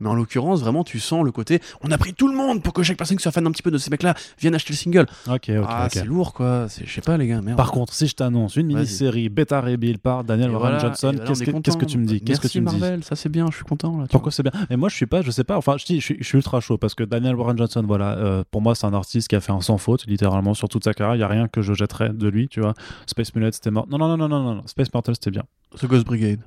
Mais 0.00 0.08
en 0.08 0.14
l'occurrence, 0.14 0.60
vraiment, 0.60 0.84
tu 0.84 1.00
sens 1.00 1.24
le 1.24 1.32
côté, 1.32 1.60
on 1.82 1.90
a 1.90 1.98
pris 1.98 2.14
tout 2.14 2.28
le 2.28 2.36
monde 2.36 2.62
pour 2.62 2.72
que 2.72 2.82
chaque 2.82 2.96
personne 2.96 3.16
qui 3.16 3.22
soit 3.22 3.32
fan 3.32 3.46
un 3.46 3.50
petit 3.50 3.62
peu 3.62 3.70
de 3.70 3.78
ces 3.78 3.90
mecs-là 3.90 4.14
vienne 4.38 4.54
acheter 4.54 4.72
le 4.72 4.76
single. 4.76 5.06
Ok, 5.26 5.50
ok, 5.50 5.66
ah, 5.68 5.88
c'est 5.90 6.04
lourd, 6.04 6.32
quoi. 6.32 6.66
Je 6.68 6.90
sais 6.90 7.00
pas, 7.00 7.16
les 7.16 7.26
gars, 7.26 7.40
merde. 7.40 7.56
Par 7.56 7.72
contre, 7.72 7.92
si 7.92 8.06
je 8.06 8.14
t'annonce 8.14 8.56
une 8.56 8.68
mini-série 8.68 9.28
Beta 9.28 9.60
Rebuild 9.60 9.98
par 9.98 10.22
Daniel 10.22 10.50
Warren 10.50 10.74
voilà, 10.74 10.78
Johnson, 10.78 11.12
voilà, 11.14 11.60
qu'est-ce 11.62 11.76
que, 11.76 11.84
tu 11.84 11.98
me 11.98 12.06
dis? 12.06 12.20
Qu'est-ce 12.20 12.40
que 12.40 12.48
tu 12.48 12.60
me 12.60 12.68
dis? 12.68 12.78
Marvel, 12.78 13.02
ça 13.02 13.16
c'est 13.16 13.28
bien, 13.28 13.46
je 13.50 13.56
suis 13.56 13.64
content 13.64 13.98
là. 13.98 14.06
Pourquoi 14.10 14.30
c'est 14.30 14.42
bien? 14.42 14.52
Mais 14.70 14.76
moi, 14.76 14.88
je 14.88 14.94
suis 14.94 15.06
pas, 15.06 15.22
je 15.22 15.30
sais 15.30 15.44
pas. 15.44 15.56
Enfin, 15.56 15.76
je 15.78 15.84
dis, 15.84 16.00
je 16.00 16.04
suis, 16.04 16.16
je 16.20 16.24
suis 16.24 16.36
ultra 16.36 16.60
chaud 16.60 16.78
parce 16.78 16.94
que 16.94 17.02
Daniel 17.02 17.34
Warren 17.34 17.58
Johnson, 17.58 17.82
voilà, 17.86 18.16
euh, 18.18 18.44
pour 18.50 18.62
moi, 18.62 18.74
c'est 18.74 18.86
un 18.86 18.94
artiste 18.94 19.28
qui 19.28 19.36
a 19.36 19.40
fait 19.40 19.52
un 19.52 19.60
sans 19.60 19.78
faute, 19.78 20.06
littéralement, 20.06 20.54
sur 20.54 20.68
toute 20.68 20.84
sa 20.84 20.94
carrière. 20.94 21.16
Il 21.16 21.20
y 21.20 21.24
a 21.24 21.28
rien 21.28 21.48
que 21.48 21.60
je 21.60 21.74
jetterais 21.74 22.10
de 22.10 22.28
lui, 22.28 22.48
tu 22.48 22.60
vois. 22.60 22.74
Space 23.06 23.34
Mullet, 23.34 23.50
c'était 23.52 23.70
mort. 23.70 23.86
Non, 23.88 23.98
non, 23.98 24.16
non, 24.16 24.28
non, 24.28 24.28
non, 24.28 24.47
non. 24.56 24.66
Space 24.66 24.92
Mortal, 24.92 25.14
c'était 25.14 25.30
bien. 25.30 25.44
The 25.78 25.86
Ghost 25.86 26.04
Brigade. 26.06 26.40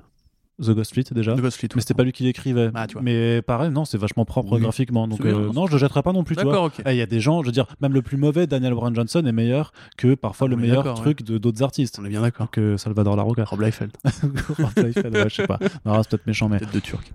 The 0.60 0.70
Ghost 0.70 0.92
Fleet, 0.92 1.04
déjà. 1.12 1.34
The 1.34 1.40
Ghost 1.40 1.56
Fleet. 1.58 1.70
Mais 1.74 1.80
c'était 1.80 1.94
pas 1.94 2.04
lui 2.04 2.12
qui 2.12 2.22
l'écrivait. 2.24 2.70
Ah, 2.74 2.86
mais 3.00 3.40
pareil, 3.42 3.70
non, 3.70 3.84
c'est 3.84 3.96
vachement 3.98 4.24
propre 4.26 4.52
Oui. 4.56 4.60
graphiquement. 4.60 5.08
Donc, 5.08 5.20
euh, 5.24 5.46
non, 5.46 5.52
non, 5.52 5.66
je 5.66 5.72
le 5.72 5.78
jetterai 5.78 6.02
pas 6.02 6.12
non 6.12 6.24
plus. 6.24 6.36
D'accord, 6.36 6.64
ok. 6.64 6.74
Eh, 6.86 6.90
Il 6.92 6.96
y 6.96 7.00
a 7.00 7.06
des 7.06 7.20
gens, 7.20 7.40
je 7.40 7.46
veux 7.46 7.52
dire, 7.52 7.66
même 7.80 7.94
le 7.94 8.02
plus 8.02 8.18
mauvais 8.18 8.46
Daniel 8.46 8.74
Warren 8.74 8.94
Johnson 8.94 9.24
est 9.26 9.32
meilleur 9.32 9.72
que 9.96 10.14
parfois 10.14 10.46
le 10.48 10.56
meilleur 10.56 10.92
truc 10.94 11.22
de 11.24 11.38
d'autres 11.38 11.62
artistes. 11.62 11.98
On 12.00 12.04
est 12.04 12.10
bien 12.10 12.20
d'accord. 12.20 12.50
Que 12.50 12.76
Salvador 12.76 13.16
Larroca. 13.16 13.44
Rob 13.44 13.60
Liefeld, 13.62 13.92
Rob 14.58 14.70
Liefeld, 14.76 15.14
ouais, 15.16 15.28
je 15.30 15.34
sais 15.34 15.46
pas. 15.46 15.58
Non, 15.86 16.00
c'est 16.02 16.10
peut-être 16.10 16.26
méchant, 16.26 16.48
mais 16.50 16.58
tête 16.60 16.72
de 16.74 16.80
turc. 16.80 17.12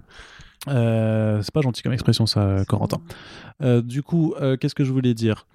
euh, 0.68 1.42
c'est 1.44 1.54
pas 1.54 1.62
gentil 1.62 1.84
comme 1.84 1.94
expression, 1.94 2.26
ça, 2.26 2.42
euh, 2.42 2.66
Corentin. 2.66 2.98
Euh, 3.62 3.82
du 3.84 4.02
coup, 4.04 4.34
euh, 4.42 4.58
qu'est-ce 4.58 4.76
que 4.76 4.84
je 4.84 4.92
voulais 4.92 5.14
dire? 5.14 5.46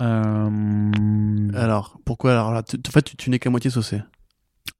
Euh, 0.00 1.48
Alors, 1.54 1.98
pourquoi 2.04 2.32
alors 2.32 2.52
là 2.52 2.62
En 2.62 2.90
fait, 2.90 3.02
tu, 3.02 3.16
tu 3.16 3.30
n'es 3.30 3.38
qu'à 3.38 3.50
moitié 3.50 3.70
saucé. 3.70 4.00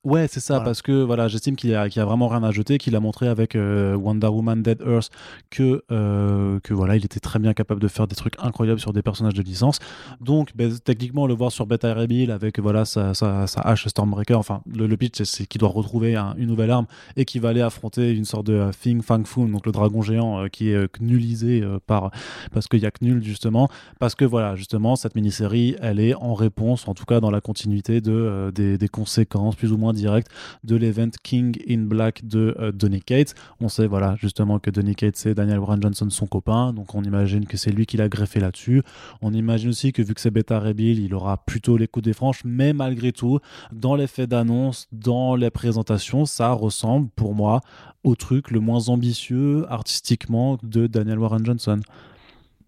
Ouais, 0.07 0.29
c'est 0.31 0.39
ça, 0.39 0.55
Voilà. 0.55 0.67
parce 0.67 0.83
que 0.83 1.03
voilà, 1.03 1.27
j'estime 1.27 1.57
qu'il 1.57 1.71
y 1.71 1.75
a, 1.75 1.89
qu'il 1.89 1.99
y 1.99 2.03
a 2.03 2.05
vraiment 2.05 2.29
rien 2.29 2.45
à 2.45 2.53
jeter, 2.53 2.79
qu'il 2.79 2.95
a 2.95 3.01
montré 3.01 3.27
avec 3.27 3.57
euh, 3.57 3.97
Wonder 3.97 4.29
Woman 4.29 4.63
Dead 4.63 4.81
Earth 4.87 5.11
que, 5.51 5.83
euh, 5.91 6.61
que 6.63 6.73
voilà, 6.75 6.95
il 6.95 7.05
était 7.05 7.19
très 7.19 7.41
bien 7.41 7.53
capable 7.55 7.81
de 7.81 7.89
faire 7.89 8.07
des 8.07 8.15
trucs 8.15 8.35
incroyables 8.39 8.79
sur 8.79 8.93
des 8.93 9.03
personnages 9.03 9.35
de 9.35 9.43
licence. 9.43 9.81
Donc, 10.21 10.51
ben, 10.55 10.73
techniquement, 10.85 11.27
le 11.27 11.35
voir 11.35 11.51
sur 11.51 11.67
Beta 11.67 11.93
Ray 11.93 12.07
Bill 12.07 12.31
avec 12.31 12.61
voilà 12.61 12.85
sa, 12.85 13.15
sa, 13.15 13.49
sa 13.49 13.61
hache 13.63 13.89
Stormbreaker, 13.89 14.39
enfin, 14.39 14.61
le, 14.73 14.87
le 14.87 14.97
pitch, 14.97 15.23
c'est- 15.25 15.47
qu'il 15.47 15.59
doit 15.59 15.71
retrouver 15.71 16.15
un- 16.15 16.35
une 16.39 16.47
nouvelle 16.47 16.71
arme 16.71 16.87
et 17.17 17.25
qu'il 17.25 17.41
va 17.41 17.49
aller 17.49 17.61
affronter 17.63 18.13
une 18.15 18.25
sorte 18.25 18.47
de 18.47 18.53
euh, 18.55 18.71
Thing 18.81 19.03
Fang 19.03 19.25
Foon, 19.25 19.49
donc 19.49 19.67
le 19.67 19.73
dragon 19.73 20.03
géant 20.03 20.39
euh, 20.41 20.47
qui 20.47 20.71
est 20.71 20.75
euh, 20.77 20.87
euh, 21.03 21.79
par, 21.85 22.11
parce 22.53 22.69
qu'il 22.69 22.79
y 22.81 22.87
a 22.87 22.91
Knull 22.93 23.25
justement, 23.25 23.69
parce 23.99 24.15
que 24.15 24.25
voilà, 24.25 24.55
justement, 24.55 24.95
cette 24.95 25.17
mini-série, 25.17 25.75
elle 25.81 25.99
est 25.99 26.15
en 26.15 26.35
réponse, 26.35 26.87
en 26.87 26.95
tout 26.95 27.05
cas 27.07 27.19
dans 27.21 27.31
la 27.33 27.41
continuité 27.41 28.01
de, 28.01 28.13
euh, 28.13 28.51
des, 28.53 28.79
des 28.79 28.89
conséquences 28.89 29.57
plus 29.57 29.73
ou 29.73 29.77
moins 29.79 29.93
directes 29.97 30.29
de 30.65 30.77
l'event 30.77 31.11
King 31.23 31.57
in 31.69 31.83
Black 31.83 32.25
de 32.27 32.55
euh, 32.59 32.73
Donny 32.73 33.01
Cates. 33.01 33.35
On 33.61 33.69
sait, 33.69 33.87
voilà, 33.87 34.15
justement 34.21 34.59
que 34.59 34.71
Donny 34.71 34.95
Cates 34.95 35.27
et 35.27 35.35
Daniel 35.35 35.59
Warren 35.59 35.83
Johnson 35.83 36.09
son 36.11 36.27
copain, 36.27 36.73
donc 36.73 36.95
on 36.95 37.03
imagine 37.03 37.47
que 37.47 37.57
c'est 37.57 37.71
lui 37.71 37.87
qui 37.87 37.97
l'a 37.97 38.09
greffé 38.09 38.41
là-dessus. 38.41 38.83
On 39.23 39.33
imagine 39.33 39.71
aussi 39.71 39.93
que 39.93 40.03
vu 40.03 40.15
que 40.15 40.21
c'est 40.21 40.31
Beta 40.31 40.61
Rebill, 40.61 41.01
il 41.01 41.15
aura 41.15 41.39
plutôt 41.39 41.77
les 41.77 41.89
coups 41.89 42.05
des 42.05 42.13
franches, 42.13 42.43
mais 42.45 42.73
malgré 42.73 43.13
tout, 43.13 43.41
dans 43.73 43.95
les 43.97 44.07
faits 44.07 44.31
d'annonce, 44.31 44.87
dans 44.93 45.35
les 45.35 45.51
présentations, 45.51 46.27
ça 46.27 46.53
ressemble 46.53 47.09
pour 47.17 47.35
moi 47.35 47.61
au 48.05 48.15
truc 48.15 48.51
le 48.51 48.61
moins 48.61 48.89
ambitieux 48.89 49.65
artistiquement 49.69 50.59
de 50.63 50.87
Daniel 50.87 51.19
Warren 51.19 51.45
Johnson. 51.45 51.81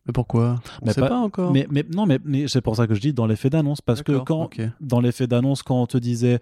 Mais 0.07 0.13
pourquoi? 0.13 0.59
On 0.83 0.87
Mais 0.87 0.93
sait 0.95 1.01
pas- 1.03 1.09
pas, 1.11 1.19
encore. 1.19 1.53
Mais, 1.53 1.67
mais 1.71 1.85
non, 1.95 2.07
mais, 2.07 2.19
mais 2.25 2.49
c'est 2.49 2.63
pour 2.63 2.75
ça 2.77 2.87
que 2.87 2.95
je 2.95 3.01
dis 3.01 3.13
dans 3.13 3.27
l'effet 3.27 3.51
d'annonce, 3.51 3.81
parce 3.83 4.03
que 4.03 4.13
quand, 4.19 4.49
dans 4.81 5.01
l'effet 5.01 5.27
d'annonce, 5.27 5.63
quand 5.63 5.83
on 5.83 5.87
te 5.87 5.99
disait 5.99 6.41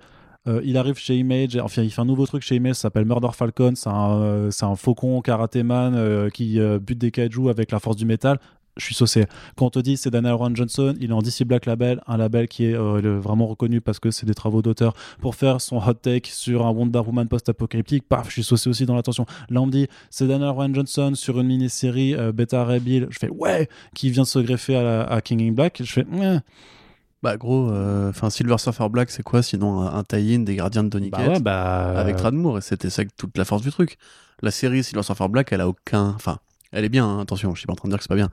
euh, 0.48 0.60
il 0.64 0.76
arrive 0.76 0.96
chez 0.96 1.16
Image, 1.16 1.56
enfin 1.56 1.82
il 1.82 1.90
fait 1.90 2.00
un 2.00 2.06
nouveau 2.06 2.26
truc 2.26 2.42
chez 2.42 2.56
Image, 2.56 2.76
ça 2.76 2.82
s'appelle 2.82 3.04
Murder 3.04 3.30
Falcon, 3.32 3.72
c'est 3.74 3.88
un, 3.88 4.20
euh, 4.20 4.50
un 4.62 4.76
faucon 4.76 5.20
karatéman 5.20 5.94
euh, 5.94 6.30
qui 6.30 6.58
bute 6.80 6.98
des 6.98 7.10
kaiju 7.10 7.48
avec 7.48 7.72
la 7.72 7.80
force 7.80 7.96
du 7.96 8.06
métal. 8.06 8.38
Je 8.78 8.84
suis 8.84 8.94
saucé. 8.94 9.24
Quand 9.56 9.66
on 9.66 9.70
te 9.70 9.78
dit 9.78 9.96
c'est 9.96 10.10
Daniel 10.10 10.34
Warren 10.34 10.54
Johnson, 10.54 10.94
il 11.00 11.08
est 11.08 11.12
en 11.14 11.22
DC 11.22 11.44
Black 11.44 11.64
Label, 11.64 12.02
un 12.06 12.18
label 12.18 12.46
qui 12.46 12.66
est 12.66 12.76
vraiment 12.76 13.46
reconnu 13.46 13.80
parce 13.80 13.98
que 13.98 14.10
c'est 14.10 14.26
des 14.26 14.34
travaux 14.34 14.60
d'auteur 14.60 14.92
pour 15.18 15.34
faire 15.34 15.62
son 15.62 15.78
hot 15.78 15.94
take 15.94 16.28
sur 16.30 16.66
un 16.66 16.70
Wonder 16.72 16.98
Woman 16.98 17.26
post-apocalyptique. 17.26 18.06
Paf, 18.06 18.28
je 18.28 18.34
suis 18.34 18.44
saucé 18.44 18.68
aussi 18.68 18.84
dans 18.84 18.94
l'attention. 18.94 19.24
Là, 19.48 19.62
on 19.62 19.66
me 19.66 19.72
dit 19.72 19.86
c'est 20.10 20.26
Daniel 20.26 20.50
Warren 20.50 20.74
Johnson 20.74 21.12
sur 21.14 21.40
une 21.40 21.46
mini-série 21.46 22.14
Beta 22.34 22.66
Ray. 22.66 23.06
Je 23.08 23.18
fais 23.18 23.30
ouais, 23.30 23.66
qui 23.94 24.10
vient 24.10 24.26
se 24.26 24.40
greffer 24.40 24.76
à, 24.76 25.22
King 25.22 25.48
in 25.48 25.52
Black. 25.52 25.80
Je 25.82 25.90
fais 25.90 26.04
ouais. 26.04 26.40
Bah, 27.22 27.36
gros, 27.36 27.70
euh, 27.70 28.10
enfin, 28.10 28.30
Silver 28.30 28.58
Surfer 28.58 28.88
Black, 28.88 29.10
c'est 29.10 29.22
quoi? 29.22 29.42
Sinon 29.42 29.80
un, 29.80 29.94
un 29.98 30.04
tie-in 30.04 30.40
des 30.40 30.54
gardiens 30.56 30.84
de 30.84 30.88
Donny 30.90 31.10
Bah 31.10 31.26
ouais, 31.26 31.40
bah. 31.40 31.98
avec 31.98 32.18
Radmour 32.20 32.58
et 32.58 32.60
c'était 32.60 32.90
ça 32.90 33.02
toute 33.16 33.36
la 33.38 33.44
force 33.44 33.62
du 33.62 33.70
truc. 33.70 33.96
La 34.42 34.50
série 34.50 34.84
Silver 34.84 35.02
Surfer 35.02 35.28
Black, 35.28 35.50
elle 35.52 35.62
a 35.62 35.68
aucun. 35.68 36.08
Enfin, 36.10 36.38
elle 36.72 36.84
est 36.84 36.88
bien, 36.90 37.06
hein, 37.06 37.20
attention, 37.20 37.54
je 37.54 37.58
suis 37.60 37.66
pas 37.66 37.72
en 37.72 37.76
train 37.76 37.88
de 37.88 37.92
dire 37.92 37.98
que 37.98 38.04
c'est 38.04 38.08
pas 38.08 38.14
bien. 38.16 38.28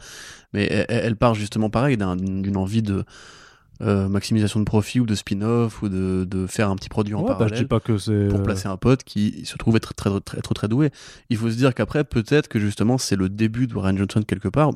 Mais 0.52 0.66
elle, 0.66 0.86
elle 0.90 1.16
part 1.16 1.34
justement 1.34 1.70
pareil 1.70 1.96
d'un- 1.98 2.18
d'une 2.18 2.58
envie 2.58 2.82
de 2.82 3.06
euh, 3.82 4.08
maximisation 4.10 4.60
de 4.60 4.66
profit 4.66 5.00
ou 5.00 5.06
de 5.06 5.16
spin-off 5.16 5.82
ou 5.82 5.90
de, 5.90 6.26
de 6.30 6.46
faire 6.46 6.70
un 6.70 6.76
petit 6.76 6.90
produit 6.90 7.16
en 7.16 7.22
Ouais, 7.22 7.28
bah, 7.30 7.34
je 7.34 7.38
parallèle. 7.40 7.60
dis 7.60 7.66
pas 7.66 7.80
que 7.80 7.98
c'est. 7.98 8.28
pour 8.28 8.40
euh, 8.42 8.44
placer 8.44 8.68
un 8.68 8.78
pote 8.78 9.04
qui 9.04 9.46
se 9.46 9.58
trouve 9.58 9.76
être 9.78 9.94
très, 9.94 10.10
très, 10.22 10.42
très 10.42 10.68
doué. 10.68 10.92
Il 11.30 11.38
faut 11.38 11.50
se 11.50 11.56
dire 11.56 11.74
qu'après, 11.74 12.04
peut-être 12.04 12.48
que 12.50 12.60
justement, 12.60 12.98
c'est 12.98 13.16
le 13.16 13.30
début 13.30 13.66
de 13.66 13.76
Ryan 13.78 13.98
Johnson 13.98 14.22
quelque 14.28 14.50
part. 14.50 14.72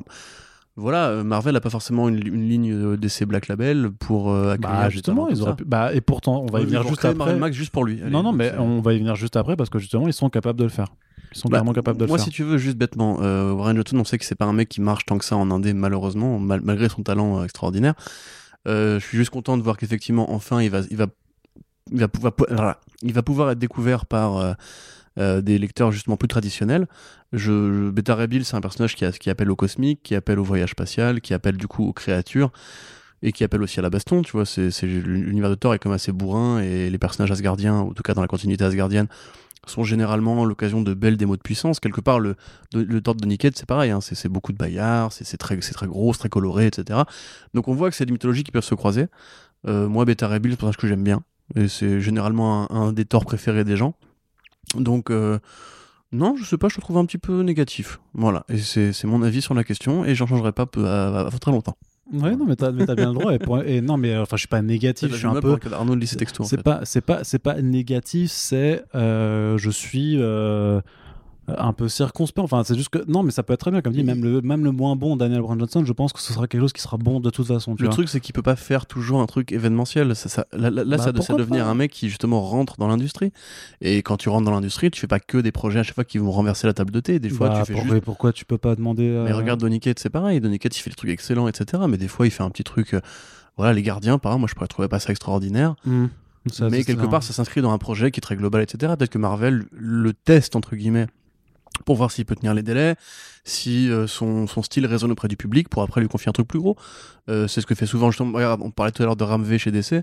Voilà, 0.78 1.08
euh, 1.08 1.24
Marvel 1.24 1.54
n'a 1.54 1.60
pas 1.60 1.70
forcément 1.70 2.08
une, 2.08 2.24
une 2.26 2.48
ligne 2.48 2.72
euh, 2.72 2.96
d'essai 2.96 3.26
Black 3.26 3.48
Label 3.48 3.90
pour 3.90 4.30
euh, 4.30 4.52
accueillir 4.52 4.76
Bah 4.78 4.88
justement, 4.90 5.28
ils 5.28 5.42
auraient 5.42 5.56
pu. 5.56 5.64
Bah 5.64 5.92
et 5.92 6.00
pourtant, 6.00 6.40
on 6.42 6.46
va 6.52 6.60
y 6.60 6.64
venir 6.66 6.82
juste 6.86 7.04
après. 7.04 7.14
Marvel 7.14 7.38
Max 7.38 7.56
juste 7.56 7.72
pour 7.72 7.84
lui. 7.84 8.00
Allez, 8.00 8.10
non, 8.10 8.22
non, 8.22 8.32
mais 8.32 8.56
on 8.58 8.80
va 8.80 8.92
y 8.94 8.98
venir 8.98 9.16
juste 9.16 9.36
après 9.36 9.56
parce 9.56 9.70
que 9.70 9.78
justement, 9.78 10.06
ils 10.06 10.12
sont 10.12 10.30
capables 10.30 10.58
de 10.58 10.64
le 10.64 10.70
faire. 10.70 10.88
Ils 11.32 11.36
sont 11.38 11.48
Bah, 11.48 11.56
clairement 11.58 11.72
capables 11.72 11.98
de 11.98 12.04
le 12.04 12.08
moi, 12.08 12.16
faire. 12.18 12.24
si 12.24 12.30
tu 12.30 12.42
veux, 12.44 12.56
juste 12.58 12.76
bêtement, 12.78 13.18
euh, 13.20 13.52
Johnson, 13.74 13.98
on 13.98 14.04
sait 14.04 14.18
que 14.18 14.24
c'est 14.24 14.34
pas 14.36 14.46
un 14.46 14.52
mec 14.52 14.68
qui 14.68 14.80
marche 14.80 15.04
tant 15.04 15.18
que 15.18 15.24
ça 15.24 15.36
en 15.36 15.50
indé, 15.50 15.74
malheureusement, 15.74 16.38
mal- 16.38 16.62
malgré 16.62 16.88
son 16.88 17.02
talent 17.02 17.40
euh, 17.40 17.44
extraordinaire. 17.44 17.94
Euh, 18.66 18.98
je 19.00 19.04
suis 19.04 19.18
juste 19.18 19.30
content 19.30 19.56
de 19.58 19.62
voir 19.62 19.76
qu'effectivement, 19.76 20.32
enfin, 20.32 20.62
il 20.62 20.70
va, 20.70 20.80
il 20.90 20.96
va, 20.96 21.06
il 21.92 21.98
va 21.98 22.08
pouvoir, 22.08 22.32
voilà, 22.50 22.78
il 23.02 23.12
va 23.12 23.22
pouvoir 23.22 23.50
être 23.50 23.58
découvert 23.58 24.06
par 24.06 24.54
euh, 25.18 25.40
des 25.40 25.58
lecteurs 25.58 25.90
justement 25.90 26.16
plus 26.16 26.28
traditionnels. 26.28 26.86
Je, 27.32 27.90
Beta 27.90 28.14
Ray 28.14 28.44
c'est 28.44 28.56
un 28.56 28.60
personnage 28.60 28.94
qui, 28.94 29.30
appelle 29.30 29.50
au 29.50 29.56
cosmique, 29.56 30.00
qui 30.02 30.14
appelle 30.14 30.38
au 30.38 30.44
voyage 30.44 30.70
spatial, 30.70 31.20
qui 31.20 31.34
appelle 31.34 31.56
du 31.56 31.66
coup 31.66 31.84
aux 31.84 31.92
créatures 31.92 32.52
et 33.22 33.32
qui 33.32 33.42
appelle 33.42 33.62
aussi 33.62 33.80
à 33.80 33.82
la 33.82 33.90
baston. 33.90 34.22
Tu 34.22 34.32
vois, 34.32 34.46
c'est 34.46 34.70
l'univers 34.82 35.50
de 35.50 35.56
Thor 35.56 35.74
est 35.74 35.78
comme 35.78 35.92
assez 35.92 36.12
bourrin 36.12 36.60
et 36.60 36.88
les 36.88 36.98
personnages 36.98 37.32
asgardiens, 37.32 37.74
en 37.74 37.92
tout 37.92 38.02
cas 38.02 38.14
dans 38.14 38.22
la 38.22 38.28
continuité 38.28 38.64
asgardienne, 38.64 39.08
sont 39.66 39.84
généralement 39.84 40.44
l'occasion 40.44 40.82
de 40.82 40.94
belles 40.94 41.16
démos 41.16 41.36
de 41.36 41.42
puissance. 41.42 41.80
Quelque 41.80 42.00
part, 42.00 42.20
le, 42.20 42.36
le 42.72 43.00
Thor 43.00 43.14
de 43.14 43.26
Niket, 43.26 43.56
c'est 43.56 43.66
pareil, 43.66 43.90
hein, 43.90 44.00
c'est 44.00 44.28
beaucoup 44.28 44.52
de 44.52 44.58
baillards, 44.58 45.12
c'est 45.12 45.36
très, 45.36 45.56
gros, 45.86 46.12
très 46.14 46.28
coloré, 46.28 46.66
etc. 46.66 47.00
Donc 47.54 47.68
on 47.68 47.74
voit 47.74 47.90
que 47.90 47.96
c'est 47.96 48.06
des 48.06 48.12
mythologies 48.12 48.44
qui 48.44 48.52
peuvent 48.52 48.64
se 48.64 48.74
croiser. 48.74 49.06
Euh, 49.66 49.88
moi, 49.88 50.04
Beta 50.04 50.28
Ray 50.28 50.40
c'est 50.40 50.46
un 50.46 50.50
personnage 50.50 50.76
que 50.76 50.86
j'aime 50.86 51.04
bien. 51.04 51.22
Et 51.56 51.66
c'est 51.68 52.00
généralement 52.00 52.70
un, 52.70 52.88
un 52.88 52.92
des 52.92 53.04
Thors 53.04 53.24
préférés 53.24 53.64
des 53.64 53.76
gens. 53.76 53.94
Donc, 54.76 55.10
euh, 55.10 55.38
non, 56.12 56.36
je 56.36 56.44
sais 56.44 56.56
pas, 56.58 56.68
je 56.68 56.76
le 56.76 56.82
trouve 56.82 56.96
un 56.98 57.04
petit 57.06 57.18
peu 57.18 57.42
négatif. 57.42 58.00
Voilà, 58.14 58.44
et 58.48 58.58
c'est 58.58 59.04
mon 59.04 59.22
avis 59.22 59.42
sur 59.42 59.54
la 59.54 59.64
question, 59.64 60.04
et 60.04 60.14
j'en 60.14 60.26
changerai 60.26 60.52
pas 60.52 60.66
peu- 60.66 60.86
à, 60.86 61.08
à- 61.08 61.26
à 61.26 61.30
très 61.38 61.50
longtemps. 61.50 61.76
Ouais, 62.10 62.34
non, 62.36 62.46
mais 62.46 62.56
t'as 62.56 62.70
bien 62.72 63.12
le 63.12 63.18
droit. 63.18 63.34
Et, 63.34 63.38
pour- 63.38 63.60
et 63.60 63.82
non, 63.82 63.98
mais 63.98 64.14
euh, 64.14 64.22
enfin, 64.22 64.36
je 64.36 64.40
suis 64.40 64.48
pas 64.48 64.62
négatif. 64.62 65.10
Je 65.12 65.16
suis 65.16 65.26
un 65.26 65.34
peu. 65.40 65.58
Arnaud 65.72 65.94
lit 65.94 66.06
ses 66.06 66.16
textos. 66.16 66.48
C'est 66.48 66.62
pas, 66.62 66.80
c'est 66.84 67.02
pas, 67.02 67.22
c'est 67.22 67.38
pas 67.38 67.60
négatif. 67.60 68.30
C'est, 68.30 68.82
euh, 68.94 69.58
je 69.58 69.68
suis 69.68 70.16
euh, 70.18 70.80
un 71.56 71.72
peu 71.72 71.88
circonspect. 71.88 72.44
Enfin, 72.44 72.62
c'est 72.64 72.76
juste 72.76 72.90
que 72.90 73.04
non, 73.08 73.22
mais 73.22 73.30
ça 73.30 73.42
peut 73.42 73.52
être 73.54 73.60
très 73.60 73.70
bien. 73.70 73.80
Comme 73.80 73.92
dit, 73.92 74.04
même 74.04 74.22
le, 74.22 74.40
même 74.42 74.64
le 74.64 74.70
moins 74.72 74.96
bon 74.96 75.16
Daniel 75.16 75.40
Brown 75.40 75.58
Johnson, 75.58 75.84
je 75.84 75.92
pense 75.92 76.12
que 76.12 76.20
ce 76.20 76.32
sera 76.32 76.46
quelque 76.46 76.60
chose 76.60 76.72
qui 76.72 76.82
sera 76.82 76.96
bon 76.98 77.20
de 77.20 77.30
toute 77.30 77.46
façon. 77.46 77.74
Tu 77.76 77.82
Le 77.82 77.88
vois. 77.88 77.94
truc, 77.94 78.08
c'est 78.08 78.20
qu'il 78.20 78.32
peut 78.34 78.42
pas 78.42 78.56
faire 78.56 78.86
toujours 78.86 79.20
un 79.20 79.26
truc 79.26 79.52
événementiel. 79.52 80.14
Ça, 80.14 80.28
ça- 80.28 80.46
là, 80.52 80.70
Bah, 80.70 80.98
ça 80.98 81.12
pourquoi 81.12 81.36
devenir 81.36 81.66
un 81.66 81.74
mec 81.74 81.90
qui 81.90 82.08
justement 82.08 82.42
rentre 82.42 82.76
dans 82.76 82.88
l'industrie. 82.88 83.32
Et 83.80 84.02
quand 84.02 84.16
tu 84.16 84.28
rentres 84.28 84.44
dans 84.44 84.50
l'industrie, 84.52 84.90
tu 84.90 85.00
fais 85.00 85.06
pas 85.06 85.20
que 85.20 85.38
des 85.38 85.52
projets 85.52 85.78
à 85.78 85.82
chaque 85.82 85.94
fois 85.94 86.04
qui 86.04 86.18
vont 86.18 86.30
renverser 86.30 86.66
la 86.66 86.74
table 86.74 86.90
de 86.90 87.00
thé. 87.00 87.18
Des 87.18 87.30
fois, 87.30 87.48
Bah, 87.48 87.60
tu 87.60 87.66
fais 87.66 87.72
pour- 87.72 87.82
juste. 87.82 87.94
mais 87.94 88.00
pourquoi 88.00 88.32
tu 88.32 88.44
peux 88.44 88.58
pas 88.58 88.74
demander 88.76 89.08
euh, 89.08 89.24
Mais 89.24 89.32
regarde 89.32 89.60
Donny 89.60 89.80
Cates, 89.80 89.98
c'est 90.00 90.10
pareil. 90.10 90.40
Donny 90.40 90.58
Cates, 90.58 90.76
il 90.76 90.80
fait 90.82 90.90
des 90.90 90.96
trucs 90.96 91.10
excellents, 91.10 91.48
etc. 91.48 91.82
Mais 91.88 91.96
des 91.96 92.08
fois, 92.08 92.26
il 92.26 92.30
fait 92.30 92.42
un 92.42 92.50
petit 92.50 92.64
truc. 92.64 92.94
euh, 92.94 93.00
Voilà, 93.56 93.72
les 93.72 93.82
gardiens, 93.82 94.18
par 94.18 94.30
exemple, 94.32 94.40
moi, 94.42 94.48
je 94.48 94.54
pourrais 94.54 94.68
trouver 94.68 94.88
pas 94.88 95.00
ça 95.00 95.10
extraordinaire. 95.10 95.74
ça, 96.52 96.68
mais 96.70 96.84
quelque 96.84 97.06
part, 97.06 97.22
ça 97.22 97.32
s'inscrit 97.32 97.60
dans 97.60 97.72
un 97.72 97.78
projet 97.78 98.10
qui 98.10 98.18
est 98.18 98.22
très 98.22 98.36
global, 98.36 98.62
etc. 98.62 98.94
Peut-être 98.96 99.10
que 99.10 99.18
Marvel 99.18 99.64
le 99.72 100.12
teste, 100.12 100.54
entre 100.56 100.76
guillemets, 100.76 101.06
pour 101.84 101.96
voir 101.96 102.10
s'il 102.10 102.24
peut 102.26 102.34
tenir 102.34 102.54
les 102.54 102.62
délais, 102.62 102.96
si 103.44 103.90
euh, 103.90 104.06
son, 104.06 104.46
son 104.46 104.62
style 104.62 104.84
résonne 104.86 105.10
auprès 105.12 105.28
du 105.28 105.36
public, 105.36 105.68
pour 105.68 105.82
après 105.82 106.00
lui 106.00 106.08
confier 106.08 106.28
un 106.28 106.32
truc 106.32 106.48
plus 106.48 106.58
gros. 106.58 106.76
Euh, 107.28 107.46
c'est 107.48 107.60
ce 107.60 107.66
que 107.66 107.74
fait 107.74 107.86
souvent, 107.86 108.10
justement, 108.10 108.32
regarde, 108.36 108.60
on 108.62 108.70
parlait 108.70 108.92
tout 108.92 109.02
à 109.02 109.06
l'heure 109.06 109.16
de 109.16 109.24
Ramvé 109.24 109.58
chez 109.58 109.70
DC. 109.70 109.92
Euh, 109.94 110.02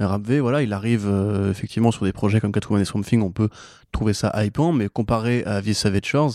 Ramvé, 0.00 0.40
voilà, 0.40 0.62
il 0.62 0.72
arrive 0.72 1.06
euh, 1.06 1.50
effectivement 1.50 1.90
sur 1.90 2.04
des 2.04 2.12
projets 2.12 2.40
comme 2.40 2.52
Catwoman 2.52 2.80
et 2.82 2.84
Swamp 2.84 3.02
Thing, 3.02 3.22
on 3.22 3.30
peut 3.32 3.48
trouver 3.92 4.12
ça 4.14 4.32
hypant, 4.44 4.72
mais 4.72 4.88
comparé 4.88 5.42
à 5.44 5.60
Vis 5.60 5.74
Savage 5.74 6.04
Shores, 6.04 6.34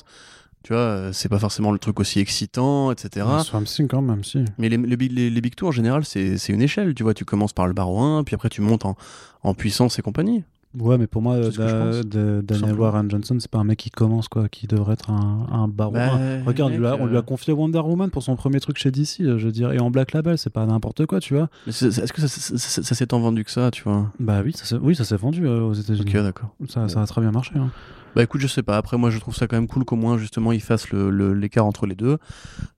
tu 0.64 0.74
vois, 0.74 1.10
c'est 1.14 1.30
pas 1.30 1.40
forcément 1.40 1.72
le 1.72 1.80
truc 1.80 2.00
aussi 2.00 2.20
excitant, 2.20 2.92
etc. 2.92 3.26
Swamp 3.44 3.64
Thing 3.64 3.88
quand 3.88 4.02
même, 4.04 4.24
si. 4.24 4.46
Mais 4.60 4.70
les, 4.70 4.78
les, 4.78 4.96
big- 4.98 5.12
les, 5.12 5.30
les 5.32 5.42
Big 5.42 5.56
Two, 5.56 5.68
en 5.68 5.72
général, 5.72 6.06
c'est 6.06 6.38
c'est 6.38 6.54
une 6.54 6.62
échelle, 6.62 6.94
tu 6.94 7.02
vois. 7.02 7.16
Tu 7.16 7.26
commences 7.26 7.54
par 7.54 7.66
le 7.66 7.74
barreau 7.74 8.00
1, 8.00 8.24
puis 8.24 8.36
après 8.36 8.50
tu 8.50 8.62
montes 8.62 8.86
en, 8.86 8.96
en 9.42 9.56
puissance 9.56 9.98
et 9.98 10.04
compagnie. 10.04 10.44
Ouais, 10.80 10.98
mais 10.98 11.08
pour 11.08 11.22
moi, 11.22 11.38
Da- 11.40 12.02
de- 12.04 12.42
Daniel. 12.42 12.80
Warren 12.80 13.10
Johnson, 13.12 13.36
c'est 13.40 13.52
pas 13.52 13.58
un 13.60 13.64
mec 13.66 13.78
qui 13.80 13.90
commence, 13.90 14.28
quoi, 14.30 14.48
qui 14.48 14.68
devrait 14.68 14.94
être 14.94 15.10
un, 15.10 15.46
un 15.52 15.68
baron. 15.68 15.92
Bah, 15.94 16.20
Regarde, 16.46 16.72
on 16.74 16.78
lui, 16.78 16.88
a, 16.88 16.96
on 16.96 17.06
lui 17.08 17.16
a 17.16 17.20
euh, 17.20 17.22
confié 17.24 17.52
Wonder 17.54 17.80
Woman 17.80 18.10
pour 18.10 18.24
son 18.24 18.36
premier 18.38 18.60
truc 18.62 18.78
chez 18.78 18.90
DC, 18.92 19.18
je 19.20 19.46
veux 19.46 19.52
dire, 19.52 19.72
et 19.74 19.80
en 19.80 19.92
Black 19.92 20.14
Label, 20.14 20.38
c'est 20.38 20.50
pas 20.50 20.66
n'importe 20.66 21.06
quoi, 21.06 21.20
tu 21.20 21.36
vois. 21.36 21.50
Est-ce 21.68 22.14
que 22.14 22.22
ça, 22.22 22.28
ça, 22.28 22.58
ça- 22.58 22.84
ça 22.84 22.96
s'est 22.96 23.08
tant 23.08 23.20
vendu 23.20 23.44
que 23.44 23.52
ça, 23.52 23.70
tu 23.72 23.84
vois? 23.84 24.12
Bah 24.20 24.42
oui, 24.46 24.54
ça 24.54 24.64
s'est 24.66 24.78
oui, 24.82 24.96
ça 24.96 25.04
s'est 25.04 25.18
vendu 25.18 25.46
euh, 25.46 25.62
aux 25.62 25.74
États-Unis. 25.74 26.06
Ok, 26.16 26.24
d'accord. 26.24 26.50
Ça, 26.70 26.88
ça 26.88 27.02
a 27.02 27.06
très 27.06 27.20
bien 27.22 27.32
marché. 27.32 27.52
hein. 27.58 27.70
Bah 28.16 28.24
écoute, 28.24 28.42
je 28.42 28.48
sais 28.48 28.64
pas. 28.64 28.78
Après, 28.78 28.98
moi, 28.98 29.10
je 29.10 29.20
trouve 29.20 29.36
ça 29.36 29.48
quand 29.48 29.56
même 29.56 29.68
cool 29.68 29.86
qu'au 29.86 29.96
moins, 29.96 30.18
justement, 30.18 30.52
ils 30.52 30.62
fassent 30.62 30.90
le- 30.92 31.10
le- 31.10 31.34
l'écart 31.34 31.66
entre 31.66 31.86
les 31.86 31.96
deux. 31.96 32.18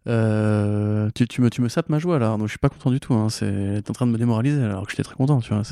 Euh, 0.07 1.09
tu, 1.15 1.27
tu 1.27 1.41
me, 1.41 1.49
tu 1.49 1.61
me 1.61 1.69
sapes 1.69 1.89
ma 1.89 1.97
joie, 1.97 2.19
là. 2.19 2.29
Donc, 2.37 2.43
je 2.43 2.51
suis 2.51 2.59
pas 2.59 2.69
content 2.69 2.91
du 2.91 2.99
tout. 2.99 3.13
Hein. 3.13 3.29
C'est- 3.29 3.81
T'es 3.81 3.89
en 3.89 3.93
train 3.93 4.05
de 4.05 4.11
me 4.11 4.17
démoraliser, 4.17 4.61
alors 4.61 4.83
que 4.85 4.91
j'étais 4.91 5.03
très 5.03 5.15
content, 5.15 5.39
tu 5.39 5.53
vois. 5.53 5.63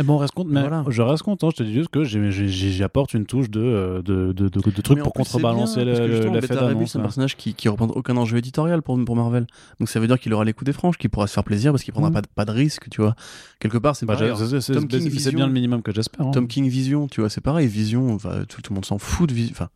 Eh 0.00 0.02
bon, 0.02 0.14
on 0.14 0.18
reste 0.18 0.32
compte, 0.34 0.48
mais 0.48 0.60
Voilà. 0.60 0.84
je 0.88 1.02
reste 1.02 1.22
content. 1.22 1.50
Je 1.50 1.56
te 1.56 1.62
dis 1.62 1.74
juste 1.74 1.90
que 1.90 2.02
j'ai- 2.04 2.30
j'ai- 2.30 2.48
j'ai- 2.48 2.70
j'y 2.70 2.82
apporte 2.82 3.14
une 3.14 3.26
touche 3.26 3.50
de, 3.50 3.60
euh, 3.60 4.02
de, 4.02 4.32
de, 4.32 4.48
de, 4.48 4.48
de 4.48 4.82
trucs 4.82 4.98
pour 5.04 5.12
contrebalancer 5.12 5.84
le- 5.84 5.92
Bill, 6.40 6.48
d'annonce. 6.68 6.92
C'est 6.92 6.98
un 6.98 7.02
personnage 7.02 7.36
qui, 7.36 7.54
qui 7.54 7.68
représente 7.68 7.96
aucun 7.96 8.16
enjeu 8.16 8.38
éditorial 8.38 8.82
pour, 8.82 9.02
pour 9.04 9.16
Marvel. 9.16 9.46
Donc, 9.80 9.88
ça 9.88 10.00
veut 10.00 10.06
dire 10.06 10.18
qu'il 10.18 10.32
aura 10.32 10.44
les 10.44 10.52
coups 10.54 10.66
des 10.66 10.72
franches, 10.72 10.96
qu'il 10.98 11.10
pourra 11.10 11.26
se 11.26 11.34
faire 11.34 11.44
plaisir 11.44 11.72
parce 11.72 11.84
qu'il 11.84 11.92
prendra 11.92 12.10
Mhm. 12.10 12.14
pas, 12.14 12.22
de- 12.22 12.28
pas 12.34 12.44
de 12.46 12.52
risque, 12.52 12.88
tu 12.90 13.00
vois. 13.02 13.14
Quelque 13.60 13.78
part, 13.78 13.96
c'est 13.96 14.06
Bah, 14.06 14.14
c'est- 14.16 15.34
bien 15.36 15.46
le 15.46 15.52
minimum 15.52 15.82
que 15.82 15.92
j'espère. 15.92 16.26
hein. 16.26 16.30
Tom 16.32 16.48
King 16.48 16.68
Vision, 16.68 17.06
tu 17.06 17.20
vois, 17.20 17.30
c'est 17.30 17.40
pareil. 17.42 17.66
Vision, 17.68 18.16
va- 18.16 18.44
tout, 18.46 18.60
tout 18.62 18.72
le 18.72 18.74
monde 18.76 18.84
s'en 18.84 18.98
fout 18.98 19.03
de 19.26 19.32
Vision. 19.32 19.68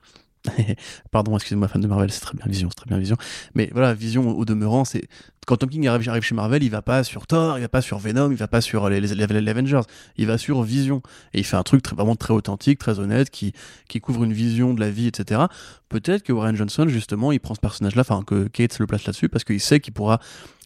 Pardon, 1.10 1.34
excusez-moi, 1.36 1.68
fan 1.68 1.80
de 1.80 1.86
Marvel, 1.88 2.10
c'est 2.10 2.20
très 2.20 2.36
bien 2.36 2.46
Vision, 2.46 2.68
c'est 2.70 2.76
très 2.76 2.88
bien 2.88 2.98
Vision. 2.98 3.16
Mais 3.54 3.70
voilà, 3.72 3.94
Vision 3.94 4.36
au 4.36 4.44
demeurant, 4.44 4.84
c'est 4.84 5.08
quand 5.46 5.56
Tom 5.56 5.70
King 5.70 5.86
arrive, 5.88 6.20
chez 6.20 6.34
Marvel, 6.34 6.62
il 6.62 6.70
va 6.70 6.82
pas 6.82 7.04
sur 7.04 7.26
Thor, 7.26 7.58
il 7.58 7.62
va 7.62 7.68
pas 7.68 7.80
sur 7.80 7.98
Venom, 7.98 8.30
il 8.30 8.36
va 8.36 8.48
pas 8.48 8.60
sur 8.60 8.88
les, 8.88 9.48
Avengers, 9.48 9.80
il 10.16 10.26
va 10.26 10.36
sur 10.36 10.62
Vision 10.62 11.02
et 11.32 11.38
il 11.38 11.44
fait 11.44 11.56
un 11.56 11.62
truc 11.62 11.86
vraiment 11.88 12.16
très 12.16 12.34
authentique, 12.34 12.78
très 12.78 12.98
honnête, 12.98 13.30
qui 13.30 13.54
qui 13.88 14.00
couvre 14.00 14.24
une 14.24 14.32
vision 14.32 14.74
de 14.74 14.80
la 14.80 14.90
vie, 14.90 15.06
etc. 15.06 15.42
Peut-être 15.88 16.22
que 16.22 16.32
Warren 16.32 16.54
Johnson 16.54 16.86
justement, 16.88 17.32
il 17.32 17.40
prend 17.40 17.54
ce 17.54 17.60
personnage-là, 17.60 18.02
enfin 18.02 18.22
que 18.26 18.48
Kate 18.48 18.78
le 18.78 18.86
place 18.86 19.06
là-dessus 19.06 19.30
parce 19.30 19.44
qu'il 19.44 19.60
sait 19.60 19.80
qu'il 19.80 19.94
pourra 19.94 20.20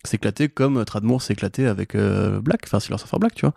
s'éclater 0.04 0.48
comme 0.48 0.84
Tradmore 0.84 1.22
s'est 1.22 1.34
éclaté 1.34 1.66
avec 1.66 1.94
euh, 1.94 2.40
Black, 2.40 2.62
enfin 2.64 2.80
Silver 2.80 2.98
Surfer 2.98 3.18
Black, 3.18 3.34
tu 3.34 3.46
vois. 3.46 3.54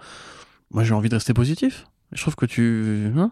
Moi, 0.72 0.84
j'ai 0.84 0.94
envie 0.94 1.10
de 1.10 1.16
rester 1.16 1.34
positif. 1.34 1.88
Je 2.12 2.22
trouve 2.22 2.36
que 2.36 2.46
tu, 2.46 3.12
hein? 3.18 3.32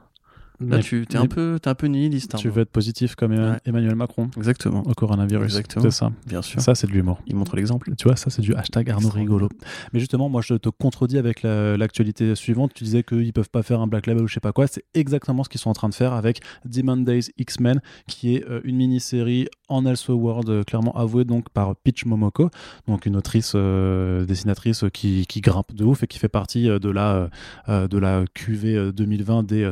Là, 0.60 0.80
tu 0.80 1.06
mais 1.12 1.20
un 1.20 1.26
peu, 1.26 1.60
t'es 1.62 1.70
un 1.70 1.76
peu 1.76 1.88
nihiliste. 1.88 2.36
hein, 2.36 2.38
Tu 2.38 2.49
veux 2.49 2.62
être 2.62 2.70
positif 2.72 3.16
comme 3.16 3.32
Ouais. 3.34 3.58
Emmanuel 3.66 3.95
Macron 3.95 4.30
Exactement. 4.38 4.84
au 4.86 4.93
coronavirus. 4.93 5.45
Exactement. 5.45 5.84
C'est 5.84 5.91
ça. 5.91 6.12
Bien 6.28 6.41
sûr. 6.41 6.62
Ça, 6.62 6.76
c'est 6.76 6.88
de 6.88 6.91
l'humour. 6.91 7.22
Il 7.28 7.36
montre 7.36 7.56
l'exemple. 7.56 7.91
Tu 7.97 8.08
vois, 8.08 8.16
ça, 8.16 8.30
c'est 8.30 8.41
du 8.41 8.54
hashtag 8.54 8.89
Arnaud 8.89 9.10
rigolo. 9.10 9.49
Mais 9.93 9.99
justement, 9.99 10.30
moi, 10.30 10.41
je 10.41 10.54
te 10.56 10.70
contredis 10.70 11.18
avec 11.18 11.41
la- 11.41 11.76
l'actualité 11.78 12.36
suivante. 12.36 12.72
Tu 12.74 12.84
disais 12.84 13.04
qu'ils 13.04 13.34
peuvent 13.34 13.49
pas 13.49 13.64
faire 13.64 13.82
un 13.82 13.88
Black 13.88 14.08
Label 14.08 14.24
ou 14.24 14.28
je 14.28 14.34
sais 14.36 14.39
pas 14.39 14.51
quoi. 14.54 14.68
C'est 14.68 14.84
exactement 14.93 15.43
ce 15.43 15.49
qu'ils 15.49 15.60
sont 15.60 15.70
en 15.70 15.74
train 15.74 15.89
de 15.89 15.93
faire 15.95 16.14
avec 16.14 16.41
Demon 16.66 16.97
Days 16.97 17.32
X-Men, 17.38 17.82
qui 18.08 18.36
est 18.36 18.45
euh, 18.49 18.62
une 18.64 18.78
mini-série 18.78 19.47
en 19.70 19.86
Elseworld, 19.86 20.49
euh, 20.49 20.64
clairement 20.64 20.95
avouée 20.95 21.26
donc 21.26 21.49
par 21.49 21.76
Peach 21.76 22.06
Momoko, 22.06 22.49
donc 22.88 23.06
une 23.06 23.16
autrice 23.16 23.54
euh, 23.56 24.26
dessinatrice 24.26 24.86
qui, 24.93 25.26
qui 25.28 25.41
grimpe 25.41 25.74
de 25.74 25.84
ouf 25.84 26.04
et 26.04 26.08
qui 26.08 26.20
fait 26.20 26.30
partie 26.30 26.66
de 26.68 26.89
la, 26.89 27.30
de 27.68 27.97
la 27.97 28.24
QV 28.34 28.76
euh, 28.76 28.91
2020 28.91 29.43
des 29.43 29.64
euh, 29.64 29.72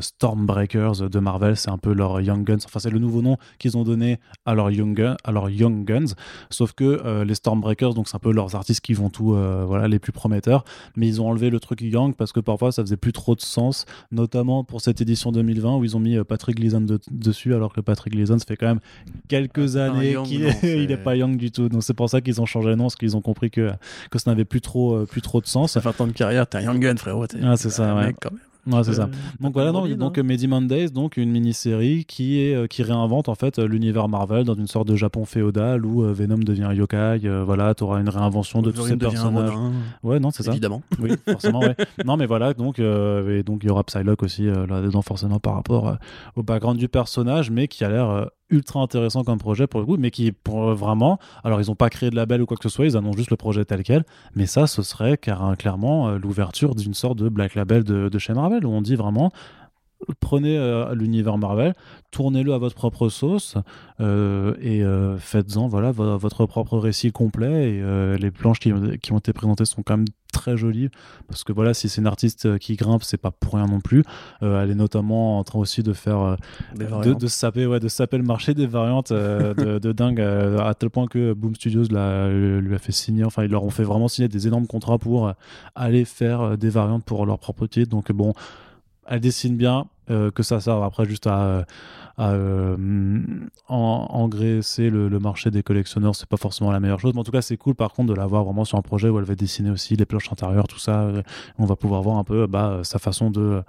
De 0.82 1.20
Marvel. 1.20 1.56
C'est 1.58 1.70
un 1.70 1.78
peu 1.78 1.94
leur 1.94 2.20
Young 2.22 2.44
Guns. 2.44 2.58
Enfin, 2.66 2.80
c'est 2.80 2.90
le 2.90 3.00
nouveau 3.00 3.22
nom 3.22 3.38
qu'ils 3.60 3.78
ont 3.78 3.84
donné 3.84 4.20
à 4.46 4.56
leur 4.56 4.72
Young, 4.72 4.96
Gun- 4.96 5.16
à 5.24 5.32
leur 5.32 5.50
Young 5.50 5.86
Guns. 5.86 6.14
Sauf 6.50 6.74
que 6.74 6.84
euh, 7.06 7.24
les 7.24 7.36
Stormbreakers, 7.36 7.94
donc 7.94 8.08
c'est 8.08 8.16
un 8.16 8.20
peu 8.20 8.32
leurs 8.34 8.56
artistes 8.56 8.82
qui 8.82 8.94
vont 8.94 9.10
tout, 9.10 9.34
euh, 9.34 9.64
voilà, 9.68 9.88
les 9.88 10.00
plus 10.00 10.12
prometteurs. 10.12 10.64
Mais 10.96 11.08
ils 11.08 11.22
ont 11.22 11.28
enlevé 11.30 11.50
le 11.50 11.60
truc 11.60 11.82
Young 11.82 12.16
parce 12.16 12.32
que 12.32 12.40
parfois 12.40 12.72
ça 12.72 12.82
faisait 12.84 12.98
plus 12.98 13.14
trop 13.14 13.36
de 13.36 13.42
sens, 13.42 13.86
notamment 14.12 14.64
pour 14.64 14.82
cette 14.82 15.02
édition 15.02 15.32
2020 15.32 15.78
où 15.78 15.84
ils 15.84 15.96
ont 15.96 16.00
mis 16.00 16.18
euh, 16.18 16.24
Patrick 16.24 16.56
Gleason 16.58 16.82
de- 16.82 17.00
dessus, 17.12 17.54
alors 17.54 17.74
que 17.74 17.82
Patrick 17.82 18.14
Gleason, 18.14 18.38
ça 18.40 18.46
fait 18.46 18.58
quand 18.58 18.68
même 18.68 18.80
quelques 19.28 19.76
années 19.78 20.16
qu'il 20.26 20.42
non, 20.44 20.48
est, 20.50 20.52
c'est- 20.54 20.80
il 20.84 20.92
est 20.92 20.98
pas 20.98 21.16
Young 21.16 21.38
du 21.38 21.52
tout. 21.52 21.70
Donc 21.70 21.84
c'est 21.84 21.94
pour 21.94 22.10
ça 22.10 22.22
qu'ils 22.22 22.42
ont 22.42 22.46
changé 22.46 22.70
le 22.70 22.76
nom, 22.76 22.86
parce 22.86 22.96
qu'ils 22.96 23.16
ont 23.16 23.22
compris 23.22 23.52
que, 23.52 23.72
que 24.10 24.20
ça 24.20 24.32
n'avait 24.32 24.46
plus 24.46 24.62
trop, 24.62 24.96
euh, 24.96 25.06
plus 25.06 25.22
trop 25.22 25.42
de 25.42 25.48
sens. 25.48 25.74
Ça 25.74 25.82
fait 25.82 25.90
un 25.90 25.94
temps 25.94 26.08
de 26.08 26.12
carrière, 26.12 26.48
t'es 26.48 26.58
un 26.58 26.62
young 26.62 26.80
gun, 26.80 26.96
frérot. 26.96 27.28
t'es- 27.28 27.38
Ah, 27.44 27.56
c'est 27.58 27.70
ça, 27.70 27.96
ouais. 27.96 28.08
mec, 28.08 28.16
quand 28.22 28.32
même. 28.32 28.40
Ouais, 28.68 28.84
c'est 28.84 28.94
ça. 28.94 29.04
Euh, 29.04 29.08
Donc 29.40 29.54
voilà, 29.54 29.72
donc, 29.72 29.90
non 29.90 30.24
Medi 30.24 30.48
Mondays, 30.48 30.90
donc 30.90 31.18
une 31.18 31.32
mini-série 31.32 32.06
qui 32.06 32.42
est 32.42 32.56
euh, 32.56 32.68
qui 32.68 32.84
réinvente 32.84 33.28
en 33.28 33.36
fait 33.36 33.58
l'univers 33.58 34.08
Marvel 34.08 34.44
dans 34.44 34.54
une 34.54 34.68
sorte 34.68 34.88
de 34.88 34.96
Japon 34.96 35.26
féodal 35.26 35.86
où 35.86 36.04
euh, 36.04 36.14
Venom 36.14 36.38
devient 36.38 36.70
yokai. 36.74 37.20
voilà, 37.44 37.74
t'auras 37.74 38.00
une 38.00 38.10
réinvention 38.10 38.62
de 38.62 38.72
tous 38.72 38.86
ces 38.86 38.98
personnages. 38.98 39.54
Ouais, 40.04 40.20
non, 40.20 40.32
c'est 40.32 40.44
ça. 40.44 40.52
Évidemment. 40.52 40.82
Oui, 41.00 41.12
forcément, 41.28 41.60
ouais. 41.60 41.76
Non, 42.06 42.18
mais 42.18 42.26
voilà, 42.26 42.54
donc 42.54 42.80
et 42.80 43.44
donc 43.44 43.64
il 43.64 43.68
y 43.68 43.70
aura 43.70 43.84
Psylocke 43.84 44.24
aussi 44.24 44.46
là-dedans 44.46 45.02
forcément 45.02 45.40
par 45.40 45.56
rapport 45.56 45.98
au 46.36 46.44
background 46.44 46.78
du 46.78 46.88
personnage, 46.88 47.50
mais 47.50 47.68
qui 47.68 47.84
a 47.84 47.90
l'air 47.90 48.30
ultra 48.52 48.82
intéressant 48.82 49.24
comme 49.24 49.40
projet 49.40 49.66
pour 49.66 49.80
le 49.80 49.86
coup, 49.86 49.98
mais 49.98 50.12
qui 50.12 50.32
pour 50.32 50.70
euh, 50.70 50.74
vraiment. 50.76 51.18
Alors 51.44 51.60
ils 51.62 51.72
ont 51.72 51.76
pas 51.76 51.90
créé 51.90 52.10
de 52.10 52.16
label 52.16 52.42
ou 52.42 52.46
quoi 52.46 52.58
que 52.58 52.64
ce 52.64 52.70
soit, 52.70 52.86
ils 52.86 52.96
annoncent 52.98 53.18
juste 53.18 53.32
le 53.32 53.38
projet 53.38 53.66
tel 53.66 53.82
quel. 53.84 54.04
Mais 54.36 54.46
ça, 54.46 54.68
ce 54.68 54.82
serait 54.84 55.18
car, 55.18 55.50
euh, 55.50 55.56
clairement 55.56 56.10
euh, 56.10 56.18
l'ouverture 56.20 56.76
d'une 56.76 56.94
sorte 56.94 57.18
de 57.18 57.30
black 57.30 57.56
label 57.56 57.84
de, 57.84 58.18
chez 58.20 58.34
Marvel 58.34 58.66
où 58.66 58.70
on 58.72 58.82
dit 58.82 58.96
vraiment 58.96 59.32
prenez 60.20 60.58
euh, 60.58 60.96
l'univers 60.96 61.38
Marvel, 61.38 61.74
tournez-le 62.10 62.54
à 62.54 62.58
votre 62.58 62.76
propre 62.76 63.08
sauce 63.10 63.56
et 64.00 64.84
faites-en 65.20 65.68
voilà 65.68 65.92
vo- 65.92 66.18
votre 66.18 66.46
propre 66.48 66.78
récit 66.80 67.12
complet. 67.12 67.76
Et 67.76 68.18
les 68.18 68.32
planches 68.32 68.60
qui, 68.60 68.74
qui 69.02 69.12
ont 69.14 69.20
été 69.20 69.32
présentées 69.32 69.66
sont 69.66 69.84
quand 69.84 69.98
même 69.98 70.08
très 70.32 70.58
jolies. 70.58 70.90
Parce 71.28 71.44
que 71.44 71.54
voilà 71.54 71.74
si 71.74 71.90
c'est 71.90 72.02
une 72.02 72.08
artiste 72.08 72.46
euh, 72.46 72.58
qui 72.58 72.76
grimpe 72.76 73.04
c'est 73.04 73.18
pas 73.18 73.32
pour 73.32 73.56
rien 73.56 73.68
non 73.68 73.80
plus. 73.80 74.04
Euh, 74.42 74.64
elle 74.64 74.72
est 74.72 74.76
notamment 74.76 75.40
en 75.40 75.44
train 75.44 75.60
aussi 75.60 75.84
de 75.84 75.94
faire 75.94 76.20
euh, 76.22 76.36
de, 76.76 77.14
de 77.14 77.28
saper 77.28 77.66
ouais 77.68 77.80
de 77.80 77.88
saper 77.88 78.18
le 78.18 78.24
marché 78.24 78.54
des 78.54 78.68
variantes 78.68 79.12
euh, 79.12 79.54
de, 79.54 79.80
de 79.80 79.92
dingue 79.92 80.22
à 80.22 80.74
tel 80.74 80.90
point 80.90 81.08
que 81.08 81.34
Boom 81.34 81.56
Studios 81.56 81.86
lui 81.90 82.76
a 82.76 82.80
fait 82.80 82.92
signer. 82.92 83.24
Enfin 83.24 83.44
ils 83.44 83.52
leur 83.52 83.64
ont 83.64 83.70
fait 83.70 83.84
vraiment 83.84 84.08
signer 84.08 84.28
des 84.28 84.48
énormes 84.48 84.68
contrats 84.68 84.98
pour 84.98 85.34
aller 85.76 86.06
faire 86.06 86.58
des 86.58 86.70
variantes 86.70 87.04
pour 87.04 87.26
leur 87.26 87.40
propre 87.40 87.68
titre. 87.68 87.90
Donc 87.90 88.12
bon 88.12 88.34
elle 89.08 89.20
dessine 89.20 89.58
bien 89.58 89.88
euh, 90.12 90.30
que 90.30 90.44
ça 90.44 90.60
serve 90.60 90.84
après 90.84 91.06
juste 91.06 91.26
à, 91.26 91.66
euh, 92.20 92.76
en- 93.68 94.08
engraisser 94.10 94.90
le, 94.90 95.10
marché 95.20 95.50
des 95.50 95.64
collectionneurs 95.64 96.16
c'est 96.16 96.28
pas 96.30 96.38
forcément 96.38 96.72
la 96.72 96.80
meilleure 96.80 97.00
chose 97.00 97.14
mais 97.14 97.22
en 97.22 97.24
tout 97.24 97.32
cas 97.32 97.42
c'est 97.42 97.58
cool 97.58 97.74
par 97.76 97.94
contre 97.94 98.10
de 98.10 98.16
la 98.16 98.28
voir 98.28 98.44
vraiment 98.44 98.66
sur 98.66 98.78
un 98.78 98.82
projet 98.82 99.10
où 99.10 99.18
elle 99.18 99.26
va 99.26 99.36
dessiner 99.36 99.72
aussi 99.72 99.96
les 99.96 100.06
planches 100.06 100.32
intérieures 100.32 100.68
tout 100.68 100.80
ça 100.80 101.10
on 101.58 101.66
va 101.66 101.76
pouvoir 101.76 102.02
voir 102.02 102.18
un 102.18 102.24
peu 102.24 102.48
bah, 102.48 102.82
sa 102.84 103.00
façon 103.00 103.32
de 103.32 103.64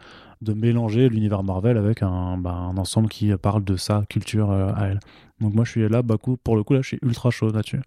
mélanger 0.54 1.08
l'univers 1.08 1.42
Marvel 1.42 1.76
avec 1.76 2.02
un, 2.02 2.36
bah, 2.36 2.52
un 2.52 2.76
ensemble 2.76 3.08
qui 3.08 3.32
parle 3.36 3.64
de 3.64 3.76
sa 3.76 4.04
culture 4.08 4.50
euh, 4.50 4.72
à 4.74 4.88
elle. 4.88 5.00
Donc 5.40 5.54
moi 5.54 5.64
je 5.64 5.70
suis 5.70 5.88
là, 5.88 6.02
bah, 6.02 6.16
pour 6.42 6.56
le 6.56 6.64
coup 6.64 6.74
là 6.74 6.82
je 6.82 6.88
suis 6.88 6.98
ultra 7.02 7.30
chaud 7.30 7.50
là-dessus. 7.50 7.80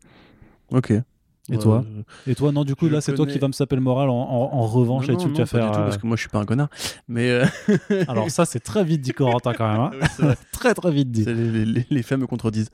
Ok. 0.71 0.93
Et 1.51 1.57
toi 1.59 1.85
Euh, 1.85 2.01
Et 2.31 2.33
toi 2.33 2.51
non 2.51 2.63
du 2.63 2.73
coup 2.75 2.87
là 2.89 3.01
c'est 3.01 3.13
toi 3.13 3.27
qui 3.27 3.37
va 3.37 3.47
me 3.47 3.53
saper 3.53 3.75
le 3.75 3.81
moral 3.83 4.09
en, 4.09 4.13
en- 4.15 4.49
en 4.53 4.65
revanche 4.65 5.07
non, 5.07 5.13
non, 5.13 5.19
tu 5.19 5.25
vas 5.27 5.31
non, 5.31 5.37
pas 5.37 5.45
faire. 5.45 5.65
du 5.67 5.71
tout, 5.73 5.79
euh, 5.79 5.83
parce 5.85 5.97
que 5.97 6.07
moi 6.07 6.15
je 6.15 6.21
suis 6.21 6.29
pas 6.29 6.39
un 6.39 6.45
connard. 6.45 6.69
Mais 7.07 7.29
euh, 7.29 7.45
Alors 8.07 8.29
ça 8.31 8.45
c'est 8.45 8.59
très 8.61 8.83
vite 8.83 9.01
dit 9.01 9.11
Corentin 9.11 9.53
quand 9.53 9.71
même. 9.71 9.79
hein. 9.81 9.91
oui, 10.23 10.27
très 10.51 10.73
très 10.73 10.91
vite 10.91 11.11
dit. 11.11 11.23
Les, 11.25 11.65
les- 11.65 11.85
les 11.89 12.03
faits 12.03 12.17
me 12.17 12.25
contredisent. 12.25 12.71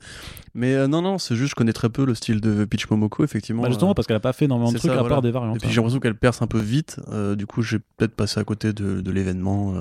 Mais 0.54 0.74
euh, 0.74 0.86
non, 0.88 1.02
non, 1.02 1.18
c'est 1.18 1.34
juste, 1.36 1.50
je 1.50 1.54
connais 1.54 1.72
très 1.74 1.90
peu 1.90 2.04
le 2.06 2.14
style 2.14 2.40
de 2.40 2.64
Peach 2.64 2.88
Momoko, 2.90 3.24
effectivement. 3.24 3.62
Bah, 3.62 3.68
justement 3.68 3.92
parce 3.94 4.06
qu'elle 4.06 4.16
a 4.16 4.20
pas 4.20 4.32
fait 4.32 4.46
énormément 4.46 4.72
de 4.72 4.78
trucs 4.78 4.90
ça, 4.90 4.96
à 4.96 5.00
voilà. 5.00 5.16
part 5.16 5.22
des 5.22 5.30
variantes. 5.30 5.56
Et 5.56 5.58
puis 5.60 5.68
hein. 5.68 5.70
j'ai 5.70 5.76
l'impression 5.76 6.00
qu'elle 6.00 6.14
perce 6.14 6.40
un 6.40 6.46
peu 6.46 6.58
vite. 6.58 6.98
du 7.36 7.46
coup, 7.46 7.60
j'ai 7.62 7.78
peut-être 7.78 8.14
passé 8.14 8.40
à 8.40 8.44
côté 8.44 8.72
de, 8.72 9.02
de 9.02 9.10
l'événement 9.10 9.74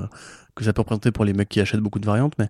que 0.56 0.66
ça 0.66 0.74
peut 0.74 0.82
représenter 0.82 1.12
pour 1.12 1.24
les 1.24 1.32
mecs 1.34 1.48
qui 1.48 1.62
achètent 1.62 1.80
beaucoup 1.80 2.00
de 2.00 2.06
variantes. 2.06 2.34
Mais 2.38 2.50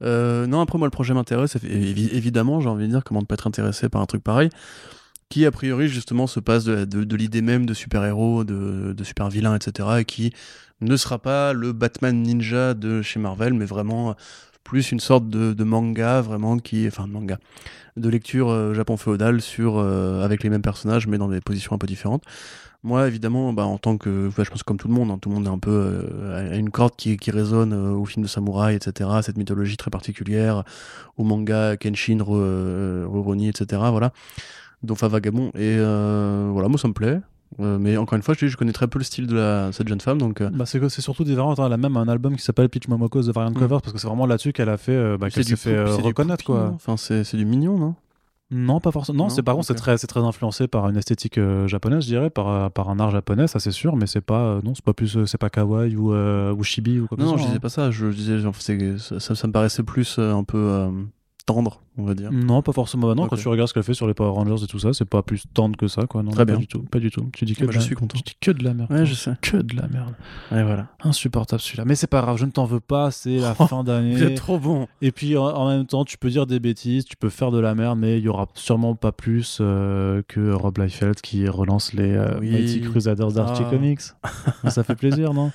non, 0.00 0.60
après 0.62 0.78
moi, 0.78 0.86
le 0.86 0.90
projet 0.90 1.12
m'intéresse. 1.12 1.56
Évi- 1.56 2.08
Évidemment, 2.12 2.60
j'ai 2.60 2.68
envie 2.70 2.86
de 2.86 2.90
dire 2.92 3.04
comment 3.04 3.20
ne 3.20 3.26
pas 3.26 3.34
être 3.34 3.46
intéressé 3.46 3.88
par 3.90 4.00
un 4.00 4.06
truc 4.06 4.22
pareil. 4.24 4.48
Qui, 5.28 5.46
a 5.46 5.50
priori, 5.50 5.88
justement, 5.88 6.26
se 6.26 6.40
passe 6.40 6.64
de, 6.64 7.16
l'idée 7.16 7.42
même 7.42 7.66
de 7.66 7.74
super-héros, 7.74 8.44
de, 8.44 9.04
super-vilains, 9.04 9.56
etc. 9.56 9.88
Et 10.00 10.04
qui 10.04 10.32
ne 10.80 10.96
sera 10.96 11.18
pas 11.18 11.52
le 11.52 11.72
Batman 11.72 12.22
ninja 12.22 12.74
de 12.74 13.02
chez 13.02 13.18
Marvel, 13.18 13.54
mais 13.54 13.64
vraiment 13.64 14.14
plus 14.62 14.92
une 14.92 15.00
sorte 15.00 15.28
de, 15.28 15.64
manga, 15.64 16.20
vraiment, 16.20 16.58
qui. 16.58 16.86
Enfin, 16.86 17.06
de 17.06 17.12
manga. 17.12 17.38
De 17.96 18.08
lecture 18.08 18.50
euh, 18.50 18.74
Japon 18.74 18.96
féodal 18.96 19.40
sur, 19.40 19.78
euh, 19.78 20.24
avec 20.24 20.42
les 20.42 20.50
mêmes 20.50 20.62
personnages, 20.62 21.06
mais 21.06 21.16
dans 21.16 21.28
des 21.28 21.40
positions 21.40 21.74
un 21.74 21.78
peu 21.78 21.86
différentes. 21.86 22.24
Moi, 22.84 23.06
évidemment, 23.08 23.54
bah, 23.54 23.64
en 23.64 23.78
tant 23.78 23.96
que, 23.96 24.28
enfin, 24.28 24.44
je 24.44 24.50
pense 24.50 24.62
comme 24.62 24.76
tout 24.76 24.88
le 24.88 24.92
monde, 24.94 25.10
hein, 25.10 25.16
tout 25.18 25.30
le 25.30 25.36
monde 25.36 25.46
est 25.46 25.50
un 25.50 25.58
peu 25.58 25.70
euh, 25.70 26.52
à 26.52 26.56
une 26.56 26.68
corde 26.68 26.94
qui, 26.96 27.16
qui 27.16 27.30
résonne 27.30 27.72
euh, 27.72 27.92
au 27.92 28.04
film 28.04 28.22
de 28.22 28.28
samouraï, 28.28 28.74
etc. 28.76 29.08
Cette 29.22 29.38
mythologie 29.38 29.78
très 29.78 29.90
particulière, 29.90 30.64
au 31.16 31.24
manga 31.24 31.78
Kenshin, 31.78 32.18
euh, 32.28 33.06
Rurouni, 33.08 33.48
etc. 33.48 33.80
Voilà, 33.90 34.12
dont 34.84 34.94
enfin 34.94 35.08
Vagabond. 35.08 35.48
Et 35.54 35.76
euh, 35.78 36.48
voilà, 36.52 36.68
moi 36.68 36.78
ça 36.78 36.88
me 36.88 36.92
plaît. 36.92 37.20
Euh, 37.60 37.78
mais 37.78 37.96
encore 37.96 38.16
une 38.16 38.22
fois, 38.22 38.34
je, 38.34 38.44
dis, 38.46 38.50
je 38.50 38.56
connais 38.56 38.72
très 38.72 38.88
peu 38.88 38.98
le 38.98 39.04
style 39.04 39.28
de 39.28 39.36
la, 39.36 39.70
cette 39.70 39.86
jeune 39.86 40.00
femme, 40.00 40.18
donc 40.18 40.40
euh, 40.40 40.50
Bah, 40.52 40.66
c'est 40.66 40.80
que 40.80 40.88
c'est 40.88 41.02
surtout 41.02 41.22
des 41.22 41.36
variantes. 41.36 41.60
hein. 41.60 41.66
Elle 41.66 41.72
a 41.72 41.76
même 41.76 41.96
un 41.96 42.08
album 42.08 42.34
qui 42.34 42.42
s'appelle 42.42 42.68
Peach 42.68 42.88
Momoko's 42.88 43.26
The 43.26 43.30
Variant 43.32 43.52
Mm. 43.52 43.54
Covers 43.54 43.80
parce 43.80 43.92
que 43.92 43.98
c'est 44.00 44.08
vraiment 44.08 44.26
là-dessus 44.26 44.52
qu'elle 44.52 44.68
a 44.70 44.76
fait, 44.76 44.90
euh, 44.92 45.16
bah, 45.16 45.28
c'est 45.30 45.34
qu'elle 45.36 45.44
s'est 45.44 45.56
fait 45.56 45.70
pou- 45.84 45.90
euh, 45.90 45.96
reconnaître 45.96 46.44
quoi. 46.44 46.72
Enfin, 46.74 46.96
c'est 46.96 47.22
c'est 47.22 47.36
du 47.36 47.44
mignon, 47.44 47.78
non? 47.78 47.94
Non, 48.50 48.80
pas 48.80 48.90
forcément. 48.90 49.18
Non, 49.18 49.24
Non 49.24 49.30
c'est 49.30 49.42
par 49.42 49.54
contre 49.54 49.66
c'est 49.68 49.74
très, 49.74 49.96
c'est 49.98 50.06
très 50.08 50.20
influencé 50.20 50.66
par 50.66 50.88
une 50.88 50.96
esthétique 50.96 51.38
euh, 51.38 51.66
japonaise, 51.68 52.02
je 52.02 52.08
dirais, 52.08 52.28
par, 52.30 52.70
par 52.72 52.90
un 52.90 52.98
art 52.98 53.10
japonais, 53.12 53.46
ça 53.46 53.60
c'est 53.60 53.70
sûr, 53.70 53.94
mais 53.96 54.06
c'est 54.06 54.20
pas, 54.20 54.40
euh, 54.40 54.60
non, 54.64 54.74
c'est 54.74 54.84
pas 54.84 54.92
plus, 54.92 55.16
euh, 55.16 55.24
c'est 55.26 55.38
pas 55.38 55.48
kawaii 55.48 55.94
ou, 55.96 56.12
ou 56.12 56.62
chibi 56.64 56.98
ou 56.98 57.06
quoi 57.06 57.16
que 57.16 57.22
Non, 57.22 57.28
ce 57.28 57.32
non, 57.34 57.38
je 57.38 57.44
disais 57.44 57.56
hein. 57.56 57.60
pas 57.60 57.68
ça. 57.68 57.90
Je 57.92 58.06
disais, 58.08 58.38
genre, 58.40 58.54
ça, 58.56 59.20
ça, 59.34 59.46
me 59.46 59.52
paraissait 59.52 59.82
plus 59.84 60.18
un 60.18 60.42
peu 60.44 60.88
tendre, 61.46 61.82
on 61.98 62.04
va 62.04 62.14
dire. 62.14 62.30
Non, 62.32 62.62
pas 62.62 62.72
forcément. 62.72 63.08
Bah 63.08 63.14
non, 63.14 63.28
quand 63.28 63.36
tu 63.36 63.48
regardes 63.48 63.68
ce 63.68 63.74
qu'elle 63.74 63.82
fait 63.82 63.92
sur 63.94 64.06
les 64.06 64.14
Power 64.14 64.30
Rangers 64.30 64.64
et 64.64 64.66
tout 64.66 64.78
ça, 64.78 64.92
c'est 64.94 65.04
pas 65.04 65.22
plus 65.22 65.44
tendre 65.52 65.76
que 65.76 65.88
ça, 65.88 66.06
quoi. 66.06 66.22
Non, 66.22 66.30
Très 66.30 66.38
pas 66.46 66.52
bien. 66.52 66.56
du 66.56 66.66
tout, 66.66 66.80
pas 66.82 66.98
du 66.98 67.10
tout. 67.10 67.28
Tu 67.34 67.44
dis 67.44 67.54
que 67.54 67.58
Ah 67.60 67.62
de 67.62 67.66
bah, 67.66 67.72
je 67.72 67.78
la- 67.78 67.84
suis 67.84 67.94
content. 67.94 68.16
Tu 68.16 68.22
dis 68.22 68.36
que 68.40 68.50
de 68.50 68.64
la 68.64 68.72
merde. 68.72 68.90
Ouais, 68.90 69.04
je 69.04 69.14
sais. 69.14 69.32
Que 69.42 69.58
de 69.58 69.76
la 69.76 69.86
merde. 69.88 70.14
Ouais, 70.50 70.62
voilà. 70.64 70.88
Insupportable 71.02 71.60
celui-là. 71.60 71.84
Mais 71.84 71.94
c'est 71.94 72.06
pas 72.06 72.22
grave, 72.22 72.38
je 72.38 72.46
ne 72.46 72.50
t'en 72.50 72.64
veux 72.64 72.80
pas. 72.80 73.10
C'est 73.10 73.36
la 73.38 73.54
Oh, 73.58 73.66
fin 73.68 73.84
d'année. 73.84 74.20
Êtes 74.22 74.36
trop 74.36 74.58
bon. 74.58 74.88
Et 75.02 75.12
puis 75.12 75.36
en, 75.36 75.44
en 75.46 75.68
même 75.68 75.86
temps, 75.86 76.04
tu 76.04 76.16
peux 76.18 76.30
dire 76.30 76.46
des 76.46 76.60
bêtises, 76.60 77.04
tu 77.04 77.16
peux 77.16 77.28
faire 77.28 77.50
de 77.50 77.58
la 77.58 77.74
merde, 77.74 77.98
mais 77.98 78.18
il 78.18 78.24
y 78.24 78.28
aura 78.28 78.48
sûrement 78.54 78.94
pas 78.94 79.12
plus 79.12 79.58
euh, 79.60 80.22
que 80.28 80.50
Rob 80.52 80.78
Liefeld 80.78 81.20
qui 81.20 81.46
relance 81.48 81.92
les 81.92 82.12
euh, 82.14 82.38
Oui. 82.40 82.50
Mighty 82.52 82.80
Crusaders 82.80 83.32
d'Archie 83.32 83.62
Ah. 83.66 83.70
Comics. 83.70 84.00
ça 84.68 84.82
fait 84.82 84.94
plaisir, 84.96 85.34
non? 85.34 85.52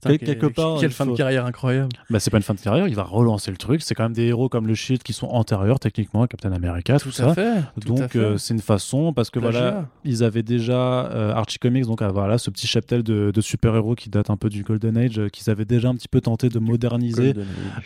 Putain, 0.00 0.10
Quel- 0.10 0.18
quel- 0.18 0.28
quelque 0.38 0.46
part, 0.54 0.78
Quelle 0.80 0.90
fin 0.90 1.06
de 1.06 1.14
carrière 1.16 1.44
incroyable. 1.46 1.88
Bah, 2.10 2.20
c'est 2.20 2.30
pas 2.30 2.36
une 2.36 2.42
fin 2.42 2.54
de 2.54 2.60
carrière, 2.60 2.86
il 2.88 2.94
va 2.94 3.02
relancer 3.02 3.50
le 3.50 3.56
truc. 3.56 3.82
C'est 3.82 3.94
quand 3.94 4.04
même 4.04 4.12
des 4.12 4.24
héros 4.26 4.48
comme 4.48 4.66
le 4.66 4.74
Shield 4.74 5.02
qui 5.02 5.12
sont 5.12 5.26
antérieurs 5.28 5.80
techniquement 5.80 6.22
à 6.22 6.28
Captain 6.28 6.52
America, 6.52 6.98
tout, 6.98 7.10
ça. 7.10 7.34
fait. 7.34 7.54
tout 7.80 7.92
à 7.94 7.96
Donc 7.98 8.16
euh, 8.16 8.36
c'est 8.38 8.54
une 8.54 8.60
façon 8.60 9.12
parce 9.12 9.30
que 9.30 9.38
Plagiat. 9.38 9.60
voilà 9.60 9.88
ils 10.04 10.22
avaient 10.24 10.42
déjà 10.42 11.06
euh, 11.06 11.32
Archie 11.32 11.58
Comics 11.58 11.84
donc 11.86 12.02
ah, 12.02 12.08
voilà 12.10 12.38
ce 12.38 12.50
petit 12.50 12.66
cheptel 12.66 13.02
de, 13.02 13.30
de 13.34 13.40
super 13.40 13.74
héros 13.74 13.94
qui 13.94 14.08
date 14.10 14.30
un 14.30 14.36
peu 14.36 14.48
du 14.48 14.62
Golden 14.62 14.96
Age 14.96 15.18
euh, 15.18 15.28
qu'ils 15.28 15.50
avaient 15.50 15.64
déjà 15.64 15.88
un 15.88 15.94
petit 15.94 16.08
peu 16.08 16.20
tenté 16.20 16.48
de 16.48 16.58
moderniser 16.58 17.34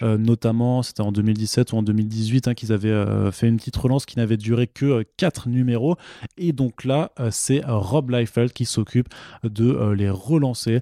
euh, 0.03 0.19
notamment 0.19 0.83
c'était 0.83 1.01
en 1.03 1.13
2017 1.13 1.73
ou 1.73 1.77
en 1.79 1.83
2018 1.83 2.49
hein, 2.49 2.55
qu'ils 2.55 2.73
avaient 2.73 3.05
fait 3.33 3.49
une 3.49 3.57
petite 3.57 3.77
relance 3.77 4.07
qui 4.07 4.19
n'avait 4.19 4.37
duré 4.37 4.67
que 4.67 5.05
4 5.17 5.49
numéros 5.49 5.97
et 6.37 6.53
donc 6.53 6.85
là 6.85 7.11
c'est 7.31 7.63
Rob 7.67 8.11
Liefeld 8.11 8.53
qui 8.53 8.65
s'occupe 8.65 9.09
de 9.45 9.91
les 9.93 10.11
relancer 10.11 10.81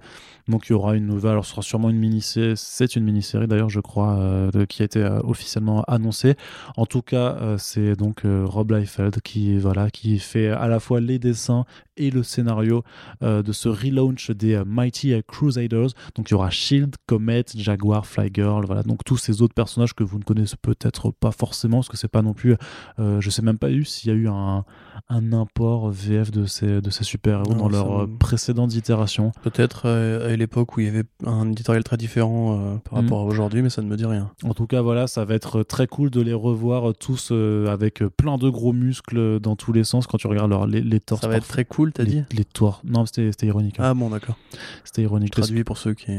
donc 0.49 0.69
il 0.69 0.73
y 0.73 0.75
aura 0.75 0.97
une 0.97 1.07
alors 1.29 1.45
ce 1.45 1.53
sera 1.53 1.63
sûrement 1.63 1.91
une 1.91 1.99
mini-série 1.99 2.55
c'est 2.57 2.97
une 2.97 3.05
mini-série 3.05 3.47
d'ailleurs 3.47 3.71
je 3.71 3.81
crois 3.81 4.17
euh, 4.19 4.67
qui 4.67 4.83
a 4.83 4.85
été 4.85 5.01
euh, 5.01 5.21
officiellement 5.25 5.83
annoncée 5.85 6.35
en 6.77 6.87
tout 6.87 7.03
cas 7.03 7.37
euh, 7.41 7.59
c'est 7.59 7.97
donc 7.97 8.23
Rob 8.25 8.71
Liefeld 8.73 9.21
qui 9.23 9.59
voilà 9.59 9.91
qui 9.91 10.19
fait 10.19 10.49
à 10.49 10.69
la 10.69 10.81
fois 10.81 11.01
les 11.01 11.19
dessins 11.19 11.65
et 11.97 12.11
le 12.11 12.23
scénario 12.23 12.83
de 13.21 13.53
ce 13.53 13.69
relaunch 13.69 14.31
des 14.31 14.63
Mighty 14.65 15.13
Crusaders. 15.29 15.89
Donc 16.15 16.31
il 16.31 16.33
y 16.33 16.35
aura 16.35 16.49
Shield, 16.49 16.95
Comet, 17.07 17.45
Jaguar, 17.55 18.07
Fly 18.07 18.31
Girl, 18.33 18.65
voilà. 18.65 18.83
Donc 18.83 19.05
tous 19.05 19.19
ces 19.19 19.43
autres 19.43 19.53
personnages 19.53 19.93
que 19.93 20.03
vous 20.03 20.19
ne 20.19 20.25
connaissez 20.25 20.57
peut-être 20.63 21.11
pas 21.11 21.31
forcément, 21.31 21.79
parce 21.79 21.91
que 21.91 21.99
c'est 21.99 22.09
pas 22.09 22.23
non 22.23 22.33
plus. 22.33 22.57
je 22.99 23.29
sais 23.29 23.43
même 23.43 23.59
pas 23.59 23.69
s'il 23.85 24.11
y 24.11 24.15
a 24.15 24.17
eu 24.17 24.29
un, 24.29 24.65
un 25.09 25.33
import 25.33 25.91
VF 25.91 26.31
de 26.31 26.47
ces, 26.47 26.81
de 26.81 26.91
ces 26.91 27.05
super-héros 27.05 27.55
dans 27.55 27.67
ça 27.67 27.73
leurs 27.73 27.99
me- 27.99 28.03
euh, 28.05 28.07
précédentes 28.19 28.75
itérations. 28.75 29.33
Peut-être 29.43 29.83
euh, 29.87 30.33
à 30.33 30.37
l'époque 30.37 30.77
où 30.77 30.81
il 30.81 30.87
y 30.87 30.89
avait 30.89 31.05
un 31.27 31.51
éditorial 31.51 31.83
très 31.85 31.97
différent 31.97 32.59
euh, 32.59 32.77
par 32.79 32.99
Mhm. 32.99 33.05
rapport 33.05 33.21
à 33.21 33.25
aujourd'hui, 33.25 33.63
mais 33.63 33.71
ça 33.71 33.83
ne 33.83 33.87
me 33.89 33.97
dit 33.97 34.07
rien. 34.07 34.31
En 34.45 34.55
tout 34.55 34.67
cas, 34.67 34.81
voilà, 34.83 35.07
ça 35.07 35.25
va 35.25 35.35
être 35.35 35.63
très 35.63 35.87
cool 35.87 36.11
de 36.11 36.21
les 36.21 36.35
revoir 36.35 36.91
euh, 36.91 36.93
tous 36.93 37.31
euh, 37.33 37.67
avec 37.69 38.03
euh, 38.03 38.11
plein 38.11 38.37
de 38.39 38.49
gros 38.49 38.73
muscles 38.73 39.41
dans 39.41 39.57
tous 39.57 39.73
les 39.73 39.85
sens 39.85 40.07
quand 40.07 40.19
tu 40.19 40.27
regardes 40.27 40.51
leur, 40.51 40.67
les, 40.67 40.81
les 40.81 41.01
torses. 41.01 41.21
Ça 41.23 41.29
va 41.29 41.37
être 41.37 41.49
très 41.49 41.65
cool, 41.65 41.93
t'as 41.93 42.05
dit 42.05 42.23
les 42.33 42.45
torses. 42.45 42.81
Non, 42.85 43.07
c'était 43.07 43.31
c'était 43.33 43.47
ironique. 43.47 43.81
hein. 43.81 43.85
Ah 43.87 43.95
bon, 43.95 44.11
d'accord. 44.11 44.37
C'était 44.85 45.03
ironique. 45.03 45.33
Traduit 45.33 45.65
pour 45.65 45.79
ceux 45.79 45.95
qui. 45.95 46.13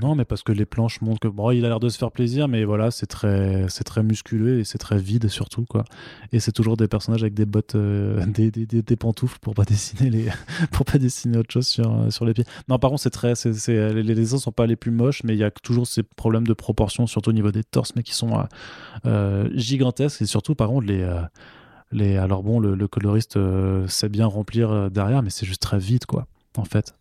Non, 0.00 0.14
mais 0.14 0.24
parce 0.24 0.42
que 0.42 0.52
les 0.52 0.64
planches 0.64 1.00
montrent 1.00 1.18
que 1.18 1.28
bon, 1.28 1.50
il 1.50 1.64
a 1.64 1.68
l'air 1.68 1.80
de 1.80 1.88
se 1.88 1.98
faire 1.98 2.12
plaisir, 2.12 2.46
mais 2.46 2.64
voilà, 2.64 2.92
c'est 2.92 3.06
très, 3.06 3.66
c'est 3.68 3.82
très 3.82 4.04
musculeux 4.04 4.60
et 4.60 4.64
c'est 4.64 4.78
très 4.78 4.98
vide 4.98 5.28
surtout 5.28 5.64
quoi. 5.64 5.84
Et 6.30 6.38
c'est 6.38 6.52
toujours 6.52 6.76
des 6.76 6.86
personnages 6.86 7.22
avec 7.22 7.34
des 7.34 7.46
bottes, 7.46 7.74
euh, 7.74 8.24
des, 8.26 8.52
des, 8.52 8.66
des, 8.66 8.96
pantoufles 8.96 9.38
pour 9.40 9.54
pas 9.54 9.64
dessiner 9.64 10.08
les, 10.08 10.28
pour 10.70 10.86
pas 10.86 10.98
dessiner 10.98 11.38
autre 11.38 11.52
chose 11.52 11.66
sur, 11.66 11.90
euh, 11.92 12.10
sur 12.10 12.24
les 12.24 12.32
pieds. 12.32 12.44
Non, 12.68 12.78
par 12.78 12.90
contre, 12.90 13.02
c'est 13.02 13.10
très, 13.10 13.34
c'est, 13.34 13.54
c'est- 13.54 13.92
les, 13.92 14.14
dessins 14.14 14.38
sont 14.38 14.52
pas 14.52 14.66
les 14.66 14.76
plus 14.76 14.92
moches, 14.92 15.24
mais 15.24 15.34
il 15.34 15.38
y 15.38 15.44
a 15.44 15.50
toujours 15.50 15.86
ces 15.86 16.04
problèmes 16.04 16.46
de 16.46 16.54
proportion, 16.54 17.08
surtout 17.08 17.30
au 17.30 17.34
niveau 17.34 17.50
des 17.50 17.64
torses, 17.64 17.96
mais 17.96 18.04
qui 18.04 18.14
sont 18.14 18.46
euh, 19.04 19.48
gigantesques 19.54 20.22
et 20.22 20.26
surtout, 20.26 20.54
par 20.54 20.68
contre, 20.68 20.86
les 20.86 21.08
les, 21.90 22.16
alors 22.16 22.42
bon, 22.42 22.58
le, 22.58 22.88
coloriste 22.88 23.38
sait 23.86 24.08
bien 24.08 24.26
remplir 24.26 24.90
derrière, 24.90 25.22
mais 25.22 25.28
c'est 25.28 25.44
juste 25.44 25.60
très 25.60 25.78
vite, 25.78 26.06
quoi, 26.06 26.26
en 26.56 26.64
fait. 26.64 26.94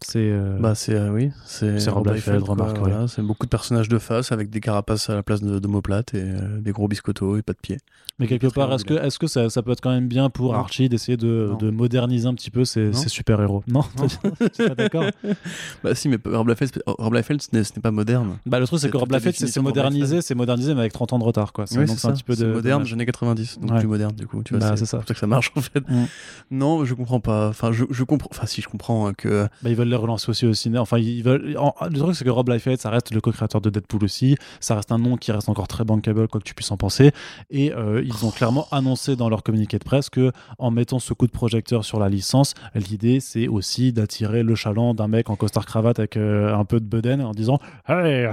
C'est. 0.00 0.18
euh, 0.18 0.58
Bah 0.60 0.74
c'est 0.74 0.94
euh, 0.94 1.10
oui, 1.10 1.30
c'est 1.78 1.88
Rob 1.90 2.06
Liefeld, 2.16 2.42
remarque, 2.42 2.76
voilà, 2.78 3.08
c'est 3.08 3.22
beaucoup 3.22 3.46
de 3.46 3.50
personnages 3.50 3.88
de 3.88 3.98
face 3.98 4.32
avec 4.32 4.50
des 4.50 4.60
carapaces 4.60 5.08
à 5.08 5.14
la 5.14 5.22
place 5.22 5.40
de 5.40 5.58
d'omoplates 5.58 6.14
et 6.14 6.20
euh, 6.22 6.60
des 6.60 6.72
gros 6.72 6.88
biscottos 6.88 7.36
et 7.38 7.42
pas 7.42 7.52
de 7.54 7.58
pieds. 7.58 7.78
Mais 8.18 8.26
quelque 8.26 8.46
part, 8.46 8.72
est-ce 8.72 8.84
que, 8.84 8.94
est-ce 8.94 9.18
que 9.18 9.26
ça, 9.26 9.50
ça 9.50 9.62
peut 9.62 9.72
être 9.72 9.80
quand 9.80 9.90
même 9.90 10.06
bien 10.08 10.30
pour 10.30 10.52
Non. 10.52 10.58
Archie 10.60 10.88
d'essayer 10.88 11.16
de, 11.16 11.50
moderniser 11.70 12.26
un 12.28 12.34
petit 12.34 12.50
peu 12.50 12.64
ses, 12.64 12.92
super-héros? 12.92 13.62
Non, 13.66 13.82
Non. 13.98 14.06
pas 14.68 14.74
d'accord 14.74 15.04
Bah 15.84 15.94
si, 15.94 16.08
mais 16.08 16.18
Rob 16.24 16.48
Liefeld, 16.48 17.42
ce 17.42 17.48
n'est 17.56 17.82
pas 17.82 17.90
moderne. 17.90 18.38
bah, 18.46 18.58
Le 18.60 18.66
truc, 18.66 18.80
c'est 18.80 18.90
que 18.90 18.96
Rob 18.96 19.10
Liefeld, 19.12 19.34
c'est 19.36 19.60
modernisé, 19.60 20.20
c'est 20.22 20.34
modernisé, 20.34 20.74
mais 20.74 20.80
avec 20.80 20.92
30 20.92 21.12
ans 21.12 21.18
de 21.18 21.24
retard, 21.24 21.52
quoi. 21.52 21.66
C'est- 21.66 21.78
Oui, 21.78 21.84
un 21.90 22.12
petit 22.12 22.22
peu 22.22 22.36
de. 22.36 22.46
moderne, 22.46 22.78
dommage. 22.82 22.92
années 22.92 23.06
90, 23.06 23.58
donc 23.60 23.78
plus 23.78 23.88
moderne 23.88 24.12
du 24.14 24.26
coup. 24.26 24.42
Tu 24.42 24.54
vois, 24.54 24.60
Bah, 24.70 24.76
c'est 24.76 24.86
ça. 24.86 24.98
pour 24.98 25.08
ça 25.08 25.14
que 25.14 25.20
ça 25.20 25.26
marche 25.26 25.50
en 25.56 25.60
fait. 25.60 25.80
Mm. 25.88 26.04
Non, 26.50 26.84
je 26.84 26.94
comprends 26.94 27.20
pas. 27.20 27.48
Enfin, 27.48 27.72
je, 27.72 28.04
comprends. 28.04 28.28
Enfin, 28.30 28.46
si 28.46 28.60
je 28.62 28.68
comprends 28.68 29.06
hein, 29.08 29.12
que 29.14 29.44
Bah, 29.62 29.70
ils 29.70 29.76
veulent 29.76 29.88
les 29.88 29.96
relancer 29.96 30.30
aussi 30.30 30.46
au 30.46 30.54
ciné. 30.54 30.78
Enfin, 30.78 30.98
ils 30.98 31.22
veulent. 31.22 31.56
en- 31.58 31.74
Le 31.90 31.98
truc, 31.98 32.14
c'est 32.14 32.24
que 32.24 32.30
Rob 32.30 32.48
Liefeld, 32.48 32.80
ça 32.80 32.90
reste 32.90 33.12
le 33.12 33.20
co-créateur 33.20 33.60
de 33.60 33.70
Deadpool 33.70 34.04
aussi. 34.04 34.36
Ça 34.60 34.74
reste 34.76 34.92
un 34.92 34.98
nom 34.98 35.16
qui 35.16 35.32
reste 35.32 35.48
encore 35.48 35.68
très 35.68 35.84
bankable, 35.84 36.28
quoi 36.28 36.40
que 36.40 36.44
tu 36.46 36.54
puisses 36.54 36.70
en 36.70 36.76
penser. 36.76 37.12
Et 37.50 37.72
euh, 37.72 38.02
ils 38.04 38.24
ont 38.26 38.30
clairement 38.30 38.66
annoncé 38.70 39.16
dans 39.16 39.28
leur 39.28 39.42
communiqué 39.42 39.78
de 39.78 39.84
presse 39.84 40.10
que, 40.10 40.30
en 40.58 40.70
mettant 40.70 40.98
ce 40.98 41.12
coup 41.14 41.26
de 41.26 41.32
projecteur 41.32 41.84
sur 41.84 41.98
la 41.98 42.08
licence, 42.08 42.54
l'idée, 42.74 43.20
c'est 43.20 43.48
aussi 43.48 43.92
d'attirer 43.92 44.42
le 44.42 44.54
chaland 44.54 44.94
d'un 44.94 45.08
mec 45.08 45.30
en 45.30 45.36
costard 45.36 45.66
cravate 45.66 45.98
avec 45.98 46.16
euh, 46.16 46.54
un 46.54 46.64
peu 46.64 46.80
de 46.80 46.86
bedaine 46.86 47.20
en 47.22 47.32
disant 47.32 47.58
Hey, 47.88 48.28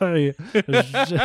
hey, 0.00 0.32
j'ai- 1.08 1.20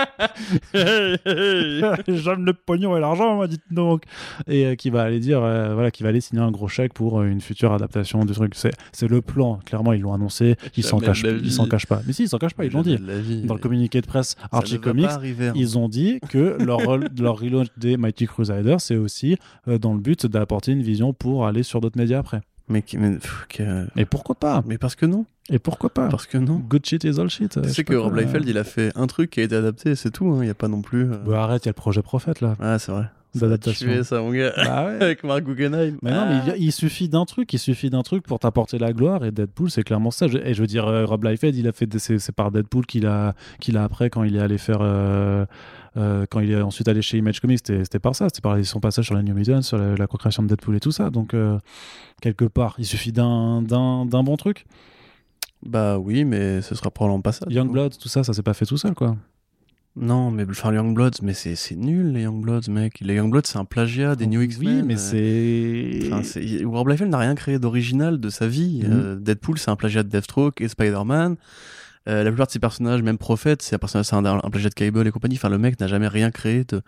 j'aime 2.07 2.45
le 2.45 2.53
pognon 2.53 2.95
et 2.97 2.99
l'argent, 2.99 3.35
moi, 3.35 3.47
dites 3.47 3.61
donc. 3.71 4.03
Et 4.47 4.65
euh, 4.65 4.75
qui 4.75 4.89
va 4.89 5.03
aller 5.03 5.19
dire, 5.19 5.41
euh, 5.43 5.73
voilà, 5.73 5.91
qui 5.91 6.03
va 6.03 6.09
aller 6.09 6.21
signer 6.21 6.41
un 6.41 6.51
gros 6.51 6.67
chèque 6.67 6.93
pour 6.93 7.21
une 7.23 7.41
future 7.41 7.73
adaptation 7.73 8.23
du 8.25 8.33
truc. 8.33 8.53
C'est 8.55 8.71
c'est 8.91 9.07
le 9.07 9.21
plan. 9.21 9.59
Clairement, 9.65 9.93
ils 9.93 10.01
l'ont 10.01 10.13
annoncé. 10.13 10.55
Ils 10.75 10.83
s'en 10.83 10.99
cachent, 10.99 11.23
ils 11.43 11.51
s'en 11.51 11.65
cachent 11.67 11.85
pas. 11.87 12.01
Mais 12.07 12.13
si, 12.13 12.23
ils 12.23 12.29
s'en 12.29 12.37
cachent 12.37 12.53
pas. 12.53 12.65
Ils 12.65 12.71
l'ont 12.71 12.81
dit. 12.81 12.97
Dans 13.45 13.53
le 13.53 13.59
communiqué 13.59 14.01
de 14.01 14.07
presse 14.07 14.35
Archie 14.51 14.79
Comics, 14.79 15.05
arriver, 15.05 15.47
hein. 15.49 15.53
ils 15.55 15.77
ont 15.77 15.89
dit 15.89 16.19
que 16.29 16.57
leur, 16.63 16.79
rôle- 16.79 17.07
leur 17.19 17.39
relaunch 17.39 17.67
des 17.87 17.97
Mighty 17.97 18.25
Crusaders, 18.27 18.81
c'est 18.81 18.97
aussi 18.97 19.37
euh, 19.67 19.77
dans 19.77 19.93
le 19.93 19.99
but 19.99 20.25
d'apporter 20.25 20.71
une 20.73 20.81
vision 20.83 21.13
pour 21.13 21.47
aller 21.47 21.63
sur 21.63 21.81
d'autres 21.81 21.97
médias 21.97 22.19
après. 22.19 22.41
Mais, 22.69 22.81
pff, 22.81 23.45
que- 23.49 24.03
pourquoi 24.05 24.35
pas? 24.35 24.61
Mais 24.67 24.77
parce 24.77 24.95
que 24.95 25.05
non. 25.05 25.25
Et 25.49 25.57
pourquoi 25.59 25.89
pas? 25.89 26.09
Parce 26.09 26.27
que 26.27 26.37
non. 26.37 26.57
Good 26.67 26.85
shit 26.85 27.05
is 27.05 27.17
all 27.17 27.29
shit. 27.29 27.55
euh, 27.55 27.61
Tu 27.61 27.69
je 27.69 27.73
sais 27.75 27.83
que 27.85 27.95
Rob 27.95 28.11
quoi. 28.11 28.21
Liefeld, 28.21 28.45
il 28.49 28.57
a 28.57 28.65
fait 28.65 28.91
un 28.95 29.07
truc 29.07 29.29
qui 29.29 29.39
a 29.39 29.43
été 29.43 29.55
adapté, 29.55 29.95
c'est 29.95 30.11
tout. 30.11 30.25
hein. 30.33 30.39
Il 30.41 30.45
n'y 30.45 30.49
a 30.49 30.53
pas 30.53 30.67
non 30.67 30.81
plus. 30.81 31.03
euh, 31.09 31.17
Bah, 31.25 31.43
arrête, 31.43 31.63
il 31.63 31.67
y 31.67 31.69
a 31.69 31.71
le 31.71 31.75
projet 31.75 32.01
Prophète 32.01 32.41
là. 32.41 32.55
Ah, 32.59 32.77
c'est 32.77 32.91
vrai. 32.91 33.05
D'adaptation. 33.35 34.03
ça, 34.03 34.19
mon 34.19 34.31
gars. 34.31 34.51
Bah 34.57 34.85
ouais. 34.87 34.97
Avec 35.01 35.23
Mark 35.23 35.43
Guggenheim. 35.43 35.97
Mais 36.01 36.11
non, 36.11 36.25
mais 36.27 36.53
il, 36.57 36.63
il 36.65 36.71
suffit 36.71 37.07
d'un 37.07 37.23
truc, 37.25 37.53
il 37.53 37.59
suffit 37.59 37.89
d'un 37.89 38.01
truc 38.01 38.23
pour 38.25 38.39
t'apporter 38.39 38.79
la 38.79 38.91
gloire. 38.93 39.23
Et 39.23 39.31
Deadpool, 39.31 39.69
c'est 39.69 39.83
clairement 39.83 40.11
ça. 40.11 40.27
Je- 40.27 40.39
et 40.39 40.53
je 40.53 40.59
veux 40.61 40.67
dire, 40.67 40.87
euh, 40.87 41.05
Rob 41.05 41.23
Liefeld, 41.23 41.55
il 41.55 41.67
a 41.67 41.71
fait, 41.71 41.87
c'est 41.99 42.17
c'est 42.19 42.31
par 42.33 42.51
Deadpool 42.51 42.85
qu'il 42.85 43.05
a, 43.05 43.35
qu'il 43.59 43.77
a 43.77 43.83
après 43.83 44.09
quand 44.09 44.23
il 44.23 44.35
est 44.35 44.39
allé 44.41 44.57
faire, 44.57 44.79
euh, 44.81 45.45
euh, 45.97 46.25
quand 46.29 46.39
il 46.39 46.51
est 46.51 46.61
ensuite 46.61 46.87
allé 46.87 47.01
chez 47.01 47.17
Image 47.17 47.39
Comics, 47.41 47.59
c'était 47.65 47.99
par 47.99 48.15
ça, 48.15 48.25
c'était 48.29 48.41
par 48.41 48.63
son 48.63 48.79
passage 48.79 49.05
sur 49.05 49.15
la 49.15 49.23
New 49.23 49.33
Mutants, 49.33 49.61
sur 49.63 49.77
la, 49.77 49.95
la 49.95 50.07
co-création 50.07 50.43
de 50.43 50.47
Deadpool 50.47 50.75
et 50.75 50.79
tout 50.79 50.91
ça. 50.91 51.09
Donc 51.09 51.33
euh, 51.33 51.57
quelque 52.21 52.45
part, 52.45 52.75
il 52.77 52.85
suffit 52.85 53.11
d'un 53.11 53.61
bon 54.05 54.37
truc. 54.37 54.65
Bah 55.65 55.97
oui, 55.97 56.23
mais 56.23 56.61
ce 56.61 56.75
sera 56.75 56.91
probablement 56.91 57.21
pas 57.21 57.31
ça. 57.31 57.45
Youngblood, 57.49 57.97
tout 57.97 58.09
ça, 58.09 58.23
ça 58.23 58.33
s'est 58.33 58.43
pas 58.43 58.53
fait 58.53 58.65
tout 58.65 58.77
seul, 58.77 58.93
quoi. 58.93 59.17
Non, 59.99 60.29
mais 60.29 60.45
enfin, 60.47 60.69
les 60.69 60.77
Youngbloods, 60.77 61.23
mais 61.23 61.33
c'est 61.33 61.75
nul, 61.75 62.11
les 62.13 62.21
Youngbloods, 62.21 62.69
mec. 62.69 62.99
Les 63.01 63.15
Youngbloods, 63.15 63.41
c'est 63.47 63.57
un 63.57 63.65
plagiat 63.65 64.15
des 64.15 64.27
New 64.27 64.41
X-Men. 64.43 64.81
Oui, 64.81 64.83
mais 64.85 64.93
euh, 64.93 64.97
c'est. 64.97 66.07
Enfin, 66.13 66.21
c'est- 66.21 66.63
Rob 66.65 66.87
Liefeld 66.89 67.09
n'a 67.09 67.17
rien 67.17 67.33
créé 67.33 67.57
d'original 67.57 68.19
de 68.19 68.29
sa 68.29 68.47
vie. 68.47 68.83
Mhm. 68.83 68.91
Euh, 68.93 69.15
Deadpool, 69.15 69.57
c'est 69.57 69.71
un 69.71 69.75
plagiat 69.75 70.03
de 70.03 70.09
Deathstroke 70.09 70.61
et 70.61 70.67
Spider-Man. 70.67 71.35
Euh, 72.07 72.23
la 72.23 72.29
plupart 72.31 72.47
de 72.47 72.51
ses 72.51 72.59
personnages, 72.59 73.01
même 73.03 73.17
Prophète, 73.17 73.61
c'est 73.61 73.75
un, 73.75 73.79
personnage- 73.79 74.11
un, 74.13 74.25
un 74.43 74.49
plagiat 74.49 74.69
de 74.69 74.73
Cable 74.73 75.05
et 75.07 75.11
compagnie. 75.11 75.35
Enfin, 75.35 75.49
le 75.49 75.57
mec 75.57 75.79
n'a 75.79 75.87
jamais 75.87 76.07
rien 76.07 76.31
créé 76.31 76.63
de 76.63 76.81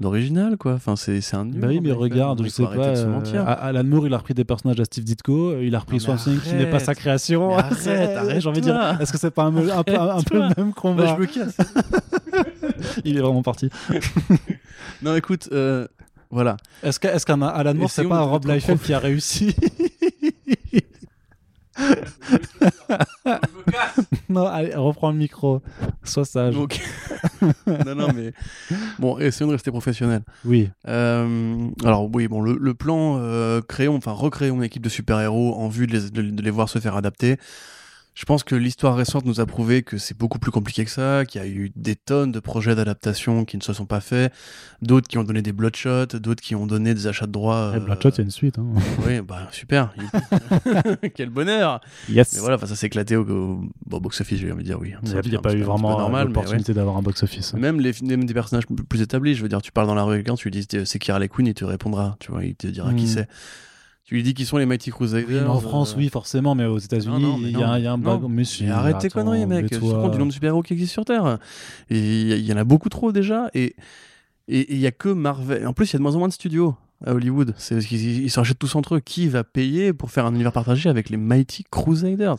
d'original, 0.00 0.56
quoi. 0.56 0.72
Enfin, 0.72 0.96
c'est 0.96 1.20
un 1.34 1.44
nul. 1.44 1.60
Bah 1.60 1.66
oui, 1.68 1.78
mais 1.82 1.92
regarde, 1.92 2.42
je 2.42 2.48
sais 2.48 2.62
pas. 2.62 2.70
euh, 2.74 3.44
Alan 3.46 3.84
Moore, 3.84 4.06
il 4.06 4.14
a 4.14 4.16
repris 4.18 4.32
des 4.32 4.44
personnages 4.44 4.80
à 4.80 4.84
Steve 4.86 5.04
Ditko, 5.04 5.58
il 5.60 5.74
a 5.74 5.78
repris 5.78 6.00
Swamp 6.00 6.16
qui 6.16 6.54
n'est 6.54 6.70
pas 6.70 6.78
sa 6.78 6.94
création. 6.94 7.54
Arrête, 7.56 8.16
arrête, 8.16 8.40
J'ai 8.40 8.48
envie 8.48 8.60
de 8.60 8.64
dire, 8.64 8.98
est-ce 8.98 9.12
que 9.12 9.18
c'est 9.18 9.30
pas 9.30 9.42
un, 9.44 9.54
un 9.68 9.82
peu, 9.84 9.94
un, 9.94 10.22
peu 10.22 10.36
le 10.38 10.48
même 10.56 10.68
Bah, 10.68 10.72
combat 10.74 11.06
je 11.16 11.20
me 11.20 11.26
casse. 11.26 11.54
Il 13.04 13.18
est 13.18 13.20
vraiment 13.20 13.42
parti. 13.42 13.68
non, 15.02 15.14
écoute, 15.16 15.50
euh, 15.52 15.86
voilà. 16.30 16.56
Est-ce 16.82 16.98
que- 16.98 17.08
est-ce 17.08 17.26
qu'un 17.26 17.42
Alan 17.42 17.74
Moore, 17.74 17.90
c'est 17.90 18.04
pas 18.04 18.16
un 18.18 18.22
Rob 18.22 18.46
Liefeld 18.46 18.80
qui 18.80 18.94
a 18.94 18.98
réussi? 18.98 19.54
Non, 24.28 24.46
allez, 24.46 24.74
reprends 24.74 25.10
le 25.10 25.16
micro. 25.18 25.62
Sois 26.04 26.24
sage. 26.24 26.54
Non, 27.86 27.94
non, 27.94 28.08
mais 28.14 28.32
bon, 28.98 29.18
essayons 29.18 29.48
de 29.48 29.52
rester 29.54 29.70
professionnels. 29.70 30.22
Oui. 30.44 30.68
Euh, 30.88 31.68
alors 31.84 32.08
oui, 32.14 32.28
bon, 32.28 32.40
le, 32.42 32.56
le 32.58 32.74
plan 32.74 33.16
euh, 33.18 33.60
créons, 33.62 33.96
enfin 33.96 34.12
recréons 34.12 34.56
une 34.56 34.64
équipe 34.64 34.82
de 34.82 34.88
super-héros 34.88 35.54
en 35.56 35.68
vue 35.68 35.86
de 35.86 35.92
les, 35.92 36.10
de- 36.10 36.30
de 36.30 36.42
les 36.42 36.50
voir 36.50 36.68
se 36.68 36.78
faire 36.78 36.96
adapter. 36.96 37.38
Je 38.14 38.24
pense 38.24 38.42
que 38.42 38.54
l'histoire 38.54 38.96
récente 38.96 39.24
nous 39.24 39.40
a 39.40 39.46
prouvé 39.46 39.82
que 39.82 39.96
c'est 39.96 40.16
beaucoup 40.18 40.38
plus 40.38 40.50
compliqué 40.50 40.84
que 40.84 40.90
ça, 40.90 41.24
qu'il 41.24 41.40
y 41.40 41.44
a 41.44 41.46
eu 41.46 41.70
des 41.76 41.96
tonnes 41.96 42.32
de 42.32 42.40
projets 42.40 42.74
d'adaptation 42.74 43.44
qui 43.44 43.56
ne 43.56 43.62
se 43.62 43.72
sont 43.72 43.86
pas 43.86 44.00
faits, 44.00 44.32
d'autres 44.82 45.08
qui 45.08 45.16
ont 45.16 45.24
donné 45.24 45.42
des 45.42 45.52
bloodshots, 45.52 46.18
d'autres 46.18 46.42
qui 46.42 46.54
ont 46.54 46.66
donné 46.66 46.92
des 46.92 47.06
achats 47.06 47.26
de 47.26 47.32
droits. 47.32 47.72
Euh, 47.74 47.80
Bloodshot, 47.80 48.10
il 48.10 48.18
y 48.18 48.20
a 48.20 48.24
une 48.24 48.30
suite. 48.30 48.58
hein. 48.58 48.66
Oui, 49.06 49.20
bah 49.20 49.48
super. 49.52 49.94
Quel 51.14 51.30
bonheur. 51.30 51.80
Yes. 52.08 52.34
Mais 52.34 52.40
voilà, 52.40 52.58
ça 52.58 52.74
s'est 52.76 52.88
éclaté 52.88 53.16
au, 53.16 53.60
box-office, 53.86 54.38
j'ai 54.38 54.52
envie 54.52 54.64
de 54.64 54.68
dire 54.68 54.80
oui. 54.80 54.92
Il 55.04 55.30
n'y 55.30 55.36
a, 55.36 55.40
pas 55.40 55.54
eu 55.54 55.62
vraiment 55.62 56.08
mais 56.10 56.16
ouais. 56.16 56.24
l'opportunité 56.24 56.74
d'avoir 56.74 56.96
un 56.96 57.02
box-office. 57.02 57.54
Même, 57.54 57.80
les, 57.80 57.92
même 58.02 58.24
des 58.24 58.34
personnages 58.34 58.66
plus- 58.66 59.00
établis, 59.00 59.34
je 59.34 59.42
veux 59.42 59.48
dire, 59.48 59.62
tu 59.62 59.72
parles 59.72 59.86
dans 59.86 59.94
la 59.94 60.02
rue 60.02 60.14
avec 60.14 60.26
quelqu'un, 60.26 60.36
tu 60.36 60.50
lui 60.50 60.58
dis 60.58 60.66
c'est 60.84 60.98
qui 60.98 61.10
Harley 61.10 61.28
Quinn, 61.28 61.46
il 61.46 61.54
te 61.54 61.64
répondra, 61.64 62.16
tu 62.20 62.32
vois, 62.32 62.44
il 62.44 62.54
te 62.54 62.66
dira 62.66 62.92
qui 62.92 63.04
Mhm. 63.04 63.06
c'est. 63.08 63.28
Tu 64.10 64.16
lui 64.16 64.24
dis 64.24 64.34
qui 64.34 64.44
sont 64.44 64.56
les 64.56 64.66
Mighty 64.66 64.90
Crusaders. 64.90 65.48
En 65.48 65.60
France, 65.60 65.92
euh, 65.92 65.98
oui, 65.98 66.08
forcément, 66.08 66.56
mais 66.56 66.64
aux 66.64 66.80
États-Unis, 66.80 67.22
non, 67.22 67.38
mais 67.38 67.52
il 67.52 67.56
y, 67.56 67.62
a 67.62 67.70
un 67.70 67.96
non. 67.96 68.18
bug. 68.18 68.28
Mais 68.28 68.42
si, 68.42 68.64
Mais 68.64 68.70
arrête 68.70 68.98
tes 68.98 69.08
conneries, 69.08 69.46
mec. 69.46 69.70
Tu 69.70 69.76
te 69.76 69.80
compte 69.80 70.10
du 70.10 70.18
nombre 70.18 70.30
de 70.30 70.32
super-héros 70.32 70.62
qui 70.62 70.72
existent 70.72 70.94
sur 70.94 71.04
Terre. 71.04 71.38
Et 71.90 72.22
il 72.22 72.44
y, 72.44 72.52
en 72.52 72.56
a 72.56 72.64
beaucoup 72.64 72.88
trop 72.88 73.12
déjà. 73.12 73.50
Et 73.54 73.76
il 74.48 74.78
y 74.78 74.86
a 74.88 74.90
que 74.90 75.10
Marvel. 75.10 75.64
En 75.64 75.72
plus, 75.72 75.90
il 75.90 75.92
y 75.92 75.96
a 75.96 75.98
de 75.98 76.02
moins 76.02 76.16
en 76.16 76.18
moins 76.18 76.26
de 76.26 76.32
studios 76.32 76.74
à 77.06 77.14
Hollywood. 77.14 77.54
C'est 77.56 77.78
qu'ils 77.78 78.24
ils 78.24 78.30
s'en 78.30 78.40
achètent 78.40 78.58
tous 78.58 78.74
entre 78.74 78.96
eux. 78.96 79.00
Qui 79.00 79.28
va 79.28 79.44
payer 79.44 79.92
pour 79.92 80.10
faire 80.10 80.26
un 80.26 80.34
univers 80.34 80.50
partagé 80.50 80.90
avec 80.90 81.08
les 81.08 81.16
Mighty 81.16 81.62
Crusaders 81.70 82.38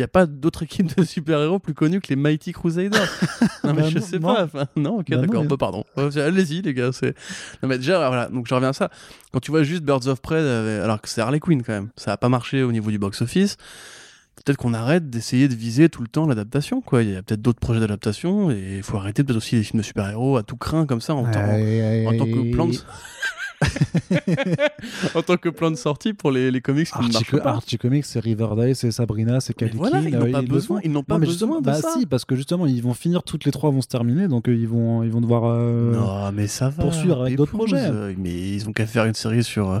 n'y 0.00 0.04
a 0.04 0.08
pas 0.08 0.26
d'autre 0.26 0.62
équipe 0.64 0.96
de 0.96 1.04
super-héros 1.04 1.58
plus 1.58 1.74
connue 1.74 2.00
que 2.00 2.08
les 2.08 2.16
Mighty 2.16 2.52
Crusaders. 2.52 3.00
non, 3.64 3.72
mais 3.74 3.82
Bah 3.82 3.88
je 3.88 3.98
non, 3.98 4.04
sais 4.04 4.18
non. 4.18 4.34
pas. 4.34 4.44
Enfin, 4.44 4.66
non, 4.76 4.98
ok, 5.00 5.06
Bah 5.10 5.16
d'accord. 5.18 5.44
Bah, 5.44 5.56
pardon. 5.58 5.84
Euh, 5.98 6.10
Allez-y, 6.26 6.62
les 6.62 6.74
gars. 6.74 6.90
C'est... 6.92 7.14
Non, 7.62 7.68
mais 7.68 7.78
déjà, 7.78 8.06
voilà. 8.08 8.28
Donc, 8.28 8.46
je 8.48 8.54
reviens 8.54 8.70
à 8.70 8.72
ça. 8.72 8.90
Quand 9.32 9.40
tu 9.40 9.50
vois 9.50 9.62
juste 9.62 9.82
Birds 9.82 10.06
of 10.08 10.20
Prey, 10.20 10.36
euh, 10.38 10.84
alors 10.84 11.00
que 11.00 11.08
c'est 11.08 11.20
Harley 11.20 11.40
Quinn 11.40 11.62
quand 11.62 11.72
même, 11.72 11.88
ça 11.96 12.10
n'a 12.12 12.16
pas 12.16 12.28
marché 12.28 12.62
au 12.62 12.72
niveau 12.72 12.90
du 12.90 12.98
box-office. 12.98 13.56
Peut-être 14.42 14.56
qu'on 14.56 14.72
arrête 14.72 15.10
d'essayer 15.10 15.48
de 15.48 15.54
viser 15.54 15.90
tout 15.90 16.00
le 16.00 16.08
temps 16.08 16.26
l'adaptation, 16.26 16.80
quoi. 16.80 17.02
Il 17.02 17.10
y 17.10 17.16
a 17.16 17.22
peut-être 17.22 17.42
d'autres 17.42 17.60
projets 17.60 17.80
d'adaptation 17.80 18.50
et 18.50 18.76
il 18.78 18.82
faut 18.82 18.96
arrêter 18.96 19.22
peut-être 19.22 19.36
aussi 19.36 19.56
les 19.56 19.62
films 19.62 19.80
de 19.80 19.84
super-héros 19.84 20.38
à 20.38 20.42
tout 20.42 20.56
craint 20.56 20.86
comme 20.86 21.02
ça 21.02 21.14
en, 21.14 21.24
tant- 21.30 21.40
en 21.40 22.16
tant 22.16 22.24
que 22.24 22.50
plan 22.52 22.66
de... 22.66 22.72
en 25.14 25.22
tant 25.22 25.36
que 25.36 25.48
plan 25.48 25.70
de 25.70 25.76
sortie 25.76 26.12
pour 26.14 26.30
les, 26.30 26.50
les 26.50 26.60
comics 26.60 26.88
qui 26.90 26.98
ne 26.98 27.04
Archie, 27.04 27.12
marchent 27.12 27.42
pas. 27.44 27.50
Archie 27.50 27.78
Comics, 27.78 28.04
c'est 28.04 28.20
Riverdale, 28.20 28.74
c'est 28.74 28.90
Sabrina, 28.90 29.40
c'est 29.40 29.54
Calikin. 29.54 29.78
voilà, 29.78 30.00
ils 30.00 30.10
n'ont 30.16 30.26
euh, 30.26 30.32
pas 30.32 30.42
besoin, 30.42 30.80
ils 30.84 30.90
n'ont 30.92 31.02
pas 31.02 31.14
Non, 31.14 31.20
mais 31.20 31.26
besoin 31.26 31.32
justement, 31.48 31.60
de 31.60 31.66
bah 31.66 31.74
ça. 31.74 31.92
si, 31.98 32.06
parce 32.06 32.24
que 32.24 32.36
justement, 32.36 32.66
ils 32.66 32.82
vont 32.82 32.94
finir 32.94 33.22
toutes 33.22 33.44
les 33.44 33.50
trois 33.52 33.70
vont 33.70 33.82
se 33.82 33.88
terminer, 33.88 34.28
donc 34.28 34.48
euh, 34.48 34.54
ils 34.54 34.68
vont, 34.68 35.02
ils 35.02 35.10
vont 35.10 35.20
devoir. 35.20 35.42
euh, 35.46 35.92
Non, 35.94 36.32
mais 36.32 36.46
ça 36.46 36.68
va. 36.70 36.82
poursuivre 36.82 37.20
avec 37.22 37.36
d'autres 37.36 37.52
projets. 37.52 37.76
euh, 37.90 38.14
Mais 38.18 38.30
ils 38.30 38.68
ont 38.68 38.72
qu'à 38.72 38.86
faire 38.86 39.04
une 39.04 39.14
série 39.14 39.44
sur 39.44 39.70
euh, 39.70 39.80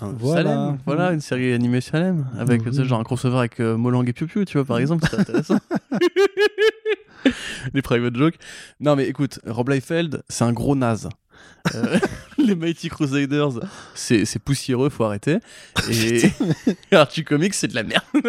un 0.00 0.08
Voilà. 0.12 0.42
Salem. 0.50 0.78
Voilà, 0.86 1.12
une 1.12 1.20
série 1.20 1.52
animée 1.52 1.80
Salem. 1.80 2.26
Avec, 2.38 2.70
genre 2.70 3.00
un 3.00 3.04
crossover 3.04 3.38
avec 3.38 3.60
euh, 3.60 3.76
Molang 3.76 4.04
et 4.08 4.12
Piu 4.12 4.26
Piu, 4.26 4.44
tu 4.44 4.58
vois, 4.58 4.66
par 4.66 4.78
exemple. 4.78 5.06
C'est 5.10 5.18
intéressant. 5.20 5.58
Les 7.74 7.82
private 7.82 8.16
jokes. 8.16 8.34
Non, 8.80 8.96
mais 8.96 9.06
écoute, 9.06 9.38
Rob 9.46 9.68
Liefeld, 9.68 10.22
c'est 10.28 10.42
un 10.44 10.52
gros 10.52 10.74
naze. 10.74 11.08
Euh, 11.74 11.98
les 12.38 12.54
Mighty 12.54 12.88
Crusaders, 12.88 13.60
c'est 13.94 14.38
poussiéreux, 14.38 14.88
faut 14.88 15.04
arrêter. 15.04 15.38
Et 15.90 16.22
Archie 16.92 17.24
Comics, 17.24 17.54
c'est 17.54 17.68
de 17.68 17.74
la 17.74 17.82
merde. 17.82 18.04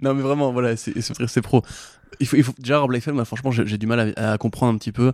non, 0.00 0.14
mais 0.14 0.22
vraiment, 0.22 0.52
voilà, 0.52 0.76
c'est 0.76 1.42
pro. 1.42 1.62
Il 2.20 2.26
faut, 2.26 2.36
il 2.36 2.42
faut, 2.42 2.54
déjà, 2.58 2.78
Rob 2.78 2.90
Liefeld, 2.90 3.22
franchement, 3.24 3.50
j'ai 3.50 3.66
j'ai 3.66 3.78
du 3.78 3.86
mal 3.86 4.14
à, 4.16 4.32
à 4.32 4.38
comprendre 4.38 4.74
un 4.74 4.78
petit 4.78 4.92
peu. 4.92 5.12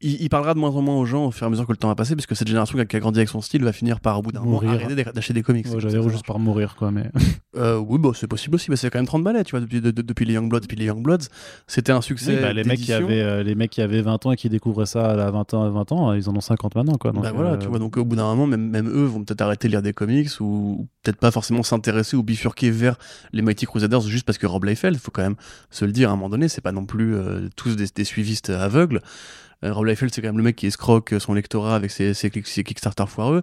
Il, 0.00 0.22
il 0.22 0.28
parlera 0.28 0.54
de 0.54 0.60
moins 0.60 0.70
en 0.70 0.80
moins 0.80 0.94
aux 0.96 1.04
gens 1.06 1.26
au 1.26 1.30
fur 1.32 1.44
et 1.44 1.46
à 1.48 1.50
mesure 1.50 1.66
que 1.66 1.72
le 1.72 1.76
temps 1.76 1.88
va 1.88 1.96
passer, 1.96 2.14
parce 2.14 2.26
que 2.26 2.34
cette 2.36 2.46
génération 2.46 2.78
qui 2.84 2.96
a 2.96 3.00
grandi 3.00 3.18
avec 3.18 3.28
son 3.28 3.40
style 3.40 3.64
va 3.64 3.72
finir 3.72 3.98
par, 3.98 4.18
au 4.18 4.22
bout 4.22 4.30
d'un 4.30 4.40
moment, 4.40 4.60
arrêter 4.62 4.94
d'ach- 4.94 5.12
d'acheter 5.12 5.34
des 5.34 5.42
comics. 5.42 5.66
ouais, 5.66 5.80
J'allais 5.80 6.08
juste 6.08 6.24
par 6.24 6.38
mourir, 6.38 6.76
quoi, 6.76 6.92
mais. 6.92 7.10
euh, 7.56 7.78
oui, 7.78 7.98
bah, 7.98 8.10
c'est 8.14 8.28
possible 8.28 8.54
aussi, 8.54 8.70
mais 8.70 8.76
c'est 8.76 8.90
quand 8.90 8.98
même 8.98 9.06
30 9.06 9.24
balais, 9.24 9.42
tu 9.42 9.50
vois, 9.50 9.60
depuis, 9.60 9.80
de- 9.80 9.90
de- 9.90 10.02
depuis 10.02 10.24
les 10.24 10.34
Youngbloods. 10.34 10.60
Depuis 10.60 10.76
les 10.76 10.84
Youngbloods, 10.84 11.26
c'était 11.66 11.90
un 11.90 12.00
succès. 12.00 12.36
Oui, 12.36 12.42
bah, 12.42 12.52
les, 12.52 12.62
mecs 12.62 12.78
qui 12.80 12.92
avaient, 12.92 13.20
euh, 13.22 13.42
les 13.42 13.56
mecs 13.56 13.70
qui 13.72 13.82
avaient 13.82 14.00
20 14.02 14.24
ans 14.26 14.30
et 14.32 14.36
qui 14.36 14.48
découvraient 14.48 14.86
ça 14.86 15.10
à 15.10 15.30
20 15.32 15.54
ans, 15.54 15.68
20 15.68 15.90
ans, 15.92 16.12
ils 16.12 16.28
en 16.30 16.36
ont 16.36 16.40
50 16.40 16.76
maintenant, 16.76 16.94
quoi. 16.96 17.10
Donc, 17.10 17.24
bah 17.24 17.32
voilà, 17.34 17.52
euh, 17.54 17.56
tu 17.58 17.66
vois, 17.66 17.80
donc 17.80 17.96
au 17.96 18.04
bout 18.04 18.14
d'un 18.14 18.22
moment, 18.24 18.46
même, 18.46 18.68
même 18.70 18.88
eux 18.88 19.04
vont 19.06 19.24
peut-être 19.24 19.40
arrêter 19.40 19.66
de 19.66 19.72
lire 19.72 19.82
des 19.82 19.92
comics 19.94 20.28
ou, 20.38 20.44
ou 20.44 20.88
peut-être 21.02 21.18
pas 21.18 21.32
forcément 21.32 21.64
s'intéresser 21.64 22.16
ou 22.16 22.22
bifurquer 22.22 22.70
vers 22.70 22.98
les 23.32 23.42
Mighty 23.42 23.66
Crusaders 23.66 24.02
juste 24.02 24.24
parce 24.24 24.38
que 24.38 24.46
Rob 24.46 24.62
Liefeld, 24.64 24.96
faut 24.98 25.10
quand 25.10 25.22
même 25.22 25.36
se 25.70 25.84
le 25.84 25.90
dire 25.90 26.10
à 26.10 26.12
un 26.12 26.16
moment 26.16 26.28
donné, 26.28 26.46
c'est 26.48 26.60
pas 26.60 26.70
non 26.72 26.86
plus 26.86 27.16
euh, 27.16 27.48
tous 27.56 27.74
des, 27.74 27.86
des 27.92 28.04
suivistes 28.04 28.50
aveugles. 28.50 29.00
Euh, 29.64 29.72
Rob 29.72 29.86
Liefeld, 29.86 30.12
c'est 30.14 30.22
quand 30.22 30.28
même 30.28 30.38
le 30.38 30.44
mec 30.44 30.56
qui 30.56 30.66
escroque 30.66 31.14
son 31.18 31.34
lectorat 31.34 31.74
avec 31.74 31.90
ses, 31.90 32.14
ses, 32.14 32.30
Kickstarter 32.30 33.06
foireux. 33.06 33.42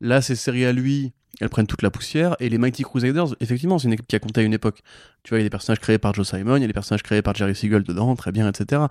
Là, 0.00 0.22
ces 0.22 0.36
séries 0.36 0.64
à 0.64 0.72
lui, 0.72 1.12
elles 1.40 1.48
prennent 1.48 1.66
toute 1.66 1.82
la 1.82 1.90
poussière. 1.90 2.36
Et 2.40 2.48
les 2.48 2.58
Mighty 2.58 2.82
Crusaders, 2.82 3.34
effectivement, 3.40 3.78
c'est 3.78 3.88
une 3.88 3.94
équipe 3.94 4.06
qui 4.06 4.16
a 4.16 4.20
compté 4.20 4.40
à 4.40 4.44
une 4.44 4.54
époque. 4.54 4.80
Tu 5.22 5.30
vois, 5.30 5.38
il 5.38 5.42
y 5.42 5.44
a 5.44 5.46
des 5.46 5.50
personnages 5.50 5.80
créés 5.80 5.98
par 5.98 6.14
Joe 6.14 6.28
Simon, 6.28 6.56
il 6.56 6.60
y 6.62 6.64
a 6.64 6.66
des 6.66 6.72
personnages 6.72 7.02
créés 7.02 7.22
par 7.22 7.34
Jerry 7.34 7.54
Siegel 7.54 7.82
dedans, 7.82 8.14
très 8.16 8.32
bien, 8.32 8.48
etc. 8.48 8.82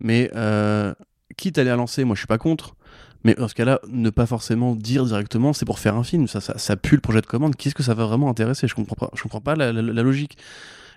Mais 0.00 0.30
euh, 0.34 0.94
quitte 1.36 1.58
à 1.58 1.64
les 1.64 1.72
relancer, 1.72 2.04
moi 2.04 2.14
je 2.16 2.20
suis 2.20 2.26
pas 2.26 2.38
contre. 2.38 2.74
Mais 3.22 3.34
dans 3.34 3.48
ce 3.48 3.54
cas-là, 3.54 3.80
ne 3.88 4.08
pas 4.08 4.24
forcément 4.24 4.74
dire 4.74 5.04
directement 5.04 5.52
c'est 5.52 5.66
pour 5.66 5.78
faire 5.78 5.94
un 5.94 6.04
film. 6.04 6.26
Ça, 6.26 6.40
ça, 6.40 6.76
pue 6.76 6.94
le 6.94 7.02
projet 7.02 7.20
de 7.20 7.26
commande. 7.26 7.54
Qu'est-ce 7.54 7.74
que 7.74 7.82
ça 7.82 7.92
va 7.92 8.06
vraiment 8.06 8.30
intéresser? 8.30 8.66
Je 8.66 8.74
comprends 8.74 8.96
pas. 8.96 9.10
Je 9.14 9.22
comprends 9.22 9.42
pas 9.42 9.54
la, 9.56 9.72
la- 9.72 9.82
la 9.82 10.02
logique. 10.02 10.38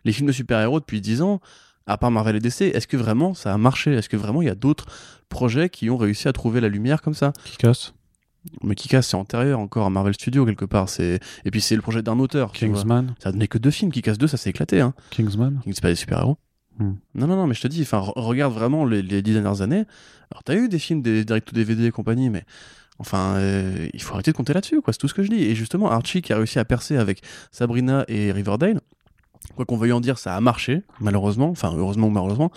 Les 0.05 0.13
films 0.13 0.27
de 0.27 0.31
super-héros 0.31 0.79
depuis 0.79 1.01
10 1.01 1.21
ans, 1.21 1.41
à 1.87 1.97
part 1.97 2.11
Marvel 2.11 2.35
et 2.35 2.39
DC, 2.39 2.61
est-ce 2.61 2.87
que 2.87 2.97
vraiment 2.97 3.33
ça 3.33 3.53
a 3.53 3.57
marché? 3.57 3.93
Est-ce 3.93 4.09
que 4.09 4.17
vraiment 4.17 4.41
il 4.41 4.45
y 4.45 4.51
a 4.51 4.55
d'autres 4.55 4.85
projets 5.29 5.69
qui 5.69 5.89
ont 5.89 5.97
réussi 5.97 6.27
à 6.27 6.33
trouver 6.33 6.61
la 6.61 6.69
lumière 6.69 7.01
comme 7.01 7.13
ça? 7.13 7.33
Qui 7.43 7.57
casse? 7.57 7.93
Mais 8.61 8.75
qui 8.75 8.89
casse, 8.89 9.07
c'est 9.07 9.15
antérieur 9.15 9.59
encore 9.59 9.85
à 9.85 9.89
Marvel 9.89 10.13
Studios 10.13 10.45
quelque 10.45 10.65
part. 10.65 10.89
C'est 10.89 11.19
et 11.45 11.51
puis 11.51 11.61
c'est 11.61 11.75
le 11.75 11.81
projet 11.81 12.01
d'un 12.01 12.19
auteur. 12.19 12.51
Kingsman 12.51 13.15
Ça 13.19 13.31
donné 13.31 13.47
que 13.47 13.57
deux 13.57 13.71
films. 13.71 13.91
Qui 13.91 14.01
casse 14.01 14.17
deux, 14.17 14.27
ça 14.27 14.37
s'est 14.37 14.49
éclaté. 14.49 14.81
Hein. 14.81 14.93
Kingsman 15.11 15.61
C'est 15.65 15.81
pas 15.81 15.89
des 15.89 15.95
super-héros. 15.95 16.37
Hmm. 16.79 16.93
Non, 17.15 17.27
non, 17.27 17.35
non, 17.35 17.47
mais 17.47 17.53
je 17.53 17.61
te 17.61 17.67
dis, 17.67 17.81
enfin, 17.83 17.99
regarde 17.99 18.53
vraiment 18.53 18.85
les, 18.85 19.01
les 19.01 19.21
dix 19.21 19.33
dernières 19.33 19.61
années. 19.61 19.85
Alors, 20.31 20.43
t'as 20.43 20.55
eu 20.55 20.67
des 20.67 20.79
films, 20.79 21.01
des 21.01 21.23
direct 21.23 21.47
to 21.47 21.53
DVD 21.53 21.85
et 21.85 21.91
compagnie, 21.91 22.29
mais 22.29 22.43
enfin, 22.97 23.35
euh, 23.35 23.87
il 23.93 24.01
faut 24.01 24.15
arrêter 24.15 24.31
de 24.31 24.37
compter 24.37 24.53
là-dessus, 24.53 24.81
quoi. 24.81 24.91
C'est 24.91 24.99
tout 24.99 25.07
ce 25.07 25.13
que 25.13 25.23
je 25.23 25.29
dis. 25.29 25.43
Et 25.43 25.55
justement, 25.55 25.91
Archie 25.91 26.21
qui 26.21 26.33
a 26.33 26.37
réussi 26.37 26.59
à 26.59 26.65
percer 26.65 26.97
avec 26.97 27.21
Sabrina 27.51 28.05
et 28.07 28.31
Riverdale, 28.31 28.81
quoi 29.55 29.65
qu'on 29.65 29.77
veuille 29.77 29.91
en 29.91 29.99
dire, 30.01 30.17
ça 30.17 30.35
a 30.35 30.41
marché, 30.41 30.81
malheureusement. 30.99 31.49
Enfin, 31.49 31.73
heureusement 31.75 32.07
ou 32.07 32.11
malheureusement. 32.11 32.51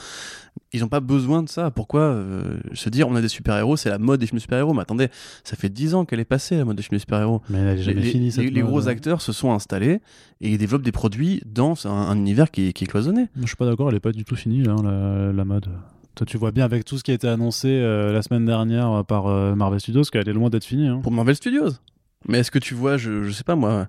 Ils 0.72 0.80
n'ont 0.80 0.88
pas 0.88 1.00
besoin 1.00 1.42
de 1.42 1.48
ça. 1.48 1.70
Pourquoi 1.70 2.00
euh, 2.00 2.58
se 2.74 2.88
dire, 2.88 3.08
on 3.08 3.14
a 3.14 3.20
des 3.20 3.28
super-héros, 3.28 3.76
c'est 3.76 3.88
la 3.90 3.98
mode 3.98 4.20
des 4.20 4.26
films 4.26 4.38
de 4.38 4.42
super-héros? 4.42 4.74
Mais 4.74 4.82
attendez, 4.82 5.08
ça 5.44 5.56
fait 5.56 5.68
dix 5.68 5.94
ans 5.94 6.04
qu'elle 6.04 6.20
est 6.20 6.24
passée, 6.24 6.56
la 6.56 6.64
mode 6.64 6.76
des 6.76 6.82
films 6.82 6.96
de 6.96 7.00
super-héros. 7.00 7.40
Mais 7.50 7.58
elle 7.58 7.78
jamais 7.82 8.00
les- 8.00 8.10
fini, 8.10 8.32
cette 8.32 8.44
les- 8.44 8.50
les 8.50 8.62
gros 8.62 8.88
acteurs 8.88 9.20
se 9.22 9.32
sont 9.32 9.52
installés 9.52 10.00
et 10.40 10.50
ils 10.50 10.58
développent 10.58 10.82
des 10.82 10.92
produits 10.92 11.42
dans 11.46 11.74
un, 11.86 11.90
un 11.90 12.16
univers 12.16 12.50
qui 12.50 12.68
est, 12.68 12.72
qui 12.72 12.84
est 12.84 12.86
cloisonné. 12.86 13.28
Je 13.40 13.46
suis 13.46 13.56
pas 13.56 13.66
d'accord, 13.66 13.90
elle 13.90 13.96
est 13.96 14.00
pas 14.00 14.12
du 14.12 14.24
tout 14.24 14.36
finie, 14.36 14.64
hein, 14.68 14.76
la, 14.82 15.32
la 15.32 15.44
mode. 15.44 15.68
Toi, 16.14 16.26
tu 16.26 16.36
vois 16.38 16.50
bien 16.50 16.64
avec 16.64 16.84
tout 16.86 16.96
ce 16.98 17.04
qui 17.04 17.10
a 17.10 17.14
été 17.14 17.28
annoncé 17.28 17.68
euh, 17.68 18.12
la 18.12 18.22
semaine 18.22 18.46
dernière 18.46 18.90
euh, 18.90 19.02
par 19.02 19.26
euh, 19.26 19.54
Marvel 19.54 19.78
Studios 19.80 20.02
qu'elle 20.10 20.28
est 20.28 20.32
loin 20.32 20.48
d'être 20.50 20.64
finie. 20.64 20.88
hein. 20.88 21.00
pour 21.02 21.12
Marvel 21.12 21.36
Studios. 21.36 21.68
Mais 22.28 22.38
est-ce 22.38 22.50
que 22.50 22.58
tu 22.58 22.74
vois, 22.74 22.96
je, 22.96 23.22
je 23.24 23.30
sais 23.30 23.44
pas 23.44 23.54
moi, 23.54 23.86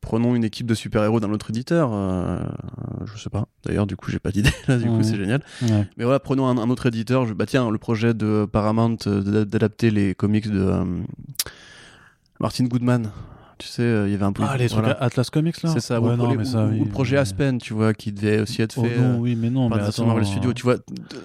prenons 0.00 0.34
une 0.34 0.44
équipe 0.44 0.66
de 0.66 0.74
super-héros 0.74 1.20
d'un 1.20 1.30
autre 1.32 1.50
éditeur, 1.50 1.90
euh, 1.92 2.38
je 3.04 3.18
sais 3.20 3.30
pas. 3.30 3.46
D'ailleurs, 3.64 3.86
du 3.86 3.96
coup, 3.96 4.10
j'ai 4.10 4.18
pas 4.18 4.30
d'idée 4.30 4.50
là, 4.68 4.76
du 4.78 4.86
coup, 4.86 5.02
c'est 5.02 5.16
génial. 5.16 5.42
Ouais. 5.62 5.86
Mais 5.96 6.04
voilà, 6.04 6.20
prenons 6.20 6.46
un, 6.46 6.56
un 6.58 6.70
autre 6.70 6.86
éditeur. 6.86 7.26
Je, 7.26 7.34
bah 7.34 7.46
tiens, 7.46 7.70
le 7.70 7.78
projet 7.78 8.14
de 8.14 8.46
Paramount 8.50 8.96
euh, 9.06 9.20
d'a- 9.22 9.44
d'adapter 9.44 9.90
les 9.90 10.14
comics 10.14 10.48
de 10.50 10.60
euh, 10.60 10.84
Martin 12.40 12.64
Goodman. 12.64 13.10
Tu 13.58 13.66
sais, 13.68 13.82
euh, 13.82 14.06
il 14.08 14.12
y 14.12 14.14
avait 14.14 14.24
un 14.24 14.32
peu. 14.32 14.42
Ah, 14.48 14.56
les 14.56 14.68
trucs. 14.68 14.84
Atlas 15.00 15.30
Comics 15.30 15.62
là 15.62 15.70
C'est 15.72 15.80
ça, 15.80 16.00
Ouais, 16.00 16.12
ou, 16.12 16.16
non, 16.16 16.30
les- 16.30 16.36
mais 16.36 16.42
ou- 16.42 16.46
ça, 16.46 16.64
ou 16.64 16.70
oui, 16.70 16.78
le 16.80 16.84
projet 16.86 17.16
Aspen, 17.16 17.58
tu 17.58 17.74
vois, 17.74 17.92
qui 17.92 18.12
devait 18.12 18.40
aussi 18.40 18.62
être 18.62 18.76
Oh 18.78 18.84
fait. 18.84 18.96
non, 18.96 19.14
euh, 19.14 19.18
oui, 19.18 19.36
mais 19.36 19.50
non, 19.50 19.68
mais 19.68 19.80
attends. 19.80 20.06
Marvel 20.06 20.24
Studios. 20.24 20.52
Tu 20.52 20.62
vois, 20.62 20.76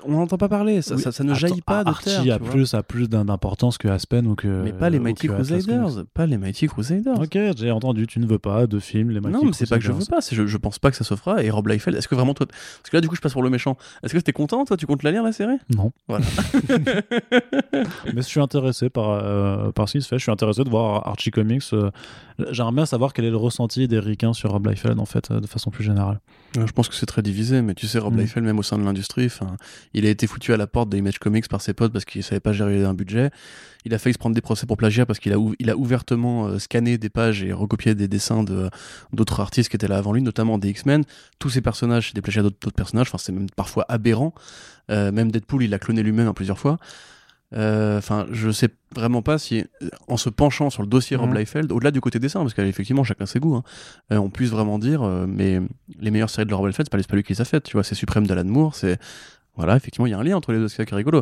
on 0.05 0.13
n'entend 0.13 0.37
pas 0.37 0.49
parler. 0.49 0.81
Ça, 0.81 0.95
Oui, 0.95 1.01
ça, 1.01 1.11
ça 1.11 1.23
ne 1.23 1.29
attends, 1.31 1.39
jaillit 1.39 1.61
pas 1.61 1.83
de 1.83 1.89
Archie 1.89 2.05
terre. 2.23 2.35
a 2.35 2.39
plus, 2.39 2.73
a 2.73 2.83
plus 2.83 3.07
d'im- 3.09 3.25
d'importance 3.25 3.77
que 3.77 3.87
Aspen 3.87 4.25
ou 4.27 4.35
que. 4.35 4.47
Mais 4.63 4.73
pas 4.73 4.89
les 4.89 4.99
Mighty. 4.99 5.27
Crusaders. 5.27 6.03
Pas 6.13 6.25
les 6.25 6.37
Mighty 6.37 6.67
Crusaders. 6.67 7.19
Ok, 7.19 7.37
j'ai 7.55 7.71
entendu, 7.71 8.07
tu 8.07 8.19
ne 8.19 8.25
veux 8.25 8.39
pas 8.39 8.65
de 8.67 8.79
film, 8.79 9.11
les 9.11 9.19
Mighty 9.21 9.33
Non, 9.33 9.45
mais 9.45 9.53
c'est 9.53 9.69
pas 9.69 9.77
que 9.77 9.83
je 9.83 9.89
veux 9.89 9.93
Crusaders. 9.99 10.19
pas, 10.19 10.35
je, 10.35 10.47
je 10.47 10.57
pense 10.57 10.79
pas 10.79 10.89
que 10.91 10.97
ça 10.97 11.03
se 11.03 11.15
fera. 11.15 11.43
Et 11.43 11.49
Rob 11.49 11.67
Liefeld, 11.67 11.95
est-ce 11.97 12.07
que 12.07 12.15
vraiment 12.15 12.33
toi. 12.33 12.47
Parce 12.47 12.89
que 12.89 12.97
là, 12.97 13.01
du 13.01 13.07
coup, 13.07 13.15
je 13.15 13.21
passe 13.21 13.33
pour 13.33 13.43
le 13.43 13.49
méchant. 13.49 13.77
Est-ce 14.03 14.13
que 14.13 14.19
t'es 14.19 14.33
content, 14.33 14.65
toi 14.65 14.75
Tu 14.77 14.85
comptes 14.87 15.03
la 15.03 15.11
lire, 15.11 15.23
la 15.23 15.31
série? 15.33 15.57
Non. 15.75 15.91
Voilà. 16.07 16.25
Mais 18.13 18.17
je 18.17 18.21
suis 18.21 18.39
intéressé 18.39 18.89
par, 18.89 19.09
euh, 19.09 19.71
par 19.71 19.87
ce 19.89 19.97
qui 19.97 20.01
se 20.01 20.07
fait. 20.07 20.17
Je 20.17 20.23
suis 20.23 20.31
intéressé 20.31 20.63
de 20.63 20.69
voir 20.69 21.07
Archie 21.07 21.31
Comics. 21.31 21.63
J'aimerais 22.51 22.71
bien 22.71 22.85
savoir 22.85 23.13
quel 23.13 23.25
est 23.25 23.29
le 23.29 23.37
ressenti 23.37 23.87
des 23.87 23.99
ricains 23.99 24.33
sur 24.33 24.51
Rob 24.51 24.65
Liefeld, 24.67 24.99
en 24.99 25.05
fait, 25.05 25.29
euh, 25.31 25.39
de 25.39 25.45
façon 25.47 25.69
plus 25.69 25.83
générale. 25.83 26.19
Euh, 26.57 26.65
Je 26.65 26.71
pense 26.71 26.89
que 26.89 26.95
c'est 26.95 27.05
très 27.05 27.21
divisé, 27.21 27.61
mais 27.61 27.75
tu 27.75 27.85
sais, 27.87 27.99
Rob 27.99 28.15
Mm. 28.15 28.19
Liefeld, 28.21 28.45
même 28.45 28.57
au 28.59 28.63
sein 28.63 28.77
de 28.79 28.83
l'industrie, 28.83 29.29
il 29.93 30.05
a 30.05 30.09
été 30.09 30.25
foutu 30.25 30.51
à 30.53 30.57
la 30.57 30.65
porte 30.65 30.89
des 30.89 30.97
Image 30.97 31.19
Comics 31.19 31.47
par 31.47 31.61
ses 31.61 31.73
potes 31.73 31.93
parce 31.93 32.05
qu'il 32.05 32.23
savait 32.23 32.39
pas 32.39 32.51
gérer 32.53 32.83
un 32.83 32.93
budget. 32.93 33.29
Il 33.85 33.93
a 33.93 33.99
failli 33.99 34.13
se 34.13 34.17
prendre 34.17 34.33
des 34.33 34.41
procès 34.41 34.65
pour 34.65 34.77
plagiat 34.77 35.05
parce 35.05 35.19
qu'il 35.19 35.31
a, 35.33 35.37
ou- 35.39 35.53
il 35.59 35.69
a 35.69 35.77
ouvertement 35.77 36.47
euh, 36.47 36.57
scanné 36.59 36.97
des 36.97 37.09
pages 37.09 37.43
et 37.43 37.53
recopié 37.53 37.93
des 37.95 38.07
dessins 38.07 38.43
de 38.43 38.69
d'autres 39.11 39.39
artistes 39.39 39.69
qui 39.69 39.75
étaient 39.75 39.87
là 39.87 39.97
avant 39.97 40.13
lui, 40.13 40.21
notamment 40.21 40.57
des 40.57 40.69
X-Men. 40.69 41.03
Tous 41.39 41.49
ces 41.49 41.61
personnages, 41.61 42.07
c'est 42.07 42.15
des 42.15 42.21
plagiats 42.21 42.41
d'autres 42.43 42.71
personnages. 42.71 43.07
Enfin, 43.09 43.17
c'est 43.19 43.31
même 43.31 43.49
parfois 43.55 43.85
aberrant. 43.89 44.33
Euh, 44.89 45.11
même 45.11 45.31
Deadpool, 45.31 45.63
il 45.63 45.69
l'a 45.69 45.79
cloné 45.79 46.01
lui-même 46.03 46.27
en 46.27 46.33
plusieurs 46.33 46.57
fois. 46.59 46.77
Euh, 47.55 47.97
Enfin, 47.97 48.25
je 48.31 48.49
sais 48.51 48.69
vraiment 48.95 49.21
pas 49.21 49.37
si, 49.37 49.63
en 50.07 50.17
se 50.17 50.29
penchant 50.29 50.69
sur 50.69 50.81
le 50.81 50.87
dossier 50.87 51.15
Rob 51.17 51.29
Mhm. 51.29 51.37
Liefeld, 51.37 51.71
au-delà 51.71 51.91
du 51.91 52.01
côté 52.01 52.19
dessin, 52.19 52.41
parce 52.41 52.53
qu'effectivement, 52.53 53.03
chacun 53.03 53.25
ses 53.25 53.39
goûts, 53.39 53.55
hein, 53.55 53.63
euh, 54.11 54.17
on 54.17 54.29
puisse 54.29 54.49
vraiment 54.49 54.79
dire, 54.79 55.03
euh, 55.03 55.25
mais 55.27 55.61
les 55.99 56.11
meilleures 56.11 56.29
séries 56.29 56.47
de 56.47 56.53
Rob 56.53 56.67
Liefeld, 56.67 56.87
c'est 56.91 57.07
pas, 57.07 57.15
lui 57.15 57.23
qui 57.23 57.33
les 57.33 57.41
a 57.41 57.45
faites, 57.45 57.63
tu 57.63 57.73
vois, 57.73 57.83
c'est 57.83 57.95
Suprême 57.95 58.25
d'Alan 58.27 58.45
Moore, 58.45 58.75
c'est. 58.75 58.99
Voilà, 59.55 59.75
effectivement, 59.75 60.07
il 60.07 60.09
y 60.09 60.13
a 60.13 60.17
un 60.17 60.23
lien 60.23 60.35
entre 60.35 60.51
les 60.51 60.57
deux, 60.57 60.67
c'est 60.67 60.77
ça 60.77 60.85
qui 60.85 60.93
est 60.95 60.97
rigolo. 60.97 61.21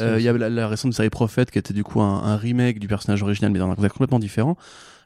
Euh, 0.00 0.16
Il 0.18 0.24
y 0.24 0.28
avait 0.28 0.38
la, 0.38 0.48
la 0.48 0.66
récente 0.66 0.94
série 0.94 1.10
Prophète 1.10 1.50
qui 1.50 1.58
était 1.58 1.74
du 1.74 1.84
coup 1.84 2.00
un, 2.00 2.22
un 2.22 2.36
remake 2.38 2.78
du 2.78 2.88
personnage 2.88 3.22
original, 3.22 3.52
mais 3.52 3.58
dans 3.58 3.70
un 3.70 3.74
contexte 3.74 3.92
complètement 3.98 4.18
différent. 4.18 4.56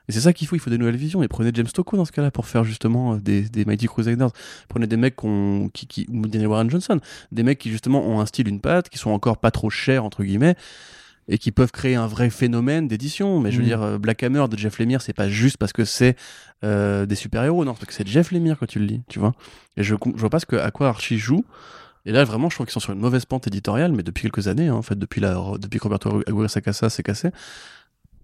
Et 0.09 0.13
c'est 0.13 0.21
ça 0.21 0.33
qu'il 0.33 0.49
faut, 0.49 0.57
il 0.57 0.59
faut 0.59 0.71
des 0.71 0.79
nouvelles 0.79 0.97
visions. 0.97 1.23
Et 1.23 1.29
prenez 1.29 1.51
James 1.55 1.67
Tocco 1.69 1.97
dans 1.97 2.05
ce 2.05 2.13
cas-là 2.13 2.31
pour 2.31 2.47
faire 2.47 2.65
justement 2.65 3.15
euh, 3.15 3.19
des, 3.19 3.43
des 3.43 3.65
Mighty 3.65 3.87
Crusaders. 3.87 4.31
Prenez 4.69 4.87
des 4.87 4.97
mecs 4.97 5.15
qu'on- 5.17 5.71
qui, 5.73 5.87
qui, 5.87 6.07
ou 6.11 6.27
Daniel 6.27 6.49
Warren 6.49 6.71
Johnson, 6.71 6.99
des 7.33 7.43
mecs 7.43 7.59
qui 7.59 7.71
justement 7.71 8.05
ont 8.07 8.21
un 8.21 8.27
style, 8.27 8.49
une 8.49 8.61
patte, 8.61 8.89
qui 8.89 8.99
sont 8.99 9.11
encore 9.11 9.39
pas 9.39 9.51
trop 9.51 9.71
chers, 9.71 10.05
entre 10.05 10.25
guillemets, 10.25 10.57
et 11.29 11.39
qui 11.39 11.53
peuvent 11.53 11.71
créer 11.71 11.95
un 11.95 12.09
vrai 12.09 12.29
phénomène 12.31 12.89
d'édition. 12.89 13.39
Mais 13.39 13.53
je 13.53 13.59
veux 13.59 13.63
Mm. 13.63 13.67
dire, 13.67 13.83
euh, 13.83 13.99
Black 13.99 14.23
Hammer 14.25 14.47
de 14.51 14.59
Jeff 14.59 14.79
Lemire, 14.81 15.01
c'est 15.03 15.13
pas 15.13 15.29
juste 15.29 15.59
parce 15.59 15.73
que 15.73 15.85
c'est 15.85 16.17
euh, 16.65 17.07
des 17.07 17.15
super-héros, 17.15 17.65
non, 17.65 17.75
c'est 17.75 17.81
parce 17.81 17.89
que 17.89 17.95
c'est 17.95 18.07
Jeff 18.09 18.33
Lemire 18.33 18.57
quand 18.59 18.67
tu 18.67 18.81
le 18.81 18.87
lis, 18.87 19.03
tu 19.09 19.19
vois. 19.21 19.33
Et 19.77 19.83
je, 19.85 19.95
je 19.95 20.21
vois 20.21 20.31
pas 20.31 20.41
ce 20.41 20.47
que, 20.47 20.57
à 20.57 20.71
quoi 20.73 20.89
Archie 20.89 21.19
joue. 21.19 21.45
Et 22.07 22.13
là, 22.13 22.25
vraiment, 22.25 22.49
je 22.49 22.57
trouve 22.57 22.67
qu'ils 22.67 22.73
sont 22.73 22.81
sur 22.81 22.93
une 22.95 22.99
mauvaise 22.99 23.27
pente 23.27 23.47
éditoriale, 23.47 23.93
mais 23.93 24.03
depuis 24.03 24.23
quelques 24.23 24.49
années, 24.49 24.69
hein, 24.69 24.75
en 24.75 24.83
fait, 24.83 24.99
depuis, 24.99 25.21
la, 25.21 25.35
depuis 25.59 25.79
que 25.79 25.85
Roberto 25.85 26.23
Aguirre 26.27 26.51
s'est 26.51 26.63
cassé. 27.03 27.29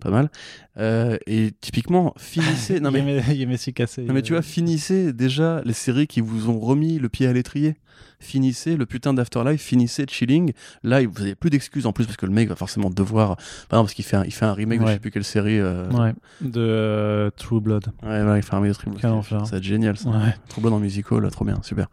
Pas 0.00 0.10
mal. 0.10 0.30
Euh, 0.76 1.16
et 1.26 1.52
typiquement, 1.60 2.12
finissez. 2.18 2.80
non, 2.80 2.90
mais, 2.90 3.22
il 3.30 3.36
y 3.36 3.42
a- 3.42 3.46
Messi 3.46 3.72
cassé. 3.72 4.02
non, 4.02 4.12
mais 4.14 4.22
tu 4.22 4.32
vois, 4.32 4.42
finissez 4.42 5.12
déjà 5.12 5.62
les 5.64 5.72
séries 5.72 6.06
qui 6.06 6.20
vous 6.20 6.50
ont 6.50 6.58
remis 6.58 6.98
le 6.98 7.08
pied 7.08 7.26
à 7.26 7.32
l'étrier. 7.32 7.76
Finissez 8.18 8.76
le 8.76 8.86
putain 8.86 9.12
d'Afterlife, 9.14 9.60
finissez 9.60 10.06
Chilling. 10.08 10.52
Là, 10.82 11.00
vous 11.06 11.20
avez 11.22 11.34
plus 11.34 11.50
d'excuses 11.50 11.84
en 11.86 11.92
plus 11.92 12.06
parce 12.06 12.16
que 12.16 12.24
le 12.26 12.32
mec 12.32 12.48
va 12.48 12.56
forcément 12.56 12.88
devoir. 12.90 13.36
Bah 13.70 13.76
non, 13.76 13.82
parce 13.82 13.92
qu'il 13.94 14.04
fait 14.04 14.16
un, 14.16 14.24
il 14.24 14.32
fait 14.32 14.46
un 14.46 14.54
remake 14.54 14.78
de 14.78 14.84
je 14.84 14.86
Ouais. 14.88 14.94
sais 14.94 15.00
plus 15.00 15.10
quelle 15.10 15.24
série. 15.24 15.58
euh, 15.60 15.90
Ouais, 15.90 16.14
de 16.40 16.60
euh, 16.60 17.30
True 17.36 17.60
Blood. 17.60 17.86
Ouais, 18.02 18.22
voilà, 18.22 18.38
il 18.38 18.42
fait 18.42 18.54
un 18.54 18.58
remake 18.60 18.72
de 18.72 18.76
True 18.78 18.90
Blood. 18.90 19.22
Ça 19.24 19.36
va 19.52 19.56
être 19.58 19.62
génial, 19.62 19.96
ça. 19.96 20.08
Ouais. 20.10 20.34
True 20.48 20.62
Blood 20.62 20.72
en 20.74 20.78
musical, 20.78 21.20
là, 21.20 21.30
trop 21.30 21.44
bien, 21.44 21.58
super. 21.62 21.88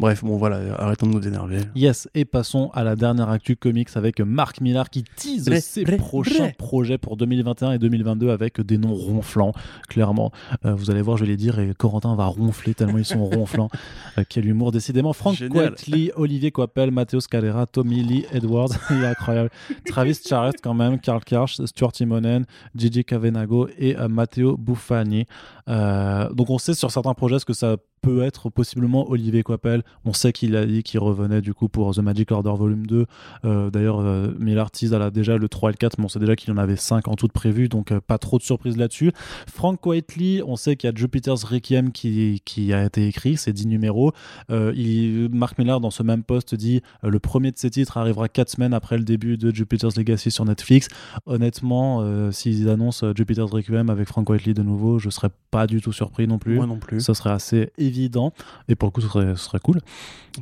Bref, 0.00 0.24
bon, 0.24 0.36
voilà, 0.36 0.58
arrêtons 0.78 1.06
de 1.06 1.12
nous 1.12 1.26
énerver. 1.26 1.58
Yes, 1.76 2.08
et 2.14 2.24
passons 2.24 2.70
à 2.74 2.82
la 2.82 2.96
dernière 2.96 3.28
actu 3.30 3.54
comics 3.56 3.88
avec 3.94 4.20
Marc 4.20 4.60
Millar 4.60 4.90
qui 4.90 5.04
tease 5.16 5.48
ses 5.60 5.84
prochains 5.84 6.50
projets 6.58 6.98
pour 6.98 7.16
2021 7.16 7.72
et 7.72 7.78
2022 7.78 8.30
avec 8.30 8.60
des 8.60 8.76
noms 8.78 8.94
ronflants, 8.94 9.52
clairement. 9.88 10.32
Euh, 10.64 10.74
vous 10.74 10.90
allez 10.90 11.02
voir, 11.02 11.16
je 11.16 11.24
vais 11.24 11.30
les 11.30 11.36
dire, 11.36 11.58
et 11.58 11.72
Corentin 11.76 12.14
va 12.16 12.26
ronfler 12.26 12.74
tellement 12.74 12.98
ils 12.98 13.04
sont 13.04 13.24
ronflants. 13.24 13.68
Euh, 14.18 14.24
quel 14.28 14.46
humour, 14.46 14.72
décidément. 14.72 15.12
Frank 15.24 15.36
Génial. 15.36 15.74
Quitely, 15.74 16.10
Olivier 16.16 16.50
Coppel, 16.50 16.90
Matteo 16.90 17.20
Scalera, 17.20 17.66
Tommy 17.66 18.02
Lee 18.02 18.26
Edwards, 18.32 18.68
il 18.90 19.02
est 19.02 19.06
incroyable. 19.06 19.50
Travis 19.86 20.20
Charest 20.26 20.58
quand 20.62 20.74
même, 20.74 21.00
Karl 21.00 21.24
Karch, 21.24 21.60
Stuart 21.64 21.92
Timonen, 21.92 22.44
Gigi 22.74 23.04
Cavenago 23.04 23.68
et 23.78 23.96
euh, 23.96 24.08
Matteo 24.08 24.56
Buffani. 24.56 25.26
Euh, 25.68 26.28
donc 26.30 26.50
on 26.50 26.58
sait 26.58 26.74
sur 26.74 26.90
certains 26.90 27.14
projets 27.14 27.38
ce 27.38 27.44
que 27.44 27.54
ça 27.54 27.76
peut 28.04 28.22
être 28.22 28.50
possiblement 28.50 29.10
Olivier 29.10 29.42
Coppel. 29.42 29.82
On 30.04 30.12
sait 30.12 30.32
qu'il 30.32 30.56
a 30.56 30.66
dit 30.66 30.82
qu'il 30.82 31.00
revenait 31.00 31.40
du 31.40 31.54
coup 31.54 31.68
pour 31.68 31.94
The 31.94 32.00
Magic 32.00 32.30
Order 32.30 32.52
Volume 32.54 32.86
2. 32.86 33.06
Euh, 33.46 33.70
D'ailleurs, 33.70 34.00
euh, 34.00 34.28
Miller 34.38 34.70
tease 34.70 34.92
elle 34.92 35.00
a 35.00 35.10
déjà 35.10 35.38
le 35.38 35.48
3 35.48 35.70
et 35.70 35.72
le 35.72 35.76
4, 35.78 35.98
mais 35.98 36.04
on 36.04 36.08
sait 36.08 36.18
déjà 36.18 36.36
qu'il 36.36 36.52
en 36.52 36.58
avait 36.58 36.76
5 36.76 37.08
en 37.08 37.14
tout 37.16 37.28
prévu, 37.28 37.68
donc 37.68 37.92
euh, 37.92 38.00
pas 38.06 38.18
trop 38.18 38.36
de 38.38 38.42
surprises 38.42 38.76
là-dessus. 38.76 39.12
Frank 39.50 39.84
Whiteley, 39.86 40.42
on 40.46 40.56
sait 40.56 40.76
qu'il 40.76 40.88
y 40.90 40.92
a 40.92 40.94
Jupiter's 40.94 41.44
Requiem 41.44 41.92
qui, 41.92 42.42
qui 42.44 42.74
a 42.74 42.84
été 42.84 43.06
écrit, 43.06 43.38
c'est 43.38 43.54
10 43.54 43.68
numéros. 43.68 44.12
Euh, 44.50 44.72
il, 44.76 45.30
Mark 45.32 45.56
Millar, 45.58 45.80
dans 45.80 45.90
ce 45.90 46.02
même 46.02 46.24
post, 46.24 46.54
dit 46.54 46.82
le 47.02 47.18
premier 47.18 47.52
de 47.52 47.58
ces 47.58 47.70
titres 47.70 47.96
arrivera 47.96 48.28
4 48.28 48.50
semaines 48.50 48.74
après 48.74 48.98
le 48.98 49.04
début 49.04 49.38
de 49.38 49.50
Jupiter's 49.54 49.96
Legacy 49.96 50.30
sur 50.30 50.44
Netflix. 50.44 50.88
Honnêtement, 51.24 52.30
s'ils 52.32 52.68
annoncent 52.68 53.14
Jupiter's 53.14 53.50
Requiem 53.50 53.88
avec 53.88 54.08
Frank 54.08 54.28
Whiteley 54.28 54.52
de 54.52 54.62
nouveau, 54.62 54.98
je 54.98 55.08
serais 55.08 55.30
pas 55.50 55.66
du 55.66 55.80
tout 55.80 55.92
surpris 55.92 56.26
non 56.26 56.38
plus. 56.38 56.56
Moi 56.56 56.66
non 56.66 56.78
plus. 56.78 57.00
Ça 57.00 57.14
serait 57.14 57.30
assez 57.30 57.70
évident 57.78 57.93
et 58.68 58.74
pour 58.74 58.88
le 58.88 58.90
coup, 58.90 59.00
ce 59.00 59.08
serait, 59.08 59.34
ce 59.36 59.44
serait 59.44 59.58
cool. 59.60 59.80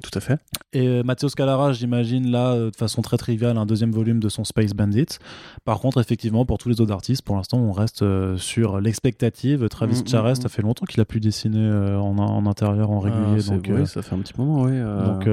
Tout 0.03 0.11
à 0.15 0.21
fait. 0.21 0.39
Et 0.73 0.87
euh, 0.89 1.03
Matteo 1.03 1.29
Scalara, 1.29 1.73
j'imagine 1.73 2.31
là, 2.31 2.53
euh, 2.53 2.71
de 2.71 2.77
façon 2.77 3.03
très 3.03 3.19
triviale, 3.19 3.59
un 3.59 3.67
deuxième 3.67 3.93
volume 3.93 4.21
de 4.21 4.29
son 4.29 4.45
Space 4.45 4.73
Bandit. 4.73 5.19
Par 5.65 5.81
contre, 5.81 6.01
effectivement, 6.01 6.45
pour 6.47 6.59
tous 6.59 6.69
les 6.71 6.81
autres 6.81 6.93
artistes, 6.93 7.23
pour 7.23 7.37
l'instant, 7.37 7.59
on 7.59 7.73
reste 7.73 8.03
euh, 8.03 8.37
sur 8.39 8.81
l'expectative. 8.81 9.69
Travis 9.69 9.97
Mm, 10.01 10.03
mm, 10.05 10.09
Charest, 10.09 10.41
mm. 10.41 10.43
ça 10.45 10.49
fait 10.49 10.63
longtemps 10.63 10.87
qu'il 10.87 11.01
a 11.01 11.05
pu 11.05 11.21
dessiner 11.21 11.71
en, 11.97 12.17
en 12.19 12.47
intérieur, 12.47 12.91
en 12.91 13.01
Ah, 13.05 13.11
régulier. 13.11 13.43
donc, 13.49 13.67
oui, 13.69 13.87
ça 13.87 14.01
fait 14.03 14.15
un 14.15 14.19
petit 14.21 14.35
moment, 14.39 14.63
oui. 14.63 14.79
donc 14.81 15.29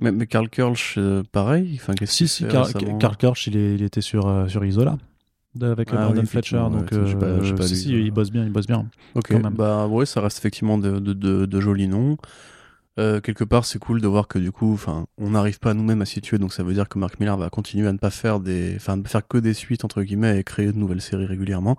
mais, 0.00 0.12
mais 0.12 0.26
Karl 0.28 0.48
Kirsch, 0.48 0.94
euh, 0.96 1.24
pareil. 1.32 1.72
Enfin, 1.74 1.92
si, 2.04 2.28
si, 2.28 2.44
Karl 2.46 3.16
Kirsch, 3.16 3.48
il, 3.48 3.56
est- 3.56 3.74
il 3.74 3.82
était 3.82 4.00
sur, 4.00 4.28
euh, 4.28 4.46
sur 4.46 4.64
Isola. 4.64 4.96
Avec 5.60 5.88
Ah 5.92 5.96
Brandon 6.04 6.20
oui, 6.20 6.26
Fletcher, 6.26 6.56
donc 6.70 6.92
ouais, 6.92 7.14
pas- 7.16 7.26
euh, 7.26 7.56
pas 7.56 7.66
si, 7.66 7.94
euh. 7.94 8.00
il 8.00 8.10
bosse 8.10 8.30
bien, 8.30 8.44
il 8.44 8.52
bosse 8.52 8.66
bien. 8.66 8.86
Ok, 9.14 9.28
quand 9.32 9.40
même. 9.40 9.54
bah 9.54 9.86
ouais, 9.86 10.06
ça 10.06 10.20
reste 10.20 10.38
effectivement 10.38 10.78
de, 10.78 10.98
de, 11.00 11.12
de- 11.12 11.46
de 11.46 11.60
jolis 11.60 11.88
noms. 11.88 12.16
Euh, 12.98 13.20
quelque 13.20 13.44
part, 13.44 13.64
c'est 13.64 13.78
cool 13.78 14.00
de 14.00 14.08
voir 14.08 14.26
que 14.28 14.38
du 14.38 14.50
coup, 14.52 14.72
enfin, 14.74 15.06
on 15.18 15.30
n'arrive 15.30 15.58
pas 15.60 15.72
nous-mêmes 15.72 16.02
à 16.02 16.04
situer, 16.04 16.38
donc 16.38 16.52
ça 16.52 16.62
veut 16.64 16.74
dire 16.74 16.88
que 16.88 16.98
Mark 16.98 17.18
Millar 17.20 17.36
va 17.38 17.48
continuer 17.48 17.86
à 17.88 17.92
ne 17.92 17.98
pas 17.98 18.10
faire 18.10 18.40
des, 18.40 18.74
enfin, 18.76 19.00
faire 19.06 19.26
que 19.26 19.38
des 19.38 19.54
suites 19.54 19.84
entre 19.84 20.02
guillemets 20.02 20.38
et 20.38 20.44
créer 20.44 20.72
de 20.72 20.76
nouvelles 20.78 21.00
séries 21.00 21.26
régulièrement. 21.26 21.76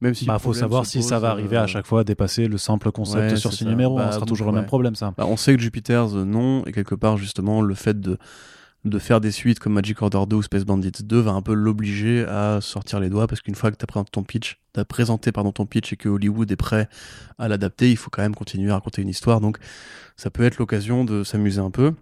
Même 0.00 0.14
si 0.14 0.26
Bah, 0.26 0.34
le 0.34 0.38
faut 0.40 0.52
savoir 0.52 0.84
si 0.84 1.02
ça 1.02 1.18
va 1.18 1.30
arriver 1.30 1.56
euh, 1.56 1.62
à 1.62 1.66
chaque 1.66 1.86
fois 1.86 2.00
à 2.00 2.04
dépasser 2.04 2.48
le 2.48 2.58
simple 2.58 2.90
concept 2.92 3.30
Ouais, 3.30 3.36
sur 3.36 3.52
six 3.52 3.64
numéros. 3.64 3.98
hein, 3.98 4.06
Bah, 4.06 4.10
ce 4.10 4.16
sera 4.16 4.26
toujours 4.26 4.48
le 4.48 4.52
ouais. 4.52 4.58
même 4.60 4.66
problème, 4.66 4.94
ça. 4.94 5.14
Bah, 5.16 5.24
on 5.26 5.36
sait 5.36 5.56
que 5.56 5.62
Jupiter's 5.62 6.14
euh, 6.14 6.24
non, 6.24 6.64
et 6.66 6.72
quelque 6.72 6.94
part 6.94 7.16
justement 7.16 7.62
le 7.62 7.74
fait 7.74 7.98
de 7.98 8.18
de 8.86 8.98
faire 8.98 9.20
des 9.20 9.32
suites 9.32 9.58
comme 9.58 9.72
Magic 9.72 10.00
Order 10.00 10.22
2 10.28 10.36
ou 10.36 10.42
Space 10.42 10.64
Bandits 10.64 11.02
2 11.02 11.18
va 11.18 11.32
un 11.32 11.42
peu 11.42 11.54
l'obliger 11.54 12.24
à 12.24 12.60
sortir 12.60 13.00
les 13.00 13.10
doigts 13.10 13.26
parce 13.26 13.40
qu'une 13.40 13.56
fois 13.56 13.70
que 13.70 13.76
tu 13.76 13.82
as 13.82 13.86
présenté 13.86 14.10
ton 14.12 14.22
pitch, 14.22 14.60
t'as 14.72 14.84
présenté 14.84 15.32
pardon 15.32 15.52
ton 15.52 15.66
pitch 15.66 15.92
et 15.92 15.96
que 15.96 16.08
Hollywood 16.08 16.50
est 16.50 16.56
prêt 16.56 16.88
à 17.38 17.48
l'adapter, 17.48 17.90
il 17.90 17.96
faut 17.96 18.10
quand 18.10 18.22
même 18.22 18.34
continuer 18.34 18.70
à 18.70 18.74
raconter 18.74 19.02
une 19.02 19.08
histoire. 19.08 19.40
Donc 19.40 19.58
ça 20.16 20.30
peut 20.30 20.44
être 20.44 20.58
l'occasion 20.58 21.04
de 21.04 21.24
s'amuser 21.24 21.60
un 21.60 21.70
peu. 21.70 21.92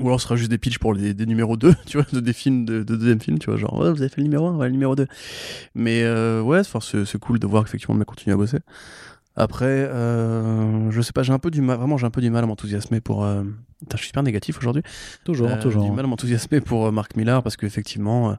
Ou 0.00 0.08
alors 0.08 0.20
ce 0.20 0.24
sera 0.24 0.36
juste 0.36 0.50
des 0.50 0.58
pitchs 0.58 0.78
pour 0.78 0.92
les, 0.92 1.14
des 1.14 1.24
numéros 1.24 1.56
2, 1.56 1.74
tu 1.86 1.96
vois, 1.96 2.06
de 2.12 2.20
des 2.20 2.32
films, 2.32 2.64
de, 2.64 2.82
de 2.82 2.96
deuxième 2.96 3.20
film, 3.20 3.38
tu 3.38 3.48
vois, 3.48 3.56
genre, 3.56 3.76
vous 3.76 4.02
avez 4.02 4.08
fait 4.08 4.18
le 4.18 4.24
numéro 4.24 4.46
1, 4.48 4.54
on 4.54 4.56
va 4.56 4.66
le 4.66 4.72
numéro 4.72 4.96
2. 4.96 5.06
Mais 5.74 6.02
euh, 6.02 6.42
ouais, 6.42 6.62
c'est 6.64 7.18
cool 7.18 7.38
de 7.38 7.46
voir 7.46 7.64
qu'effectivement 7.64 7.94
le 7.94 8.00
mec 8.00 8.08
continue 8.08 8.34
à 8.34 8.36
bosser. 8.36 8.58
Après, 9.36 9.64
euh, 9.66 10.90
je 10.90 11.00
sais 11.00 11.12
pas, 11.12 11.22
j'ai 11.22 11.32
un 11.32 11.38
peu 11.38 11.50
du 11.50 11.60
mal, 11.60 11.76
vraiment 11.78 11.96
j'ai 11.96 12.06
un 12.06 12.10
peu 12.10 12.20
du 12.20 12.30
mal 12.30 12.44
à 12.44 12.46
m'enthousiasmer 12.46 13.00
pour... 13.00 13.24
euh, 13.24 13.42
Putain, 13.80 13.96
je 13.96 13.98
suis 13.98 14.06
super 14.08 14.22
négatif 14.22 14.58
aujourd'hui. 14.58 14.82
Toujours, 15.24 15.48
Euh, 15.50 15.60
toujours. 15.60 15.84
du 15.84 15.90
mal 15.90 16.04
à 16.04 16.08
m'enthousiasmer 16.08 16.60
pour 16.60 16.90
Mark 16.92 17.16
Millar 17.16 17.42
parce 17.42 17.56
qu'effectivement, 17.56 18.36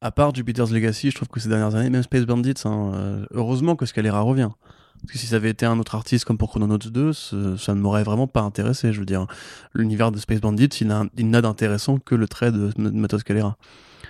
à 0.00 0.10
part 0.10 0.34
Jupiter's 0.34 0.70
Legacy, 0.72 1.10
je 1.10 1.16
trouve 1.16 1.28
que 1.28 1.38
ces 1.40 1.48
dernières 1.50 1.74
années, 1.74 1.90
même 1.90 2.02
Space 2.02 2.24
Bandits, 2.24 2.54
hein, 2.64 3.24
heureusement 3.32 3.76
que 3.76 3.84
Scalera 3.86 4.20
revient. 4.22 4.48
Parce 5.02 5.12
que 5.12 5.18
si 5.18 5.26
ça 5.26 5.36
avait 5.36 5.50
été 5.50 5.64
un 5.64 5.78
autre 5.78 5.94
artiste 5.94 6.24
comme 6.24 6.36
pour 6.38 6.50
Chrononauts 6.50 6.76
2, 6.78 7.12
ce- 7.12 7.56
ça 7.56 7.74
ne 7.74 7.80
m'aurait 7.80 8.02
vraiment 8.02 8.26
pas 8.26 8.40
intéressé. 8.42 8.92
Je 8.92 9.00
veux 9.00 9.06
dire, 9.06 9.26
l'univers 9.74 10.10
de 10.12 10.18
Space 10.18 10.40
Bandits, 10.40 10.66
il 10.80 10.88
n'a 10.88 11.04
il 11.16 11.30
n'a 11.30 11.40
d'intéressant 11.40 11.98
que 11.98 12.14
le 12.14 12.28
trait 12.28 12.50
de, 12.52 12.70
de 12.76 12.90
Matos 12.90 13.20
Scalera. 13.20 13.56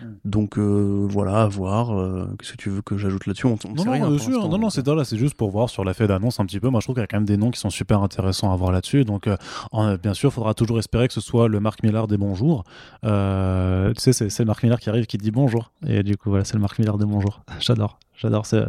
Hmm. 0.03 0.15
Donc 0.25 0.59
euh, 0.59 1.07
voilà, 1.09 1.43
à 1.43 1.47
voir. 1.47 1.97
euh, 1.99 2.27
Qu'est-ce 2.39 2.53
que 2.53 2.57
tu 2.57 2.71
veux 2.71 2.83
que 2.83 2.97
j'ajoute 2.99 3.27
là-dessus? 3.27 3.47
On, 3.47 3.57
on 3.65 3.75
Non, 3.75 3.85
non, 3.85 3.93
rien 3.93 4.09
bien 4.09 4.19
sûr. 4.19 4.49
non, 4.49 4.59
non, 4.59 4.71
c'est 4.71 4.87
là, 4.87 5.05
c'est 5.05 5.17
juste 5.19 5.35
pour 5.35 5.51
voir 5.51 5.69
sur 5.71 5.85
l'effet 5.85 6.07
d'annonce 6.07 6.41
un 6.41 6.47
petit 6.47 6.61
peu. 6.61 6.69
Moi, 6.69 6.81
je 6.81 6.87
trouve 6.87 6.95
qu'il 6.95 7.03
y 7.03 7.05
a 7.05 7.07
quand 7.07 7.17
même 7.19 7.25
des 7.27 7.37
noms 7.37 7.51
qui 7.51 7.61
sont 7.61 7.71
super 7.71 8.03
intéressants 8.03 8.53
à 8.53 8.57
voir 8.57 8.73
là-dessus. 8.73 9.05
Donc, 9.05 9.27
euh, 9.27 9.37
en- 9.73 9.95
bien 9.97 10.15
sûr, 10.15 10.31
il 10.31 10.33
faudra 10.33 10.55
toujours 10.55 10.79
espérer 10.79 11.07
que 11.09 11.15
ce 11.15 11.21
soit 11.21 11.49
le 11.49 11.61
Marc 11.61 11.83
Millar 11.83 12.07
des 12.07 12.17
bonjours. 12.17 12.65
Euh, 13.05 13.93
tu 13.95 14.01
sais, 14.01 14.13
c'est, 14.13 14.39
le 14.41 14.45
Marc 14.47 14.63
Millar 14.63 14.79
qui 14.81 14.89
arrive 14.89 15.07
qui 15.07 15.19
dit 15.19 15.31
bonjour. 15.31 15.73
Et 15.87 16.03
du 16.03 16.17
coup, 16.17 16.31
voilà, 16.31 16.45
c'est 16.45 16.55
le 16.55 16.61
Marc 16.61 16.79
Millar 16.79 16.99
des 16.99 17.05
bonjours. 17.07 17.43
J'adore. 17.61 17.99
J'adore, 18.21 18.45
c'est, 18.45 18.63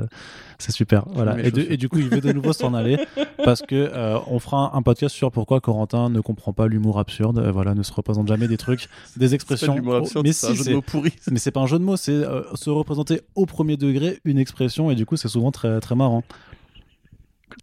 c'est 0.59 0.71
super. 0.71 1.03
Voilà. 1.13 1.37
Et, 1.39 1.51
de- 1.51 1.59
chaussures. 1.59 1.71
et 1.73 1.77
du 1.77 1.89
coup, 1.89 1.97
il 1.99 2.07
veut 2.09 2.21
de 2.21 2.31
nouveau 2.31 2.53
s'en 2.53 2.73
aller 2.73 2.97
parce 3.43 3.61
que 3.61 3.75
euh, 3.75 4.17
on 4.27 4.39
fera 4.39 4.75
un 4.75 4.81
podcast 4.81 5.13
sur 5.13 5.31
pourquoi 5.31 5.59
Corentin 5.59 6.09
ne 6.09 6.21
comprend 6.21 6.53
pas 6.53 6.67
l'humour 6.67 6.99
absurde. 6.99 7.37
Euh, 7.39 7.51
voilà, 7.51 7.73
ne 7.75 7.83
se 7.83 7.91
représente 7.93 8.27
jamais 8.27 8.47
des 8.47 8.57
trucs, 8.57 8.87
des 9.17 9.27
C'est 9.27 9.29
pas 9.29 9.35
expressions. 9.35 9.73
absurde, 9.93 10.25
mais 10.25 10.31
c'est 10.31 10.47
un 10.47 10.51
si, 10.51 10.55
jeu 10.57 10.63
c'est, 10.63 10.69
de 10.69 10.75
mots 10.75 10.81
pourri. 10.81 11.11
mais 11.31 11.39
c'est 11.39 11.51
pas 11.51 11.59
un 11.61 11.67
jeu 11.67 11.79
de 11.79 11.83
mots, 11.83 11.97
c'est 11.97 12.11
euh, 12.11 12.43
se 12.55 12.69
représenter 12.69 13.21
au 13.35 13.45
premier 13.45 13.75
degré 13.77 14.19
une 14.23 14.37
expression 14.37 14.89
et 14.91 14.95
du 14.95 15.05
coup 15.05 15.17
c'est 15.17 15.27
souvent 15.27 15.51
très 15.51 15.79
très 15.81 15.95
marrant. 15.95 16.23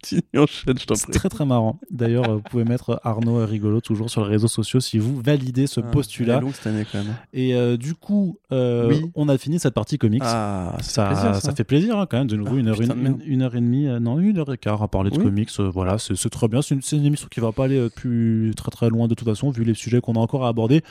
Continue, 0.01 0.21
enchaîne, 0.37 0.77
je 0.79 0.85
t'en 0.85 0.95
C'est 0.95 1.11
très 1.11 1.29
très 1.29 1.45
marrant. 1.45 1.79
D'ailleurs, 1.91 2.29
euh, 2.29 2.35
vous 2.35 2.41
pouvez 2.41 2.63
mettre 2.63 2.99
Arnaud 3.03 3.45
rigolo 3.45 3.81
toujours 3.81 4.09
sur 4.09 4.21
les 4.23 4.29
réseaux 4.29 4.47
sociaux 4.47 4.79
si 4.79 4.97
vous 4.97 5.19
validez 5.21 5.67
ce 5.67 5.79
Ah, 5.81 5.83
postulat. 5.83 6.39
longue 6.39 6.53
cette 6.53 6.67
année 6.67 6.85
quand 6.89 6.99
même. 6.99 7.13
Et 7.33 7.53
euh, 7.55 7.75
du 7.77 7.95
coup, 7.95 8.37
euh, 8.51 8.87
Oui. 8.89 9.01
on 9.15 9.27
a 9.29 9.37
fini 9.37 9.59
cette 9.59 9.73
partie 9.73 9.97
comics. 9.97 10.21
Ah, 10.25 10.77
ça, 10.81 11.09
fait 11.09 11.13
plaisir, 11.15 11.35
ça 11.41 11.55
fait 11.55 11.63
plaisir 11.63 11.97
hein, 11.99 12.07
quand 12.09 12.17
même 12.17 12.27
de 12.27 12.35
nouveau 12.37 12.55
Ah, 12.55 12.59
une, 12.59 12.67
heure, 12.69 12.77
putain 12.77 12.95
une, 12.95 13.05
une- 13.07 13.21
une 13.25 13.41
heure 13.41 13.55
et 13.55 13.59
demie, 13.61 13.87
euh, 13.87 13.99
non 13.99 14.19
une 14.19 14.37
heure 14.37 14.51
et 14.53 14.57
quart 14.57 14.81
à 14.81 14.87
parler 14.87 15.09
de 15.11 15.17
Oui. 15.17 15.23
comics. 15.25 15.49
euh, 15.59 15.69
voilà, 15.69 15.97
c'est 15.97 16.29
très 16.29 16.47
bien. 16.47 16.61
C'est 16.61 16.75
une, 16.93 17.05
émission 17.05 17.27
qui 17.29 17.39
va 17.41 17.51
pas 17.51 17.65
aller 17.65 17.77
euh, 17.77 17.89
plus 17.89 18.53
très 18.55 18.71
très 18.71 18.89
loin 18.89 19.07
de 19.07 19.15
toute 19.15 19.27
façon 19.27 19.49
vu 19.51 19.63
les 19.63 19.73
sujets 19.73 19.99
qu'on 20.01 20.13
a 20.13 20.19
encore 20.19 20.45
à 20.45 20.49
aborder. 20.49 20.81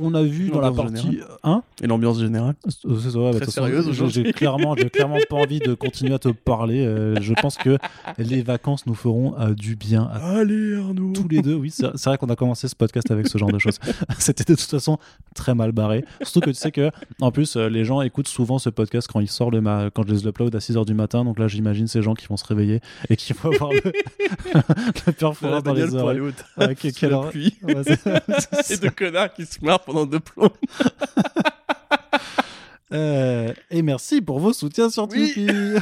On 0.00 0.14
a 0.14 0.22
vu 0.22 0.48
dans 0.50 0.60
la 0.60 0.72
partie, 0.72 1.20
hein 1.42 1.62
Et 1.82 1.86
l'ambiance 1.86 2.18
générale 2.18 2.54
C'est 2.66 3.10
ça, 3.10 3.18
ouais, 3.18 3.38
bah, 3.38 3.46
sérieuse 3.46 3.84
j'ai- 3.84 3.90
aujourd'hui. 3.90 4.22
J'ai 4.26 4.32
clairement, 4.32 4.74
j'ai 4.76 4.88
clairement 4.90 5.18
pas 5.28 5.36
envie 5.36 5.58
de 5.58 5.74
continuer 5.74 6.14
à 6.14 6.18
te 6.18 6.28
parler. 6.30 6.84
euh, 6.86 7.14
je 7.20 7.34
pense 7.34 7.56
que 7.56 7.76
les 8.18 8.40
vacances 8.42 8.53
nous 8.86 8.94
feront 8.94 9.38
euh, 9.38 9.54
du 9.54 9.76
bien 9.76 10.04
à 10.12 10.36
Allez 10.38 10.76
Arnaud 10.76 11.12
tous 11.12 11.28
les 11.28 11.42
deux. 11.42 11.54
Oui, 11.54 11.70
c'est 11.70 12.04
vrai 12.04 12.18
qu'on 12.18 12.28
a 12.28 12.36
commencé 12.36 12.68
ce 12.68 12.74
podcast 12.76 13.10
avec 13.10 13.26
ce 13.28 13.38
genre 13.38 13.50
de 13.52 13.58
choses. 13.58 13.78
C'était 14.18 14.44
de 14.44 14.54
toute 14.54 14.68
façon 14.70 14.98
très 15.34 15.54
mal 15.54 15.72
barré. 15.72 16.04
Surtout 16.22 16.40
que 16.40 16.50
tu 16.50 16.54
sais 16.56 16.72
que, 16.72 16.90
en 17.20 17.30
plus, 17.30 17.56
euh, 17.56 17.68
les 17.68 17.84
gens 17.84 18.00
écoutent 18.02 18.28
souvent 18.28 18.58
ce 18.58 18.70
podcast 18.70 19.08
quand 19.12 19.20
il 19.20 19.28
sort 19.28 19.50
le 19.50 19.60
ma- 19.60 19.90
quand 19.92 20.06
je 20.06 20.12
les 20.12 20.26
upload 20.26 20.54
à 20.54 20.58
6h 20.58 20.84
du 20.86 20.94
matin. 20.94 21.24
Donc 21.24 21.38
là, 21.38 21.48
j'imagine 21.48 21.86
ces 21.86 22.02
gens 22.02 22.14
qui 22.14 22.26
vont 22.26 22.36
se 22.36 22.44
réveiller 22.46 22.80
et 23.08 23.16
qui 23.16 23.32
vont 23.32 23.52
avoir 23.52 23.72
le, 23.72 23.80
le 25.06 25.12
perforat 25.12 25.60
dans 25.60 25.72
les 25.74 25.94
oreilles. 25.94 26.20
Ouais, 26.56 26.74
que- 26.74 26.88
quelle 26.88 27.18
pluie. 27.30 27.56
Ouais, 27.62 27.74
Et 28.70 28.76
de 28.76 28.88
connards 28.88 29.32
qui 29.34 29.46
se 29.46 29.64
marrent 29.64 29.80
pendant 29.84 30.06
deux 30.06 30.20
plombs. 30.20 30.50
Euh, 32.92 33.52
et 33.70 33.82
merci 33.82 34.20
pour 34.22 34.38
vos 34.38 34.52
soutiens 34.52 34.88
sur 34.90 35.08
Oui. 35.10 35.32
Tipeee. 35.34 35.78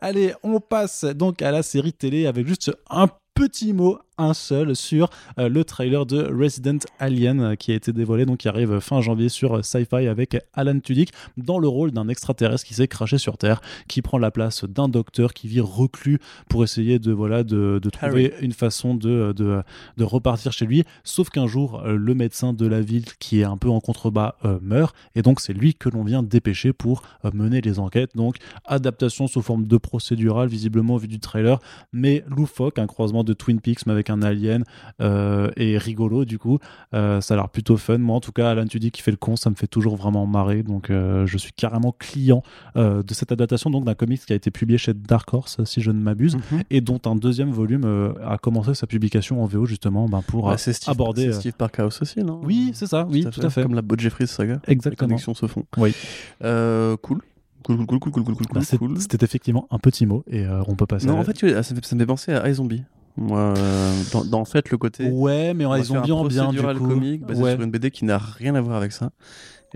Allez, 0.00 0.34
on 0.42 0.60
passe 0.60 1.04
donc 1.04 1.42
à 1.42 1.50
la 1.50 1.62
série 1.62 1.92
télé 1.92 2.26
avec 2.26 2.46
juste 2.46 2.72
un 2.90 3.08
petit 3.34 3.72
mot, 3.72 3.98
un 4.16 4.32
seul, 4.32 4.76
sur 4.76 5.10
euh, 5.40 5.48
le 5.48 5.64
trailer 5.64 6.06
de 6.06 6.22
Resident 6.22 6.78
Alien 7.00 7.40
euh, 7.40 7.54
qui 7.56 7.72
a 7.72 7.74
été 7.74 7.92
dévoilé, 7.92 8.26
donc 8.26 8.38
qui 8.38 8.48
arrive 8.48 8.78
fin 8.78 9.00
janvier 9.00 9.28
sur 9.28 9.56
euh, 9.56 9.62
Sci-Fi 9.62 10.06
avec 10.06 10.36
Alan 10.52 10.78
Tudyk 10.78 11.10
dans 11.36 11.58
le 11.58 11.66
rôle 11.66 11.90
d'un 11.90 12.08
extraterrestre 12.08 12.64
qui 12.64 12.74
s'est 12.74 12.86
craché 12.86 13.18
sur 13.18 13.36
Terre, 13.38 13.60
qui 13.88 14.02
prend 14.02 14.18
la 14.18 14.30
place 14.30 14.64
d'un 14.64 14.88
docteur 14.88 15.34
qui 15.34 15.48
vit 15.48 15.60
reclus 15.60 16.20
pour 16.48 16.62
essayer 16.62 17.00
de, 17.00 17.10
voilà, 17.10 17.42
de, 17.42 17.80
de 17.82 17.90
trouver 17.90 18.34
une 18.40 18.52
façon 18.52 18.94
de, 18.94 19.32
de, 19.32 19.62
de 19.96 20.04
repartir 20.04 20.52
chez 20.52 20.66
lui. 20.66 20.84
Sauf 21.02 21.28
qu'un 21.30 21.48
jour, 21.48 21.82
euh, 21.84 21.96
le 21.96 22.14
médecin 22.14 22.52
de 22.52 22.66
la 22.68 22.80
ville 22.82 23.06
qui 23.18 23.40
est 23.40 23.44
un 23.44 23.56
peu 23.56 23.68
en 23.68 23.80
contrebas 23.80 24.36
euh, 24.44 24.60
meurt, 24.62 24.94
et 25.16 25.22
donc 25.22 25.40
c'est 25.40 25.54
lui 25.54 25.74
que 25.74 25.88
l'on 25.88 26.04
vient 26.04 26.22
dépêcher 26.22 26.72
pour 26.72 27.02
euh, 27.24 27.32
mener 27.34 27.60
les 27.60 27.80
enquêtes. 27.80 28.14
Donc 28.14 28.36
adaptation 28.64 29.26
sous 29.26 29.42
forme 29.42 29.66
de 29.66 29.76
procédurale, 29.76 30.46
visiblement 30.46 30.94
au 30.94 30.98
vu 30.98 31.08
du 31.08 31.18
trailer, 31.18 31.58
mais 31.92 32.22
loufoque, 32.28 32.78
un 32.78 32.86
croisement 32.86 33.23
de 33.24 33.32
Twin 33.32 33.60
Peaks 33.60 33.86
mais 33.86 33.92
avec 33.92 34.10
un 34.10 34.22
alien 34.22 34.64
euh, 35.00 35.50
et 35.56 35.78
rigolo 35.78 36.24
du 36.24 36.38
coup. 36.38 36.58
Euh, 36.94 37.20
ça 37.20 37.34
a 37.34 37.36
l'air 37.36 37.48
plutôt 37.48 37.76
fun. 37.76 37.98
Moi 37.98 38.16
en 38.16 38.20
tout 38.20 38.32
cas, 38.32 38.50
Alan 38.50 38.66
Tudyk 38.66 38.94
qui 38.94 39.02
fait 39.02 39.10
le 39.10 39.16
con, 39.16 39.36
ça 39.36 39.50
me 39.50 39.54
fait 39.54 39.66
toujours 39.66 39.96
vraiment 39.96 40.26
marrer. 40.26 40.62
Donc 40.62 40.90
euh, 40.90 41.26
je 41.26 41.38
suis 41.38 41.52
carrément 41.52 41.92
client 41.92 42.42
euh, 42.76 43.02
de 43.02 43.14
cette 43.14 43.32
adaptation 43.32 43.70
donc 43.70 43.84
d'un 43.84 43.94
comics 43.94 44.24
qui 44.24 44.32
a 44.32 44.36
été 44.36 44.50
publié 44.50 44.78
chez 44.78 44.94
Dark 44.94 45.32
Horse 45.34 45.62
si 45.64 45.80
je 45.80 45.90
ne 45.90 46.00
m'abuse 46.00 46.36
Mhm. 46.36 46.62
et 46.70 46.80
dont 46.80 47.00
un 47.06 47.16
deuxième 47.16 47.50
volume 47.50 48.14
a 48.26 48.38
commencé 48.38 48.74
sa 48.74 48.86
publication 48.86 49.42
en 49.42 49.46
VO 49.46 49.66
justement 49.66 50.08
ben, 50.08 50.22
pour 50.26 50.46
Bah, 50.48 50.56
Steve, 50.58 50.76
aborder, 50.88 51.26
c'est 51.32 51.40
Steve 51.40 51.52
Parkhouse 51.54 52.00
aussi, 52.02 52.22
non? 52.24 52.40
Oui, 52.44 52.70
c'est 52.74 52.86
ça, 52.86 53.06
oui, 53.08 53.24
tout 53.30 53.40
à 53.40 53.50
fait. 53.50 53.62
Comme 53.62 53.74
la 53.74 53.82
Bob 53.82 54.00
Jeffries 54.00 54.26
saga. 54.26 54.60
Les 54.66 54.72
Exactement. 54.72 55.08
connexions 55.08 55.34
se 55.34 55.46
font. 55.46 55.64
Oui. 55.76 55.94
Cool. 56.40 57.20
Cool, 57.64 57.76
cool, 57.78 57.86
cool, 57.86 57.98
cool, 57.98 58.12
cool, 58.12 58.24
cool, 58.24 58.34
cool, 58.36 58.46
Bah, 58.52 58.60
c'est- 58.62 58.76
cool. 58.76 59.00
C'était 59.00 59.24
effectivement 59.24 59.66
un 59.70 59.78
petit 59.78 60.04
mot 60.04 60.22
et 60.28 60.44
euh, 60.44 60.62
on 60.68 60.74
peut 60.74 60.84
passer. 60.86 61.06
Non, 61.06 61.16
à- 61.16 61.20
en 61.20 61.24
fait, 61.24 61.32
tu- 61.32 61.48
ça 61.62 61.74
me 61.74 61.80
fait 61.80 62.06
penser 62.06 62.32
à 62.32 62.46
iZombie. 62.50 62.82
Moi, 63.16 63.54
euh, 63.56 64.02
dans, 64.12 64.24
dans, 64.24 64.40
en 64.40 64.44
fait, 64.44 64.70
le 64.70 64.78
côté. 64.78 65.08
ouais, 65.08 65.54
mais 65.54 65.64
on 65.66 65.70
faire 65.70 65.92
ont 65.92 66.02
bien 66.02 66.14
bien 66.24 66.44
du 66.74 66.80
coup. 66.80 66.88
comique 66.88 67.24
basé 67.24 67.42
Ouais. 67.42 67.52
sur 67.52 67.62
une 67.62 67.70
BD 67.70 67.90
qui 67.90 68.04
n'a 68.04 68.18
rien 68.18 68.54
à 68.56 68.60
voir 68.60 68.76
avec 68.76 68.92
ça. 68.92 69.10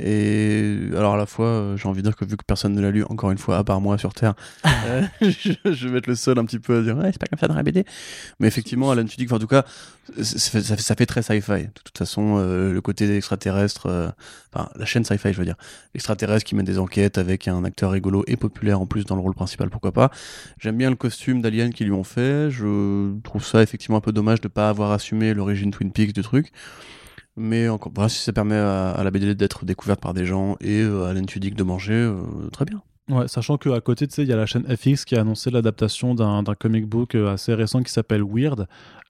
Et 0.01 0.79
alors 0.97 1.15
à 1.15 1.17
la 1.17 1.27
fois, 1.27 1.47
euh, 1.47 1.77
j'ai 1.77 1.89
envie 1.89 2.03
de 2.03 2.07
dire 2.09 2.17
que 2.17 2.25
vu 2.25 2.37
que 2.37 2.45
personne 2.47 2.73
ne 2.73 2.81
l'a 2.81 2.91
lu, 2.91 3.03
encore 3.05 3.31
une 3.33 3.39
fois, 3.39 3.59
à 3.59 3.65
part 3.65 3.81
moi 3.81 3.99
sur 3.99 4.15
Terre, 4.15 4.35
euh, 4.87 5.03
je, 5.21 5.53
je 5.73 5.89
vais 5.89 5.99
être 5.99 6.07
le 6.07 6.15
seul 6.15 6.39
un 6.39 6.45
petit 6.45 6.59
peu 6.61 6.79
à 6.79 6.83
dire 6.83 6.97
ouais, 6.97 7.11
c'est 7.13 7.19
pas 7.19 7.27
comme 7.27 7.39
ça 7.39 7.49
dans 7.49 7.55
la 7.55 7.63
BD. 7.65 7.85
Mais 8.39 8.47
effectivement, 8.47 8.91
Alan 8.91 9.05
Tudyk, 9.05 9.33
en 9.33 9.39
tout 9.39 9.47
cas, 9.49 9.65
ça 10.23 10.39
fait, 10.51 10.61
ça 10.63 10.77
fait- 10.77 10.83
ça 10.83 10.95
fait 10.95 11.07
très 11.07 11.23
sci-fi. 11.23 11.65
De 11.65 11.71
toute 11.85 11.99
façon, 11.99 12.37
euh, 12.39 12.73
le 12.73 12.81
côté 12.81 13.15
extraterrestre, 13.17 13.87
euh, 13.87 14.09
enfin 14.55 14.69
la 14.77 14.85
chaîne 14.87 15.05
sci-fi, 15.05 15.33
je 15.33 15.39
veux 15.39 15.45
dire, 15.45 15.57
extraterrestre 15.95 16.45
qui 16.45 16.55
mène 16.55 16.65
des 16.65 16.79
enquêtes 16.79 17.19
avec 17.19 17.49
un 17.49 17.65
acteur 17.65 17.91
rigolo 17.91 18.23
et 18.29 18.37
populaire 18.37 18.81
en 18.81 18.87
plus 18.87 19.05
dans 19.05 19.17
le 19.17 19.21
rôle 19.21 19.35
principal, 19.35 19.69
pourquoi 19.69 19.93
pas. 19.93 20.11
J'aime 20.61 20.77
bien 20.77 20.91
le 20.91 20.97
costume 20.97 21.43
d'Alien 21.43 21.73
qu'ils 21.75 21.87
lui 21.89 21.93
ont 21.95 22.05
fait. 22.05 22.51
Je 22.51 23.19
trouve 23.23 23.45
ça 23.45 23.63
effectivement 23.63 23.99
un 23.99 24.01
peu 24.01 24.13
dommage 24.13 24.41
de 24.41 24.49
pas 24.49 24.69
avoir 24.69 24.93
assumé 24.93 25.35
l'origine 25.35 25.71
Twin 25.73 25.91
Peaks 25.93 26.13
du 26.15 26.23
truc. 26.23 26.53
Mais 27.39 27.69
encore, 27.69 27.93
voilà, 27.95 28.09
si 28.09 28.23
ça 28.23 28.33
permet 28.33 28.57
à, 28.57 29.01
la 29.03 29.11
BD 29.11 29.35
d'être 29.35 29.65
découverte 29.65 30.01
par 30.01 30.13
des 30.13 30.27
gens 30.27 30.57
et 30.61 30.81
euh, 30.81 31.05
à 31.05 31.11
Alan 31.11 31.23
Tudyk 31.23 31.55
de 31.55 31.63
manger, 31.63 31.95
euh, 31.95 32.23
très 32.53 32.65
bien. 32.65 32.83
Ouais, 33.09 33.27
sachant 33.27 33.57
qu'à 33.57 33.81
côté, 33.81 34.07
tu 34.07 34.15
sais, 34.15 34.23
il 34.23 34.29
y 34.29 34.33
a 34.33 34.37
la 34.37 34.45
chaîne 34.45 34.65
FX 34.65 35.05
qui 35.05 35.17
a 35.17 35.21
annoncé 35.21 35.51
l'adaptation 35.51 36.15
d'un 36.15 36.43
d'un 36.43 36.55
comic 36.55 36.87
book 36.87 37.15
euh, 37.15 37.33
assez 37.33 37.55
récent 37.55 37.83
qui 37.83 37.93
s'appelle 37.93 38.23
Weird, 38.23 38.67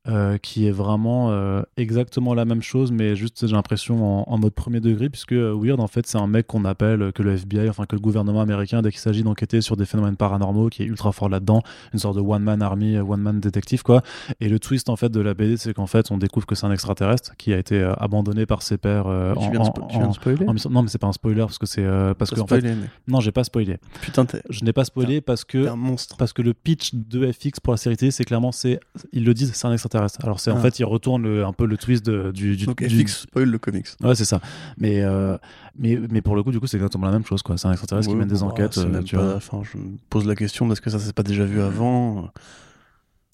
euh, 0.09 0.39
qui 0.39 0.67
est 0.67 0.71
vraiment 0.71 1.31
euh, 1.31 1.63
exactement 1.77 2.35
la 2.35 2.45
même 2.45 2.63
chose, 2.63 2.91
mais 2.93 3.15
juste, 3.15 3.47
j'ai 3.47 3.55
l'impression, 3.55 4.23
en, 4.23 4.33
en 4.33 4.39
mode 4.39 4.55
premier 4.55 4.81
degré, 4.81 5.09
puisque 5.11 5.33
euh, 5.33 5.55
Weird, 5.55 5.81
en 5.81 5.87
fait, 5.87 6.07
c'est 6.07 6.19
un 6.19 6.27
mec 6.27 6.47
qu'on 6.47 6.65
appelle, 6.65 7.13
que 7.13 7.23
le 7.23 7.33
FBI, 7.35 7.69
enfin 7.69 7.85
que 7.85 7.95
le 7.95 8.01
gouvernement 8.01 8.41
américain, 8.41 8.81
dès 8.83 8.91
qu'il 8.91 9.01
s'agit 9.01 9.23
d'enquêter 9.23 9.61
sur 9.61 9.77
des 9.77 9.85
phénomènes 9.85 10.17
paranormaux, 10.17 10.69
qui 10.71 10.83
est 10.83 10.87
ultra 10.87 11.13
fort 11.13 11.29
là-dedans, 11.29 11.63
une 11.93 11.99
sorte 11.99 12.17
de 12.17 12.21
one-man 12.23 12.63
army, 12.63 12.97
euh, 12.97 13.03
one-man 13.05 13.39
détective, 13.41 13.83
quoi. 13.83 14.03
Et 14.41 14.49
le 14.49 14.59
twist, 14.59 14.89
en 14.89 14.97
fait, 14.97 15.11
de 15.11 15.21
la 15.21 15.35
BD, 15.35 15.57
c'est 15.57 15.75
qu'en 15.75 15.87
fait, 15.87 16.11
on 16.11 16.19
découvre 16.19 16.47
que 16.47 16.55
c'est 16.55 16.67
un 16.67 16.73
extraterrestre 16.73 17.37
qui 17.37 17.53
a 17.53 17.59
été 17.59 17.79
euh, 17.81 17.93
abandonné 17.99 18.47
par 18.47 18.63
ses 18.63 18.77
euh, 18.85 19.35
tu, 19.35 19.39
en, 19.47 19.51
viens 19.51 19.61
en- 19.61 19.87
tu 19.89 19.99
viens 19.99 20.09
de 20.09 20.13
spoiler 20.15 20.47
en 20.49 20.55
Non, 20.71 20.83
mais 20.83 20.89
c'est 20.89 20.99
pas 20.99 21.07
un 21.09 21.13
spoiler, 21.13 21.41
parce 21.41 21.59
que 21.59 21.67
c'est... 21.67 21.85
parce 22.19 22.31
que, 22.31 22.41
en 22.41 22.47
fait, 22.47 22.61
spoilé, 22.61 22.75
mais- 22.75 22.89
non, 23.13 23.21
j'ai 23.21 23.33
pas 23.33 23.45
spoilé. 23.45 23.77
Putain, 24.01 24.25
Je 24.49 24.65
n'ai 24.65 24.73
pas 24.73 24.85
spoilé 24.85 25.21
parce 25.21 25.45
que 25.45 25.69
un 25.69 25.77
monstre. 25.77 26.17
parce 26.17 26.33
que 26.33 26.43
le 26.43 26.55
pitch 26.55 26.95
de 26.95 27.31
FX 27.31 27.61
pour 27.63 27.73
la 27.73 27.77
série 27.77 27.97
télé, 27.97 28.11
c'est 28.11 28.25
clairement 28.25 28.53
c'est 28.53 28.81
ils 29.13 29.25
le 29.25 29.35
disent, 29.35 29.53
c'est 29.55 29.67
un 29.67 29.73
extraterrestre. 29.73 29.98
Alors 30.23 30.41
c'est 30.41 30.51
en 30.51 30.57
Ah. 30.57 30.61
fait 30.61 30.79
ils 30.79 30.85
retournent 30.85 31.23
le- 31.23 31.45
un 31.45 31.53
peu 31.53 31.67
le 31.67 31.77
twist 31.77 32.05
de- 32.07 32.31
du, 32.33 32.57
du, 32.57 32.67
Donc 32.67 32.83
du- 32.83 33.01
FX 33.05 33.23
spoil 33.23 33.49
le 33.49 33.59
comics. 33.59 33.87
Ouais, 34.03 34.15
c'est 34.15 34.25
ça. 34.25 34.41
Mais 34.79 35.03
euh, 35.03 35.37
mais 35.79 35.99
mais 36.11 36.21
pour 36.23 36.37
le 36.37 36.43
coup, 36.43 36.51
du 36.53 36.61
coup, 36.61 36.67
c'est 36.67 36.77
exactement 36.77 37.07
la 37.07 37.13
même 37.13 37.25
chose 37.25 37.43
quoi. 37.43 37.57
C'est 37.59 37.67
un 37.69 37.73
extraterrestre 37.73 38.09
qui 38.09 38.15
Ouais, 38.15 38.19
mène 38.21 38.29
des 38.29 38.41
bon, 38.41 38.47
enquêtes. 38.47 38.79
euh, 38.79 38.89
même 38.89 39.05
tu 39.05 39.17
pas- 39.17 39.23
vois. 39.25 39.35
Enfin, 39.37 39.61
je 39.71 39.79
me 39.79 39.85
pose 40.11 40.27
la 40.27 40.35
question 40.35 40.71
est-ce 40.73 40.81
que 40.81 40.91
ça 40.91 40.99
s'est 40.99 41.13
pas 41.13 41.23
déjà 41.23 41.45
vu 41.45 41.61
avant? 41.61 42.29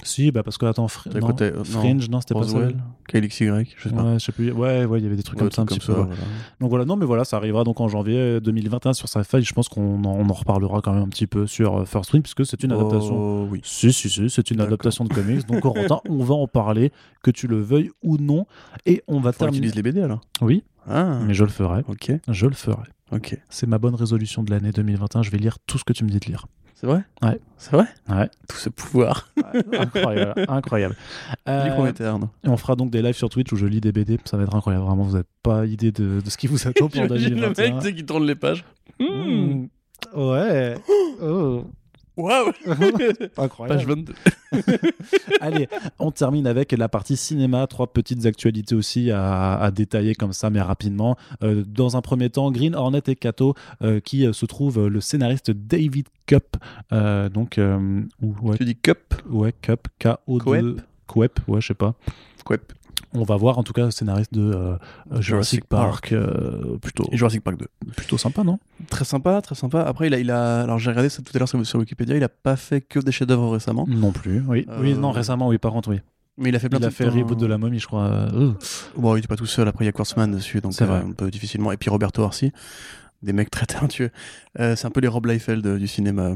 Si, 0.05 0.31
bah 0.31 0.43
parce 0.45 0.59
que 0.59 0.67
attends, 0.67 0.87
Fr- 0.87 1.09
T'as 1.11 1.19
non, 1.19 1.27
côté- 1.29 1.45
euh, 1.47 1.65
Fringe, 1.65 2.09
non, 2.11 2.21
c'était 2.21 2.35
pas 2.35 2.47
ça. 2.47 2.59
KLXY, 3.09 3.47
je 3.77 3.89
sais 3.89 3.95
pas. 3.95 4.03
Ouais, 4.03 4.15
je 4.19 4.25
sais 4.25 4.33
plus. 4.33 4.53
Ouais, 4.53 4.85
ouais, 4.85 5.01
il 5.01 5.03
y 5.03 5.07
avait 5.07 5.17
des 5.17 5.23
trucs 5.23 5.39
Ouais, 5.39 5.45
comme 5.47 5.51
ça 5.53 5.63
un 5.63 5.67
petit 5.67 5.81
peu. 5.81 5.93
voilà. 5.93 6.11
Donc 6.61 6.71
voilà, 6.71 6.85
non, 6.85 6.97
mais 6.97 7.07
voilà, 7.07 7.25
ça 7.25 7.37
arrivera 7.39 7.65
donc 7.65 7.81
en 7.81 7.89
janvier 7.89 8.41
2021 8.41 8.93
sur 8.93 9.09
Sci-Fi. 9.09 9.43
Je 9.43 9.53
pense 9.53 9.69
qu'on 9.69 10.05
en, 10.05 10.11
on 10.15 10.29
en 10.29 10.33
reparlera 10.33 10.81
quand 10.83 10.93
même 10.93 11.03
un 11.03 11.09
petit 11.09 11.27
peu 11.27 11.47
sur 11.47 11.79
euh, 11.81 11.85
First 11.85 12.13
Wing 12.13 12.23
puisque 12.23 12.47
c'est 12.47 12.63
une 12.63 12.73
adaptation. 12.73 13.17
Oh, 13.17 13.49
oui. 13.51 13.61
Si, 13.65 13.93
si, 13.93 14.09
si, 14.09 14.31
c'est 14.31 14.51
une 14.51 14.61
adaptation 14.61 15.05
de 15.05 15.13
comics. 15.13 15.47
Donc, 15.47 15.61
Corentin, 15.63 16.01
on 16.09 16.23
va 16.23 16.35
en 16.35 16.47
parler, 16.47 16.93
que 17.23 17.31
tu 17.31 17.47
le 17.47 17.61
veuilles 17.61 17.91
ou 18.03 18.17
non. 18.19 18.47
Et 18.87 19.03
on 19.09 19.21
va 19.21 19.33
terminer. 19.33 19.59
utiliser 19.59 19.77
les 19.77 19.83
BD 19.83 20.01
alors. 20.03 20.21
Oui, 20.41 20.65
Ah, 20.87 21.21
mais 21.27 21.35
je 21.35 21.45
le 21.45 21.51
ferai. 21.51 21.83
ok, 21.89 22.13
Je 22.29 22.47
le 22.47 22.55
ferai. 22.55 22.83
ok. 23.13 23.39
C'est 23.49 23.67
ma 23.67 23.79
bonne 23.79 23.95
résolution 23.95 24.43
de 24.43 24.51
l'année 24.51 24.71
2021. 24.73 25.23
Je 25.23 25.31
vais 25.31 25.39
lire 25.39 25.59
tout 25.67 25.79
ce 25.79 25.85
que 25.85 25.93
tu 25.93 26.05
me 26.05 26.11
dis 26.11 26.19
de 26.21 26.27
lire. 26.27 26.47
C'est 26.75 26.87
vrai? 26.87 27.03
Ouais. 27.23 27.39
C'est 27.57 27.71
vrai? 27.73 27.87
Ouais. 28.09 28.29
Tout 28.49 28.57
ce 28.57 28.69
pouvoir. 28.69 29.31
incroyable. 29.79 30.45
incroyable. 30.49 30.97
Euh, 31.49 32.21
on 32.45 32.57
fera 32.57 32.75
donc 32.77 32.91
des 32.91 33.01
lives 33.01 33.15
sur 33.15 33.29
Twitch 33.29 33.53
où 33.53 33.57
je 33.57 33.67
lis 33.67 33.81
des 33.81 33.93
BD. 33.93 34.19
Ça 34.25 34.37
va 34.37 34.43
être 34.43 34.55
incroyable. 34.55 34.85
Vraiment, 34.85 35.05
vous 35.05 35.13
n'avez 35.13 35.25
pas 35.43 35.65
idée 35.67 35.93
de, 35.93 36.21
de 36.21 36.31
ce 36.31 36.37
qui 36.37 36.47
vous 36.49 36.67
attend 36.67 36.89
pour 36.89 36.95
J'imagine 37.05 37.35
le 37.35 37.41
2021. 37.53 37.81
mec 37.81 37.97
qui 37.97 38.05
tourne 38.05 38.27
les 38.27 38.35
pages. 38.35 38.65
Mmh. 39.01 39.67
Ouais. 40.15 40.77
Oh. 41.23 41.65
Waouh 42.17 42.53
Incroyable. 43.37 43.77
Page 43.79 43.87
22. 43.87 44.15
Allez, 45.41 45.69
on 45.99 46.11
termine 46.11 46.47
avec 46.47 46.73
la 46.73 46.89
partie 46.89 47.17
cinéma. 47.17 47.67
Trois 47.67 47.89
petites 47.93 48.25
actualités 48.27 48.75
aussi 48.75 49.11
à, 49.11 49.57
à 49.59 49.71
détailler 49.71 50.15
comme 50.15 50.33
ça, 50.33 50.51
mais 50.51 50.61
rapidement. 50.61 51.17
Euh, 51.43 51.65
dans 51.67 51.97
un 51.97 52.01
premier 52.03 52.31
temps, 52.31 52.51
Green 52.53 52.75
Hornet 52.75 53.03
et 53.09 53.17
Kato, 53.17 53.55
euh, 53.83 54.01
qui 54.01 54.27
euh, 54.27 54.33
se 54.33 54.47
trouve 54.47 54.87
le 54.87 55.01
scénariste 55.01 55.51
David 55.51 56.07
Cup. 56.27 56.57
euh, 56.93 57.29
donc, 57.29 57.59
ou- 58.23 58.35
ouais, 58.43 58.57
Tu 58.59 58.65
dis 58.65 58.77
cup 58.77 59.15
ouais, 59.29 59.53
Cup, 59.61 59.89
K-O-2. 59.99 60.41
Coep. 60.77 60.81
Coep, 61.07 61.41
ouais, 61.49 61.61
je 61.61 61.67
sais 61.69 61.75
pas. 61.75 61.95
Coep. 62.45 62.73
On 63.17 63.23
va 63.23 63.37
voir 63.37 63.59
en 63.59 63.63
tout 63.63 63.73
cas 63.73 63.85
le 63.85 63.91
scénariste 63.93 64.35
de 64.35 64.43
euh, 64.43 64.77
Jurassic, 65.21 65.25
Jurassic 65.25 65.65
Park. 65.67 66.13
euh, 66.13 66.77
plutôt, 66.79 67.05
Et 67.13 67.17
Jurassic 67.17 67.43
Park 67.43 67.59
2. 67.59 67.67
plutôt 67.97 68.19
sympa, 68.19 68.43
non? 68.43 68.59
Très 68.91 69.05
sympa, 69.05 69.41
très 69.41 69.55
sympa. 69.55 69.83
Après, 69.83 70.09
il 70.09 70.15
a, 70.15 70.19
il 70.19 70.31
a... 70.31 70.63
alors 70.63 70.79
j'ai 70.81 70.91
regardé 70.91 71.09
ça 71.09 71.23
tout 71.23 71.31
à 71.35 71.39
l'heure 71.39 71.49
sur, 71.49 71.65
sur 71.65 71.79
Wikipédia, 71.79 72.17
il 72.17 72.25
a 72.25 72.29
pas 72.29 72.57
fait 72.57 72.81
que 72.81 72.99
des 72.99 73.13
chefs-d'œuvre 73.13 73.53
récemment, 73.53 73.87
Non 73.89 74.11
plus. 74.13 74.43
Oui, 74.49 74.67
oui 74.81 74.93
Euh, 74.93 74.97
non, 74.97 75.13
récemment, 75.13 75.49
oui, 75.49 75.59
par 75.59 75.73
contre, 75.73 75.91
oui. 75.91 76.01
mais 76.39 76.49
il 76.49 76.57
a 76.57 76.59
fait 76.59 76.69
plein 76.69 76.79
Il 76.79 76.83
de 76.83 76.87
a 76.89 76.91
fait 76.91 77.05
dans- 77.07 77.13
reboot 77.15 77.39
de 77.39 77.47
la 77.47 77.57
momie, 77.59 77.79
je 77.79 77.87
crois. 77.87 78.05
Euh, 78.07 78.53
Bon, 78.97 79.15
il 79.15 79.21
était 79.21 79.29
pas 79.29 79.37
tout 79.37 79.47
seul. 79.47 79.69
Après, 79.69 79.85
il 79.85 79.87
y 79.87 79.89
a 79.89 79.93
Quartzman 79.93 80.31
dessus, 80.33 80.61
donc 80.61 80.73
C'est 80.73 80.83
euh, 80.85 80.89
vrai. 80.89 80.99
un 80.99 81.13
peu 81.13 81.31
difficilement. 81.31 81.71
Et 81.71 81.77
puis 81.77 81.91
Roberto 81.91 82.21
Orsi, 82.23 82.51
des 83.25 83.33
mecs 83.33 83.51
très 83.51 83.67
talentueux. 83.67 84.11
Euh, 84.61 84.77
c'est 84.77 84.87
un 84.87 84.91
peu 84.91 85.01
les 85.01 85.09
Rob 85.09 85.27
Liefeld 85.27 85.67
euh, 85.67 85.79
du 85.79 85.89
cinéma. 85.89 86.33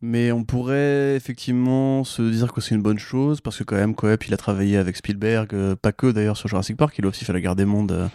Mais 0.00 0.30
on 0.30 0.44
pourrait 0.44 1.16
effectivement 1.16 2.04
se 2.04 2.22
dire 2.22 2.52
que 2.52 2.60
c'est 2.60 2.74
une 2.74 2.82
bonne 2.82 2.98
chose 2.98 3.40
parce 3.40 3.58
que 3.58 3.64
quand 3.64 3.76
même, 3.76 3.94
Coep, 3.94 4.26
il 4.26 4.34
a 4.34 4.36
travaillé 4.36 4.76
avec 4.76 4.96
Spielberg, 4.96 5.54
euh, 5.54 5.74
pas 5.74 5.92
que 5.92 6.10
d'ailleurs 6.10 6.36
sur 6.36 6.48
Jurassic 6.48 6.76
Park. 6.76 6.94
Il 6.98 7.04
a 7.04 7.08
aussi 7.08 7.24
fait 7.24 7.32
la 7.32 7.40
Guerre 7.40 7.56
des 7.56 7.64
Mondes. 7.64 8.10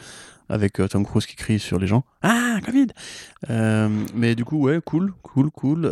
avec 0.49 0.73
Tom 0.89 1.05
Cruise 1.05 1.25
qui 1.25 1.35
crie 1.35 1.57
sur 1.57 1.79
les 1.79 1.87
gens. 1.87 2.03
Ah, 2.21 2.59
Covid 2.65 2.87
Mais 4.13 4.35
du 4.35 4.45
coup, 4.45 4.57
ouais, 4.57 4.79
cool, 4.85 5.13
cool, 5.23 5.49
cool. 5.51 5.83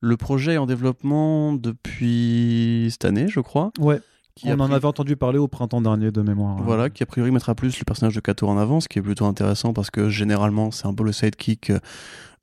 Le 0.00 0.16
projet 0.16 0.54
est 0.54 0.58
en 0.58 0.66
développement 0.66 1.52
depuis 1.52 2.88
cette 2.90 3.04
année, 3.04 3.28
je 3.28 3.40
crois. 3.40 3.72
Ouais. 3.78 4.00
Qui 4.36 4.48
On 4.50 4.60
en 4.60 4.70
avait 4.70 4.84
entendu 4.86 5.16
parler 5.16 5.38
au 5.38 5.48
printemps 5.48 5.80
dernier 5.80 6.10
de 6.10 6.20
mémoire. 6.20 6.56
voilà, 6.62 6.90
qui 6.90 7.02
a 7.02 7.06
priori 7.06 7.30
mettra 7.30 7.54
plus 7.54 7.78
le 7.78 7.84
personnage 7.84 8.14
de 8.14 8.20
Kato 8.20 8.46
en 8.46 8.58
avant, 8.58 8.80
ce 8.80 8.88
qui 8.88 8.98
est 8.98 9.02
plutôt 9.02 9.24
intéressant 9.24 9.72
parce 9.72 9.90
que 9.90 10.10
généralement 10.10 10.70
c'est 10.70 10.86
un 10.86 10.92
peu 10.92 11.04
le 11.04 11.12
sidekick 11.12 11.70
euh, 11.70 11.78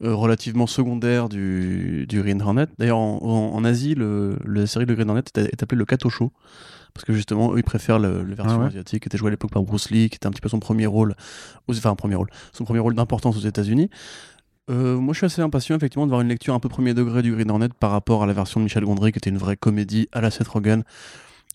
euh, 0.04 0.16
relativement 0.16 0.66
secondaire 0.66 1.30
du, 1.30 2.06
du 2.10 2.20
Green 2.24 2.42
Hornet. 2.42 2.66
D'ailleurs, 2.80 2.98
en, 2.98 3.20
en- 3.22 3.56
en 3.56 3.64
Asie, 3.64 3.94
le, 3.94 4.38
la 4.44 4.66
série 4.66 4.88
de 4.88 4.94
Green 4.96 5.08
Hornet 5.08 5.22
est, 5.36 5.38
est 5.38 5.62
appelée 5.64 5.78
le 5.78 5.86
Kato 5.86 6.10
Show. 6.10 6.32
Parce 6.96 7.06
que 7.06 7.14
justement, 7.14 7.54
eux, 7.54 7.58
ils 7.60 7.64
préfèrent 7.64 8.00
le, 8.00 8.24
le 8.24 8.36
version 8.36 8.58
Ah 8.58 8.62
ouais. 8.64 8.68
asiatique, 8.68 9.04
qui 9.04 9.08
était 9.10 9.18
joué 9.18 9.28
à 9.28 9.32
l'époque 9.32 9.52
par 9.52 9.62
Bruce 9.64 9.90
Lee, 9.92 10.10
qui 10.10 10.16
était 10.16 10.28
un 10.28 10.32
petit 10.32 10.42
peu 10.42 10.50
son 10.50 10.60
premier 10.60 10.86
rôle, 10.88 11.16
aux- 11.68 11.78
enfin 11.78 11.92
un 11.92 11.96
premier 11.96 12.16
rôle, 12.16 12.30
son 12.54 12.64
premier 12.66 12.80
rôle 12.80 12.96
d'importance 12.96 13.38
aux 13.38 13.42
États-Unis. 13.48 13.90
Euh, 14.72 14.98
moi, 14.98 15.14
je 15.14 15.18
suis 15.20 15.26
assez 15.26 15.42
impatient, 15.42 15.76
effectivement, 15.76 16.06
de 16.06 16.10
voir 16.12 16.22
une 16.22 16.28
lecture 16.30 16.54
un 16.56 16.60
peu 16.60 16.70
premier 16.70 16.94
degré 16.96 17.22
du 17.22 17.32
Green 17.34 17.50
Hornet 17.52 17.70
par 17.80 17.92
rapport 17.92 18.24
à 18.24 18.26
la 18.28 18.34
version 18.34 18.60
de 18.60 18.64
Michel 18.66 18.84
Gondry, 18.84 19.12
qui 19.12 19.18
était 19.20 19.30
une 19.30 19.38
vraie 19.38 19.58
comédie 19.58 20.08
à 20.12 20.22
la 20.22 20.30
Seth 20.32 20.48
Rogen, 20.48 20.84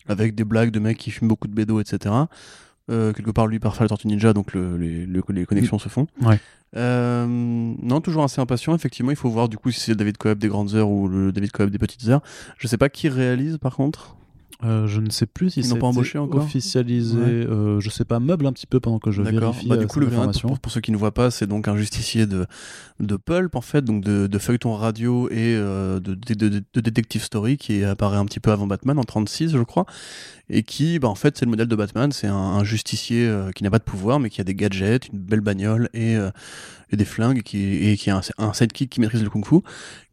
avec 0.07 0.35
des 0.35 0.43
blagues 0.43 0.71
de 0.71 0.79
mecs 0.79 0.97
qui 0.97 1.11
fument 1.11 1.27
beaucoup 1.27 1.47
de 1.47 1.53
bédo, 1.53 1.79
etc. 1.79 2.15
Euh, 2.89 3.13
quelque 3.13 3.29
part, 3.31 3.45
lui, 3.47 3.59
par 3.59 3.75
faire 3.75 3.83
la 3.83 3.89
Tortue 3.89 4.07
Ninja, 4.07 4.33
donc 4.33 4.53
le- 4.53 4.75
les, 4.77 5.05
le- 5.05 5.23
les 5.29 5.45
connexions 5.45 5.77
se 5.77 5.89
font. 5.89 6.07
Ouais. 6.21 6.39
Euh, 6.75 7.25
non, 7.27 8.01
toujours 8.01 8.23
assez 8.23 8.41
impatient. 8.41 8.73
Effectivement, 8.75 9.11
il 9.11 9.17
faut 9.17 9.29
voir 9.29 9.49
du 9.49 9.57
coup 9.57 9.71
si 9.71 9.79
c'est 9.79 9.91
le 9.91 9.95
David 9.97 10.17
Coeb 10.17 10.37
des 10.39 10.47
grandes 10.47 10.73
heures 10.75 10.89
ou 10.89 11.07
le 11.07 11.31
David 11.31 11.51
Coeb 11.51 11.69
des 11.69 11.77
petites 11.77 12.07
heures. 12.07 12.21
Je 12.57 12.67
sais 12.67 12.77
pas 12.77 12.89
qui 12.89 13.09
réalise 13.09 13.57
par 13.57 13.75
contre. 13.75 14.15
Euh, 14.65 14.87
je 14.87 14.99
ne 14.99 15.09
sais 15.09 15.25
plus 15.25 15.51
si 15.51 15.63
c'est 15.63 15.79
pas 15.79 15.87
embauché 15.87 16.17
encore 16.17 16.43
officialisé. 16.43 17.17
Ouais. 17.17 17.25
euh, 17.25 17.79
je 17.79 17.89
sais 17.89 18.03
pas, 18.03 18.19
meuble 18.19 18.45
un 18.45 18.51
petit 18.51 18.67
peu 18.67 18.81
pendant 18.81 18.99
que 18.99 19.09
je 19.09 19.21
vérifie 19.21 19.69
Bah, 19.69 19.75
euh, 19.75 19.77
du 19.77 19.87
coup, 19.87 20.01
cette 20.01 20.09
le 20.09 20.15
Green 20.17 20.31
pour, 20.41 20.59
pour 20.59 20.71
ceux 20.71 20.81
qui 20.81 20.91
ne 20.91 20.97
voient 20.97 21.13
pas, 21.13 21.31
c'est 21.31 21.47
donc 21.47 21.69
un 21.69 21.77
justicier 21.77 22.25
de, 22.25 22.45
de 22.99 23.15
pulp, 23.15 23.55
en 23.55 23.61
fait, 23.61 23.85
donc 23.85 24.03
de, 24.03 24.27
de 24.27 24.37
feuilleton 24.37 24.73
radio 24.75 25.29
et 25.29 25.55
euh, 25.55 26.01
de, 26.01 26.13
de, 26.13 26.49
de, 26.73 26.81
detective 26.81 27.23
story 27.23 27.55
qui 27.57 27.85
apparaît 27.85 28.17
un 28.17 28.25
petit 28.25 28.41
peu 28.41 28.51
avant 28.51 28.67
Batman, 28.67 28.99
en 28.99 29.03
36, 29.05 29.51
je 29.51 29.63
crois. 29.63 29.85
Et 30.49 30.63
qui, 30.63 30.99
bah, 30.99 31.07
en 31.07 31.15
fait, 31.15 31.37
c'est 31.37 31.45
le 31.45 31.51
modèle 31.51 31.67
de 31.67 31.75
Batman. 31.75 32.11
C'est 32.11 32.27
un, 32.27 32.35
un 32.35 32.63
justicier 32.65 33.27
euh, 33.27 33.51
qui 33.51 33.63
n'a 33.63 33.69
pas 33.69 33.79
de 33.79 33.83
pouvoir, 33.83 34.19
mais 34.19 34.29
qui 34.29 34.41
a 34.41 34.43
des 34.43 34.55
gadgets, 34.55 35.07
une 35.07 35.19
belle 35.19 35.41
bagnole 35.41 35.89
et, 35.93 36.17
euh, 36.17 36.31
et 36.91 36.97
des 36.97 37.05
flingues, 37.05 37.43
qui, 37.43 37.87
et 37.87 37.95
qui 37.95 38.09
a 38.09 38.17
un, 38.17 38.21
un 38.39 38.53
sidekick 38.53 38.89
qui 38.89 38.99
maîtrise 38.99 39.23
le 39.23 39.29
kung-fu, 39.29 39.61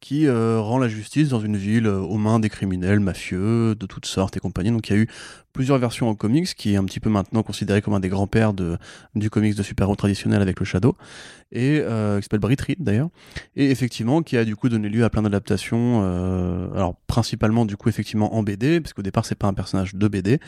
qui 0.00 0.26
euh, 0.26 0.60
rend 0.60 0.78
la 0.78 0.88
justice 0.88 1.28
dans 1.28 1.40
une 1.40 1.56
ville 1.56 1.86
euh, 1.86 1.98
aux 1.98 2.18
mains 2.18 2.38
des 2.38 2.48
criminels, 2.48 3.00
mafieux, 3.00 3.74
de 3.74 3.86
toutes 3.86 4.06
sortes 4.06 4.36
et 4.36 4.40
compagnie. 4.40 4.70
Donc 4.70 4.88
il 4.88 4.96
y 4.96 4.98
a 4.98 5.02
eu 5.02 5.08
plusieurs 5.52 5.78
versions 5.78 6.08
en 6.08 6.14
comics, 6.14 6.54
qui 6.54 6.74
est 6.74 6.76
un 6.76 6.84
petit 6.84 7.00
peu 7.00 7.08
maintenant 7.08 7.42
considéré 7.42 7.80
comme 7.80 7.94
un 7.94 8.00
des 8.00 8.10
grands-pères 8.10 8.52
du 8.52 9.30
comics 9.30 9.54
de 9.54 9.62
super-héros 9.62 9.96
traditionnel 9.96 10.42
avec 10.42 10.60
le 10.60 10.66
Shadow, 10.66 10.96
et 11.50 11.80
euh, 11.80 12.18
qui 12.18 12.24
s'appelle 12.24 12.40
Brit 12.40 12.56
d'ailleurs, 12.78 13.08
et 13.56 13.70
effectivement 13.70 14.22
qui 14.22 14.36
a 14.36 14.44
du 14.44 14.54
coup 14.54 14.68
donné 14.68 14.90
lieu 14.90 15.02
à 15.02 15.08
plein 15.08 15.22
d'adaptations, 15.22 16.02
alors 16.74 16.94
principalement 17.06 17.64
du 17.64 17.78
coup 17.78 17.88
effectivement 17.88 18.34
en 18.36 18.42
BD, 18.42 18.82
parce 18.82 18.92
qu'au 18.92 19.00
départ 19.00 19.24
c'est 19.24 19.34
pas 19.34 19.46
un 19.46 19.54
personnage 19.54 19.94
de 19.94 20.08
BD, 20.08 20.40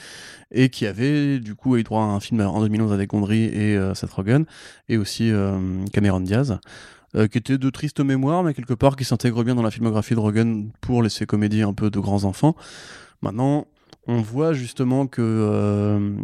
et 0.50 0.68
qui 0.68 0.84
avait 0.84 1.38
du 1.38 1.54
coup 1.54 1.78
eu 1.78 1.82
droit 1.84 2.02
à 2.02 2.06
un 2.06 2.20
film 2.20 2.42
en 2.42 2.60
2011 2.60 2.92
avec 2.92 3.08
Gondry 3.08 3.44
et 3.44 3.78
Seth 3.94 4.10
Rogen, 4.10 4.44
et 4.90 4.98
aussi 4.98 5.32
Cameron 5.94 6.20
Diaz. 6.20 6.58
Euh, 7.16 7.26
qui 7.26 7.38
était 7.38 7.58
de 7.58 7.70
triste 7.70 8.00
mémoire, 8.00 8.42
mais 8.42 8.54
quelque 8.54 8.74
part 8.74 8.96
qui 8.96 9.04
s'intègre 9.04 9.44
bien 9.44 9.54
dans 9.54 9.62
la 9.62 9.70
filmographie 9.70 10.14
de 10.14 10.20
Rogen 10.20 10.70
pour 10.80 11.02
laisser 11.02 11.26
comédie 11.26 11.62
un 11.62 11.74
peu 11.74 11.90
de 11.90 12.00
grands 12.00 12.24
enfants. 12.24 12.54
Maintenant, 13.22 13.66
on 14.06 14.20
voit 14.20 14.52
justement 14.52 15.06
que 15.06 15.22
euh, 15.22 16.16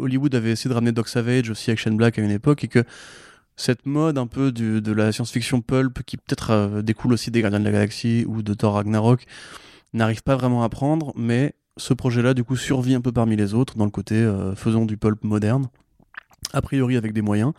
Hollywood 0.00 0.34
avait 0.34 0.50
essayé 0.50 0.68
de 0.68 0.74
ramener 0.74 0.92
Doc 0.92 1.08
Savage 1.08 1.50
aussi 1.50 1.74
Shane 1.76 1.96
Black 1.96 2.18
à 2.18 2.22
une 2.22 2.30
époque 2.30 2.64
et 2.64 2.68
que 2.68 2.84
cette 3.56 3.86
mode 3.86 4.18
un 4.18 4.26
peu 4.26 4.52
de 4.52 4.92
la 4.92 5.12
science-fiction 5.12 5.62
pulp 5.62 6.02
qui 6.02 6.16
peut-être 6.16 6.50
euh, 6.50 6.82
découle 6.82 7.12
aussi 7.12 7.30
des 7.30 7.40
Gardiens 7.40 7.60
de 7.60 7.64
la 7.64 7.72
Galaxie 7.72 8.24
ou 8.26 8.42
de 8.42 8.54
Thor 8.54 8.74
Ragnarok 8.74 9.24
n'arrive 9.94 10.22
pas 10.22 10.36
vraiment 10.36 10.62
à 10.62 10.68
prendre, 10.68 11.12
mais 11.16 11.54
ce 11.78 11.94
projet-là 11.94 12.34
du 12.34 12.44
coup 12.44 12.56
survit 12.56 12.94
un 12.94 13.00
peu 13.00 13.12
parmi 13.12 13.36
les 13.36 13.54
autres 13.54 13.76
dans 13.76 13.84
le 13.84 13.90
côté 13.90 14.14
euh, 14.16 14.54
faisons 14.54 14.84
du 14.84 14.96
pulp 14.96 15.24
moderne 15.24 15.68
a 16.52 16.62
priori 16.62 16.96
avec 16.96 17.12
des 17.12 17.22
moyens, 17.22 17.52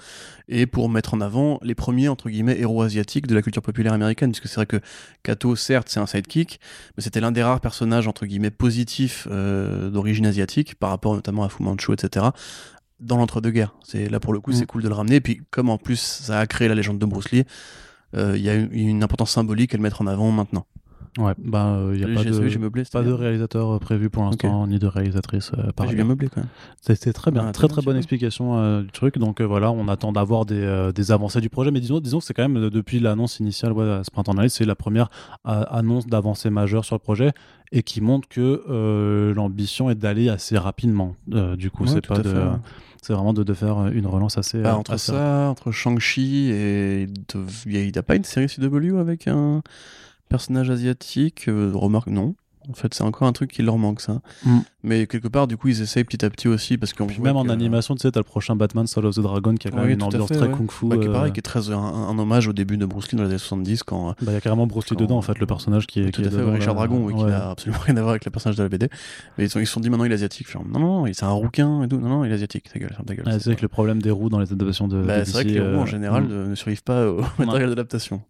et 0.47 0.65
pour 0.65 0.89
mettre 0.89 1.13
en 1.13 1.21
avant 1.21 1.59
les 1.61 1.75
premiers, 1.75 2.07
entre 2.07 2.29
guillemets, 2.29 2.57
héros 2.59 2.81
asiatiques 2.81 3.27
de 3.27 3.35
la 3.35 3.41
culture 3.41 3.61
populaire 3.61 3.93
américaine, 3.93 4.31
puisque 4.31 4.47
c'est 4.47 4.55
vrai 4.55 4.65
que 4.65 4.79
Kato, 5.23 5.55
certes, 5.55 5.89
c'est 5.89 5.99
un 5.99 6.05
sidekick, 6.07 6.59
mais 6.95 7.03
c'était 7.03 7.19
l'un 7.19 7.31
des 7.31 7.43
rares 7.43 7.59
personnages, 7.61 8.07
entre 8.07 8.25
guillemets, 8.25 8.49
positifs 8.51 9.27
euh, 9.29 9.89
d'origine 9.89 10.25
asiatique, 10.25 10.75
par 10.75 10.89
rapport 10.89 11.13
notamment 11.15 11.43
à 11.43 11.49
Fu 11.49 11.63
Manchu, 11.63 11.91
etc., 11.93 12.27
dans 12.99 13.17
l'entre-deux-guerres. 13.17 13.75
C'est 13.83 14.09
Là, 14.09 14.19
pour 14.19 14.33
le 14.33 14.39
coup, 14.39 14.51
Mm. 14.51 14.55
c'est 14.55 14.65
cool 14.65 14.81
de 14.81 14.87
le 14.87 14.95
ramener, 14.95 15.15
et 15.17 15.21
puis 15.21 15.41
comme 15.51 15.69
en 15.69 15.77
plus, 15.77 15.99
ça 15.99 16.39
a 16.39 16.47
créé 16.47 16.67
la 16.67 16.75
légende 16.75 16.97
de 16.97 17.05
Bruce 17.05 17.31
Lee, 17.31 17.43
euh, 18.15 18.37
il 18.37 18.41
y 18.41 18.49
a 18.49 18.55
une, 18.55 18.69
une 18.71 19.03
importance 19.03 19.31
symbolique 19.31 19.73
à 19.73 19.77
le 19.77 19.83
mettre 19.83 20.01
en 20.01 20.07
avant 20.07 20.31
maintenant. 20.31 20.65
Ouais, 21.17 21.33
bah, 21.39 21.79
il 21.93 21.97
n'y 21.97 22.03
a 22.03 22.07
J'ai- 22.07 22.13
pas 22.13 22.21
j'ai- 22.23 22.29
de, 22.31 22.47
j'ai 22.47 22.59
meublé, 22.59 22.83
c'était 22.83 22.97
pas 22.99 23.03
de 23.03 23.07
bien. 23.09 23.15
réalisateur 23.17 23.71
euh, 23.75 23.79
prévu 23.79 24.09
pour 24.09 24.23
l'instant, 24.23 24.67
ni 24.67 24.77
de 24.79 24.87
réalisatrice 24.87 25.51
euh, 25.57 25.71
par 25.71 25.85
J'ai 25.87 25.93
ailleurs. 25.93 26.05
bien 26.05 26.05
meublé 26.05 26.27
quand 26.29 26.41
même. 26.41 26.49
C'était 26.81 27.11
très 27.13 27.31
bien, 27.31 27.45
Ah, 27.47 27.51
très 27.51 27.67
t'as 27.67 27.73
très 27.73 27.81
bien, 27.81 27.91
bonne 27.91 27.97
explication 27.97 28.57
euh, 28.59 28.81
du 28.83 28.91
truc. 28.91 29.17
Donc 29.17 29.41
euh, 29.41 29.43
voilà, 29.45 29.71
on 29.71 29.87
attend 29.87 30.11
d'avoir 30.11 30.45
des, 30.45 30.61
euh, 30.61 30.91
des 30.91 31.11
avancées 31.11 31.41
du 31.41 31.49
projet, 31.49 31.71
mais 31.71 31.79
disons, 31.79 31.99
disons 31.99 32.19
que 32.19 32.25
c'est 32.25 32.33
quand 32.33 32.47
même 32.47 32.57
euh, 32.65 32.69
depuis 32.69 32.99
l'annonce 32.99 33.39
initiale, 33.39 33.71
ouais, 33.73 34.01
ce 34.03 34.11
printemps 34.11 34.33
c'est 34.49 34.65
la 34.65 34.75
première 34.75 35.09
euh, 35.47 35.63
annonce 35.69 36.05
d'avancée 36.07 36.49
majeure 36.51 36.85
sur 36.85 36.95
le 36.95 36.99
projet 36.99 37.31
et 37.71 37.81
qui 37.83 37.99
montre 37.99 38.27
que 38.29 38.63
euh, 38.69 39.33
l'ambition 39.33 39.89
est 39.89 39.95
d'aller 39.95 40.29
assez 40.29 40.57
rapidement. 40.57 41.15
Euh, 41.33 41.55
du 41.55 41.71
coup, 41.71 41.83
Ouais, 41.83 41.89
c'est 41.89 42.05
pas 42.07 42.19
de, 42.19 42.29
ouais. 42.31 42.41
c'est 43.01 43.13
vraiment 43.13 43.33
de, 43.33 43.43
de 43.43 43.53
faire 43.53 43.87
une 43.87 44.05
relance 44.05 44.37
assez. 44.37 44.61
Bah, 44.61 44.73
euh, 44.73 44.77
entre 44.77 44.91
assez 44.91 45.11
ça, 45.11 45.47
entre 45.49 45.71
Shang-Chi 45.71 46.49
et. 46.51 47.07
Il 47.65 47.91
n'y 47.91 47.97
a, 47.97 48.03
pas 48.03 48.15
une 48.15 48.23
série 48.23 48.47
CW 48.47 48.97
avec 48.99 49.27
un 49.27 49.61
personnage 50.29 50.69
asiatique 50.69 51.47
euh, 51.47 51.71
Remarque, 51.73 52.07
non. 52.07 52.35
En 52.69 52.73
fait, 52.73 52.93
c'est 52.93 53.03
encore 53.03 53.29
un 53.29 53.31
truc 53.31 53.49
qui 53.49 53.61
leur 53.61 53.77
manque, 53.77 54.01
ça. 54.01 54.19
Mm. 54.45 54.57
Mais 54.83 55.07
quelque 55.07 55.29
part, 55.29 55.47
du 55.47 55.55
coup, 55.55 55.69
ils 55.69 55.81
essayent 55.81 56.03
petit 56.03 56.25
à 56.25 56.29
petit 56.29 56.49
aussi 56.49 56.77
parce 56.77 56.91
qu'on 56.91 57.07
même 57.21 57.37
en 57.37 57.45
que- 57.45 57.49
animation, 57.49 57.95
tu 57.95 58.01
sais, 58.01 58.11
t'as 58.11 58.19
le 58.19 58.25
prochain 58.25 58.57
Batman 58.57 58.85
Soul 58.87 59.05
of 59.05 59.15
the 59.15 59.21
Dragon 59.21 59.55
qui 59.55 59.69
a 59.69 59.71
quand 59.71 59.77
même 59.77 59.89
une 59.91 60.03
ambiance 60.03 60.27
fait, 60.27 60.35
très 60.35 60.47
ouais. 60.47 60.53
kung-fu. 60.53 60.85
Bah, 60.87 60.97
qui 60.97 61.05
est 61.05 61.07
euh, 61.07 61.29
qui 61.29 61.39
est 61.39 61.43
très 61.43 61.71
un, 61.71 61.77
un 61.77 62.19
hommage 62.19 62.49
au 62.49 62.51
début 62.51 62.75
de 62.75 62.85
Bruce 62.85 63.09
Lee 63.09 63.17
dans 63.17 63.23
les 63.23 63.29
années 63.29 63.37
70 63.37 63.83
quand. 63.83 64.09
euh, 64.09 64.11
bah, 64.21 64.31
il 64.31 64.33
y 64.33 64.35
a 64.35 64.41
carrément 64.41 64.67
Bruce 64.67 64.89
Lee 64.89 64.97
Quand- 64.97 65.03
dedans, 65.05 65.17
en 65.17 65.21
fait, 65.21 65.39
le 65.39 65.45
personnage 65.45 65.87
qui 65.87 66.01
est. 66.01 66.11
tout 66.11 66.21
qui 66.21 66.27
à 66.27 66.31
est 66.31 66.35
fait, 66.35 66.43
Richard. 66.43 66.75
Dragon, 66.75 67.05
oui, 67.05 67.13
qui 67.15 67.23
Ouais. 67.23 67.29
n'a 67.29 67.51
absolument 67.51 67.79
rien 67.85 67.95
à 67.95 68.01
voir 68.01 68.09
avec 68.09 68.25
le 68.25 68.31
personnage 68.31 68.57
de 68.57 68.63
la 68.63 68.67
BD. 68.69 68.89
Mais 69.37 69.45
ils 69.45 69.49
se 69.49 69.63
sont, 69.63 69.79
dit 69.79 69.89
maintenant 69.89 70.03
il 70.03 70.11
est 70.11 70.15
asiatique. 70.15 70.49
Fais, 70.49 70.59
non, 70.59 70.77
non, 70.77 71.05
non, 71.05 71.13
c'est 71.13 71.23
un 71.23 71.29
rouquin 71.29 71.83
et 71.83 71.87
tout. 71.87 71.99
Non, 71.99 72.09
non, 72.09 72.25
il 72.25 72.31
est 72.31 72.35
asiatique. 72.35 72.69
Ta 72.73 72.79
gueule, 72.79 72.97
ta 73.05 73.15
gueule. 73.15 73.25
C'est 73.31 73.45
vrai 73.45 73.55
que 73.55 73.61
le 73.61 73.69
problème 73.69 74.01
des 74.01 74.11
roues 74.11 74.27
dans 74.27 74.39
les 74.39 74.51
adaptations 74.51 74.89
de. 74.89 75.01
Bah, 75.03 75.23
c'est 75.23 75.31
vrai 75.31 75.45
que 75.45 75.51
les 75.51 75.61
roues 75.61 75.79
en 75.79 75.85
général 75.85 76.25
mm. 76.25 76.49
ne 76.49 76.55
survivent 76.55 76.83
pas 76.83 77.07
au 77.07 77.21
matériel 77.39 77.69
d'adaptation. 77.69 78.21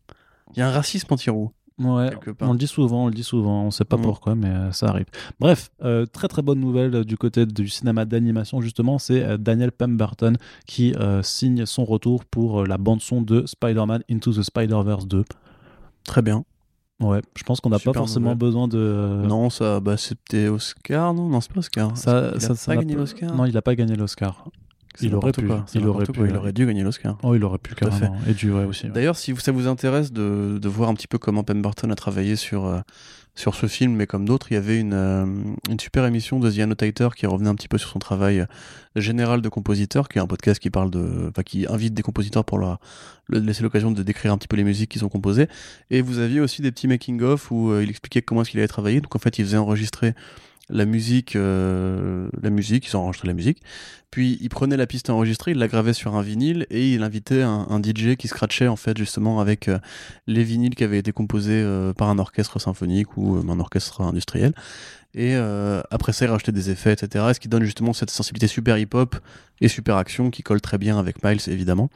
Il 0.56 0.60
y 0.60 0.62
a 0.62 0.68
un 0.68 0.72
racisme 0.72 1.12
anti-roue. 1.12 1.52
Ouais, 1.80 2.10
on 2.42 2.54
le 2.54 2.58
dit 2.58 2.66
souvent, 2.66 3.04
on 3.04 3.08
le 3.08 3.14
dit 3.14 3.24
souvent, 3.24 3.64
on 3.66 3.72
sait 3.72 3.86
pas 3.86 3.98
Mm. 3.98 4.02
pourquoi, 4.02 4.34
mais 4.34 4.50
euh, 4.50 4.72
ça 4.72 4.88
arrive. 4.88 5.06
Bref, 5.40 5.70
euh, 5.84 6.08
très 6.08 6.28
très 6.28 6.42
bonne 6.42 6.60
nouvelle 6.60 6.96
euh, 6.96 7.04
du 7.04 7.18
côté 7.18 7.46
du 7.46 7.68
cinéma 7.70 8.04
d'animation, 8.06 8.62
justement, 8.62 8.98
c'est 8.98 9.38
Daniel 9.38 9.72
Pemberton 9.72 10.34
qui 10.66 10.94
signe 11.22 11.66
son 11.68 11.86
retour 11.86 12.26
pour 12.26 12.66
la 12.66 12.78
bande-son 12.80 13.22
de 13.22 13.46
Spider-Man 13.46 14.02
Into 14.10 14.34
the 14.34 14.42
Spider-Verse 14.42 15.08
2. 15.08 15.24
Très 16.06 16.22
bien. 16.24 16.44
Ouais, 17.00 17.22
je 17.38 17.44
pense 17.44 17.60
qu'on 17.62 17.70
n'a 17.70 17.78
pas 17.78 17.94
forcément 17.94 18.32
nouvelle. 18.32 18.38
besoin 18.40 18.68
de. 18.68 19.22
Non, 19.28 19.52
ça, 19.52 19.80
bah, 19.80 19.98
c'était 19.98 20.48
Oscar, 20.48 21.14
non? 21.14 21.30
Non, 21.30 21.42
c'est 21.42 21.52
pas 21.52 21.60
Oscar. 21.60 21.96
ça, 21.96 22.32
il 22.34 22.42
ça, 22.42 22.54
a 22.54 22.56
ça 22.56 22.72
pas 22.72 22.78
gagné 22.78 22.96
l'Oscar. 22.96 23.36
Non, 23.36 23.46
il 23.46 23.54
n'a 23.54 23.62
pas 23.62 23.76
gagné 23.76 23.96
l'Oscar. 23.96 24.46
Il 25.02 25.16
aurait 25.16 25.32
pu, 25.32 25.46
quoi, 25.46 25.66
il 25.74 25.86
aurait 25.88 26.06
pu. 26.06 26.28
il 26.28 26.36
aurait 26.36 26.54
dû 26.54 26.66
gagner 26.66 26.84
l'Oscar. 26.84 27.18
Oh, 27.24 27.36
il 27.36 27.44
aurait 27.44 27.58
pu 27.58 27.76
Tout 27.76 27.86
carrément. 27.86 28.16
Et 28.28 28.34
du 28.34 28.52
ouais 28.52 28.66
aussi. 28.66 28.86
ouais. 28.86 28.92
D'ailleurs, 28.92 29.16
si 29.16 29.36
ça 29.38 29.52
vous 29.52 29.68
intéresse 29.68 30.12
de, 30.12 30.58
de 30.62 30.68
voir 30.70 30.90
un 30.90 30.94
petit 30.94 31.08
peu 31.08 31.18
comment 31.18 31.44
Pemberton 31.44 31.90
a 31.90 31.96
travaillé 31.96 32.36
sur, 32.36 32.66
euh, 32.66 32.80
sur 33.36 33.54
ce 33.54 33.68
film, 33.68 33.94
mais 33.94 34.08
comme 34.08 34.26
d'autres, 34.26 34.52
il 34.52 34.56
y 34.56 34.58
avait 34.58 34.80
une, 34.80 34.94
euh, 34.94 35.26
une 35.70 35.80
super 35.80 36.06
émission 36.06 36.40
de 36.40 36.50
The 36.50 36.60
Annotator 36.60 37.14
qui 37.16 37.28
revenait 37.28 37.50
un 37.50 37.56
petit 37.56 37.68
peu 37.68 37.78
sur 37.78 37.90
son 37.90 38.00
travail 38.00 38.40
euh, 38.40 38.46
général 38.96 39.42
de 39.42 39.50
compositeur, 39.50 40.10
qui 40.10 40.18
est 40.18 40.22
un 40.22 40.28
podcast 40.28 40.60
qui 40.60 40.72
parle 40.72 40.90
de, 40.90 41.28
enfin, 41.30 41.44
qui 41.44 41.68
invite 41.68 41.94
des 41.94 42.02
compositeurs 42.02 42.44
pour 42.44 42.58
leur, 42.58 42.80
laisser 43.30 43.62
l'occasion 43.62 43.92
de 43.92 44.02
décrire 44.02 44.34
un 44.34 44.38
petit 44.38 44.48
peu 44.48 44.58
les 44.58 44.64
musiques 44.64 44.90
qu'ils 44.90 45.06
ont 45.06 45.10
composées. 45.10 45.48
Et 45.92 46.02
vous 46.02 46.18
aviez 46.18 46.40
aussi 46.40 46.64
des 46.64 46.72
petits 46.72 46.88
making-of 46.88 47.52
où 47.52 47.70
euh, 47.70 47.84
il 47.84 47.90
expliquait 47.90 48.24
comment 48.24 48.42
est-ce 48.42 48.50
qu'il 48.52 48.60
avait 48.60 48.68
travaillé. 48.68 49.02
Donc 49.02 49.16
en 49.16 49.20
fait, 49.20 49.38
il 49.38 49.46
faisait 49.46 49.58
enregistrer 49.58 50.16
la 50.70 50.86
musique, 50.86 51.36
euh, 51.36 52.30
la 52.42 52.50
musique, 52.50 52.88
ils 52.88 52.96
enregistré 52.96 53.28
la 53.28 53.34
musique. 53.34 53.62
Puis 54.12 54.38
il 54.42 54.50
prenait 54.50 54.78
la 54.78 54.88
piste 54.88 55.10
enregistrée, 55.10 55.52
il 55.52 55.58
la 55.58 55.68
gravait 55.68 55.94
sur 55.94 56.16
un 56.16 56.22
vinyle 56.22 56.66
et 56.70 56.94
il 56.94 57.04
invitait 57.04 57.42
un, 57.42 57.82
DJ 57.82 58.16
qui 58.16 58.28
scratchait 58.28 58.68
en 58.68 58.78
fait 58.78 58.98
justement 58.98 59.40
avec 59.40 59.68
euh, 59.68 59.80
les 60.28 60.44
vinyles 60.44 60.76
qui 60.76 60.84
avaient 60.84 60.98
été 60.98 61.12
composés 61.12 61.62
euh, 61.62 61.94
par 61.94 62.10
un 62.10 62.18
orchestre 62.18 62.60
symphonique 62.60 63.18
ou 63.18 63.36
euh, 63.36 63.52
un 63.52 63.60
orchestre 63.60 64.02
industriel. 64.02 64.54
Et 65.14 65.36
après 65.90 66.14
ça, 66.14 66.26
il 66.26 66.28
rajoutait 66.28 66.52
des 66.52 66.70
effets, 66.70 66.94
etc. 66.94 67.26
Ce 67.34 67.40
qui 67.40 67.48
donne 67.48 67.64
justement 67.64 67.92
cette 67.92 68.12
sensibilité 68.12 68.46
super 68.46 68.78
hip-hop 68.78 69.16
et 69.62 69.68
super 69.68 69.98
action 69.98 70.30
qui 70.30 70.44
colle 70.44 70.62
très 70.62 70.78
bien 70.78 71.00
avec 71.00 71.24
Miles 71.24 71.42
évidemment. 71.48 71.90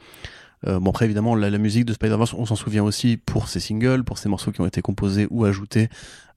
Bon 0.66 0.90
après 0.90 1.04
évidemment 1.04 1.36
la, 1.36 1.48
la 1.48 1.58
musique 1.58 1.84
de 1.84 1.92
Spider-Verse 1.92 2.34
on 2.34 2.46
s'en 2.46 2.56
souvient 2.56 2.82
aussi 2.82 3.16
pour 3.16 3.46
ses 3.46 3.60
singles, 3.60 4.02
pour 4.02 4.18
ses 4.18 4.28
morceaux 4.28 4.50
qui 4.50 4.60
ont 4.60 4.66
été 4.66 4.82
composés 4.82 5.28
ou 5.30 5.44
ajoutés 5.44 5.88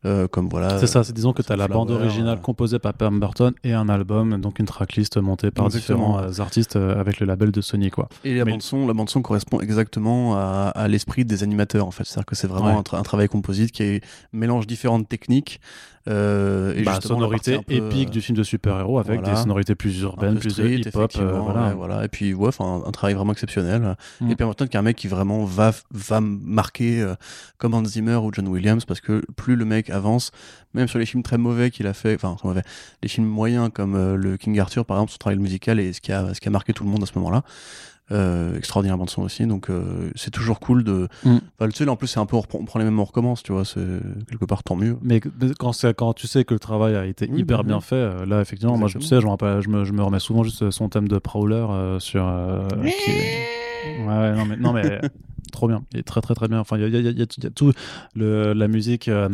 euh, 0.06 0.28
comme 0.28 0.48
voilà. 0.50 0.78
C'est 0.80 0.88
ça, 0.88 1.04
c'est 1.04 1.14
disons 1.14 1.34
que 1.34 1.42
tu 1.42 1.52
as 1.52 1.56
la 1.56 1.68
bande 1.68 1.92
originale 1.92 2.38
euh. 2.38 2.42
composée 2.42 2.80
par 2.80 2.94
Pemberton 2.94 3.52
et 3.64 3.74
un 3.74 3.90
album, 3.90 4.40
donc 4.40 4.60
une 4.60 4.66
tracklist 4.66 5.18
montée 5.18 5.52
par 5.52 5.66
Exactement. 5.66 6.18
différents 6.20 6.40
euh, 6.40 6.42
artistes 6.42 6.76
avec 6.76 7.20
le 7.20 7.26
label 7.26 7.52
de 7.52 7.62
Sony 7.62 7.90
quoi. 7.90 8.08
Et 8.24 8.36
la 8.36 8.46
Mais- 8.46 8.52
bande 8.52 8.62
son, 8.62 8.88
la 8.88 8.94
bande 8.94 9.10
son 9.10 9.22
correspond 9.22 9.60
exactement 9.62 10.36
à, 10.38 10.72
à 10.76 10.88
l'esprit 10.88 11.26
des 11.26 11.44
animateurs 11.44 11.86
en 11.88 11.92
fait. 11.92 12.04
C'est-à-dire 12.06 12.26
que 12.26 12.36
c'est 12.36 12.48
vraiment 12.48 12.66
Ouais. 12.68 12.80
un, 12.80 12.82
tra- 12.82 12.98
un 12.98 13.04
travail 13.04 13.28
composite 13.28 13.72
qui 13.72 14.02
mélange 14.34 14.68
différentes 14.68 15.08
techniques 15.10 15.60
euh, 16.08 16.74
et 16.76 16.84
Bah, 16.84 17.00
sonorité 17.02 17.58
peu, 17.66 17.74
épique 17.74 18.12
du 18.12 18.22
film 18.22 18.38
de 18.38 18.44
super-héros 18.44 19.00
avec 19.00 19.22
voilà. 19.22 19.36
des 19.36 19.42
sonorités 19.42 19.74
plus 19.74 20.00
urbaines, 20.02 20.38
plus 20.38 20.56
hip-hop, 20.60 21.12
euh, 21.18 21.40
voilà. 21.76 22.06
Et 22.06 22.08
puis 22.10 22.34
ouais, 22.36 22.52
un, 22.60 22.84
un 22.86 22.92
travail 22.92 23.16
vraiment 23.16 23.32
exceptionnel. 23.32 23.96
Mm. 24.22 24.30
Et 24.32 24.36
Pemberton 24.36 24.68
qui 24.68 24.78
est 24.78 24.80
un 24.80 24.84
mec 24.84 24.96
qui 24.98 25.08
vraiment 25.08 25.46
va 25.46 25.72
va 25.92 26.20
marquer 26.22 27.04
comme 27.58 27.74
Hans 27.74 27.84
Zimmer 27.86 28.18
ou 28.18 28.30
John 28.32 28.48
Williams 28.48 28.86
parce 28.86 29.02
que 29.02 29.24
plus 29.36 29.56
le 29.56 29.66
mec 29.66 29.90
avance, 29.96 30.32
même 30.74 30.88
sur 30.88 31.00
les 31.00 31.06
films 31.06 31.24
très 31.24 31.38
mauvais 31.38 31.72
qu'il 31.72 31.88
a 31.88 31.94
fait, 31.94 32.16
enfin 32.16 32.36
très 32.38 32.48
mauvais, 32.48 32.64
les 33.02 33.10
films 33.10 33.28
moyens 33.28 33.70
comme 33.74 33.96
euh, 33.96 34.16
le 34.16 34.38
King 34.38 34.60
Arthur 34.60 34.86
par 34.86 34.98
exemple, 34.98 35.12
son 35.14 35.18
travail 35.18 35.40
musical 35.40 35.80
et 35.80 35.94
ce 35.94 36.02
qui 36.02 36.12
a 36.12 36.34
ce 36.34 36.40
qui 36.42 36.48
a 36.48 36.52
marqué 36.52 36.74
tout 36.74 36.84
le 36.84 36.90
monde 36.90 37.04
à 37.04 37.06
ce 37.06 37.18
moment-là. 37.18 37.44
Euh, 38.12 38.56
extraordinaire 38.56 39.00
bande 39.00 39.10
son 39.10 39.24
aussi 39.24 39.48
donc 39.48 39.72
euh, 39.72 40.12
c'est 40.14 40.30
toujours 40.30 40.60
cool 40.60 40.84
de 40.84 41.08
Mm. 41.24 41.38
enfin, 41.60 41.84
là 41.86 41.92
en 41.92 41.96
plus 41.96 42.06
c'est 42.06 42.20
un 42.20 42.28
peu 42.28 42.36
on 42.36 42.42
reprend, 42.42 42.60
on 42.60 42.66
prend 42.66 42.78
les 42.78 42.86
mêmes 42.86 43.00
on 43.00 43.04
recommence 43.04 43.42
tu 43.42 43.52
vois 43.52 43.66
c'est 43.66 43.80
quelque 44.30 44.46
part 44.46 44.62
tant 44.62 44.76
mieux 44.76 44.96
Mais 45.02 45.20
quand, 45.58 45.74
c'est- 45.74 45.96
quand 45.96 46.14
tu 46.14 46.28
sais 46.28 46.46
que 46.46 46.54
le 46.54 46.60
travail 46.60 46.96
a 46.96 47.08
été 47.08 47.28
Oui, 47.32 47.40
hyper 47.40 47.64
bien 47.64 47.82
fait, 47.82 47.96
euh, 47.96 48.28
là 48.28 48.42
effectivement, 48.42 48.78
moi 48.78 48.90
je, 48.90 49.00
sais, 49.00 49.20
je 49.20 49.26
me, 49.26 49.32
rappelle- 49.32 49.60
je, 49.62 49.70
me, 49.70 49.86
je 49.86 49.92
me 49.92 50.04
remets 50.04 50.20
souvent 50.20 50.44
juste 50.44 50.70
son 50.70 50.88
thème 50.88 51.08
de 51.08 51.18
Prowler 51.18 51.56
euh, 51.68 52.00
sur. 52.00 52.24
euh, 52.28 52.68
qui 52.68 53.10
Ouais, 54.02 54.06
ouais, 54.08 54.36
non 54.36 54.46
mais, 54.46 54.58
non, 54.58 54.72
mais 54.72 55.02
trop 55.52 55.68
bien. 55.68 55.84
Il 55.94 56.00
est 56.00 56.04
très 56.04 56.22
très 56.22 56.34
très 56.36 56.48
bien. 56.48 56.60
Enfin, 56.60 56.78
il 56.78 56.82
y 56.82 56.86
a, 56.86 56.88
il 56.88 56.94
y 56.94 57.08
a- 57.08 57.12
il 57.12 57.18
y 57.20 57.22
a 57.22 57.26
tout- 57.26 57.36
il 57.40 57.44
y 57.44 57.48
a 57.48 57.50
tout. 57.52 57.72
Le, 58.16 58.54
la 58.54 58.68
musique, 58.68 59.08
euh, 59.08 59.30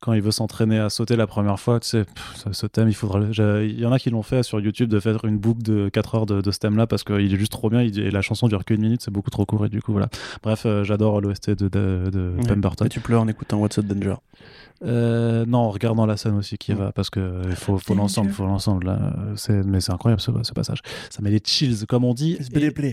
quand 0.00 0.12
il 0.12 0.22
veut 0.22 0.30
s'entraîner 0.30 0.78
à 0.78 0.90
sauter 0.90 1.16
la 1.16 1.26
première 1.26 1.58
fois, 1.58 1.80
tu 1.80 1.88
sais, 1.88 2.04
pff, 2.04 2.34
ce, 2.36 2.52
ce 2.52 2.66
thème, 2.66 2.88
il 2.88 2.94
faudra. 2.94 3.20
Il 3.20 3.78
y 3.80 3.86
en 3.86 3.92
a 3.92 3.98
qui 3.98 4.10
l'ont 4.10 4.22
fait 4.22 4.42
sur 4.42 4.60
YouTube 4.60 4.88
de 4.88 5.00
faire 5.00 5.24
une 5.24 5.38
boucle 5.38 5.62
de 5.62 5.88
4 5.88 6.14
heures 6.14 6.26
de, 6.26 6.40
de 6.40 6.50
ce 6.50 6.58
thème-là 6.58 6.86
parce 6.86 7.04
qu'il 7.04 7.32
est 7.34 7.38
juste 7.38 7.52
trop 7.52 7.70
bien. 7.70 7.82
Il- 7.82 7.98
et 7.98 8.10
la 8.10 8.22
chanson 8.22 8.48
dure 8.48 8.64
qu'une 8.64 8.80
minute, 8.80 9.02
c'est 9.02 9.10
beaucoup 9.12 9.30
trop 9.30 9.44
court. 9.46 9.66
Et 9.66 9.68
du 9.68 9.80
coup, 9.82 9.92
voilà. 9.92 10.08
Bref, 10.42 10.62
euh, 10.66 10.84
j'adore 10.84 11.20
l'OST 11.20 11.50
de, 11.50 11.68
de, 11.68 12.10
de 12.12 12.34
Ouais. 12.38 12.46
Pemberton. 12.48 12.84
Et 12.84 12.88
tu 12.88 13.00
pleures 13.00 13.22
en 13.22 13.28
écoutant 13.28 13.58
What's 13.58 13.78
Up 13.78 13.86
Danger? 13.86 14.16
Euh, 14.84 15.46
non, 15.46 15.58
en 15.58 15.70
regardant 15.70 16.04
la 16.04 16.16
scène 16.16 16.34
aussi 16.36 16.58
qui 16.58 16.72
Ouais. 16.72 16.78
va, 16.78 16.92
parce 16.92 17.08
que 17.08 17.20
euh, 17.20 17.42
il 17.48 17.54
faut, 17.54 17.78
faut 17.78 17.94
l'ensemble, 17.94 18.30
faut 18.32 18.44
l'ensemble. 18.44 18.86
là. 18.86 19.14
C'est, 19.36 19.64
mais 19.64 19.80
c'est 19.80 19.92
incroyable 19.92 20.20
ce, 20.20 20.30
ce 20.42 20.52
passage. 20.52 20.80
Ça 21.10 21.22
met 21.22 21.30
les 21.30 21.40
chills, 21.42 21.86
comme 21.88 22.04
on 22.04 22.12
dit. 22.12 22.36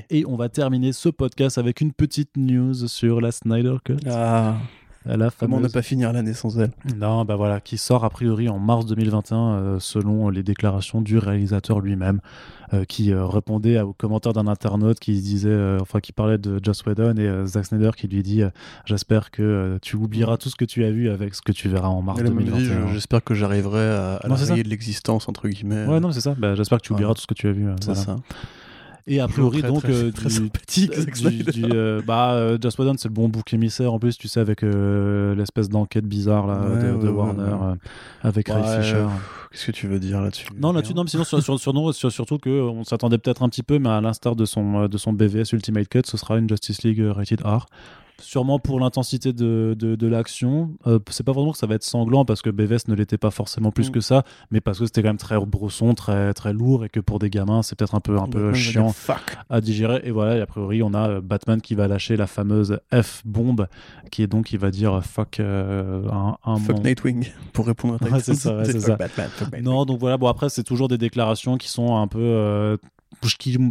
Et, 0.10 0.20
et 0.20 0.26
on 0.26 0.36
va 0.38 0.48
terminer 0.48 0.94
ce 0.94 1.10
podcast 1.10 1.58
avec 1.58 1.82
une 1.82 1.92
petite 1.92 2.30
news 2.38 2.61
sur 2.74 3.22
la 3.22 3.32
Snyder 3.32 3.76
Cut. 3.84 3.98
Ah, 4.10 4.56
La 5.06 5.30
comment 5.32 5.60
ne 5.60 5.68
pas 5.68 5.82
finir 5.82 6.14
l'année 6.14 6.34
sans 6.34 6.60
elle 6.60 6.72
Non, 6.98 7.26
bah 7.26 7.36
voilà, 7.36 7.60
qui 7.60 7.78
sort 7.78 8.06
a 8.06 8.10
priori 8.12 8.50
en 8.50 8.60
mars 8.60 8.86
2021, 8.86 9.38
euh, 9.38 9.80
selon 9.80 10.30
les 10.30 10.44
déclarations 10.44 11.02
du 11.02 11.18
réalisateur 11.18 11.80
lui-même, 11.80 12.20
euh, 12.74 12.86
qui 12.86 13.12
euh, 13.12 13.26
répondait 13.26 13.82
aux 13.82 13.94
commentaires 13.94 14.34
d'un 14.34 14.46
internaute 14.48 15.00
qui 15.00 15.14
disait, 15.20 15.50
euh, 15.50 15.80
enfin, 15.82 16.00
qui 16.02 16.12
parlait 16.14 16.38
de 16.38 16.60
Joss 16.64 16.86
Whedon 16.86 17.16
et 17.18 17.28
euh, 17.28 17.46
Zack 17.48 17.66
Snyder 17.66 17.90
qui 17.98 18.08
lui 18.08 18.22
dit, 18.22 18.44
euh, 18.44 18.50
j'espère 18.86 19.32
que 19.32 19.42
euh, 19.42 19.78
tu 19.82 19.96
oublieras 19.96 20.38
tout 20.38 20.50
ce 20.50 20.56
que 20.56 20.66
tu 20.66 20.86
as 20.86 20.92
vu 20.92 21.10
avec 21.10 21.34
ce 21.34 21.42
que 21.42 21.52
tu 21.52 21.68
verras 21.68 21.88
en 21.90 22.02
mars 22.04 22.20
Elle 22.24 22.32
m'a 22.32 22.40
dit, 22.42 22.46
2021. 22.52 22.88
je- 22.90 22.94
J'espère 22.94 23.24
que 23.24 23.34
j'arriverai 23.34 23.90
à, 23.90 24.16
à 24.18 24.28
Non, 24.28 24.36
la 24.36 24.56
de 24.64 24.70
l'existence, 24.70 25.28
entre 25.28 25.48
guillemets. 25.50 25.86
Ouais, 25.88 26.00
non, 26.00 26.12
c'est 26.12 26.22
ça. 26.22 26.36
Bah, 26.38 26.54
j'espère 26.56 26.78
que 26.78 26.84
tu 26.86 26.94
oublieras 26.94 27.16
tout 27.16 27.22
ce 27.22 27.28
que 27.28 27.34
tu 27.34 27.48
as 27.48 27.52
vu. 27.52 27.68
euh, 27.68 27.76
c'est 27.82 27.88
voilà. 27.94 28.02
ça. 28.02 28.16
Et 29.08 29.20
a 29.20 29.28
priori, 29.28 29.60
Très, 29.60 29.68
donc, 29.70 29.82
très- 29.84 29.92
euh, 29.94 30.12
très 30.16 30.30
du- 30.30 30.36
sympathique, 30.36 30.92
du- 31.54 31.62
du, 31.62 31.66
euh, 31.74 32.02
bah, 32.06 32.34
euh, 32.34 32.58
Joss 32.62 32.78
Whedon, 32.78 32.96
c'est 32.98 33.08
le 33.08 33.14
bon 33.14 33.30
bouc 33.30 33.54
émissaire 33.54 33.94
en 33.94 34.00
plus, 34.00 34.18
tu 34.18 34.28
sais, 34.28 34.40
avec 34.40 34.64
euh, 34.64 35.36
l'espèce 35.36 35.70
d'enquête 35.70 36.06
bizarre 36.06 36.48
là, 36.48 36.60
Ouais, 36.70 36.92
de, 36.92 37.08
ouais, 37.08 37.10
Warner, 37.10 37.42
ouais. 37.44 37.50
euh, 37.72 37.76
avec 38.22 38.50
Ray 38.50 38.64
Fisher. 38.82 39.06
Qu'est-ce 39.52 39.66
que 39.68 39.72
tu 39.72 39.88
veux 39.88 40.00
dire 40.00 40.22
là-dessus? 40.22 40.48
Non, 40.58 40.72
là-dessus, 40.72 40.94
non, 40.94 41.04
mais 41.04 41.10
sinon, 41.10 41.24
sur, 41.26 41.42
sur, 41.42 41.60
sur, 41.60 41.94
sur- 41.94 42.12
surtout 42.12 42.38
qu'on 42.38 42.84
s'attendait 42.84 43.18
peut-être 43.18 43.44
un 43.44 43.50
petit 43.50 43.64
peu, 43.64 43.80
mais 43.80 43.90
à 43.90 44.00
l'instar 44.02 44.36
de 44.36 44.46
son, 44.46 44.88
de 44.88 44.98
son 44.98 45.12
BVS 45.14 45.52
Ultimate 45.54 45.90
Cut, 45.90 46.02
ce 46.06 46.16
sera 46.18 46.38
une 46.38 46.48
Justice 46.48 46.84
League 46.84 47.02
Rated 47.04 47.42
R. 47.42 47.66
Sûrement 48.22 48.60
pour 48.60 48.80
l'intensité 48.80 49.34
de, 49.34 49.76
de, 49.78 49.96
de 49.96 50.08
l'action. 50.08 50.72
Euh, 50.88 51.00
c'est 51.10 51.24
pas 51.26 51.32
vraiment 51.34 51.52
que 51.52 51.58
ça 51.58 51.68
va 51.68 51.76
être 51.76 51.84
sanglant 51.84 52.24
parce 52.26 52.42
que 52.42 52.50
BVS 52.50 52.88
ne 52.88 52.96
l'était 52.96 53.18
pas 53.18 53.32
forcément 53.32 53.72
plus 53.72 53.90
Mm. 53.90 53.92
que 53.94 54.00
ça, 54.00 54.24
mais 54.52 54.62
parce 54.62 54.80
que 54.80 54.86
c'était 54.86 55.02
quand 55.02 55.10
même 55.10 55.18
très 55.18 55.38
brosson, 55.40 55.94
très, 55.94 56.34
très 56.34 56.54
lourd 56.54 56.86
et 56.86 56.90
que 56.90 57.00
pour 57.00 57.20
des 57.20 57.30
gamins, 57.30 57.62
c'est 57.64 57.76
peut-être 57.78 57.96
un 57.96 58.00
peu, 58.00 58.18
un 58.18 58.28
peu 58.28 58.54
chiant 58.54 58.90
Fuck. 58.90 59.38
à 59.50 59.60
digérer. 59.62 60.02
Et 60.04 60.12
voilà, 60.12 60.38
et 60.38 60.42
a 60.42 60.46
priori, 60.46 60.82
on 60.84 60.94
a 60.94 61.10
euh, 61.10 61.22
Batman 61.22 61.60
qui 61.62 61.76
va 61.76 61.88
lâcher 61.88 62.16
la 62.16 62.28
fameuse 62.28 62.80
F-bombe, 62.94 63.68
qui 64.12 64.24
est 64.24 64.28
donc, 64.28 64.52
il 64.52 64.60
va 64.60 64.72
dire 64.72 64.94
euh, 64.94 65.02
fuck 65.02 65.40
euh, 65.40 66.08
un, 66.12 66.38
un 66.46 66.58
Fuck 66.58 66.78
mon- 66.78 66.84
Nightwing, 66.84 67.28
pour 67.54 67.66
répondre 67.68 67.96
à 67.96 68.00
ta 68.00 68.06
Ouais, 68.12 68.20
c'est 68.22 68.36
ça, 68.36 68.56
ouais, 68.58 68.66
c'est 68.72 68.80
ça. 68.80 68.96
Batman. 68.96 69.30
Non, 69.64 69.86
donc 69.86 70.00
voilà, 70.00 70.18
bon 70.18 70.28
après 70.28 70.50
c'est 70.50 70.64
toujours 70.64 70.88
des 70.88 70.98
déclarations 70.98 71.58
qui 71.58 71.68
sont 71.70 71.96
un 71.98 72.08
peu... 72.08 72.78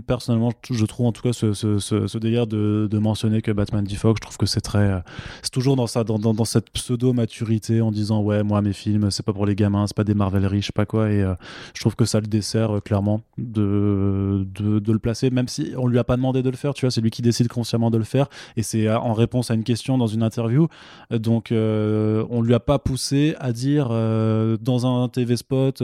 personnellement 0.06 0.52
je 0.70 0.84
trouve 0.84 1.06
en 1.06 1.12
tout 1.12 1.22
cas 1.22 1.32
ce, 1.32 2.18
délire 2.18 2.46
de, 2.46 2.98
mentionner 2.98 3.42
que 3.42 3.50
Batman 3.50 3.84
dit 3.84 3.96
je 3.96 4.00
trouve 4.00 4.36
que 4.36 4.46
c'est 4.46 4.60
très 4.60 4.78
euh, 4.78 5.00
c'est 5.42 5.50
toujours 5.50 5.76
dans 5.76 5.86
ça 5.86 6.04
dans, 6.04 6.44
cette 6.44 6.70
pseudo 6.70 7.12
maturité 7.12 7.80
en 7.80 7.90
disant 7.90 8.20
ouais 8.20 8.42
moi 8.42 8.62
mes 8.62 8.72
films 8.72 9.10
c'est 9.10 9.24
pas 9.24 9.32
pour 9.32 9.46
les 9.46 9.54
gamins 9.54 9.86
c'est 9.86 9.96
pas 9.96 10.04
des 10.04 10.14
Marvel 10.14 10.46
riches 10.46 10.60
je 10.60 10.66
sais 10.66 10.72
pas 10.72 10.86
quoi 10.86 11.10
et 11.10 11.22
euh, 11.22 11.34
je 11.74 11.80
trouve 11.80 11.96
que 11.96 12.04
ça 12.04 12.20
le 12.20 12.26
dessert 12.26 12.76
euh, 12.76 12.80
clairement 12.80 13.22
de, 13.38 14.46
le 14.60 14.98
placer 14.98 15.30
même 15.30 15.48
si 15.48 15.72
on 15.76 15.86
lui 15.86 15.98
a 15.98 16.04
pas 16.04 16.16
demandé 16.16 16.42
de 16.42 16.50
le 16.50 16.56
faire 16.56 16.74
tu 16.74 16.84
vois 16.84 16.90
c'est 16.90 17.00
lui 17.00 17.10
qui 17.10 17.22
décide 17.22 17.48
consciemment 17.48 17.90
de 17.90 17.98
le 17.98 18.04
faire 18.04 18.28
et 18.56 18.62
c'est 18.62 18.90
en 18.90 19.14
réponse 19.14 19.50
à 19.50 19.54
une 19.54 19.64
question 19.64 19.98
dans 19.98 20.06
une 20.06 20.22
interview 20.22 20.68
donc 21.10 21.50
euh, 21.50 22.24
on 22.30 22.42
lui 22.42 22.54
a 22.54 22.60
pas 22.60 22.78
poussé 22.78 23.34
à 23.40 23.52
dire 23.52 23.88
dans 23.88 24.86
un 24.86 25.08
TV 25.08 25.36
spot 25.36 25.82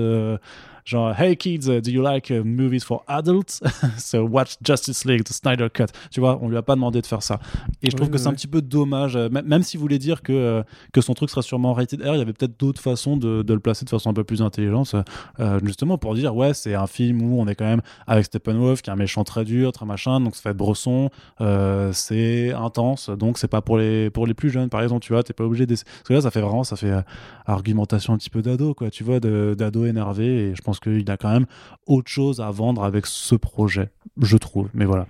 genre 0.87 1.13
hey 1.21 1.37
kids 1.37 1.69
uh, 1.69 1.81
do 1.83 1.91
you 1.91 2.03
like 2.03 2.31
uh, 2.31 2.43
movies 2.45 2.85
for 2.85 3.03
adults? 3.09 3.61
So 3.99 4.25
watch 4.25 4.57
Justice 4.63 5.05
League 5.05 5.25
the 5.25 5.33
Snyder 5.33 5.69
Cut. 5.69 5.87
Tu 6.11 6.21
vois 6.21 6.39
on 6.41 6.49
lui 6.49 6.57
a 6.57 6.63
pas 6.63 6.75
demandé 6.77 7.03
de 7.03 7.07
faire 7.07 7.23
ça. 7.23 7.39
Et 7.83 7.91
je 7.91 7.97
trouve 7.97 8.07
Oui, 8.09 8.13
que 8.13 8.17
oui, 8.17 8.23
c'est 8.23 8.29
un 8.29 8.35
petit 8.35 8.47
peu 8.47 8.63
dommage 8.63 9.17
euh, 9.17 9.29
même 9.29 9.63
s'il 9.63 9.81
voulait 9.81 9.99
dire 9.99 10.23
que 10.23 10.33
euh, 10.33 10.63
que 10.93 11.01
son 11.01 11.13
truc 11.15 11.29
sera 11.29 11.43
sûrement 11.43 11.75
rated 11.75 12.01
R 12.01 12.15
il 12.15 12.19
y 12.19 12.23
avait 12.23 12.33
peut-être 12.33 12.59
d'autres 12.59 12.81
façons 12.81 13.17
de, 13.17 13.43
de 13.43 13.55
le 13.55 13.61
placer 13.61 13.85
de 13.85 13.91
façon 13.91 14.11
un 14.11 14.15
peu 14.15 14.25
plus 14.25 14.43
intelligente 14.43 14.95
euh, 15.41 15.59
justement 15.65 15.99
pour 15.99 16.15
dire 16.15 16.35
ouais 16.37 16.55
c'est 16.55 16.75
un 16.75 16.87
film 16.87 17.23
où 17.23 17.41
on 17.41 17.47
est 17.49 17.55
quand 17.55 17.65
même 17.65 17.83
avec 18.07 18.27
Steppenwolf 18.27 18.83
qui 18.83 18.91
est 18.91 18.93
un 18.93 18.97
méchant 18.97 19.25
très 19.25 19.45
dur 19.45 19.73
très 19.73 19.87
machin 19.87 20.21
donc 20.21 20.37
ça 20.37 20.43
fait 20.43 20.51
être 20.51 20.57
bresson 20.57 21.11
euh, 21.41 21.91
c'est 21.93 22.53
intense 22.53 23.11
donc 23.11 23.39
c'est 23.39 23.49
pas 23.49 23.61
pour 23.61 23.79
les 23.79 24.11
pour 24.11 24.27
les 24.27 24.35
plus 24.35 24.51
jeunes 24.51 24.69
par 24.69 24.83
exemple 24.83 25.05
tu 25.05 25.13
vois 25.13 25.23
t'es 25.23 25.33
pas 25.33 25.45
obligé 25.45 25.67
de 25.67 25.75
parce 25.75 25.85
que 26.05 26.15
là 26.15 26.21
ça 26.21 26.31
fait 26.31 26.41
vraiment 26.41 26.65
ça 26.65 26.77
fait 26.77 26.91
euh, 26.91 27.03
argumentation 27.47 28.13
un 28.15 28.19
petit 28.19 28.31
peu 28.31 28.43
d'ado 28.43 28.75
quoi 28.75 28.91
tu 28.91 29.05
vois 29.05 29.21
d'ado 29.21 29.87
énervé 29.87 30.27
et 30.27 30.55
je 30.55 30.63
pense 30.63 30.76
qu'il 30.81 31.11
a 31.11 31.17
quand 31.17 31.31
même 31.33 31.47
autre 31.87 32.11
chose 32.11 32.41
à 32.41 32.51
vendre 32.51 32.85
avec 32.85 33.07
ce 33.07 33.35
projet 33.35 33.91
je 34.21 34.37
trouve 34.37 34.69
mais 34.75 34.85
voilà 34.85 35.07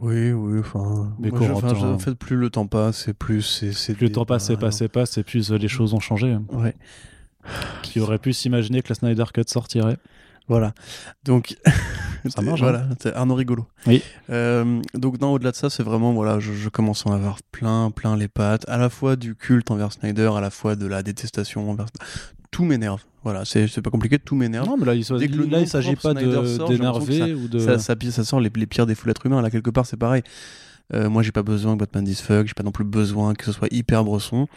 Oui, 0.00 0.32
oui, 0.32 0.60
enfin. 0.60 1.12
Mais 1.18 1.28
moi, 1.30 1.38
Corentin- 1.40 1.74
je- 1.74 1.84
en 1.86 1.98
fait, 1.98 2.14
plus 2.14 2.36
le 2.36 2.48
temps 2.48 2.66
passe, 2.66 3.06
et 3.08 3.12
plus 3.12 3.42
c'est. 3.42 3.94
plus 3.94 4.06
le 4.06 4.12
temps 4.12 4.24
passe 4.24 4.48
et 4.50 4.56
passe 4.56 4.80
et 4.80 4.88
passe 4.88 5.18
et 5.18 5.22
plus 5.22 5.52
euh, 5.52 5.58
les 5.58 5.68
choses 5.68 5.92
ont 5.94 6.00
changé 6.00 6.36
Ouais, 6.52 6.74
qui 7.82 8.00
aurait 8.00 8.18
pu 8.18 8.32
s'imaginer 8.32 8.80
que 8.82 8.88
la 8.88 8.94
Snyder 8.94 9.24
Cut 9.34 9.42
sortirait 9.46 9.98
voilà. 10.48 10.72
Donc. 11.24 11.56
Ça 12.28 12.42
marche, 12.42 12.60
Voilà, 12.60 12.86
c'est 13.00 13.14
Arnaud 13.14 13.34
rigolo. 13.34 13.66
Oui. 13.86 14.02
Euh, 14.30 14.80
donc, 14.94 15.20
non, 15.20 15.32
au-delà 15.32 15.50
de 15.52 15.56
ça, 15.56 15.70
c'est 15.70 15.82
vraiment, 15.82 16.12
voilà, 16.12 16.38
je, 16.40 16.52
je 16.52 16.68
commence 16.68 17.06
à 17.06 17.10
en 17.10 17.12
avoir 17.12 17.38
plein, 17.50 17.90
plein 17.90 18.16
les 18.16 18.28
pattes, 18.28 18.68
à 18.68 18.76
la 18.76 18.90
fois 18.90 19.16
du 19.16 19.34
culte 19.34 19.70
envers 19.70 19.92
Snyder, 19.92 20.30
à 20.36 20.40
la 20.40 20.50
fois 20.50 20.76
de 20.76 20.86
la 20.86 21.02
détestation 21.02 21.70
envers. 21.70 21.86
Tout 22.50 22.64
m'énerve. 22.64 23.02
Voilà, 23.22 23.44
c'est 23.44 23.82
pas 23.82 23.90
compliqué, 23.90 24.18
tout 24.18 24.34
m'énerve. 24.34 24.66
non 24.66 24.76
mais 24.78 24.86
là 24.86 24.94
il, 24.94 25.00
là, 25.50 25.66
s'agit 25.66 25.94
pas 25.96 26.14
d'énerver 26.14 27.34
ou 27.34 27.48
de 27.48 27.58
ça, 27.58 27.78
ça, 27.78 27.94
ça 28.10 28.24
sort 28.24 28.40
les, 28.40 28.50
les 28.54 28.66
pires 28.66 28.86
défauts 28.86 29.04
de 29.04 29.08
l'être 29.08 29.26
humain. 29.26 29.42
Là, 29.42 29.50
quelque 29.50 29.70
part, 29.70 29.84
c'est 29.86 29.98
pareil. 29.98 30.22
Euh, 30.94 31.08
moi, 31.08 31.22
j'ai 31.22 31.30
pas 31.30 31.42
besoin 31.42 31.74
que 31.74 31.80
Batman 31.80 32.02
dise 32.02 32.20
fuck, 32.20 32.46
j'ai 32.46 32.54
pas 32.54 32.62
non 32.62 32.72
plus 32.72 32.84
besoin 32.84 33.34
que 33.34 33.44
ce 33.44 33.52
soit 33.52 33.68
hyper 33.70 34.04
bresson. 34.04 34.48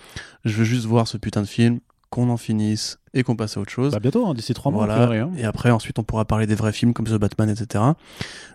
Je 0.45 0.53
veux 0.53 0.63
juste 0.63 0.85
voir 0.85 1.07
ce 1.07 1.17
putain 1.17 1.41
de 1.41 1.47
film, 1.47 1.79
qu'on 2.09 2.29
en 2.29 2.37
finisse 2.37 2.99
et 3.13 3.23
qu'on 3.23 3.35
passe 3.35 3.57
à 3.57 3.59
autre 3.61 3.71
chose. 3.71 3.93
Bah, 3.93 3.99
bientôt 3.99 4.25
hein, 4.27 4.33
d'ici 4.33 4.53
trois 4.53 4.71
mois 4.71 4.85
Voilà. 4.85 5.05
verra, 5.07 5.25
hein. 5.27 5.31
Et 5.37 5.45
après, 5.45 5.69
ensuite, 5.71 5.99
on 5.99 6.03
pourra 6.03 6.25
parler 6.25 6.47
des 6.47 6.55
vrais 6.55 6.73
films 6.73 6.93
comme 6.93 7.05
The 7.05 7.13
Batman, 7.17 7.49
etc. 7.49 7.83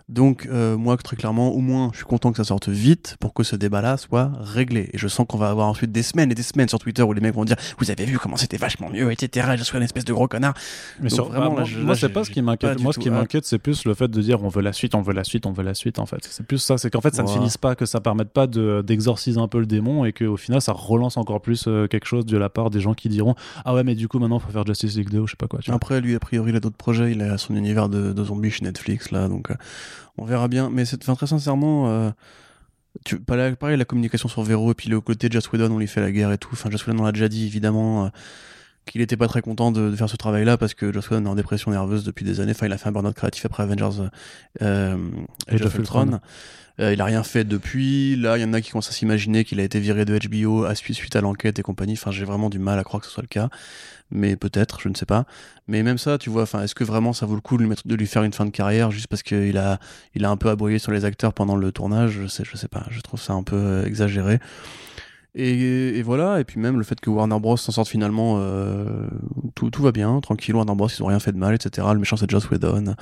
Donc, 0.09 0.47
euh, 0.51 0.75
moi, 0.75 0.97
très 0.97 1.15
clairement, 1.15 1.49
au 1.49 1.59
moins, 1.59 1.89
je 1.93 1.97
suis 1.97 2.05
content 2.05 2.31
que 2.31 2.37
ça 2.37 2.43
sorte 2.43 2.67
vite 2.67 3.15
pour 3.19 3.33
que 3.35 3.43
ce 3.43 3.55
débat-là 3.55 3.95
soit 3.97 4.31
réglé. 4.39 4.89
Et 4.91 4.97
je 4.97 5.07
sens 5.07 5.25
qu'on 5.29 5.37
va 5.37 5.49
avoir 5.49 5.67
ensuite 5.67 5.91
des 5.91 6.01
semaines 6.01 6.31
et 6.31 6.35
des 6.35 6.41
semaines 6.41 6.67
sur 6.67 6.79
Twitter 6.79 7.03
où 7.03 7.13
les 7.13 7.21
mecs 7.21 7.35
vont 7.35 7.45
dire 7.45 7.57
Vous 7.77 7.91
avez 7.91 8.05
vu 8.05 8.17
comment 8.17 8.35
c'était 8.35 8.57
vachement 8.57 8.89
mieux, 8.89 9.11
etc. 9.11 9.49
Et 9.53 9.57
je 9.57 9.63
suis 9.63 9.77
une 9.77 9.83
espèce 9.83 10.05
de 10.05 10.13
gros 10.13 10.27
connard. 10.27 10.55
Mais 10.99 11.09
Donc 11.09 11.15
sur- 11.15 11.25
vraiment, 11.25 11.41
bah, 11.41 11.49
là, 11.49 11.55
moi, 11.57 11.63
je- 11.65 11.79
moi, 11.79 11.95
c'est 11.95 12.09
pas 12.09 12.23
ce 12.23 12.31
qui 12.31 12.41
m'inquiète. 12.41 12.81
Moi, 12.81 12.91
ce 12.91 12.99
qui 12.99 13.09
m'inquiète, 13.11 13.45
c'est 13.45 13.59
plus 13.59 13.85
le 13.85 13.93
fait 13.93 14.07
de 14.07 14.21
dire 14.21 14.43
on 14.43 14.49
veut 14.49 14.63
la 14.63 14.73
suite, 14.73 14.95
on 14.95 15.01
veut 15.03 15.13
la 15.13 15.23
suite, 15.23 15.45
on 15.45 15.51
veut 15.53 15.63
la 15.63 15.75
suite. 15.75 15.99
En 15.99 16.07
fait, 16.07 16.17
c'est 16.27 16.45
plus 16.45 16.57
ça. 16.57 16.77
C'est 16.79 16.89
qu'en 16.89 17.01
fait, 17.01 17.13
ça 17.15 17.21
ne 17.23 17.27
finisse 17.27 17.57
pas, 17.57 17.75
que 17.75 17.85
ça 17.85 18.01
permette 18.01 18.29
pas 18.33 18.47
de 18.47 18.83
d'exorciser 18.85 19.39
un 19.39 19.47
peu 19.47 19.59
le 19.59 19.67
démon 19.67 20.05
et 20.05 20.11
qu'au 20.13 20.37
final, 20.37 20.59
ça 20.61 20.71
relance 20.73 21.17
encore 21.17 21.39
plus 21.41 21.65
euh, 21.67 21.87
quelque 21.87 22.05
chose 22.07 22.25
de 22.25 22.37
la 22.37 22.49
part 22.49 22.71
des 22.71 22.79
gens 22.81 22.95
qui 22.95 23.09
diront 23.09 23.35
ah 23.63 23.75
ouais, 23.75 23.83
mais 23.83 23.93
du 23.93 24.07
coup 24.07 24.17
maintenant, 24.17 24.39
faire 24.51 24.65
Justice 24.65 24.95
League 24.95 25.09
2 25.09 25.19
ou 25.19 25.27
je 25.27 25.31
sais 25.31 25.37
pas 25.37 25.47
quoi. 25.47 25.59
Après, 25.69 26.01
lui, 26.01 26.15
a 26.15 26.19
priori, 26.19 26.51
il 26.51 26.55
a 26.55 26.59
d'autres 26.59 26.77
projets. 26.77 27.11
Il 27.11 27.21
a 27.21 27.37
son 27.37 27.55
univers 27.55 27.89
de, 27.89 28.23
zombies 28.23 28.51
chez 28.51 28.65
Netflix, 28.65 29.11
là. 29.11 29.27
Donc, 29.27 29.51
euh, 29.51 29.55
on 30.17 30.25
verra 30.25 30.47
bien. 30.47 30.69
Mais 30.69 30.85
c'est, 30.85 30.97
très 30.97 31.27
sincèrement, 31.27 31.89
euh, 31.89 32.11
tu, 33.05 33.19
pareil, 33.19 33.55
la 33.61 33.85
communication 33.85 34.29
sur 34.29 34.43
Vero 34.43 34.71
et 34.71 34.73
puis 34.73 34.89
le 34.89 35.01
côté 35.01 35.29
Joss 35.31 35.51
Whedon, 35.51 35.71
on 35.71 35.79
lui 35.79 35.87
fait 35.87 36.01
la 36.01 36.11
guerre 36.11 36.31
et 36.31 36.37
tout. 36.37 36.49
Enfin, 36.53 36.69
Joss 36.69 36.85
Whedon, 36.85 36.99
on 36.99 37.05
l'a 37.05 37.11
déjà 37.11 37.29
dit, 37.29 37.45
évidemment, 37.45 38.05
euh, 38.05 38.09
qu'il 38.89 39.01
était 39.01 39.17
pas 39.17 39.27
très 39.27 39.41
content 39.41 39.71
de, 39.71 39.89
de 39.89 39.95
faire 39.95 40.09
ce 40.09 40.17
travail-là 40.17 40.57
parce 40.57 40.73
que 40.73 40.91
Joss 40.91 41.09
Whedon 41.09 41.25
est 41.25 41.29
en 41.29 41.35
dépression 41.35 41.71
nerveuse 41.71 42.03
depuis 42.03 42.25
des 42.25 42.39
années. 42.39 42.51
Enfin, 42.51 42.65
il 42.65 42.73
a 42.73 42.77
fait 42.77 42.89
un 42.89 42.91
burn-out 42.91 43.15
créatif 43.15 43.45
après 43.45 43.63
Avengers 43.63 44.09
euh, 44.61 44.97
Age 45.47 45.61
of 45.61 45.75
Ultron. 45.75 46.19
Euh, 46.79 46.93
il 46.93 47.01
a 47.01 47.05
rien 47.05 47.23
fait 47.23 47.43
depuis. 47.43 48.15
Là, 48.15 48.37
il 48.37 48.41
y 48.41 48.45
en 48.45 48.53
a 48.53 48.61
qui 48.61 48.71
commencent 48.71 48.89
à 48.89 48.93
s'imaginer 48.93 49.43
qu'il 49.43 49.59
a 49.59 49.63
été 49.63 49.79
viré 49.79 50.05
de 50.05 50.17
HBO 50.17 50.63
à 50.63 50.75
suite, 50.75 50.95
suite 50.95 51.15
à 51.15 51.21
l'enquête 51.21 51.59
et 51.59 51.61
compagnie. 51.61 51.93
Enfin, 51.93 52.11
j'ai 52.11 52.25
vraiment 52.25 52.49
du 52.49 52.59
mal 52.59 52.79
à 52.79 52.83
croire 52.83 53.01
que 53.01 53.07
ce 53.07 53.13
soit 53.13 53.23
le 53.23 53.27
cas. 53.27 53.49
Mais 54.11 54.35
peut-être, 54.35 54.79
je 54.81 54.89
ne 54.89 54.95
sais 54.95 55.05
pas. 55.05 55.25
Mais 55.67 55.83
même 55.83 55.97
ça, 55.97 56.17
tu 56.17 56.29
vois, 56.29 56.43
enfin, 56.43 56.63
est-ce 56.63 56.73
que 56.73 56.83
vraiment 56.83 57.13
ça 57.13 57.25
vaut 57.25 57.35
le 57.35 57.41
coup 57.41 57.57
de 57.57 57.61
lui, 57.61 57.69
mettre, 57.69 57.87
de 57.87 57.95
lui 57.95 58.07
faire 58.07 58.23
une 58.23 58.33
fin 58.33 58.45
de 58.45 58.49
carrière 58.49 58.89
juste 58.89 59.07
parce 59.07 59.21
qu'il 59.21 59.57
a, 59.57 59.79
il 60.15 60.25
a 60.25 60.29
un 60.31 60.37
peu 60.37 60.49
aboyé 60.49 60.79
sur 60.79 60.91
les 60.91 61.05
acteurs 61.05 61.33
pendant 61.33 61.55
le 61.55 61.71
tournage? 61.71 62.11
Je 62.11 62.27
sais, 62.27 62.43
je 62.49 62.57
sais 62.57 62.69
pas. 62.69 62.85
Je 62.89 63.01
trouve 63.01 63.21
ça 63.21 63.33
un 63.33 63.43
peu 63.43 63.55
euh, 63.55 63.85
exagéré. 63.85 64.39
Et, 65.35 66.01
voilà, 66.01 66.39
et 66.39 66.43
puis 66.43 66.59
même 66.59 66.77
le 66.77 66.83
fait 66.83 66.99
que 66.99 67.09
Warner 67.09 67.39
Bros 67.39 67.55
s'en 67.55 67.71
sorte 67.71 67.87
finalement, 67.87 68.37
euh, 68.39 69.07
tout, 69.55 69.71
va 69.81 69.91
bien, 69.91 70.19
tranquille, 70.21 70.55
Warner 70.55 70.73
Bros, 70.75 70.87
ils 70.87 71.03
ont 71.03 71.07
rien 71.07 71.19
fait 71.19 71.31
de 71.31 71.37
mal, 71.37 71.53
etc. 71.53 71.87
Le 71.93 71.99
méchant 71.99 72.17
c'est 72.17 72.29
Joss 72.29 72.49
Whedon. 72.49 72.95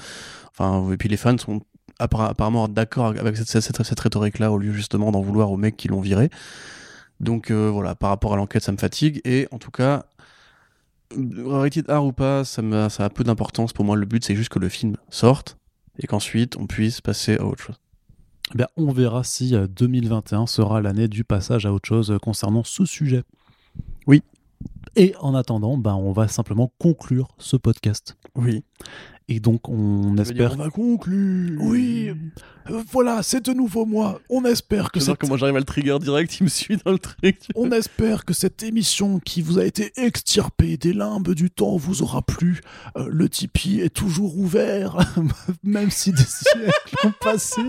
Enfin, 0.51 0.91
et 0.91 0.97
puis 0.97 1.07
les 1.09 1.17
fans 1.17 1.37
sont 1.37 1.61
apparemment 1.99 2.67
d'accord 2.67 3.07
avec 3.07 3.37
cette, 3.37 3.47
cette, 3.47 3.83
cette, 3.83 3.99
rhétorique-là 3.99 4.51
au 4.51 4.57
lieu 4.57 4.71
justement 4.71 5.11
d'en 5.11 5.21
vouloir 5.21 5.51
aux 5.51 5.57
mecs 5.57 5.77
qui 5.77 5.87
l'ont 5.87 6.01
viré. 6.01 6.29
Donc 7.19 7.49
euh, 7.49 7.69
voilà, 7.71 7.95
par 7.95 8.09
rapport 8.09 8.33
à 8.33 8.35
l'enquête, 8.35 8.63
ça 8.63 8.71
me 8.71 8.77
fatigue. 8.77 9.21
Et 9.25 9.47
en 9.51 9.57
tout 9.57 9.71
cas, 9.71 10.05
rated 11.45 11.89
R 11.89 12.05
ou 12.05 12.11
pas, 12.11 12.43
ça 12.43 12.61
a 12.99 13.09
peu 13.09 13.23
d'importance. 13.23 13.73
Pour 13.73 13.85
moi, 13.85 13.95
le 13.95 14.05
but, 14.05 14.23
c'est 14.23 14.35
juste 14.35 14.49
que 14.49 14.59
le 14.59 14.69
film 14.69 14.97
sorte 15.09 15.57
et 15.99 16.07
qu'ensuite, 16.07 16.57
on 16.57 16.67
puisse 16.67 17.01
passer 17.01 17.37
à 17.37 17.45
autre 17.45 17.63
chose. 17.63 17.79
Eh 18.53 18.57
bien, 18.57 18.67
on 18.77 18.91
verra 18.91 19.23
si 19.23 19.55
euh, 19.55 19.67
2021 19.67 20.47
sera 20.47 20.81
l'année 20.81 21.07
du 21.07 21.23
passage 21.23 21.65
à 21.65 21.73
autre 21.73 21.87
chose 21.87 22.11
euh, 22.11 22.17
concernant 22.17 22.63
ce 22.63 22.85
sujet. 22.85 23.23
Oui. 24.07 24.23
Et 24.95 25.13
en 25.19 25.35
attendant, 25.35 25.77
ben, 25.77 25.95
on 25.95 26.11
va 26.11 26.27
simplement 26.27 26.71
conclure 26.79 27.35
ce 27.37 27.57
podcast. 27.57 28.17
Oui. 28.35 28.63
Et 29.29 29.39
donc, 29.39 29.67
on 29.67 30.17
espère. 30.17 30.55
On 30.57 30.61
a 30.61 30.69
conclu. 30.69 31.57
Oui, 31.59 32.13
euh, 32.69 32.81
voilà, 32.91 33.23
c'est 33.23 33.45
de 33.45 33.53
nouveau 33.53 33.85
moi. 33.85 34.21
On 34.29 34.45
espère 34.45 34.91
que 34.91 34.99
cette... 34.99 35.17
comment 35.17 35.37
j'arrive 35.37 35.55
à 35.55 35.59
le 35.59 35.65
trigger 35.65 35.97
direct, 35.99 36.39
il 36.39 36.43
me 36.43 36.49
suit 36.49 36.77
dans 36.85 36.91
le 36.91 36.99
truc. 36.99 37.39
On 37.55 37.71
espère 37.71 38.25
que 38.25 38.33
cette 38.33 38.63
émission 38.63 39.19
qui 39.19 39.41
vous 39.41 39.59
a 39.59 39.65
été 39.65 39.91
extirpée 39.97 40.77
des 40.77 40.93
limbes 40.93 41.33
du 41.33 41.49
temps 41.49 41.77
vous 41.77 42.03
aura 42.03 42.21
plu. 42.21 42.61
Euh, 42.95 43.07
le 43.09 43.27
Tipeee 43.29 43.81
est 43.81 43.93
toujours 43.93 44.37
ouvert, 44.37 44.97
même 45.63 45.91
si 45.91 46.11
des 46.11 46.23
siècles 46.23 46.95
ont 47.05 47.13
passé. 47.19 47.61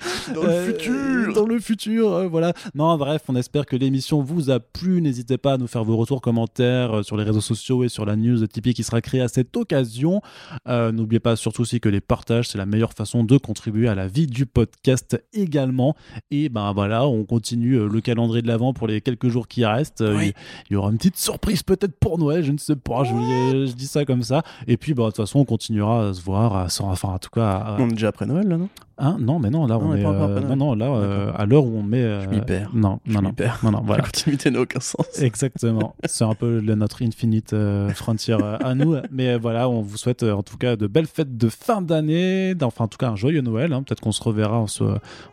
Dans 0.34 0.42
le 0.42 0.48
Euh, 0.48 0.66
futur. 0.66 1.32
Dans 1.34 1.46
le 1.46 1.58
futur, 1.60 2.12
euh, 2.12 2.28
voilà. 2.28 2.52
Non, 2.74 2.96
bref, 2.96 3.22
on 3.28 3.36
espère 3.36 3.64
que 3.66 3.76
l'émission 3.76 4.22
vous 4.22 4.50
a 4.50 4.60
plu. 4.60 5.00
N'hésitez 5.00 5.38
pas 5.38 5.54
à 5.54 5.58
nous 5.58 5.66
faire 5.66 5.84
vos 5.84 5.96
retours, 5.96 6.20
commentaires 6.20 6.98
euh, 6.98 7.02
sur 7.02 7.16
les 7.16 7.24
réseaux 7.24 7.40
sociaux 7.40 7.84
et 7.84 7.88
sur 7.88 8.04
la 8.04 8.16
news 8.16 8.38
de 8.38 8.46
Tipeee 8.46 8.74
qui 8.74 8.82
sera 8.82 9.00
créée 9.00 9.20
à 9.20 9.28
cette 9.28 9.56
occasion. 9.56 10.20
N'oubliez 10.66 11.20
pas 11.20 11.36
surtout 11.36 11.62
aussi 11.62 11.80
que 11.80 11.88
les 11.88 12.00
partages, 12.00 12.48
c'est 12.48 12.58
la 12.58 12.66
meilleure 12.66 12.92
façon 12.92 13.24
de 13.24 13.38
contribuer 13.38 13.88
à 13.88 13.94
la 13.94 14.06
vie 14.08 14.26
du 14.26 14.46
podcast 14.46 15.20
également. 15.32 15.94
Et 16.30 16.48
ben 16.48 16.72
voilà, 16.72 17.06
on 17.06 17.24
continue 17.24 17.88
le 17.88 18.00
calendrier 18.00 18.42
de 18.42 18.48
l'avant 18.48 18.72
pour 18.72 18.86
les 18.86 19.00
quelques 19.00 19.28
jours 19.28 19.48
qui 19.48 19.64
restent. 19.64 20.04
Oui. 20.06 20.32
Il 20.70 20.74
y 20.74 20.76
aura 20.76 20.90
une 20.90 20.96
petite 20.98 21.16
surprise 21.16 21.62
peut-être 21.62 21.98
pour 21.98 22.18
Noël, 22.18 22.42
je 22.44 22.52
ne 22.52 22.58
sais 22.58 22.76
pas. 22.76 23.04
Je, 23.04 23.66
je 23.66 23.72
dis 23.72 23.86
ça 23.86 24.04
comme 24.04 24.22
ça. 24.22 24.42
Et 24.66 24.76
puis, 24.76 24.94
bah, 24.94 25.04
de 25.04 25.08
toute 25.08 25.16
façon, 25.16 25.40
on 25.40 25.44
continuera 25.44 26.08
à 26.08 26.14
se 26.14 26.20
voir, 26.22 26.56
à, 26.56 26.66
enfin, 26.80 27.08
en 27.08 27.18
tout 27.18 27.30
cas, 27.30 27.50
à- 27.52 27.76
On 27.80 27.88
est 27.88 27.92
déjà 27.92 28.08
après 28.08 28.26
Noël 28.26 28.46
là, 28.48 28.56
non? 28.56 28.68
Hein? 28.98 29.18
Non, 29.20 29.38
mais 29.38 29.50
non, 29.50 29.66
là, 29.66 29.74
Non, 29.74 29.80
on 29.82 29.88
on 29.90 29.94
est 29.94 30.02
pas 30.02 30.08
encore 30.08 30.30
euh, 30.30 30.40
non, 30.40 30.56
non, 30.56 30.74
là, 30.74 30.86
euh, 30.86 31.30
à 31.36 31.44
l'heure 31.44 31.64
où 31.66 31.76
on 31.76 31.82
met. 31.82 32.02
euh, 32.02 32.22
Je 32.22 32.28
m'y 32.30 32.40
perds. 32.40 32.70
Non, 32.72 32.98
Je 33.06 33.12
non, 33.12 33.20
m'y 33.20 33.26
non. 33.26 33.32
perds. 33.34 33.58
Non, 33.62 33.70
non, 33.70 33.82
voilà. 33.84 34.02
La 34.02 34.06
continuité 34.08 34.50
n'a 34.50 34.60
aucun 34.60 34.80
sens. 34.80 35.06
Exactement. 35.20 35.94
C'est 36.06 36.24
un 36.24 36.34
peu 36.34 36.60
le- 36.60 36.74
notre 36.76 37.02
infinite 37.04 37.52
euh, 37.52 37.90
frontière 37.90 38.38
à 38.64 38.74
nous. 38.74 38.96
Mais 39.12 39.36
voilà, 39.36 39.68
on 39.68 39.82
vous 39.82 39.98
souhaite 39.98 40.22
en 40.22 40.42
tout 40.42 40.56
cas 40.56 40.76
de 40.76 40.86
belles 40.86 41.06
fêtes 41.06 41.36
de 41.36 41.48
fin 41.50 41.82
d'année. 41.82 42.54
Enfin, 42.62 42.84
en 42.84 42.88
tout 42.88 42.96
cas, 42.96 43.08
un 43.10 43.16
joyeux 43.16 43.42
Noël. 43.42 43.74
hein. 43.74 43.82
Peut-être 43.82 44.00
qu'on 44.00 44.12
se 44.12 44.22
reverra. 44.22 44.60
On, 44.62 44.66
se, 44.66 44.84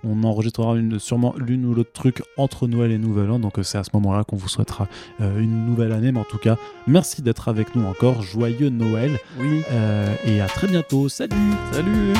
on 0.03 0.23
enregistrera 0.25 0.75
une, 0.75 0.99
sûrement 0.99 1.33
l'une 1.37 1.65
ou 1.65 1.73
l'autre 1.73 1.93
truc 1.93 2.21
entre 2.35 2.67
Noël 2.67 2.91
et 2.91 2.97
Nouvel 2.97 3.31
An. 3.31 3.39
Donc, 3.39 3.53
c'est 3.61 3.77
à 3.77 3.83
ce 3.85 3.91
moment-là 3.93 4.25
qu'on 4.25 4.35
vous 4.35 4.49
souhaitera 4.49 4.87
euh, 5.21 5.39
une 5.39 5.65
nouvelle 5.67 5.93
année. 5.93 6.11
Mais 6.11 6.19
en 6.19 6.25
tout 6.25 6.37
cas, 6.37 6.57
merci 6.85 7.21
d'être 7.21 7.47
avec 7.47 7.75
nous 7.75 7.85
encore. 7.85 8.21
Joyeux 8.23 8.69
Noël. 8.69 9.11
Oui. 9.39 9.61
Euh, 9.71 10.13
et 10.25 10.41
à 10.41 10.47
très 10.47 10.67
bientôt. 10.67 11.07
Salut 11.07 11.31
Salut 11.71 12.13